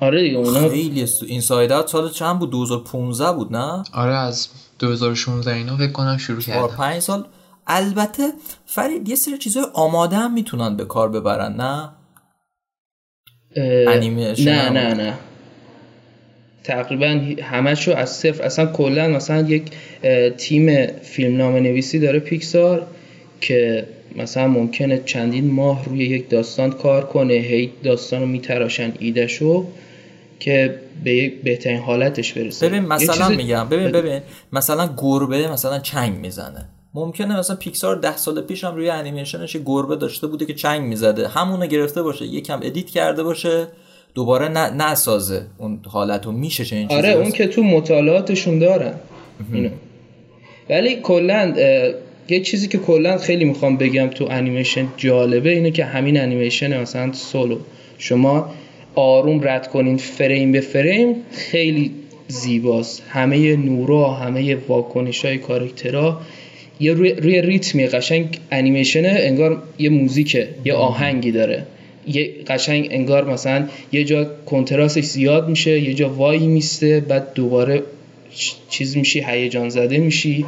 آره 0.00 0.22
دیگه 0.22 0.36
اونا 0.36 0.68
خیلی 0.68 1.02
است. 1.02 1.22
Inside 1.22 1.72
Out 1.72 1.86
سال 1.86 2.10
چند 2.10 2.38
بود؟ 2.38 2.50
2015 2.50 3.32
بود 3.32 3.56
نه؟ 3.56 3.82
آره 3.92 4.14
از 4.14 4.48
2016 4.78 5.54
اینا 5.54 5.76
فکر 5.76 5.92
کنم 5.92 6.16
شروع 6.16 6.40
چهار 6.40 6.68
کردن 6.68 6.76
پنج 6.76 6.98
سال. 6.98 7.24
البته 7.66 8.22
فرید 8.66 9.08
یه 9.08 9.14
سری 9.16 9.38
چیزای 9.38 9.64
آماده 9.74 10.16
هم 10.16 10.34
می‌تونن 10.34 10.76
به 10.76 10.84
کار 10.84 11.08
ببرن 11.08 11.52
نه؟ 11.52 11.90
اه، 13.56 13.94
انیمیشن 13.94 14.50
نه. 14.50 14.70
نه 14.70 14.94
نه. 14.94 15.14
تقریبا 16.64 17.20
همشو 17.42 17.92
از 17.92 18.10
صفر 18.10 18.42
اصلا 18.42 18.66
کلا 18.66 19.08
مثلا 19.08 19.40
یک 19.40 19.62
تیم 20.38 20.86
فیلم 20.86 21.36
نامه 21.36 21.60
نویسی 21.60 21.98
داره 21.98 22.18
پیکسار 22.18 22.86
که 23.40 23.86
مثلا 24.16 24.48
ممکنه 24.48 25.02
چندین 25.06 25.50
ماه 25.50 25.84
روی 25.84 25.98
یک 25.98 26.28
داستان 26.28 26.70
کار 26.70 27.04
کنه 27.06 27.34
هی 27.34 27.72
داستان 27.84 28.20
رو 28.20 28.26
میتراشن 28.26 28.92
ایدهشو. 28.98 29.66
که 30.40 30.74
به 31.04 31.32
بهترین 31.44 31.78
حالتش 31.80 32.32
برسه. 32.32 32.68
ببین 32.68 32.80
مثلا 32.82 33.28
چیز- 33.28 33.36
میگم 33.36 33.68
ببین 33.68 33.92
ببین 33.92 34.20
مثلا 34.52 34.88
گربه 34.96 35.52
مثلا 35.52 35.78
چنگ 35.78 36.16
می‌زنه. 36.18 36.68
ممکنه 36.94 37.38
مثلا 37.38 37.56
پیکسار 37.56 37.96
ده 37.96 38.16
سال 38.16 38.40
پیش 38.40 38.64
هم 38.64 38.74
روی 38.74 38.90
انیمیشنش 38.90 39.56
گربه 39.64 39.96
داشته 39.96 40.26
بوده 40.26 40.46
که 40.46 40.54
چنگ 40.54 40.82
می‌زده. 40.82 41.28
همونو 41.28 41.66
گرفته 41.66 42.02
باشه 42.02 42.24
یکم 42.24 42.60
edit 42.62 42.86
کرده 42.90 43.22
باشه 43.22 43.66
دوباره 44.14 44.48
ن- 44.48 44.76
نسازه. 44.82 45.46
اون 45.58 45.80
حالتو 45.88 46.32
میشه 46.32 46.64
چنین 46.64 46.88
چیزی 46.88 46.98
آره 47.00 47.10
اون. 47.10 47.30
که 47.30 47.46
تو 47.46 47.62
مطالعاتشون 47.62 48.58
دارن 48.58 48.92
اینو. 49.52 49.68
ولی 50.70 50.96
کلا 51.02 51.54
یه 52.28 52.40
چیزی 52.40 52.68
که 52.68 52.78
کلا 52.78 53.18
خیلی 53.18 53.44
می‌خوام 53.44 53.76
بگم 53.76 54.06
تو 54.08 54.26
انیمیشن 54.30 54.88
جالبه 54.96 55.50
اینه 55.50 55.70
که 55.70 55.84
همین 55.84 56.20
انیمیشن 56.20 56.80
مثلا 56.80 57.12
Soul 57.12 57.43
و. 57.43 57.58
شما 57.98 58.50
آروم 58.94 59.40
رد 59.42 59.68
کنین 59.68 59.96
فریم 59.96 60.52
به 60.52 60.60
فریم. 60.60 61.14
خیلی 61.32 61.90
زیباست. 62.28 63.02
همه 63.08 63.56
نورا 63.56 64.12
همه 64.12 64.56
واکنش 64.68 65.24
های 65.24 65.38
کارکترها 65.38 66.20
یه 66.80 66.92
روی, 66.92 67.12
روی 67.12 67.42
ریتمی 67.42 67.86
قشنگ 67.86 68.38
انیمیشن 68.50 69.02
انگار 69.04 69.62
یه 69.78 69.90
موزیکه 69.90 70.48
یه 70.64 70.74
آهنگی 70.74 71.32
داره. 71.32 71.66
یه 72.06 72.34
قشنگ 72.46 72.88
انگار 72.90 73.30
مثلا 73.30 73.68
یه 73.92 74.04
جا 74.04 74.24
کنتراسش 74.46 75.04
زیاد 75.04 75.48
میشه 75.48 75.80
یه 75.80 75.94
جا 75.94 76.08
وای 76.08 76.46
میسته 76.46 77.00
بعد 77.00 77.34
دوباره 77.34 77.82
چیز 78.70 78.96
میشی 78.96 79.24
هیجان 79.26 79.68
زده 79.68 79.98
میشی 79.98 80.46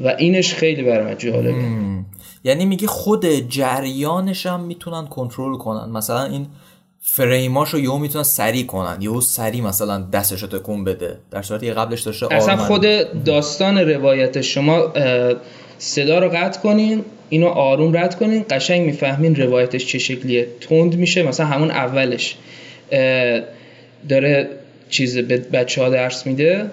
و 0.00 0.08
اینش 0.18 0.54
خیلی 0.54 0.82
برای 0.82 1.04
من 1.04 1.18
جالبه. 1.18 1.64
یعنی 2.44 2.66
میگه 2.66 2.86
خود 2.86 3.48
جریانش 3.48 4.46
هم 4.46 4.60
می‌تونن 4.60 5.06
کنترل 5.06 5.56
کنن. 5.56 5.90
مثلا 5.90 6.24
این 6.24 6.46
فریماشو 7.10 7.78
یهو 7.78 7.98
می‌تونن 7.98 8.24
سری 8.24 8.64
کنن. 8.64 8.96
یهو 9.00 9.20
سری 9.20 9.60
مثلا 9.60 9.98
دستشو 10.12 10.46
تکون 10.46 10.84
بده. 10.84 11.16
در 11.30 11.42
صورتی 11.42 11.72
قبلش 11.72 12.02
داشته 12.02 12.34
اصلا 12.34 12.54
آروم 12.54 12.66
خود 12.66 12.86
داستان 13.24 13.78
روایت 13.78 14.40
شما 14.40 14.92
صدا 15.78 16.18
رو 16.18 16.28
قطع 16.28 16.60
کنین 16.60 17.04
اینو 17.28 17.46
آروم 17.46 17.96
رد 17.96 18.18
کنین. 18.18 18.44
قشنگ 18.50 18.86
می‌فهمین 18.86 19.36
روایتش 19.36 19.86
چه 19.86 19.98
شکلیه. 19.98 20.46
تند 20.60 20.94
میشه 20.94 21.22
مثلا 21.22 21.46
همون 21.46 21.70
اولش. 21.70 22.36
داره 24.08 24.48
چیز 24.90 25.18
به 25.18 25.36
بچه 25.36 25.82
ها 25.82 25.88
درس 25.88 26.26
میده. 26.26 26.70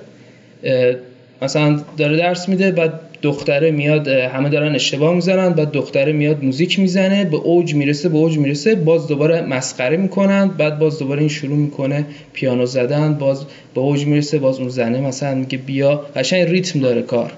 مثلا 1.41 1.81
داره 1.97 2.17
درس 2.17 2.49
میده 2.49 2.71
بعد 2.71 2.99
دختره 3.26 3.71
میاد 3.71 4.07
همه 4.07 4.49
دارن 4.49 4.76
اشتباه 4.76 5.15
می‌زنن 5.15 5.49
بعد 5.49 5.71
دختره 5.71 6.11
میاد 6.11 6.43
موزیک 6.43 6.80
می‌زنه 6.80 7.26
به 7.26 7.38
اوج 7.38 7.76
می‌رسه 7.76 8.09
به 8.09 8.17
اوج 8.17 8.38
می‌رسه 8.38 8.76
باز 8.76 9.07
دوباره 9.07 9.41
مسخره 9.41 9.97
می‌کنن 9.97 10.47
بعد 10.47 10.80
باز 10.80 10.99
دوباره 10.99 11.19
این 11.19 11.30
شروع 11.30 11.57
می‌کنه 11.57 12.05
پیانو 12.34 12.65
زدن 12.65 13.13
باز 13.13 13.45
به 13.73 13.82
اوج 13.82 14.05
می‌رسه 14.05 14.39
باز 14.39 14.59
اون 14.59 14.69
زنه 14.69 15.01
مثلا 15.01 15.36
میگه 15.36 15.57
بیا 15.57 16.05
قشنگ 16.15 16.49
ریتم 16.49 16.80
داره 16.80 17.01
کار. 17.01 17.32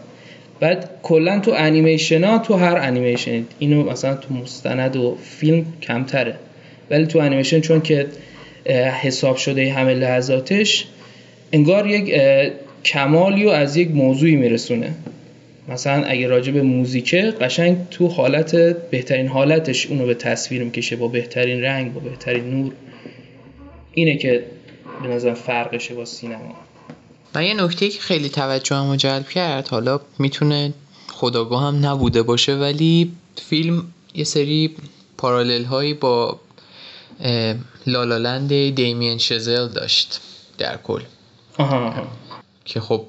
بعد 0.59 0.89
کلا 1.03 1.39
تو 1.39 1.51
انیمیشن 1.51 2.23
ها 2.23 2.37
تو 2.37 2.53
هر 2.53 2.77
انیمیشن 2.77 3.43
اینو 3.59 3.91
مثلا 3.91 4.15
تو 4.15 4.33
مستند 4.33 4.95
و 4.95 5.17
فیلم 5.23 5.65
کمتره. 5.81 6.35
ولی 6.89 7.05
تو 7.05 7.19
انیمیشن 7.19 7.61
چون 7.61 7.81
که 7.81 8.05
حساب 9.01 9.35
شده 9.37 9.73
همه 9.73 9.93
لحظاتش 9.93 10.85
انگار 11.53 11.87
یک 11.87 12.21
کمالی 12.85 13.43
رو 13.43 13.49
از 13.49 13.77
یک 13.77 13.91
موضوعی 13.91 14.35
میرسونه. 14.35 14.93
مثلا 15.67 16.03
اگه 16.03 16.27
راجع 16.27 16.51
به 16.51 16.61
موزیکه 16.61 17.33
قشنگ 17.41 17.89
تو 17.89 18.07
حالت 18.07 18.55
بهترین 18.89 19.27
حالتش 19.27 19.87
اونو 19.87 20.05
به 20.05 20.13
تصویر 20.13 20.63
می‌کشه 20.63 20.95
با 20.95 21.07
بهترین 21.07 21.61
رنگ 21.61 21.93
با 21.93 21.99
بهترین 21.99 22.49
نور. 22.49 22.73
اینه 23.93 24.17
که 24.17 24.43
به 25.03 25.07
نظر 25.07 25.33
فرقشه 25.33 25.95
با 25.95 26.05
سینما. 26.05 26.55
و 27.35 27.43
یه 27.43 27.53
نکته 27.63 27.89
که 27.89 27.99
خیلی 27.99 28.29
توجهمو 28.29 28.95
جلب 28.95 29.29
کرد 29.29 29.67
حالا 29.67 29.99
می‌تونه 30.19 30.73
خداگاه 31.07 31.63
هم 31.63 31.85
نبوده 31.85 32.23
باشه 32.23 32.55
ولی 32.55 33.11
فیلم 33.49 33.83
یه 34.15 34.23
سری 34.23 34.75
پارالل 35.17 35.63
هایی 35.63 35.93
با 35.93 36.39
La 37.87 38.09
La 38.09 38.31
Land 38.31 38.75
دیمین 38.75 39.17
شزل 39.17 39.67
داشت 39.67 40.21
در 40.57 40.77
کل. 40.77 41.01
آها. 41.57 42.07
که 42.65 42.79
خب 42.79 43.05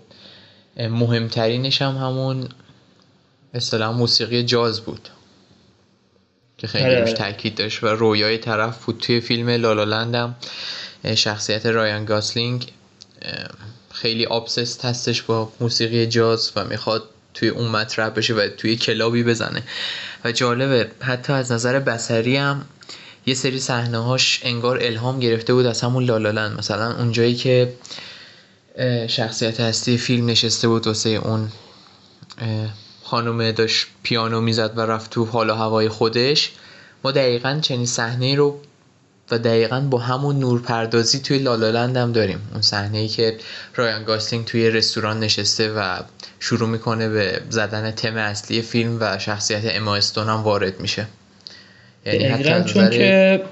مهمترینش 0.79 1.83
هم 1.83 1.97
همون 1.97 2.49
اصطلاح 3.55 3.97
موسیقی 3.97 4.43
جاز 4.43 4.81
بود. 4.81 5.09
که 6.59 6.67
خیلی 6.67 6.95
روش 6.95 7.09
آره. 7.09 7.13
تاکید 7.13 7.55
داشت 7.55 7.83
و 7.83 7.87
رویای 7.87 8.39
طرف 8.39 8.85
بود. 8.85 8.99
توی 8.99 9.21
فیلم 9.21 9.49
La 9.49 9.65
La 9.65 9.82
Land 9.82 10.15
هم 10.15 10.35
اه، 11.05 11.15
شخصیت 11.15 11.67
رایان 11.67 12.05
گاسلینگ 12.05 12.73
خیلی 13.93 14.27
obsessed 14.27 14.85
هستش 14.85 15.23
با 15.23 15.53
موسیقی 15.61 16.07
جاز 16.07 16.53
و 16.57 16.65
می‌خواد 16.65 17.05
توی 17.35 17.49
اون 17.49 17.69
مطرح 17.69 18.09
بشه 18.09 18.35
و 18.35 18.49
توی 18.49 18.77
club 18.77 19.13
ی 19.13 19.23
بزنه. 19.23 19.63
و 20.25 20.33
جالبه 20.33 20.91
حتی 21.01 21.33
از 21.33 21.53
نظر 21.53 21.79
بسری 21.79 22.37
هم 22.37 22.67
یه 23.27 23.35
سری 23.35 23.61
صحنه 23.61 23.99
هاش 23.99 24.41
انگار 24.43 24.79
الهام 24.83 25.21
گرفته 25.21 25.55
بود 25.55 25.67
از 25.67 25.81
همون 25.81 26.05
لالالند 26.05 26.59
مثلا 26.59 26.97
اونجایی 26.97 27.35
که 27.35 27.73
شخصیت 29.07 29.61
هستی 29.61 29.99
فیلم 29.99 30.27
نشسته 30.27 30.69
بود 30.69 30.87
واسه 30.87 31.11
اون 31.11 31.41
اه، 32.39 32.49
خانومه 33.03 33.53
داشت 33.53 33.87
پیانو 34.03 34.41
می‌زد 34.41 34.79
و 34.79 34.81
رفت 34.81 35.11
تو 35.11 35.25
حال 35.25 35.51
و 35.51 35.55
هوای 35.55 35.89
خودش. 35.89 36.53
ما 37.05 37.11
دقیقا 37.11 37.59
چنین 37.63 37.87
صحنه 37.87 38.35
رو 38.35 38.61
و 39.31 39.39
دقیقا 39.39 39.81
با 39.81 39.99
همون 39.99 40.39
نورپردازی 40.39 41.19
توی 41.19 41.39
لالالند 41.39 41.97
هم 41.97 42.13
داریم. 42.13 42.39
اون 42.53 42.63
صحنه 42.63 42.99
ای 42.99 43.09
که 43.09 43.37
رایان 43.75 44.05
گاسلینگ 44.05 44.45
توی 44.45 44.71
رستوران 44.71 45.21
نشسته 45.21 45.73
و 45.73 45.99
شروع 46.41 46.69
می‌کنه 46.69 47.09
به 47.09 47.41
زدن 47.51 47.91
تم 47.91 48.17
اصلی 48.17 48.63
فیلم 48.63 48.97
و 49.01 49.19
شخصیت 49.19 49.63
اما 49.65 49.97
استون 49.97 50.29
هم 50.29 50.43
وارد 50.43 50.81
میشه. 50.81 51.07
یعنی 52.07 52.25
حتی 52.25 52.73
چون 52.73 52.91
که 52.91 53.43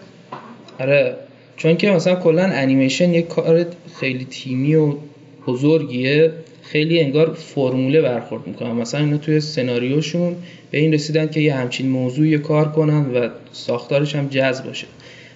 آره 0.80 1.16
چون 1.56 1.76
که 1.76 1.90
مثلا 1.90 2.14
کلا 2.14 2.42
انیمیشن 2.42 3.14
یک 3.14 3.28
کار 3.28 3.66
خیلی 4.00 4.24
تیمی 4.24 4.74
و 4.74 4.94
بزرگیه 5.46 6.32
خیلی 6.62 7.00
انگار 7.00 7.34
فرموله 7.34 8.02
برخورد 8.02 8.46
می‌کنن. 8.46 8.72
مثلا 8.72 9.00
اینا 9.00 9.16
توی 9.16 9.40
سناریوشون 9.40 10.36
به 10.70 10.78
این 10.78 10.92
رسیدن 10.92 11.26
که 11.26 11.40
یه 11.40 11.54
همچین 11.54 11.88
موضوعی 11.88 12.38
کار 12.38 12.72
کنن 12.72 13.14
و 13.14 13.28
ساختارش 13.52 14.16
هم 14.16 14.28
جذب 14.28 14.64
باشه. 14.64 14.86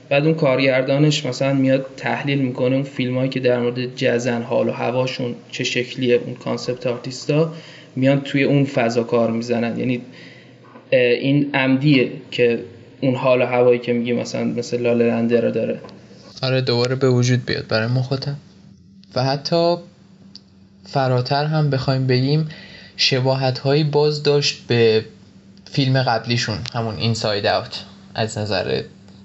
بعد 0.08 0.24
اون 0.24 0.34
کارگردانش 0.34 1.26
مثلا 1.26 1.54
میاد 1.54 1.86
تحلیل 1.96 2.38
می‌کنه 2.38 2.74
اون 2.74 2.82
فیلم 2.82 3.16
هایی 3.16 3.30
که 3.30 3.40
در 3.40 3.60
مورد 3.60 3.96
jazz 3.96 4.33
ن 4.33 4.42
حال 4.42 4.68
و 4.68 4.72
هواشون 4.72 5.34
چه 5.50 5.64
شکلیه 5.64 6.20
اون 6.26 6.34
concept 6.34 6.86
artist 6.86 7.43
ا 7.43 7.52
میان 7.96 8.20
توی 8.20 8.42
اون 8.42 8.64
فضا 8.64 9.02
کار 9.02 9.30
می‌زنن. 9.30 9.78
یعنی 9.78 10.00
این 10.90 11.50
عمدیه 11.54 12.08
که 12.30 12.58
اون 13.00 13.14
حال 13.14 13.42
و 13.42 13.44
هوایی 13.44 13.78
که 13.78 13.92
میگی 13.92 14.12
مثلا 14.12 14.44
مثل 14.44 14.80
لالنده 14.80 15.40
رو 15.40 15.50
داره. 15.50 15.80
آره 16.42 16.60
دوباره 16.60 16.94
به 16.94 17.10
وجود 17.10 17.46
بیاد 17.46 17.66
برای 17.68 17.86
مخاطب. 17.86 18.34
و 19.14 19.24
حتی 19.24 19.76
فراتر 20.84 21.44
هم 21.44 21.70
بخوایم 21.70 22.06
بگیم 22.06 22.48
شباهت 22.96 23.58
هایی 23.58 23.84
باز 23.84 24.22
داشت 24.22 24.66
به 24.66 25.04
فیلم 25.64 26.02
قبلیشون 26.02 26.58
همون 26.74 26.96
اینساید 26.96 27.46
اوت 27.46 27.84
از 28.14 28.38
نظر 28.38 28.82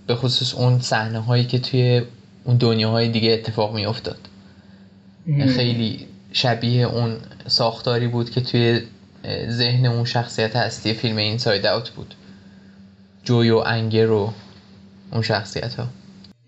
به 0.07 0.15
خصوص 0.15 0.55
اون 0.55 0.79
صحنه 0.79 1.19
هایی 1.19 1.45
که 1.45 1.59
توی 1.59 2.01
اون 2.43 2.57
دنیاهای 2.57 3.09
دیگه 3.09 3.31
اتفاق 3.31 3.75
می 3.75 3.85
افتاد 3.85 4.17
خیلی 5.55 6.07
شبیه 6.33 6.85
اون 6.85 7.17
ساختاری 7.47 8.07
بود 8.07 8.29
که 8.29 8.41
توی 8.41 8.81
ذهن 9.49 9.85
اون 9.85 10.05
شخصیت 10.05 10.55
اصلی 10.55 10.93
فیلم 10.93 11.17
اینساید 11.17 11.65
اوت 11.65 11.89
بود. 11.89 12.15
جوی 13.23 13.49
و 13.49 13.57
انگر 13.57 14.11
و 14.11 14.33
اون 15.11 15.21
شخصیت 15.21 15.75
ها 15.75 15.87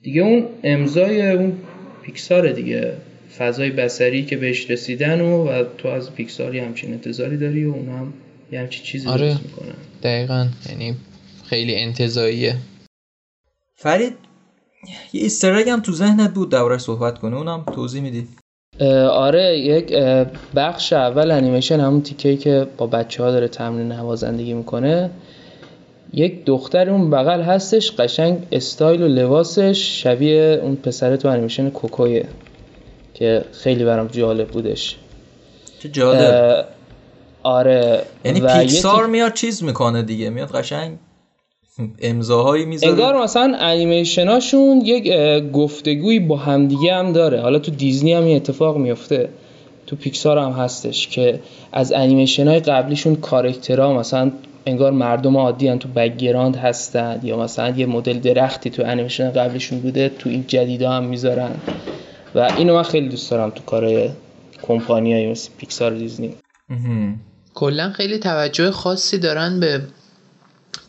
دیگه 0.01 0.21
اون 0.21 0.45
امضای 0.63 1.31
اون 1.31 1.57
پیکسار 2.03 2.51
دیگه. 2.51 2.93
فضای 3.37 3.69
بسری 3.69 4.25
که 4.25 4.37
بهش 4.37 4.71
رسیدن 4.71 5.21
و, 5.21 5.49
و 5.49 5.63
تو 5.77 5.87
از 5.87 6.15
پیکسار 6.15 6.55
یه 6.55 6.63
همچین 6.63 6.93
انتظاری 6.93 7.37
داری 7.37 7.65
و 7.65 7.73
اون 7.73 7.89
هم 7.89 8.13
یه 8.51 8.59
همچین 8.59 8.83
چیزی 8.83 9.07
آره. 9.07 9.29
درست 9.29 9.43
می‌کنن. 9.43 9.75
دقیقا. 10.03 10.47
یعنی 10.69 10.95
خیلی 11.45 11.75
انتظاییه. 11.75 12.55
فرید 13.75 14.13
یه 15.13 15.21
easter 15.21 15.53
egg 15.53 15.69
هم 15.69 15.79
تو 15.79 15.91
ذهنت 15.91 16.33
بود 16.33 16.51
دربارش 16.51 16.81
صحبت 16.81 17.19
کنه 17.19 17.35
اونم 17.37 17.65
توضیح 17.75 18.01
میدی؟ 18.01 18.27
آره 19.11 19.59
یک 19.59 19.93
بخش 20.55 20.93
اول 20.93 21.31
انیمیشن 21.31 21.79
همون 21.79 22.01
تیکه 22.01 22.37
که 22.37 22.67
با 22.77 22.87
بچه 22.87 23.23
ها 23.23 23.31
داره 23.31 23.47
تمرین 23.47 23.91
نوازندگی 23.91 24.53
می‌کنه. 24.53 25.09
یک 26.13 26.45
دختر 26.45 26.89
اون 26.89 27.09
بغل 27.09 27.41
هستش 27.41 27.91
قشنگ 27.91 28.37
استایل 28.51 29.01
و 29.01 29.07
لباسش 29.07 30.03
شبیه 30.03 30.59
اون 30.63 30.75
پسره 30.75 31.17
تو 31.17 31.27
انیمیشن 31.27 31.69
کوکویه. 31.69 32.25
که 33.19 33.45
خیلی 33.51 33.85
برام 33.85 34.07
جالب 34.07 34.47
بودش. 34.47 34.95
چه 35.79 35.89
جالب. 35.89 36.65
آره. 37.43 38.01
یعنی 38.25 38.41
پیکسار 38.41 39.05
میاد 39.05 39.33
چیز 39.33 39.63
می‌کنه 39.63 40.01
دیگه 40.01 40.29
میاد 40.29 40.51
قشنگ 40.51 40.97
امضاهایی 41.99 42.65
می‌ذاره. 42.65 42.93
انگار 42.93 43.23
مثلا 43.23 43.57
انیمیشناشون 43.59 44.81
یک 44.85 45.13
گفتگویی 45.51 46.19
با 46.19 46.37
همدیگه 46.37 46.93
هم 46.93 47.13
داره. 47.13 47.41
حالا 47.41 47.59
تو 47.59 47.71
دیزنی 47.71 48.13
هم 48.13 48.23
این 48.23 48.35
اتفاق 48.35 48.77
میفته. 48.77 49.29
تو 49.87 49.95
پیکسار 49.95 50.37
هم 50.37 50.51
هستش 50.51 51.07
که 51.07 51.39
از 51.71 51.93
انیمیشن 51.93 52.47
های 52.47 52.59
قبلیشون 52.59 53.15
character 53.15 53.86
ها 53.86 53.93
مثلا 53.93 54.31
انگار 54.65 54.91
مردم 54.91 55.37
عادی 55.37 55.67
هم 55.67 55.77
تو 55.77 55.89
background 55.89 56.55
هستن 56.55 57.19
یا 57.23 57.37
مثلا 57.37 57.77
یه 57.77 57.85
مدل 57.85 58.19
درختی 58.19 58.69
تو 58.69 58.83
انیمیشن 58.85 59.31
قبلیشون 59.31 59.79
بوده 59.79 60.09
تو 60.19 60.29
این 60.29 60.45
جدیدا 60.47 60.91
هم 60.91 61.03
می‌ذارن. 61.03 61.51
و 62.35 62.39
اینو 62.39 62.75
من 62.75 62.83
خیلی 62.83 63.09
دوست 63.09 63.31
دارم 63.31 63.49
تو 63.49 63.63
کارهای 63.63 64.09
کمپانیایی 64.61 65.31
مثل 65.31 65.49
پیکسار 65.57 65.93
و 65.93 65.97
دیزنی. 65.97 66.33
کلا 67.53 67.91
خیلی 67.91 68.17
توجه 68.17 68.71
خاصی 68.71 69.17
دارن 69.17 69.59
به 69.59 69.81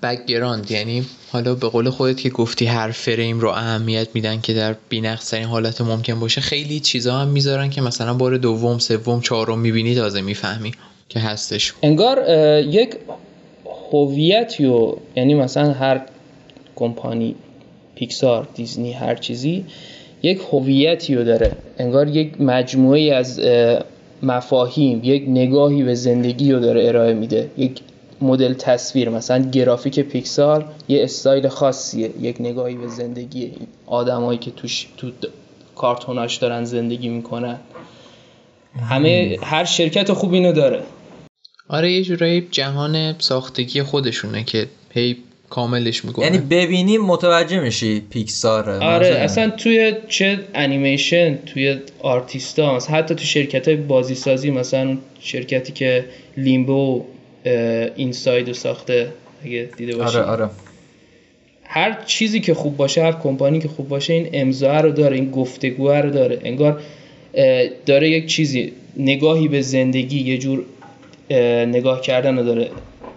background 0.03 0.71
یعنی 0.71 1.05
حالا 1.33 1.55
به 1.55 1.69
قول 1.69 1.91
خودت 1.91 2.21
که 2.21 2.31
گفتی 2.31 2.67
هر 2.67 2.91
فریم 2.91 3.41
رو 3.41 3.49
اهمیت 3.49 4.09
میدن 4.15 4.41
که 4.41 4.55
در 4.55 4.75
بی‌نقص‌ترین 4.89 5.45
حالت 5.45 5.81
ممکن 5.81 6.21
باشه 6.21 6.41
خیلی 6.41 6.81
چیزا 6.81 7.19
هم 7.19 7.29
می‌ذارن 7.29 7.71
که 7.71 7.81
مثلا 7.81 8.15
بار 8.15 8.37
دوم 8.37 8.79
سوم 8.79 9.21
چهارم 9.21 9.59
می‌بینی 9.59 9.95
تازه 9.95 10.21
می‌فهمی 10.21 10.73
که 11.09 11.21
هستش 11.21 11.75
انگار 11.83 12.31
یک 12.61 12.97
هویتی 13.93 14.65
و 14.65 14.97
یعنی 15.17 15.35
مثلا 15.35 15.73
هر 15.73 16.01
کمپانی 16.77 17.35
پیکسار 17.95 18.49
دیزنی 18.55 18.93
هر 18.93 19.15
چیزی 19.15 19.65
یک 20.23 20.41
هویتی 20.53 21.15
رو 21.15 21.25
داره. 21.25 21.53
انگار 21.79 22.09
یک 22.09 22.41
مجموعه 22.41 23.15
از 23.15 23.41
اه، 23.41 23.85
مفاهیم 24.23 25.01
یک 25.05 25.25
نگاهی 25.29 25.83
به 25.83 25.95
زندگی 25.95 26.53
رو 26.53 26.61
داره 26.61 26.89
ارائه 26.89 27.15
میده. 27.15 27.51
یک 27.57 27.81
مدل 28.21 28.53
تصویر 28.53 29.09
مثلا 29.09 29.51
گرافیک 29.51 30.01
پیکسار 30.01 30.65
یه 30.89 31.05
استایل 31.05 31.49
خاصیه. 31.49 32.11
یک 32.21 32.37
نگاهی 32.41 32.75
به 32.75 32.89
زندگی 32.89 33.53
آدمایی 33.87 34.39
که 34.39 34.51
توش 34.51 34.87
تو 34.97 35.11
کارتوناش 35.77 36.37
دارن 36.37 36.65
زندگی 36.65 37.09
می‌کنن. 37.09 37.59
همه 38.91 39.39
هر 39.43 39.65
شرکت 39.65 40.13
خوب 40.13 40.33
اینو 40.33 40.53
داره. 40.53 40.83
آره 41.69 41.93
یه 41.93 42.03
جورایی 42.03 42.49
جهان 42.51 43.15
ساختگی 43.19 43.83
خودشونه 43.83 44.45
که 44.45 44.67
هی 44.91 45.17
کاملش 45.51 46.05
می‌کنه. 46.05 46.25
یعنی 46.25 46.39
ببینی 46.39 46.99
متوجه 46.99 47.61
میشی 47.61 48.01
پیکسار. 48.01 48.71
آره 48.71 49.07
اصلا 49.07 49.51
توی 49.51 49.93
چه 50.09 50.39
انیمیشن 50.55 51.39
توی 51.47 51.77
آرتیستا 51.99 52.77
مثلا 52.77 52.97
حتی 52.97 53.15
تو 53.15 53.25
شرکت 53.25 53.69
های 53.69 53.77
بازی 53.77 54.15
سازی 54.15 54.51
مثلا 54.51 54.97
شرکتی 55.21 55.73
که 55.73 56.05
لیمبو 56.37 57.05
اینساید 57.97 58.49
رو 58.49 58.55
ساخته 58.55 59.09
اگه 59.45 59.69
دیده 59.77 59.97
باشی. 59.97 60.19
آره 60.19 60.27
آره. 60.27 60.51
هر 61.65 62.03
چیزی 62.07 62.41
که 62.41 62.55
خوب 62.55 62.77
باشه 62.77 63.03
هر 63.03 63.13
کمپانی 63.13 63.61
که 63.61 63.69
خوب 63.69 63.89
باشه 63.89 64.13
این 64.13 64.29
امضا 64.33 64.81
رو 64.81 64.93
داره 64.93 65.17
این 65.17 65.31
گفتگو 65.31 65.91
رو 65.91 66.11
داره. 66.11 66.39
انگار 66.45 66.81
داره 67.87 68.11
یک 68.11 68.27
چیزی 68.27 68.73
نگاهی 68.97 69.49
به 69.49 69.61
زندگی 69.61 70.21
یه 70.21 70.39
جور 70.39 70.63
اه، 71.31 71.65
نگاه 71.65 72.01
کردن 72.01 72.39
رو 72.39 72.45
داره 72.45 72.71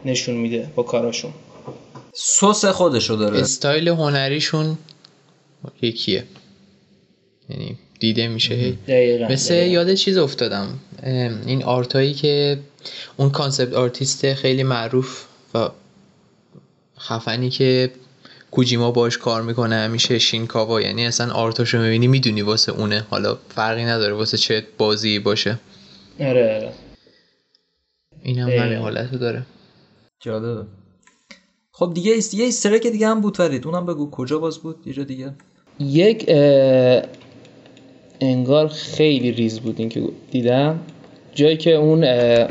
نشون 0.05 0.35
میده 0.35 0.67
با 0.75 0.83
کاراشون. 0.83 1.31
سس 2.13 2.65
خودشو 2.65 3.15
داره. 3.15 3.39
استایل 3.39 3.87
هنریشون 3.87 4.77
یکیه. 5.81 6.23
یعنی 7.49 7.77
دیده 7.99 8.27
میشه. 8.27 8.53
هی. 8.53 8.71
دقیقا 8.87 9.27
مثل 9.27 9.53
یاد 9.53 9.93
چیز 9.93 10.17
افتادم. 10.17 10.79
این 11.45 11.63
art 11.63 11.93
ایی 11.93 12.13
که 12.13 12.59
اون 13.17 13.29
concept 13.29 13.73
artist 13.73 14.33
خیلی 14.33 14.63
معروف 14.63 15.25
و 15.53 15.69
خفنی 16.99 17.49
که 17.49 17.91
کوجیما 18.51 18.91
باش 18.91 19.17
کار 19.17 19.41
می‌کنه 19.41 19.75
همیشه 19.75 20.19
شینکاوا. 20.19 20.81
یعنی 20.81 21.05
اصلا 21.05 21.33
art 21.33 21.55
اشو 21.55 21.77
می‌بینی 21.77 22.07
می‌دونی 22.07 22.41
واسه 22.41 22.71
اونه. 22.71 23.05
حالا 23.09 23.37
فرقی 23.49 23.83
نداره 23.85 24.13
واسه 24.13 24.37
چه 24.37 24.67
بازی 24.77 25.19
باشه. 25.19 25.59
آره 26.19 26.55
آره. 26.55 26.73
این 28.23 28.39
هم 28.39 28.47
دقیقاً. 28.47 28.65
همین 28.65 28.77
حالتو 28.77 29.17
داره. 29.17 29.43
جالبه. 30.19 30.65
خب 31.81 31.93
دیگه 31.93 32.11
ایست... 32.11 32.33
یه 32.33 32.47
استرک 32.47 32.87
دیگه 32.87 33.07
هم 33.07 33.21
بود 33.21 33.37
فرید. 33.37 33.67
اونم 33.67 33.85
بگو 33.85 34.09
کجا 34.11 34.39
باز 34.39 34.57
بود؟ 34.57 34.75
یه 34.85 34.93
جا 34.93 35.03
دیگه. 35.03 35.31
یک 35.79 36.25
اه، 36.27 37.01
انگار 38.21 38.67
خیلی 38.67 39.31
ریز 39.31 39.59
بود 39.59 39.75
این 39.79 39.89
که 39.89 40.03
دیدم. 40.31 40.79
جایی 41.33 41.57
که 41.57 41.71
اون 41.71 42.03
اه، 42.03 42.47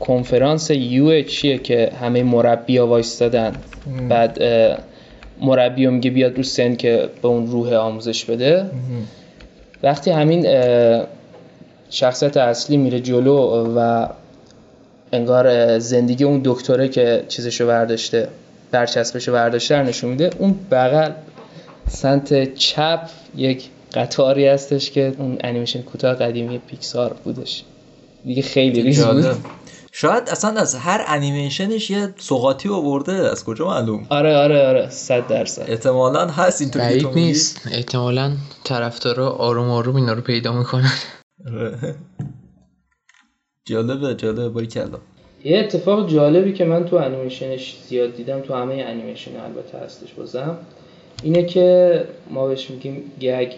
کنفرانس 0.00 0.70
یو 0.70 1.22
چیه 1.22 1.58
که 1.58 1.92
همه 2.00 2.22
مربی 2.22 2.76
ها 2.76 2.86
وایستادن. 2.86 3.56
بعد 4.08 4.38
مربی 5.40 5.86
میگه 5.86 6.10
بیاد 6.10 6.36
رو 6.36 6.42
سن 6.42 6.76
که 6.76 7.08
به 7.22 7.28
اون 7.28 7.46
روح 7.46 7.72
آموزش 7.72 8.24
بده. 8.24 8.70
وقتی 9.82 10.10
همین 10.10 10.46
شخصیت 11.90 12.36
اصلی 12.36 12.76
میره 12.76 13.00
جلو 13.00 13.36
و 13.76 14.08
انگار 15.12 15.78
زندگی 15.78 16.24
اون 16.24 16.40
دکتره 16.44 16.88
که 16.88 17.24
چیزشو 17.28 17.66
برداشته 17.66 18.28
برچسبشو 18.70 19.32
برداشته 19.32 19.76
رو 19.76 19.84
نشون 19.86 20.10
میده 20.10 20.30
اون 20.38 20.54
بغل 20.70 21.10
سمت 21.88 22.54
چپ 22.54 23.08
یک 23.36 23.68
قطاری 23.94 24.46
هستش 24.46 24.90
که 24.90 25.14
اون 25.18 25.38
انیمیشن 25.40 25.82
کوتاه 25.82 26.14
قدیمی 26.14 26.58
پیکسار 26.58 27.16
بودش. 27.24 27.64
دیگه 28.24 28.42
خیلی 28.42 28.82
ریز 28.82 29.04
بود. 29.04 29.24
شاید 29.92 30.28
اصلا 30.28 30.60
از 30.60 30.74
هر 30.74 31.04
انیمیشنش 31.06 31.90
یه 31.90 32.14
سوقاتی 32.18 32.68
آورده. 32.68 33.12
از 33.12 33.44
کجا 33.44 33.66
معلوم؟ 33.66 34.06
آره 34.08 34.36
آره 34.36 34.66
آره. 34.66 34.90
صد 34.90 35.26
درصد. 35.26 35.64
احتمالا 35.70 36.26
هست. 36.26 36.60
اینطوری 36.60 37.00
تو. 37.00 37.10
نیست. 37.14 37.60
احتمالا 37.72 38.32
طرفدارا 38.64 39.30
آروم 39.30 39.70
آروم 39.70 39.96
اینا 39.96 40.12
رو 40.12 40.20
پیدا 40.20 40.52
می‌کنن. 40.52 40.92
آره. 41.46 41.94
جالبه 43.64 44.14
جالبه 44.14 44.48
باری 44.48 44.66
کلا. 44.66 44.98
یه 45.44 45.58
اتفاق 45.58 46.08
جالبی 46.08 46.52
که 46.52 46.64
من 46.64 46.84
تو 46.84 46.96
انیمیشنش 46.96 47.76
زیاد 47.88 48.16
دیدم 48.16 48.40
تو 48.40 48.54
همه 48.54 48.74
انیمیشن 48.74 49.30
البته 49.40 49.78
هستش 49.78 50.12
بازم 50.12 50.58
اینه 51.22 51.44
که 51.44 52.04
ما 52.30 52.48
بهش 52.48 52.70
میگیم 52.70 53.12
گگ. 53.20 53.52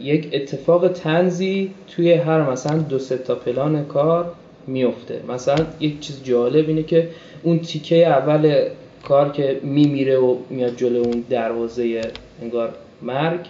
یک 0.00 0.28
اتفاق 0.32 0.88
تنزی 0.88 1.70
توی 1.88 2.12
هر 2.12 2.50
مثلا 2.50 2.78
دو 2.78 2.98
سه 2.98 3.18
تا 3.18 3.34
پلان 3.34 3.84
کار 3.84 4.32
میفته. 4.66 5.20
مثلا 5.28 5.66
یک 5.80 6.00
چیز 6.00 6.24
جالب 6.24 6.68
اینه 6.68 6.82
که 6.82 7.08
اون 7.42 7.58
تیکه 7.58 8.06
اول 8.06 8.68
کار 9.04 9.32
که 9.32 9.60
میمیره 9.62 10.18
و 10.18 10.36
میاد 10.50 10.76
جلو 10.76 10.98
اون 10.98 11.24
دروازه 11.30 12.02
انگار 12.42 12.74
مرگ 13.02 13.40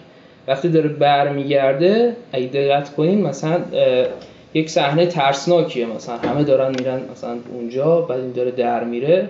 وقتی 0.49 0.69
داره 0.69 0.89
برمیگرده 0.89 2.17
اگه 2.33 2.47
دقت 2.47 2.95
کنین 2.95 3.23
مثلا 3.23 3.61
یک 4.55 4.71
صحنه 4.71 5.07
ترسناکیه. 5.07 5.87
مثلا 5.87 6.17
همه 6.17 6.45
دارن 6.45 6.69
میرن 6.79 7.01
مثلا 7.13 7.37
اونجا 7.53 8.01
بعد 8.01 8.21
این 8.21 8.33
داره 8.33 8.51
در 8.51 8.85
میره. 8.85 9.29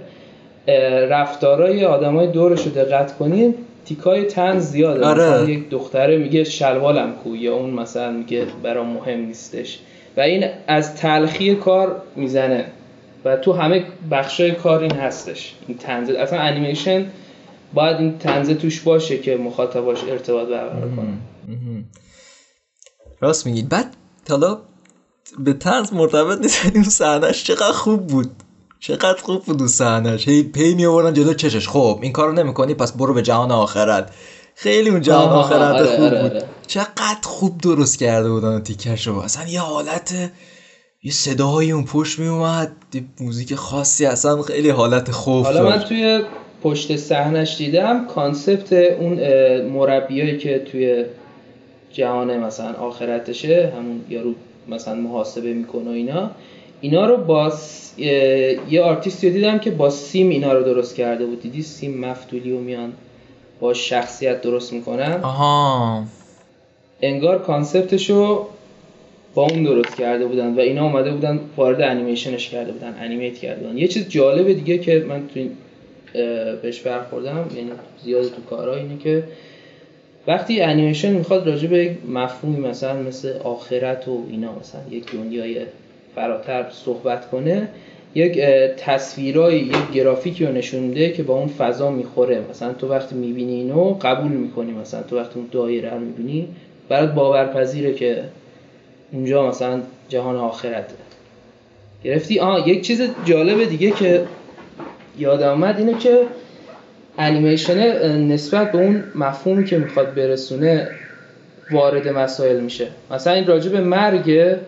رفتارای 1.11 1.85
آدمای 1.85 2.27
دورش 2.27 2.67
رو 2.67 2.73
دقت 2.73 3.19
کنین 3.19 3.55
تیکای 3.85 4.25
تن 4.25 4.59
زیاده. 4.59 5.07
آره. 5.07 5.23
مثلا 5.23 5.51
یک 5.51 5.71
دختره 5.71 6.17
میگه 6.19 6.45
شلوالم 6.45 7.13
کو 7.13 7.37
یا 7.37 7.55
اون 7.55 7.71
مثلا 7.71 8.13
میگه 8.13 8.47
برام 8.63 8.87
مهم 8.87 9.21
نیستش. 9.21 9.79
و 10.17 10.21
این 10.21 10.45
از 10.67 10.97
تلخی 10.97 11.55
کار 11.55 12.03
می‌زنه. 12.17 12.65
و 13.25 13.37
تو 13.37 13.53
همه 13.53 13.85
بخشای 14.11 14.51
کار 14.51 14.81
این 14.81 14.93
هستش. 14.93 15.55
این 15.69 15.79
تنزه 15.79 16.19
اصلا 16.19 16.39
انیمیشن 16.39 17.07
باید 17.75 17.97
این 17.97 18.19
تنزه 18.19 18.55
توش 18.55 18.81
باشه 18.81 19.19
که 19.19 19.37
مخاطباش 19.37 20.05
ارتباط 20.05 20.49
برقرار 20.49 20.89
کنه. 20.97 21.13
راست 23.21 23.47
میگید. 23.47 23.69
بعد 23.69 23.87
حالا 24.31 24.59
به 25.39 25.53
طنز 25.53 25.93
مرتبط 25.93 26.41
نیست. 26.41 26.67
اون 26.75 26.85
صحنهش 26.85 27.45
چقدر 27.45 27.73
خوب 27.73 28.07
بود. 28.07 28.31
چقدر 28.81 29.23
خوب 29.23 29.45
بود 29.45 29.59
اون 29.59 29.69
صحنهش 29.69 30.29
هی 30.29 30.43
پی 30.43 30.75
می 30.75 30.87
آوردن 30.87 31.13
جلو 31.13 31.35
چشش. 31.35 31.69
خب 31.69 31.99
این 32.03 32.13
کارو 32.13 32.33
نمی‌کنی 32.33 32.75
پس 32.75 32.93
برو 32.93 33.15
به 33.15 33.23
جهان 33.23 33.51
آخرت. 33.53 34.11
خیلی 34.55 34.91
اون 34.91 35.01
جهان 35.01 35.29
آخرت 35.29 35.75
آره، 35.75 35.97
خوب 35.97 36.05
آره، 36.05 36.23
بود. 36.23 36.31
آره. 36.33 36.45
چقدر 36.67 37.19
خوب 37.23 37.59
درست 37.59 37.99
کرده 37.99 38.31
بودن 38.31 38.61
تیکش 38.61 39.07
رو 39.07 39.19
اصلا 39.19 39.49
یه 39.49 39.61
حالت 39.61 40.15
یه 41.03 41.13
صداهای 41.13 41.71
اون 41.71 41.85
پشت 41.85 42.19
می 42.19 42.27
اومد 42.27 42.73
موزیک 43.21 43.55
خاصی 43.55 44.07
اصلا 44.07 44.43
خیلی 44.43 44.71
حالت 44.71 45.11
خوف 45.11 45.47
حالا 45.47 45.69
من. 45.69 45.79
توی 45.79 46.23
پشت 46.63 46.97
صحنش 46.97 47.57
دیدم 47.57 48.07
concept 48.07 48.73
اون 48.73 49.21
مربیایی 49.61 50.39
که 50.39 50.59
توی 50.59 51.05
جهان 51.93 52.39
مثلا 52.39 52.73
آخرتشه 52.73 53.73
همون 53.77 54.05
یارو 54.09 54.35
مثلا 54.69 54.95
محاسبه 54.95 55.53
می‌کنه 55.53 55.85
و 55.91 55.93
اینا. 55.93 56.31
اینا 56.81 57.07
رو 57.07 57.17
با 57.17 57.51
س- 57.51 57.95
یه 58.69 58.81
آرتیستی 58.83 59.29
رو 59.29 59.35
دیدم 59.35 59.59
که 59.59 59.71
با 59.71 59.91
سیم 59.91 60.29
اینا 60.29 60.53
رو 60.53 60.63
درست 60.63 60.95
کرده 60.97 61.27
بود. 61.27 61.43
دیدی 61.43 61.63
سیم 61.63 61.99
مفتولی 62.01 62.53
و 62.53 62.59
میان 62.59 62.93
با 63.61 63.75
شخصیت 63.75 64.41
درست 64.41 64.73
می‌کنن؟ 64.73 65.21
آها. 65.23 66.05
انگار 67.03 67.43
concept 67.43 68.16
شو 68.16 68.47
با 69.35 69.43
اون 69.47 69.63
درست 69.63 69.97
کرده 69.97 70.27
بودن 70.27 70.55
و 70.55 70.61
اینا 70.61 70.85
اومده 70.85 71.11
بودن 71.11 71.41
وارد 71.57 71.81
انیمیشنش 71.81 72.49
کرده 72.49 72.73
بودن 72.73 72.95
animate 73.01 73.39
کرده 73.39 73.61
بودن. 73.61 73.79
یه 73.79 73.89
چیز 73.89 74.09
جالب 74.09 74.53
دیگه 74.53 74.79
که 74.79 75.05
من 75.09 75.29
تو 75.35 75.41
بهش 76.63 76.81
برخوردم 76.81 77.51
یعنی 77.57 77.71
زیاد 78.05 78.23
تو 78.23 78.43
کارها 78.51 78.75
اینه 78.75 78.99
که 78.99 79.25
وقتی 80.27 80.61
انیمیشن 80.61 81.13
می‌خواد 81.13 81.49
راجع 81.49 81.69
به 81.69 81.85
یک 81.85 81.93
مفهومی 82.09 82.69
مثلا 82.69 83.03
مثل 83.03 83.33
آخرت 83.45 84.09
و 84.09 84.23
اینا 84.31 84.55
مثلا 84.61 84.81
یک 84.91 85.13
دنیای 85.13 85.61
فراتر 86.15 86.67
صحبت 86.71 87.31
کنه 87.31 87.69
یک 88.15 88.39
تصویرای 88.77 89.59
یک 89.59 89.91
گرافیکی 89.95 90.47
رو 90.47 90.53
نشون 90.53 90.81
میده 90.81 91.13
که 91.13 91.23
با 91.23 91.35
اون 91.35 91.49
فضا 91.49 91.91
می‌خوره. 91.91 92.43
مثلا 92.51 92.73
تو 92.73 92.89
وقتی 92.89 93.15
می‌بینی 93.15 93.53
اینو 93.53 93.97
قبول 94.03 94.33
می‌کنی 94.33 94.73
مثلا 94.73 95.03
تو 95.03 95.19
وقتی 95.19 95.39
اون 95.39 95.49
دایره 95.53 95.91
رو 95.91 96.01
می‌بینی 96.01 96.49
برات 96.89 97.15
باورپذیره 97.15 97.95
که 97.95 98.23
اونجا 99.13 99.49
مثلا 99.49 99.81
جهان 100.09 100.37
آخرته. 100.37 100.95
گرفتی؟ 102.05 102.39
آه 102.41 102.69
یک 102.69 102.83
چیز 102.83 103.03
جالب 103.25 103.65
دیگه 103.65 103.91
که 103.91 104.25
یادم 105.19 105.53
آمد 105.53 105.79
اینه 105.79 105.99
که 105.99 106.19
انیمیشن 107.21 108.01
نسبت 108.17 108.73
به 108.73 108.79
اون 108.79 109.05
مفهومی 109.15 109.65
که 109.65 109.79
می‌خواد 109.79 110.15
برسونه 110.15 110.89
وارد 111.71 112.09
مسائل 112.09 112.61
میشه. 112.61 112.87
مثلا 113.11 113.33
این 113.33 113.47
راجع 113.47 113.71
به 113.71 113.81
مرگه 113.81 114.61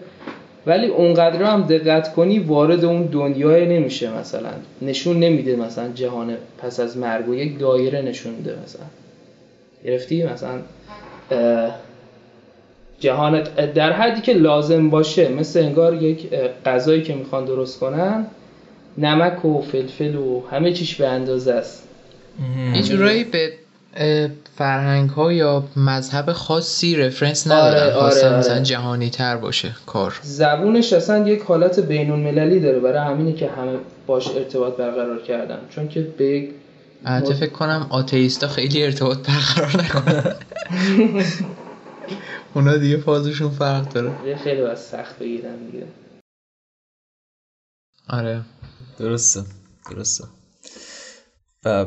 ولی 0.66 0.86
اونقدر 0.86 1.42
هم 1.42 1.62
دقت 1.62 2.12
کنی 2.12 2.38
وارد 2.38 2.84
اون 2.84 3.02
دنیای 3.02 3.78
نمیشه 3.78 4.18
مثلا. 4.18 4.50
نشون 4.82 5.20
نمیده 5.20 5.56
مثلا 5.56 5.88
جهان 5.94 6.36
پس 6.58 6.80
از 6.80 6.96
مرگ 6.96 7.28
و 7.28 7.34
یک 7.34 7.58
دایره 7.58 8.02
نشون 8.02 8.34
میده 8.34 8.54
مثلا. 8.64 8.86
گرفتی؟ 9.84 10.24
مثلا 10.24 10.58
جهان 13.00 13.42
در 13.74 13.92
حدی 13.92 14.20
که 14.20 14.32
لازم 14.32 14.90
باشه 14.90 15.28
مثل 15.28 15.60
انگار 15.60 16.02
یک 16.02 16.28
غذایی 16.66 17.02
که 17.02 17.14
می‌خوان 17.14 17.44
درست 17.44 17.80
کنن 17.80 18.26
نمک 18.98 19.44
و 19.44 19.60
فلفل 19.60 20.14
و 20.14 20.42
همه 20.50 20.72
چیش 20.72 20.94
به 20.94 21.08
اندازه 21.08 21.52
است. 21.52 21.88
یه 22.74 22.82
جورایی 22.82 23.24
به 23.24 23.52
فرهنگ 24.56 25.10
ها 25.10 25.32
یا 25.32 25.64
مذهب 25.76 26.32
خاصی 26.32 26.96
رفرنس 26.96 27.46
ندارن. 27.46 27.82
آره، 27.82 27.92
خواستن 27.92 28.28
آره. 28.28 28.38
مثلا 28.38 28.60
جهانی 28.60 29.10
تر 29.10 29.36
باشه 29.36 29.76
کار. 29.86 30.18
زبونش 30.22 30.92
اصلا 30.92 31.28
یک 31.28 31.42
حالت 31.42 31.80
بین 31.80 32.10
المللی 32.10 32.60
داره 32.60 32.80
برای 32.80 33.12
همینه 33.12 33.32
که 33.32 33.50
همه 33.50 33.78
باش 34.06 34.28
ارتباط 34.28 34.76
برقرار 34.76 35.22
کردن. 35.22 35.58
چون 35.70 35.88
که 35.88 36.00
به 36.00 36.24
یک 36.24 36.50
البته 37.04 37.34
فکر 37.34 37.52
کنم 37.52 37.86
آتئیستا 37.90 38.48
خیلی 38.48 38.82
ارتباط 38.82 39.18
برقرار 39.18 39.82
نکنن 39.84 40.34
اونا 42.54 42.76
دیگه 42.76 42.96
فازشون 42.96 43.50
فرق 43.50 43.88
داره. 43.88 44.12
یه 44.26 44.36
خیلی 44.36 44.62
باید 44.62 44.76
سخت 44.76 45.18
بگیرن 45.18 45.56
دیگه. 45.72 45.86
آره. 48.08 48.40
درسته 48.98 49.42
درسته. 49.90 50.24
و 51.64 51.86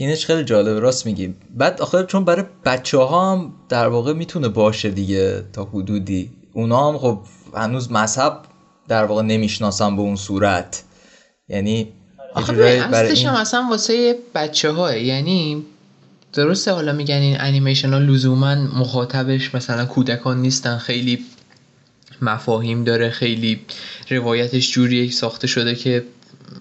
اینش 0.00 0.26
خیلی 0.26 0.44
جالبه 0.44 0.80
راست 0.80 1.06
میگی. 1.06 1.34
بعد 1.56 1.80
آخر 1.80 2.02
چون 2.04 2.24
برای 2.24 2.44
بچه 2.64 2.98
ها 2.98 3.32
هم 3.32 3.52
در 3.68 3.88
واقع 3.88 4.12
می‌تونه 4.12 4.48
باشه 4.48 4.90
دیگه 4.90 5.44
تا 5.52 5.64
حدودی. 5.64 6.30
اونا 6.52 6.88
هم 6.88 6.98
خب 6.98 7.18
هنوز 7.54 7.92
مذهب 7.92 8.38
در 8.88 9.04
واقع 9.04 9.22
نمی‌شناسن 9.22 9.96
به 9.96 10.02
اون 10.02 10.16
صورت. 10.16 10.82
یعنی 11.48 11.88
آخه 12.34 12.52
برای 12.52 13.10
این- 13.10 13.26
هم 13.26 13.34
اصلا 13.34 13.66
واسه 13.70 14.18
بچه 14.34 14.70
ها 14.70 14.96
یعنی 14.96 15.64
درسته 16.32 16.72
حالا 16.72 16.92
میگن 16.92 17.14
این 17.14 17.36
انیمیشن 17.40 17.92
ها 17.92 17.98
لزوما 17.98 18.54
مخاطبش 18.54 19.54
مثلا 19.54 19.86
کودکان 19.86 20.42
نیستن 20.42 20.78
خیلی 20.78 21.24
مفاهیم 22.22 22.84
داره 22.84 23.10
خیلی 23.10 23.60
روایتش 24.10 24.72
جوریه 24.72 25.10
ساخته 25.10 25.46
شده 25.46 25.74
که 25.74 26.04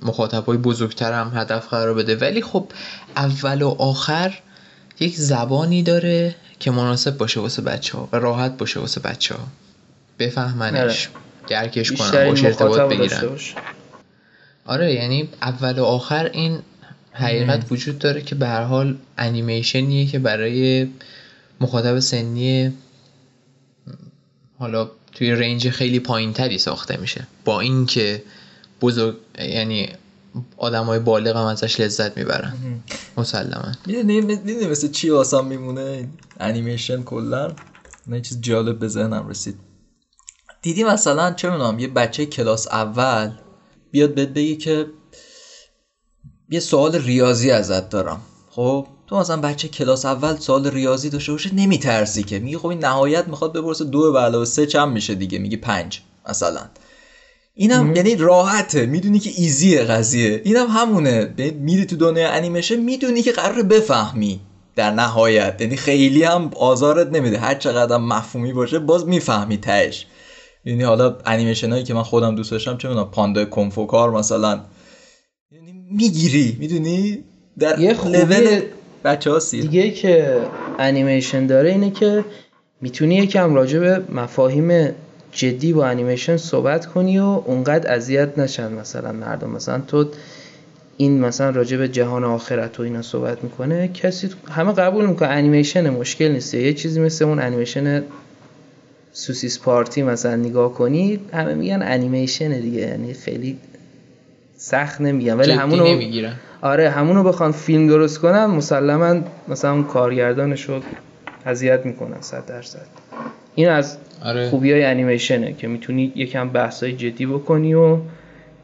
مخاطب 0.02 0.46
های 0.46 0.58
بزرگتر 0.58 1.14
هم 1.14 1.32
هدف 1.36 1.68
قرار 1.68 1.94
بده. 1.94 2.16
ولی 2.16 2.42
خب 2.42 2.72
اول 3.16 3.62
و 3.62 3.70
آخر 3.70 4.40
یک 5.00 5.16
زبانی 5.16 5.84
داره 5.84 6.36
که 6.60 6.72
مناسب 6.72 7.18
باشه 7.18 7.40
واسه 7.40 7.62
بچه 7.62 7.98
ها 7.98 8.10
و 8.12 8.16
راحت 8.16 8.58
باشه 8.58 8.80
واسه 8.80 9.02
بچه 9.02 9.36
ها 9.36 9.48
بفهمنش 10.20 11.10
درکش 11.48 11.92
کنن 11.92 11.98
بیشترین 11.98 12.30
باش 12.30 12.44
ارتباط 12.44 12.92
بگیرن. 12.92 13.38
آره 14.66 14.94
یعنی 14.94 15.30
اول 15.42 15.80
و 15.80 15.84
آخر 15.84 16.26
این 16.34 16.60
حقیقت 17.12 17.72
وجود 17.72 18.00
داره 18.00 18.22
که 18.22 18.36
به 18.36 18.48
هر 18.48 18.64
حال 18.64 18.98
انیمیشنیه 19.18 20.06
که 20.06 20.20
برای 20.20 20.88
مخاطب 21.62 22.00
سنی 22.00 22.74
حالا 24.60 24.90
توی 25.14 25.32
رنج 25.32 25.70
خیلی 25.70 26.00
پایین 26.00 26.34
تری 26.34 26.58
ساخته 26.58 26.98
میشه. 26.98 27.28
با 27.46 27.60
اینکه 27.60 28.24
بزرگ 28.82 29.16
یعنی 29.40 29.90
آدمای 30.58 31.00
بالغ 31.00 31.38
هم 31.38 31.46
ازش 31.46 31.80
لذت 31.80 32.18
می‌برن. 32.18 32.54
مسلما 33.18 33.72
می‌دونی 33.86 34.68
مثل 34.68 34.92
چی 34.92 35.10
واسم 35.10 35.46
میمونه؟ 35.46 36.10
انیمیشن 36.40 37.04
کلا. 37.04 37.52
نه 38.08 38.22
چیز 38.22 38.42
جالب 38.42 38.80
به 38.80 38.88
ذهنم 38.88 39.28
رسید. 39.28 39.56
دیدی 40.62 40.84
مثلا 40.84 41.34
چه 41.34 41.50
می‌دونم 41.50 41.80
یه 41.80 41.88
بچه 41.88 42.26
کلاس 42.26 42.68
اول 42.68 43.32
بیاد 43.92 44.14
بهت 44.14 44.30
بگی 44.30 44.56
که 44.56 44.86
یه 46.50 46.60
سوال 46.60 46.96
ریاضی 46.96 47.52
ازت 47.52 47.90
دارم. 47.90 48.22
خب؟ 48.50 48.88
تو 49.08 49.20
مثلا 49.20 49.42
بچه 49.42 49.68
کلاس 49.68 50.06
اول 50.06 50.36
سوال 50.36 50.68
ریاضی 50.68 51.10
داشته 51.10 51.32
باشه 51.32 51.54
نمیترسی 51.54 52.24
که. 52.24 52.40
میگی 52.40 52.58
خب 52.58 52.68
این 52.68 52.86
نهایت 52.86 53.28
می‌خواد 53.28 53.54
بپرسه 53.54 53.86
دو 53.86 54.12
به 54.12 54.20
علاوه 54.20 54.46
سه 54.46 54.66
چند 54.66 54.88
میشه 54.88 55.16
دیگه؟ 55.16 55.40
میگی 55.40 55.58
پنج 55.58 56.02
مثلا. 56.30 56.62
اینم 57.62 57.96
یعنی 57.96 58.16
راحته 58.16 58.86
می‌دونی 58.86 59.20
که 59.20 59.30
ایزیه 59.38 59.84
قضیه. 59.84 60.42
اینم 60.44 60.68
همونه. 60.68 61.26
به- 61.26 61.52
میری 61.52 61.86
تو 61.86 61.96
دنیای 61.96 62.26
انیمیشن 62.26 62.76
می‌دونی 62.76 63.22
که 63.22 63.32
قرار 63.32 63.64
بفهمی. 63.64 64.40
در 64.76 64.92
نهایت. 64.92 65.62
یعنی 65.62 65.76
خیلی 65.76 66.24
هم 66.24 66.52
آزارت 66.56 67.08
نمیده. 67.08 67.38
هر 67.38 67.56
چقدر 67.56 67.98
مفهومی 67.98 68.54
باشه 68.54 68.80
باز 68.80 69.08
می‌فهمی 69.08 69.58
تهش. 69.58 70.06
یعنی 70.66 70.84
حالا 70.84 71.18
انیمیشن 71.26 71.72
هایی 71.72 71.84
که 71.84 71.94
من 71.94 72.04
خودم 72.04 72.36
دوست 72.36 72.52
داشتم 72.52 72.78
چه 72.78 72.88
می‌دونم 72.88 73.12
پاندا 73.12 73.46
کنفوکار 73.46 74.12
مثلا. 74.12 74.60
یعنی 75.52 75.74
می‌گیری. 75.92 76.58
می‌دونی؟ 76.60 77.24
در 77.60 77.80
یه 77.80 78.06
لول 78.08 78.62
بچه 79.04 79.32
ها 79.32 79.40
سیر. 79.40 79.62
دیگه 79.62 79.92
که 79.92 80.38
انیمیشن 80.80 81.46
داره 81.48 81.70
اینه 81.70 81.92
که 81.92 82.26
می‌تونی 82.82 83.16
یکم 83.16 83.56
راجع 83.56 83.80
به 83.80 84.04
مفاهیم 84.14 84.92
جدی 85.32 85.74
با 85.74 85.86
انیمیشن 85.86 86.38
صحبت 86.38 86.86
کنی 86.86 87.20
و 87.20 87.24
اونقدر 87.24 87.94
اذیت 87.94 88.40
نشن 88.40 88.74
مثلا 88.74 89.12
مردم. 89.12 89.50
مثلا 89.50 89.80
تو 89.88 90.06
این 90.98 91.20
مثلا 91.20 91.50
راجع 91.50 91.78
به 91.78 91.88
جهان 91.88 92.24
آخرت 92.24 92.80
و 92.80 92.84
اینا 92.84 93.02
صحبت 93.02 93.44
می‌کنه 93.44 93.88
کسی 93.88 94.30
همه 94.52 94.74
قبول 94.74 95.06
می‌کنه. 95.06 95.30
انیمیشن 95.30 95.90
مشکل 95.90 96.32
نیست. 96.32 96.54
یه 96.54 96.74
چیزی 96.74 97.00
مثل 97.00 97.26
اون 97.26 97.40
انیمیشن 97.40 98.04
سوسیس 99.14 99.60
پارتی 99.60 100.04
مثلا 100.04 100.36
نگاه 100.36 100.74
کنی 100.74 101.20
همه 101.34 101.54
میگن 101.54 101.82
انیمیشن 101.82 102.60
دیگه. 102.60 102.82
یعنی 102.82 103.14
خیلی 103.14 103.58
سخت 104.58 105.02
نمیگن. 105.02 105.34
ولی 105.34 105.52
همونو 105.52 105.88
نمی‌گیرن. 105.88 106.34
آره 106.62 106.90
همونو 106.90 107.24
بخوان 107.24 107.52
فیلم 107.52 107.88
درست 107.88 108.18
کنن 108.18 108.46
مسلما 108.46 109.22
مثلا 109.48 109.72
اون 109.72 109.84
کارگردانش 109.84 110.70
رو 110.70 110.82
اذیت 111.46 111.86
می‌کنن 111.86 112.22
صد 112.22 112.46
درصد. 112.46 112.86
این 113.56 113.70
از 113.70 113.98
آره. 114.24 114.50
خوبی 114.50 114.72
های 114.72 114.84
انیمیشنه 114.84 115.54
که 115.54 115.68
می‌تونی 115.68 116.12
یکم 116.16 116.50
بحث 116.50 116.84
های 116.84 116.94
جدی 116.94 117.26
بکنی 117.26 117.74
و 117.74 117.98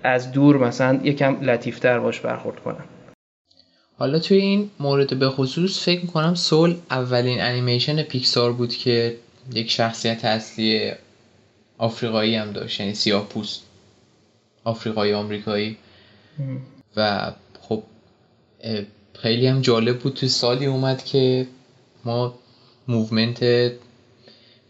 از 0.03 0.31
دور 0.31 0.57
مثلا 0.57 0.99
یکم 1.03 1.41
لطیفتر 1.41 1.99
باش 1.99 2.19
برخورد 2.19 2.59
کنن 2.59 2.83
حالا 3.97 4.19
توی 4.19 4.37
این 4.37 4.69
مورد 4.79 5.19
به 5.19 5.29
خصوص 5.29 5.85
فکر 5.85 6.01
می‌کنم 6.01 6.35
سول 6.35 6.75
اولین 6.91 7.41
انیمیشن 7.41 8.03
پیکسار 8.03 8.53
بود 8.53 8.73
که 8.75 9.15
یک 9.53 9.71
شخصیت 9.71 10.25
اصلی 10.25 10.91
آفریقایی 11.77 12.35
هم 12.35 12.51
داشت 12.51 12.79
یعنی 12.79 12.93
سیاه 12.93 13.29
پوست 13.29 13.63
آفریقایی 14.63 15.13
آمریکایی. 15.13 15.77
و 16.97 17.31
خب 17.61 17.83
خیلی 19.13 19.47
هم 19.47 19.61
جالب 19.61 19.99
بود 19.99 20.13
توی 20.13 20.29
سالی 20.29 20.65
اومد 20.65 21.03
که 21.03 21.47
ما 22.05 22.33
movement 22.87 23.71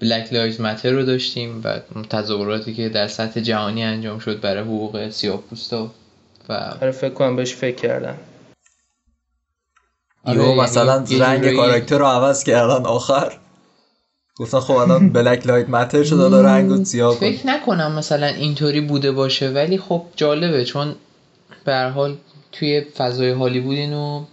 Black 0.02 0.34
Lives 0.34 0.62
Matter 0.62 0.92
رو 0.92 1.04
داشتیم 1.04 1.62
و 1.64 1.80
تظاهراتی 2.10 2.74
که 2.74 2.90
در 2.90 3.08
سطح 3.08 3.42
جهانی 3.42 3.84
انجام 3.84 4.20
شد 4.20 4.42
برای 4.42 4.64
حقوق 4.64 5.10
سیاه 5.10 5.38
پوستا 5.38 5.92
و 6.50 6.54
آره 6.82 6.92
فکر 6.92 7.14
کنم 7.14 7.36
بهش 7.36 7.56
فکر 7.56 7.76
کردن 7.76 8.18
آره، 10.24 10.42
یعنی 10.42 10.62
مثلا 10.62 11.06
رنگ 11.20 11.56
کاراکتر 11.56 11.98
رو 11.98 12.06
عوض 12.06 12.44
کردن 12.44 12.86
آخر. 12.86 13.38
گفتن 14.38 14.60
خب 14.60 14.74
الان 14.74 15.10
بلک 15.10 15.48
لایت 15.48 15.70
متر 15.70 16.04
شد 16.04 16.20
حالا 16.20 16.42
رنگ 16.42 16.70
رو 16.70 16.86
سیاه 16.86 17.14
کن. 17.14 17.20
فکر 17.20 17.48
نکنم 17.48 17.92
مثلا 17.92 18.28
اینطوری 18.28 18.82
بوده 18.82 19.12
باشه 19.12 19.50
ولی 19.50 19.78
خب 19.78 20.06
جالبه 20.16 20.66
چون 20.66 20.96
به 21.66 21.72
هر 21.74 21.90
حال 21.90 22.18
توی 22.52 22.82
فضای 22.82 23.32
هالیوود 23.32 23.78
اینو 23.78 24.26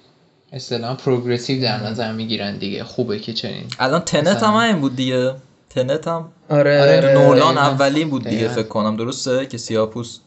اصطلاحا 0.52 0.94
پروگرسیو 0.94 1.62
در 1.62 1.86
نظر 1.86 2.12
می‌گیرن 2.12 2.56
دیگه 2.56 2.84
خوبه 2.84 3.18
که 3.18 3.32
چنین. 3.32 3.64
الان 3.78 4.00
تنت 4.00 4.28
مثلا. 4.28 4.48
هم 4.48 4.68
همین 4.68 4.80
بود 4.80 4.96
دیگه. 4.96 5.34
تنت 5.74 6.08
هم. 6.08 6.32
آره, 6.48 6.80
آره، 6.82 6.96
آره 6.96 7.14
نولان. 7.14 7.58
اولین 7.58 8.10
بود 8.10 8.28
دیگه. 8.28 8.48
فکر 8.48 8.68
کنم. 8.68 8.96
درسته؟ 8.96 9.46
که 9.46 9.58
سیاپوست 9.58 10.20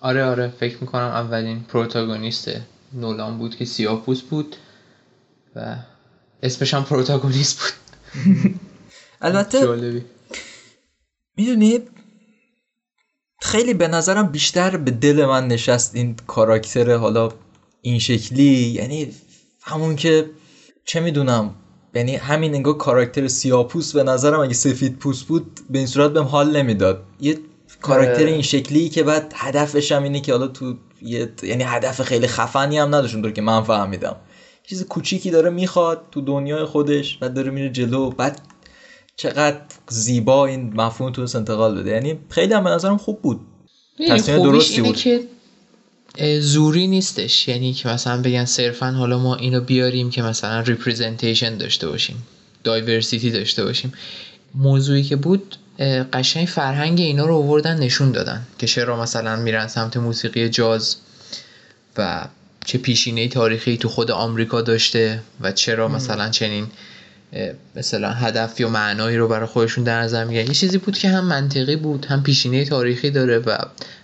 آره 0.00 0.24
آره. 0.24 0.48
فکر 0.60 0.78
می‌کنم 0.80 1.02
اولین 1.02 1.62
پروتاگونیست 1.62 2.50
نولان 2.92 3.38
بود 3.38 3.56
که 3.56 3.64
سیاپوس 3.64 4.22
بود 4.22 4.56
و 5.56 5.76
اسمش 6.42 6.74
هم 6.74 6.84
پروتاگونیست 6.84 7.60
بود. 7.60 7.72
البته 9.20 9.78
می‌دونی 11.36 11.80
خیلی 13.40 13.74
به 13.74 13.88
نظرم 13.88 14.26
بیشتر 14.32 14.76
به 14.76 14.90
دل 14.90 15.24
من 15.24 15.48
نشست 15.48 15.94
این 15.94 16.16
کاراکتر 16.26 16.96
حالا 16.96 17.28
این 17.82 17.98
شکلی. 17.98 18.42
یعنی 18.52 19.14
همون 19.62 19.96
که 19.96 20.30
چه 20.84 21.00
می‌دونم 21.00 21.54
یعنی 21.94 22.16
همین 22.16 22.54
انگار 22.54 22.76
کاراکتر 22.76 23.28
سیاپوس 23.28 23.92
به 23.92 24.02
نظرم 24.02 24.40
اگه 24.40 24.54
سفید 24.54 24.96
پوست 24.98 25.26
بود 25.26 25.60
به 25.70 25.78
این 25.78 25.86
صورت 25.86 26.10
بهم 26.10 26.24
حال 26.24 26.56
نمی‌داد. 26.56 27.02
یه 27.20 27.38
کاراکتر. 27.80 28.24
این 28.26 28.42
شکلی 28.42 28.88
که 28.88 29.02
بعد 29.02 29.32
هدفش 29.36 29.92
هم 29.92 30.02
اینه 30.02 30.20
که 30.20 30.32
حالا 30.32 30.46
تو 30.46 30.74
یه 31.02 31.28
یعنی 31.42 31.62
هدف 31.62 32.02
خیلی 32.02 32.26
خفنی 32.26 32.78
هم 32.78 32.94
نداشت 32.94 33.14
اونطور 33.14 33.32
که 33.32 33.42
من 33.42 33.62
فهمیدم. 33.62 34.16
چیز 34.66 34.84
کوچیکی 34.84 35.30
داره 35.30 35.50
می‌خواد 35.50 36.02
تو 36.10 36.20
دنیای 36.20 36.64
خودش 36.64 37.16
بعد 37.18 37.34
داره 37.34 37.50
میره 37.50 37.70
جلو. 37.70 38.10
بعد 38.10 38.40
چقدر 39.16 39.60
زیبا 39.88 40.46
این 40.46 40.72
مفهوم 40.76 41.12
تونست 41.12 41.36
انتقال 41.36 41.80
بده 41.80 41.90
یعنی 41.90 42.18
خیلی 42.28 42.54
هم 42.54 42.64
به 42.64 42.70
نظرم 42.70 42.98
خوب 42.98 43.22
بود. 43.22 43.40
تصمیم 44.08 44.42
درستی 44.42 44.82
بود. 44.82 44.96
که 44.96 45.20
زوری 46.40 46.86
نیستش. 46.86 47.48
یعنی 47.48 47.72
که 47.72 47.88
مثلا 47.88 48.22
بگن 48.22 48.44
صرفا 48.44 48.90
حالا 48.90 49.18
ما 49.18 49.36
اینو 49.36 49.60
بیاریم 49.60 50.10
که 50.10 50.22
مثلا 50.22 50.60
representation 50.60 51.56
داشته 51.56 51.88
باشیم 51.88 52.22
diversity 52.64 53.30
داشته 53.30 53.64
باشیم. 53.64 53.92
موضوعی 54.54 55.02
که 55.02 55.16
بود 55.16 55.56
قشنگ 56.12 56.46
فرهنگ 56.46 57.00
اینا 57.00 57.26
رو 57.26 57.34
آوردن 57.34 57.78
نشون 57.78 58.12
دادن 58.12 58.46
که 58.58 58.66
چرا 58.66 59.02
مثلا 59.02 59.36
میرن 59.36 59.68
سمت 59.68 59.96
موسیقی 59.96 60.48
جاز 60.48 60.96
و 61.96 62.28
چه 62.64 62.78
پیشینه 62.78 63.28
تاریخی 63.28 63.76
تو 63.76 63.88
خود 63.88 64.10
آمریکا 64.10 64.62
داشته 64.62 65.22
و 65.40 65.52
چرا 65.52 65.88
مثلا 65.88 66.30
چنین 66.30 66.66
مثلا 67.76 68.10
هدف 68.10 68.60
یا 68.60 68.68
معنایی 68.68 69.16
رو 69.16 69.28
برای 69.28 69.46
خودشون 69.46 69.84
در 69.84 70.00
نظر 70.00 70.24
می‌گیرن. 70.24 70.46
یه 70.46 70.54
چیزی 70.54 70.78
بود 70.78 70.98
که 70.98 71.08
هم 71.08 71.24
منطقی 71.24 71.76
بود 71.76 72.06
هم 72.06 72.22
پیشینه 72.22 72.64
تاریخی 72.64 73.10
داره 73.10 73.38
و 73.38 73.56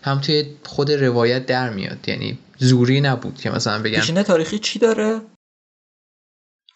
هم 0.02 0.20
توی 0.20 0.44
خود 0.64 0.92
روایت 0.92 1.46
در 1.46 1.70
میاد. 1.70 2.08
یعنی 2.08 2.38
زوری 2.58 3.00
نبود 3.00 3.38
که 3.38 3.50
مثلا 3.50 3.82
بگن 3.82 4.00
پیشینه 4.00 4.22
تاریخی 4.22 4.58
چی 4.58 4.78
داره؟ 4.78 5.20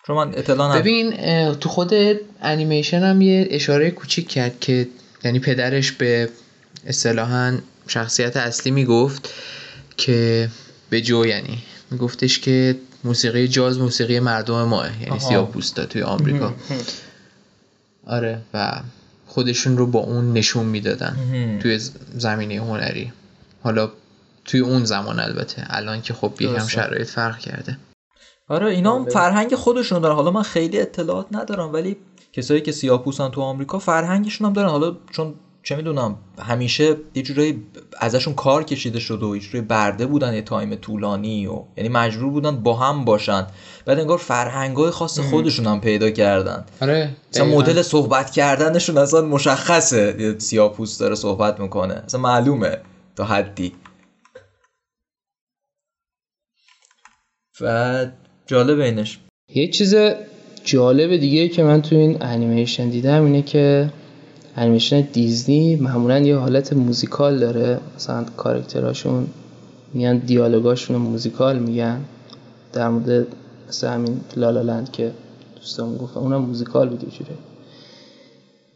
چون 0.07 0.17
من 0.17 0.29
اطلاع 0.29 0.69
ندارم 0.69 0.81
ببین 0.81 1.15
تو 1.55 1.69
خود 1.69 1.95
انیمیشن 2.43 3.03
هم 3.03 3.21
یه 3.21 3.49
اشاره 3.51 3.91
کوچیک 3.91 4.29
کرد 4.29 4.61
که 4.61 4.89
یعنی 5.25 5.39
پدرش 5.39 5.93
به 5.93 6.29
اصطلاحا 6.87 7.59
شخصیت 7.89 8.37
اصلی 8.37 8.73
می‌گفت 8.73 9.35
که 9.97 10.49
به 10.91 11.01
جو 11.01 11.27
یعنی 11.27 11.59
میگفتش 11.91 12.39
که 12.39 12.77
موسیقی 13.05 13.49
جاز 13.49 13.79
موسیقی 13.79 14.21
مردم 14.21 14.63
ماه 14.63 14.93
یعنی 14.93 15.11
آها. 15.11 15.19
سیاه 15.19 15.51
پوستا 15.51 15.87
توی 15.87 16.03
آمریکا. 16.03 16.55
آره 18.07 18.43
و 18.55 18.81
خودشون 19.27 19.77
رو 19.77 19.87
با 19.87 20.01
اون 20.01 20.33
نشون 20.33 20.67
می‌دادن. 20.67 21.17
توی 21.63 21.79
زمینه 22.15 22.55
هنری. 22.55 23.13
حالا 23.63 23.91
توی 24.45 24.61
اون 24.61 24.85
زمان 24.85 25.21
البته. 25.21 25.65
الان 25.67 26.03
که 26.03 26.15
خب 26.15 26.33
یکم 26.41 26.53
درسته. 26.53 26.71
شرایط 26.71 27.09
فرق 27.09 27.39
کرده. 27.39 27.79
آره 28.49 28.67
اینا 28.67 28.99
هم 28.99 29.05
فرهنگ 29.05 29.55
خودشون 29.55 30.01
دارن. 30.01 30.15
حالا 30.15 30.31
من 30.31 30.43
خیلی 30.43 30.81
اطلاعات 30.81 31.27
ندارم 31.33 31.73
ولی 31.73 31.97
کسایی 32.33 32.61
که 32.61 32.73
سیاه‌پوستن 32.73 33.29
تو 33.29 33.41
آمریکا 33.41 33.79
فرهنگشون 33.79 34.47
هم 34.47 34.53
دارن. 34.53 34.69
حالا 34.69 34.97
چون 35.11 35.35
چه 35.65 35.77
می‌دونم 35.77 36.17
همیشه 36.39 36.97
یه 37.15 37.23
جورایی 37.23 37.67
ازشون 38.01 38.35
کار 38.35 38.65
کشیده 38.65 39.01
شده 39.01 39.27
و 39.27 39.37
یه 39.37 39.43
جورایی 39.43 39.67
برده 39.67 40.07
بودن 40.07 40.35
یه 40.35 40.43
تایم 40.43 40.75
طولانی 40.75 41.47
و 41.47 41.63
یعنی 41.77 41.89
مجبور 41.89 42.31
بودن 42.31 42.63
با 42.63 42.75
هم 42.75 43.05
باشن. 43.05 43.47
بعد 43.87 43.99
انگار 43.99 44.19
فرهنگای 44.19 44.91
خاص 44.91 45.19
خودشون 45.19 45.67
هم 45.67 45.81
پیدا 45.81 46.11
کردن. 46.11 46.65
آره 46.81 47.17
مثلا. 47.31 47.45
مدل 47.45 47.83
صحبت 47.83 48.31
کردنشون 48.31 48.99
اصلا 48.99 49.21
مشخصه. 49.23 50.17
یه 50.19 50.39
سیاه‌پوست 50.39 51.01
داره 51.01 51.15
صحبت 51.15 51.61
می‌کنه. 51.61 51.95
اصلا 51.95 52.21
معلومه 52.21 52.79
تا 53.17 53.25
حدی. 53.25 53.73
و 57.61 58.07
جالب 58.47 58.81
اینش. 58.81 59.19
یه 59.55 59.69
چیز 59.71 59.95
جالب 60.65 61.17
دیگه 61.17 61.49
که 61.49 61.63
من 61.63 61.83
تو 61.83 61.97
این 61.97 62.23
انیمیشن 62.23 62.89
دیدم 62.89 63.25
اینه 63.25 63.43
که 63.43 63.91
انیمیشن 64.57 65.01
دیزنی 65.01 65.77
معمولا 65.77 66.19
یه 66.19 66.37
حالت 66.37 66.73
موزیکال 66.73 67.39
داره. 67.39 67.79
مثلا 67.97 68.25
کارکتراشون 68.37 69.27
میان 69.95 70.19
دیالوگاشون 70.19 70.97
موزیکال 70.97 71.59
میگن. 71.59 72.01
در 72.73 72.89
مورد 72.89 73.27
مثل 73.69 73.89
همین 73.89 74.21
لالالند 74.37 74.93
که 74.93 75.11
دوستان 75.57 75.97
گفتم 75.97 76.21
اونم 76.21 76.41
موزیکال 76.41 76.89
بود 76.89 77.05
یه 77.05 77.11
جوری. 77.11 77.31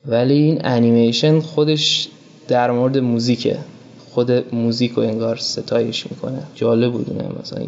ولی 0.06 0.34
این 0.34 0.60
انیمیشن 0.64 1.40
خودش 1.40 2.08
در 2.48 2.70
مورد 2.70 2.98
موزیکه. 2.98 3.58
خود 4.10 4.54
موزیک 4.54 4.92
رو 4.92 5.02
انگار 5.02 5.36
ستایش 5.36 6.06
می‌کنه. 6.10 6.42
جالب 6.54 6.92
بود 6.92 7.10
اونم 7.10 7.34
مثلا 7.42 7.62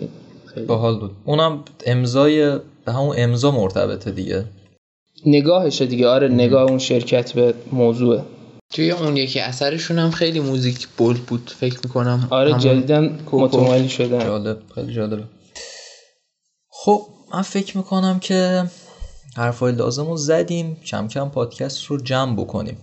خیلی. 0.47 0.67
باحال 0.67 0.99
بود. 0.99 1.11
اونم 1.25 1.59
امضای 1.87 2.59
به 2.85 2.93
همون 2.93 3.17
امضا 3.19 3.51
مرتبطه 3.51 4.11
دیگه. 4.11 4.45
نگاهشه 5.27 5.87
دیگه. 5.87 6.09
آره 6.09 6.29
نگاه 6.29 6.63
اون 6.63 6.79
شرکت 6.79 7.33
به 7.33 7.55
موضوعه. 7.73 8.25
توی 8.73 8.91
اون 8.91 9.17
یکی 9.17 9.41
اثرشون 9.41 9.99
هم 9.99 10.11
خیلی 10.11 10.41
موزیک 10.41 10.89
بولد 10.89 11.19
بود 11.19 11.53
فکر 11.61 11.79
می‌کنم. 11.85 12.29
آره 12.31 12.59
جدیدن 12.59 13.09
کوکو. 13.19 13.41
متمایل 13.41 13.89
شدن. 13.89 14.25
جالب 14.25 14.63
خیلی 14.75 14.93
جالبه. 14.95 15.25
خب 16.69 17.07
من 17.35 17.43
فکر 17.43 17.77
می‌کنم 17.77 18.19
که 18.19 18.65
حرفای 19.37 19.73
لازم 19.73 20.07
رو 20.07 20.17
زدیم. 20.17 20.77
کم 20.87 21.09
کم 21.09 21.29
پادکست 21.29 21.85
رو 21.85 21.97
جمع 22.01 22.37
بکنیم. 22.37 22.79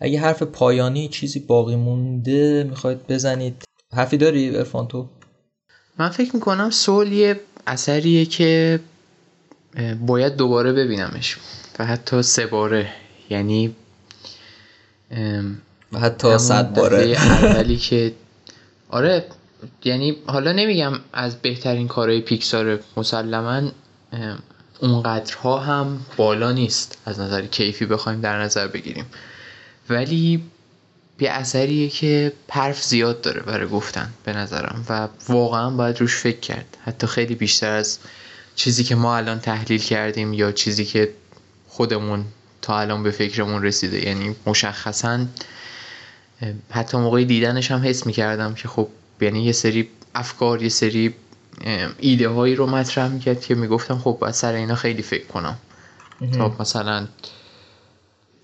اگه 0.00 0.20
حرف 0.20 0.42
پایانی 0.42 1.08
چیزی 1.08 1.40
باقی 1.40 1.76
مونده 1.76 2.66
می‌خواید 2.70 3.06
بزنید. 3.06 3.64
حرفی 3.92 4.16
داری 4.16 4.56
ارفان 4.56 4.88
تو؟ 4.88 5.06
من 5.98 6.08
فکر 6.08 6.30
می‌کنم 6.34 6.70
سول 6.70 7.12
یه 7.12 7.40
اثریه 7.66 8.26
که 8.26 8.80
باید 10.00 10.36
دوباره 10.36 10.72
ببینمش. 10.72 11.36
و 11.78 11.86
حتی 11.86 12.22
سه 12.22 12.46
باره. 12.46 12.88
یعنی 13.30 13.74
و 15.92 15.98
حتی 15.98 16.38
صد 16.38 16.74
باره. 16.74 16.98
اولی 17.42 17.76
که 17.76 18.12
آره 18.88 19.24
یعنی 19.84 20.16
حالا 20.26 20.52
نمیگم 20.52 20.92
از 21.12 21.36
بهترین 21.36 21.88
کارهای 21.88 22.20
پیکسار 22.20 22.80
مسلما 22.96 23.62
اونقدرها 24.80 25.58
هم 25.58 26.00
بالا 26.16 26.52
نیست 26.52 26.98
از 27.06 27.20
نظر 27.20 27.46
کیفی 27.46 27.86
بخوایم 27.86 28.20
در 28.20 28.42
نظر 28.42 28.66
بگیریم. 28.66 29.06
ولی 29.90 30.42
یه 31.20 31.30
اثریه 31.30 31.88
که 31.88 32.32
حرف 32.48 32.82
زیاد 32.82 33.20
داره 33.20 33.40
برای 33.40 33.68
گفتن 33.68 34.12
به 34.24 34.32
نظرم 34.32 34.84
و 34.88 35.08
واقعا 35.28 35.70
باید 35.70 36.00
روش 36.00 36.16
فکر 36.16 36.40
کرد. 36.40 36.76
حتی 36.84 37.06
خیلی 37.06 37.34
بیشتر 37.34 37.72
از 37.72 37.98
چیزی 38.56 38.84
که 38.84 38.94
ما 38.94 39.16
الان 39.16 39.40
تحلیل 39.40 39.80
کردیم 39.80 40.32
یا 40.32 40.52
چیزی 40.52 40.84
که 40.84 41.12
خودمون 41.68 42.24
تا 42.62 42.80
الان 42.80 43.02
به 43.02 43.10
فکرمون 43.10 43.62
رسیده 43.62 44.06
یعنی 44.06 44.36
مشخصا 44.46 45.26
حتی 46.70 46.96
موقع 46.96 47.24
دیدنش 47.24 47.70
هم 47.70 47.82
حس 47.84 48.06
می‌کردم 48.06 48.54
که 48.54 48.68
خب 48.68 48.88
یعنی 49.20 49.44
یه 49.44 49.52
سری 49.52 49.88
افکار 50.14 50.62
یه 50.62 50.68
سری 50.68 51.14
ایده 51.98 52.28
هایی 52.28 52.54
رو 52.54 52.66
مطرح 52.66 53.08
می‌کرد 53.08 53.40
که 53.40 53.54
می‌گفتم 53.54 53.98
خب 53.98 54.16
باید 54.20 54.34
سر 54.34 54.52
اینا 54.52 54.74
خیلی 54.74 55.02
فکر 55.02 55.26
کنم. 55.26 55.58
تا 56.38 56.56
مثلا 56.60 57.06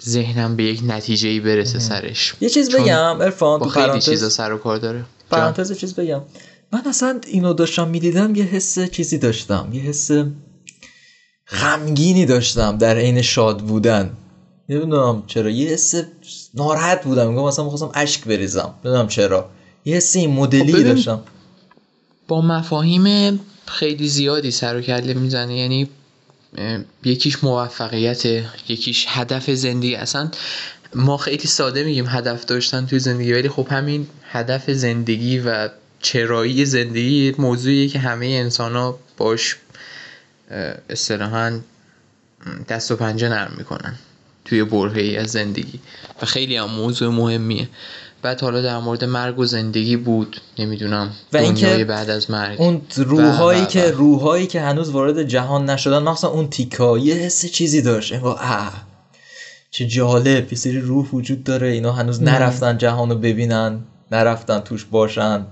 ذهنم 0.02 0.56
به 0.56 0.64
یک 0.64 0.82
نتیجه 0.86 1.28
ای 1.28 1.40
برسه 1.40 1.78
سرش. 1.78 2.34
یه 2.40 2.48
چیز 2.48 2.74
بگم 2.74 3.20
ارفان 3.20 3.60
تو 3.60 3.68
خیلی 3.68 4.00
چیزا 4.00 4.00
پرانتز 4.00 4.32
سر 4.32 4.52
و 4.52 4.58
کار 4.58 4.76
داره. 4.76 5.04
پرانتز 5.30 5.78
چیز 5.78 5.94
بگم. 5.94 6.22
من 6.72 6.82
اصلا 6.86 7.20
اینو 7.26 7.52
داشتم 7.52 7.88
می‌دیدم 7.88 8.34
یه 8.34 8.44
حس 8.44 8.78
چیزی 8.78 9.18
داشتم 9.18 9.68
یه 9.72 9.82
حس 9.82 10.10
غمگینی 11.60 12.26
داشتم 12.26 12.78
در 12.78 12.96
عین 12.96 13.22
شاد 13.22 13.58
بودن. 13.58 14.16
نمی‌دونم 14.68 15.22
چرا 15.26 15.50
یه 15.50 15.68
حس 15.68 15.94
ناراحت 16.54 17.04
بودم. 17.04 17.28
میگم 17.28 17.44
مثلا 17.44 17.64
می‌خواستم 17.64 17.90
اشک 17.94 18.24
بریزم. 18.24 18.74
نمی‌دونم 18.84 19.08
چرا. 19.08 19.50
یه 19.84 19.96
حس 19.96 20.16
این 20.16 20.30
مدلی 20.30 20.72
خب 20.72 20.82
داشتم. 20.82 21.20
با 22.28 22.40
مفاهیم 22.40 23.40
خیلی 23.66 24.08
زیادی 24.08 24.50
سر 24.50 24.76
و 24.76 24.80
کله 24.80 25.14
می‌زنه. 25.14 25.56
یعنی 25.58 25.88
یکیش 27.04 27.44
موفقیت 27.44 28.26
یکیش 28.68 29.06
هدف 29.08 29.50
زندگی. 29.50 29.94
اصلا 29.94 30.30
ما 30.94 31.16
خیلی 31.16 31.46
ساده 31.46 31.84
میگیم 31.84 32.06
هدف 32.08 32.44
داشتن 32.44 32.86
توی 32.86 32.98
زندگی 32.98 33.32
ولی 33.32 33.48
خب 33.48 33.66
همین 33.70 34.06
هدف 34.22 34.70
زندگی 34.70 35.38
و 35.38 35.68
چرایی 36.00 36.64
زندگی 36.64 37.26
یه 37.26 37.34
موضوعیه 37.38 37.88
که 37.88 37.98
همه 37.98 38.26
انسان 38.26 38.76
ها 38.76 38.98
باش 39.16 39.56
اصطلاحا 40.90 41.60
دست 42.68 42.90
و 42.90 42.96
پنجه 42.96 43.28
نرم 43.28 43.54
می‌کنن 43.58 43.94
توی 44.44 44.64
برهه 44.64 45.02
ای 45.02 45.16
از 45.16 45.30
زندگی. 45.30 45.80
و 46.22 46.26
خیلی 46.26 46.56
هم 46.56 46.70
موضوع 46.70 47.08
مهمیه. 47.08 47.68
بعد 48.22 48.40
حالا 48.40 48.62
در 48.62 48.78
مورد 48.78 49.04
مرگ 49.04 49.38
و 49.38 49.44
زندگی 49.44 49.96
بود. 49.96 50.40
نمی‌دونم 50.58 51.10
و 51.32 51.36
اینکه 51.36 51.66
دنیای 51.66 51.84
بعد 51.84 52.10
از 52.10 52.30
مرگ. 52.30 52.60
اون 52.60 52.82
روحایی 52.96 53.66
که. 53.66 53.90
روحایی 53.90 54.46
که 54.46 54.60
هنوز 54.60 54.90
وارد 54.90 55.22
جهان 55.22 55.70
نشدن 55.70 55.98
مخصوصا 55.98 56.28
اون 56.28 56.48
تیکا 56.48 56.98
یه 56.98 57.14
حس 57.14 57.46
چیزی 57.46 57.82
داشت. 57.82 58.12
اه 58.12 58.86
چه 59.70 59.86
جالب 59.86 60.52
یه 60.52 60.58
سری 60.58 60.80
روح 60.80 61.08
وجود 61.12 61.44
داره 61.44 61.68
اینا 61.68 61.92
هنوز 61.92 62.22
نرفتن 62.22 62.78
جهان 62.78 63.10
رو 63.10 63.16
ببینن 63.18 63.80
نرفتن 64.12 64.60
توش 64.60 64.84
باشن. 64.84 65.46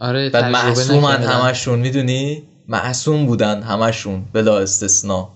آره 0.00 0.30
بعد 0.30 0.44
معصومن. 0.44 1.22
همشون 1.22 1.78
می‌دونی؟ 1.78 2.42
معصوم 2.68 3.26
بودن 3.26 3.62
همشون 3.62 4.24
بلا 4.32 4.58
استثنا. 4.58 5.28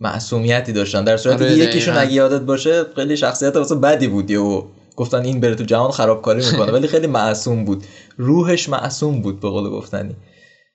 معصومیتی 0.00 0.72
داشتن. 0.72 1.04
در 1.04 1.16
صورتی 1.16 1.44
آره، 1.44 1.56
که 1.56 1.64
یکیشون. 1.64 1.96
اگه 1.96 2.12
یادت 2.12 2.40
باشه 2.40 2.84
خیلی 2.96 3.16
شخصیت 3.16 3.56
واسه 3.56 3.74
بدی 3.74 4.08
بود 4.08 4.30
و 4.30 4.68
گفتن 4.96 5.24
این 5.24 5.40
بره 5.40 5.54
تو 5.54 5.64
جهان 5.64 5.90
خرابکاری 5.90 6.46
می‌کنه 6.46 6.72
ولی 6.72 6.88
خیلی 6.88 7.06
معصوم 7.06 7.64
بود. 7.64 7.84
روحش 8.16 8.68
معصوم 8.68 9.22
بود 9.22 9.40
به 9.40 9.48
قول 9.50 9.70
گفتنی. 9.70 10.16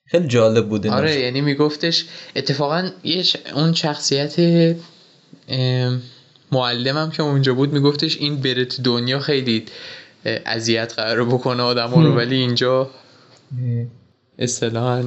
خیلی 0.06 0.26
جالب 0.26 0.68
بود. 0.68 0.86
آره 0.86 1.20
یعنی 1.20 1.40
میگفتش 1.40 2.04
اتفاقا 2.36 2.90
یه 3.04 3.24
اون 3.54 3.72
شخصیت 3.72 4.36
معلمم 6.52 7.10
که 7.10 7.22
اونجا 7.22 7.54
بود 7.54 7.72
میگفتش 7.72 8.16
این 8.16 8.36
بره 8.36 8.64
تو 8.64 8.82
دنیا 8.82 9.18
خیلی 9.18 9.64
اذیت 10.24 10.92
قرار 10.96 11.24
بکنه 11.24 11.62
آدم 11.62 11.90
رو 11.94 12.16
ولی 12.16 12.36
اینجا 12.36 12.90
اصطلاحا 14.38 15.04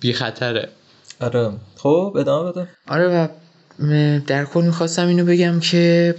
بی 0.00 0.12
خطره. 0.12 0.68
آره. 1.20 1.52
خب 1.76 2.16
ادامه 2.18 2.52
بده. 2.52 2.68
آره 2.88 3.08
و 3.08 3.28
در 4.26 4.44
کل 4.44 4.64
می‌خواستم 4.64 5.06
اینو 5.08 5.24
بگم 5.24 5.60
که 5.60 6.14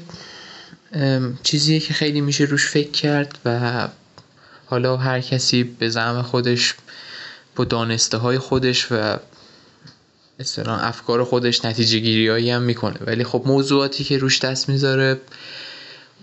چیزیه 1.43 1.79
که 1.79 1.93
خیلی 1.93 2.21
میشه 2.21 2.43
روش 2.43 2.67
فکر 2.67 2.91
کرد 2.91 3.37
و 3.45 3.87
حالا 4.65 4.97
هر 4.97 5.21
کسی 5.21 5.63
به 5.63 5.89
زعم 5.89 6.21
خودش 6.21 6.75
با 7.55 7.63
دانسته 7.65 8.17
های 8.17 8.37
خودش 8.37 8.91
و 8.91 9.17
اصطلاح 10.39 10.87
افکار 10.87 11.23
خودش 11.23 11.65
نتیجه 11.65 11.99
گیری 11.99 12.51
هم 12.51 12.61
می‌کنه. 12.61 12.97
ولی 13.01 13.23
خب 13.23 13.43
موضوعاتی 13.45 14.03
که 14.03 14.17
روش 14.17 14.39
دست 14.39 14.69
می‌ذاره 14.69 15.19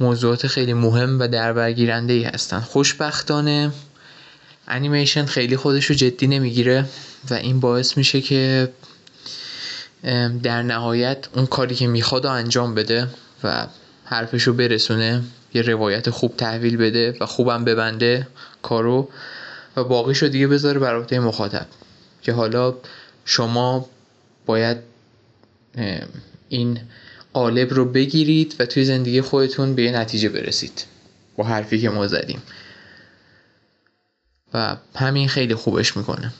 موضوعات 0.00 0.46
خیلی 0.46 0.72
مهم 0.72 1.20
و 1.20 1.28
دربرگیرنده 1.28 2.12
ای 2.12 2.24
هستن. 2.24 2.60
خوشبختانه 2.60 3.72
انیمیشن 4.68 5.24
خیلی 5.24 5.56
خودش 5.56 5.84
رو 5.84 5.94
جدی 5.94 6.26
نمی‌گیره 6.26 6.84
و 7.30 7.34
این 7.34 7.60
باعث 7.60 7.96
میشه 7.96 8.20
که 8.20 8.68
در 10.42 10.62
نهایت 10.62 11.28
اون 11.34 11.46
کاری 11.46 11.74
که 11.74 11.86
می‌خواد 11.86 12.26
انجام 12.26 12.74
بده 12.74 13.08
و 13.44 13.66
حرفشو 14.04 14.52
برسونه 14.52 15.22
یه 15.54 15.62
روایت 15.62 16.10
خوب 16.10 16.36
تحویل 16.36 16.76
بده 16.76 17.16
و 17.20 17.26
خوبم 17.26 17.64
ببنده 17.64 18.26
کارو 18.62 19.08
و 19.76 19.84
باقیشو 19.84 20.26
دیگه 20.26 20.46
بذاره 20.46 20.78
بر 20.78 21.18
مخاطب. 21.20 21.66
که 22.22 22.32
حالا 22.32 22.74
شما 23.24 23.88
باید 24.46 24.76
این 26.48 26.80
قالب 27.32 27.74
رو 27.74 27.84
بگیرید 27.84 28.54
و 28.58 28.66
توی 28.66 28.84
زندگی 28.84 29.20
خودتون 29.20 29.74
به 29.74 29.82
یه 29.82 29.92
نتیجه 29.92 30.28
برسید. 30.28 30.84
با 31.36 31.44
حرفی 31.44 31.80
که 31.80 31.90
ما 31.90 32.06
زدیم. 32.06 32.42
و 34.56 34.76
همین 34.94 35.28
خیلی 35.28 35.54
خوبش 35.54 35.96
می‌کنه. 35.96 36.34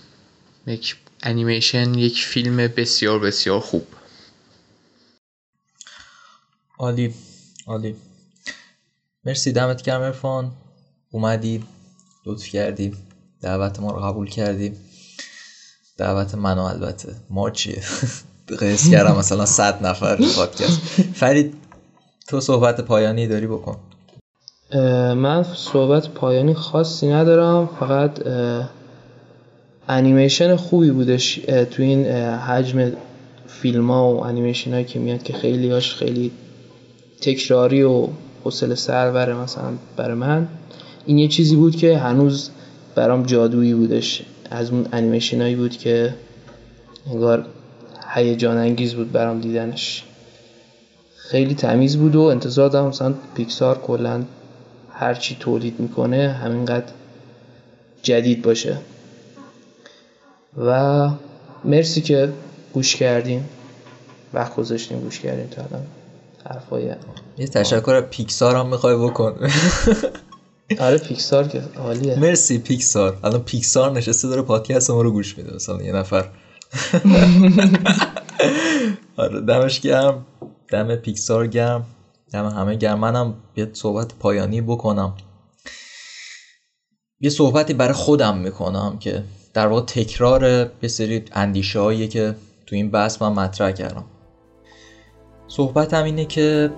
یک 0.67 0.97
انیمیشن 1.23 1.95
یک 1.95 2.25
فیلم 2.25 2.57
بسیار 2.57 3.19
بسیار 3.19 3.61
خوب. 3.61 3.87
عالی 6.79 7.15
عالی. 7.67 7.97
مرسی 9.25 9.53
دمت 9.53 9.83
گرم 9.83 10.01
ارفان. 10.01 10.53
اومدی 11.11 11.65
لطف 12.27 12.47
کردی. 12.49 12.97
دعوت 13.41 13.81
ما 13.81 13.91
رو 13.91 14.01
قبول 14.01 14.29
کردی. 14.29 14.73
دعوت 15.97 16.35
منو 16.35 16.63
البته. 16.63 17.15
ما 17.31 17.51
چیه؟ 17.51 17.83
قیس 18.61 18.91
کردم 18.91 19.17
مثلا 19.17 19.47
صد 19.47 19.87
نفر 19.87 20.17
پادکست. 20.37 20.81
فرید 21.15 21.55
تو 22.29 22.41
صحبت 22.41 22.81
پایانی 22.81 23.27
داری 23.27 23.47
بکن. 23.47 23.81
من 24.75 25.43
صحبت 25.55 26.09
پایانی 26.09 26.55
خاصی 26.55 27.09
ندارم 27.09 27.69
فقط 27.81 28.11
انیمیشن 29.89 30.57
خوبی 30.57 30.91
بودش 30.91 31.35
تو 31.71 31.83
این 31.83 32.07
حجم 32.37 32.93
فیلم 33.47 33.91
ها 33.91 34.15
و 34.15 34.25
انیمیشن 34.25 34.73
هایی 34.73 34.85
که 34.85 34.99
میاد 34.99 35.23
که 35.23 35.33
خیلی 35.33 35.71
هاش 35.71 35.95
خیلی 35.95 36.31
تکراری 37.21 37.83
و 37.83 38.09
حوصله 38.45 38.75
سر 38.75 39.35
مثلا 39.35 39.73
برای 39.97 40.15
من. 40.15 40.49
این 41.07 41.19
یه 41.19 41.29
چیزی 41.29 41.57
بود 41.57 41.77
که 41.77 41.99
هنوز 41.99 42.51
برام 42.95 43.23
جادویی 43.23 43.75
بودش. 43.75 44.23
از 44.51 44.71
اون 44.71 44.87
انیمیشن 44.93 45.41
هایی 45.41 45.55
بود 45.55 45.77
که 45.77 46.15
انگار 47.11 47.47
هیجان 48.15 48.57
انگیز 48.57 48.95
بود 48.95 49.13
برام 49.13 49.41
دیدنش. 49.41 50.05
خیلی 51.17 51.55
تمیز 51.55 51.97
بود 51.97 52.17
و 52.17 52.21
انتظار 52.21 52.69
دارم 52.69 52.89
مثلا 52.89 53.15
پیکسار 53.35 53.79
کلا 53.79 54.23
هرچی 54.99 55.37
تولید 55.41 55.81
می‌کنه 55.81 56.33
همینقدر 56.43 56.93
جدید 58.03 58.43
باشه. 58.43 58.79
و 60.67 61.11
مرسی 61.65 62.01
که 62.01 62.33
گوش 62.73 62.97
کردیم 62.97 63.49
وقت 64.35 64.57
گذاشتیم 64.57 65.01
گوش 65.01 65.21
کردیم 65.21 65.47
تا 65.47 65.63
الان. 65.63 65.87
حرفای 66.51 66.95
یه 67.39 67.47
تشکر 67.47 68.01
پیکسار 68.01 68.57
هم 68.57 68.67
می‌خوای 68.67 68.97
بکن. 68.97 69.35
آره 70.79 70.99
پیکسار 70.99 71.49
که 71.49 71.63
عالیه. 71.77 72.19
مرسی 72.19 72.59
پیکسار. 72.59 73.19
الان 73.25 73.41
پیکسار 73.41 73.93
نشسته 73.93 74.29
داره 74.29 74.43
پادکست 74.43 74.91
ما 74.91 75.03
رو 75.03 75.13
گوش 75.13 75.39
میده. 75.39 75.55
مثلا 75.55 75.83
یه 75.83 75.93
نفر. 75.93 76.29
آره 79.17 79.41
دمش 79.41 79.81
گرم. 79.81 80.27
دم 80.69 80.97
پیکسار 80.97 81.47
گرم. 81.47 81.87
دم 82.37 82.47
همه 82.47 82.75
گرم 82.75 82.99
منم 82.99 83.35
یه 83.57 83.71
صحبت 83.73 84.15
پایانی 84.15 84.61
بکنم. 84.61 85.15
یه 87.21 87.31
صحبتی 87.31 87.75
برای 87.75 87.93
خودم 87.93 88.37
می‌کنم 88.37 88.97
که 89.01 89.23
در 89.55 89.67
واقع 89.67 89.83
تکرار 89.87 90.45
یه 90.83 90.89
سری 90.89 91.25
اندیشه 91.33 91.81
هایی 91.81 92.09
که 92.09 92.35
تو 92.67 92.77
این 92.77 92.91
بحث 92.91 93.23
من 93.23 93.33
مطرح 93.33 93.71
کردم. 93.71 94.05
صحبتم 95.49 96.05
اینه 96.05 96.25
که 96.25 96.71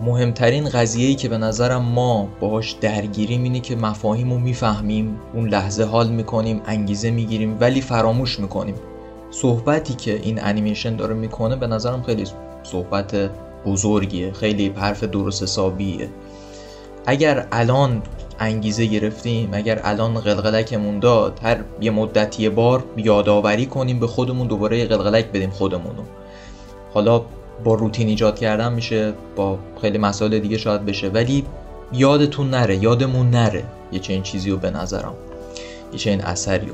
مهمترین 0.00 0.68
قضیه‌ای 0.68 1.14
که 1.14 1.28
به 1.28 1.38
نظرم 1.38 1.82
ما 1.82 2.28
باهاش 2.40 2.72
درگیریم 2.72 3.42
اینه 3.42 3.60
که 3.60 3.76
مفاهیم 3.76 4.32
رو 4.32 4.38
می‌فهمیم 4.38 5.20
اون 5.34 5.48
لحظه 5.48 5.84
حال 5.84 6.08
می‌کنیم 6.08 6.62
انگیزه 6.66 7.10
می‌گیریم 7.10 7.56
ولی 7.60 7.80
فراموش 7.80 8.40
می‌کنیم. 8.40 8.74
صحبتی 9.30 9.94
که 9.94 10.14
این 10.14 10.44
انیمیشن 10.44 10.96
داره 10.96 11.14
می‌کنه 11.14 11.56
به 11.56 11.66
نظرم 11.66 12.02
خیلی 12.02 12.24
صحبت 12.62 13.30
بزرگیه 13.66 14.32
خیلی 14.32 14.68
حرف 14.68 15.04
درست 15.04 15.42
حسابیه. 15.42 16.08
اگر 17.06 17.46
الان 17.52 18.02
انگیزه 18.40 18.86
گرفتیم 18.86 19.48
اگر 19.52 19.80
الان 19.84 20.14
قلقلکمون 20.14 20.98
داد 20.98 21.40
هر 21.42 21.58
یه 21.80 21.90
مدتی 21.90 22.48
بار 22.48 22.84
یادآوری 22.96 23.66
کنیم 23.66 24.00
به 24.00 24.06
خودمون 24.06 24.46
دوباره 24.46 24.86
قلقلک 24.86 25.26
بدیم 25.26 25.50
خودمونو. 25.50 26.02
حالا 26.94 27.22
با 27.64 27.74
روتین 27.74 28.08
ایجاد 28.08 28.38
کردن 28.38 28.72
میشه 28.72 29.12
با 29.36 29.58
خیلی 29.80 29.98
مسائل 29.98 30.38
دیگه 30.38 30.58
شاید 30.58 30.84
بشه 30.84 31.08
ولی 31.08 31.44
یادتون 31.92 32.50
نره 32.50 32.76
یادمون 32.76 33.30
نره 33.30 33.64
یه 33.92 33.98
چنین 33.98 34.22
چیزی 34.22 34.50
رو 34.50 34.56
به 34.56 34.70
نظرم 34.70 35.14
یه 35.92 35.98
چنین 35.98 36.20
اثری 36.20 36.70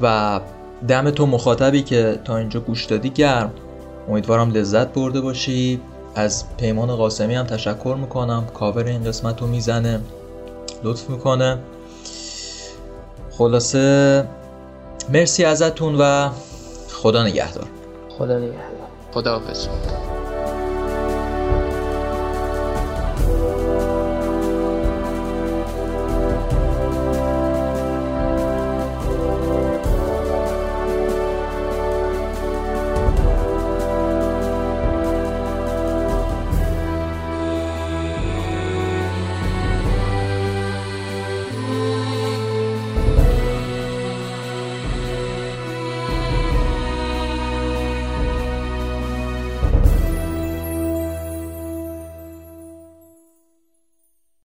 و 0.00 0.40
دم 0.88 1.10
تو 1.10 1.26
مخاطبی 1.26 1.82
که 1.82 2.18
تا 2.24 2.36
اینجا 2.36 2.60
گوش 2.60 2.84
دادی 2.84 3.10
گرم. 3.10 3.52
امیدوارم 4.08 4.50
لذت 4.50 4.88
برده 4.92 5.20
باشی 5.20 5.80
از 6.14 6.44
پیمان 6.56 6.96
قاسمی 6.96 7.34
هم 7.34 7.46
تشکر 7.46 7.96
می‌کنم. 8.00 8.46
کاور 8.54 8.84
این 8.84 9.04
قسمت 9.04 9.40
رو 9.40 9.46
می‌زنه. 9.46 10.00
لطف 10.84 11.10
می‌کنه. 11.10 11.58
خلاصه 13.30 14.24
مرسی 15.12 15.44
ازتون 15.44 15.94
و 16.00 16.28
خدا 16.92 17.24
نگهدار. 17.26 17.66
خدا 18.18 18.38
نگهدار. 18.38 18.60
خدا 19.12 19.38
حافظ 19.38 19.68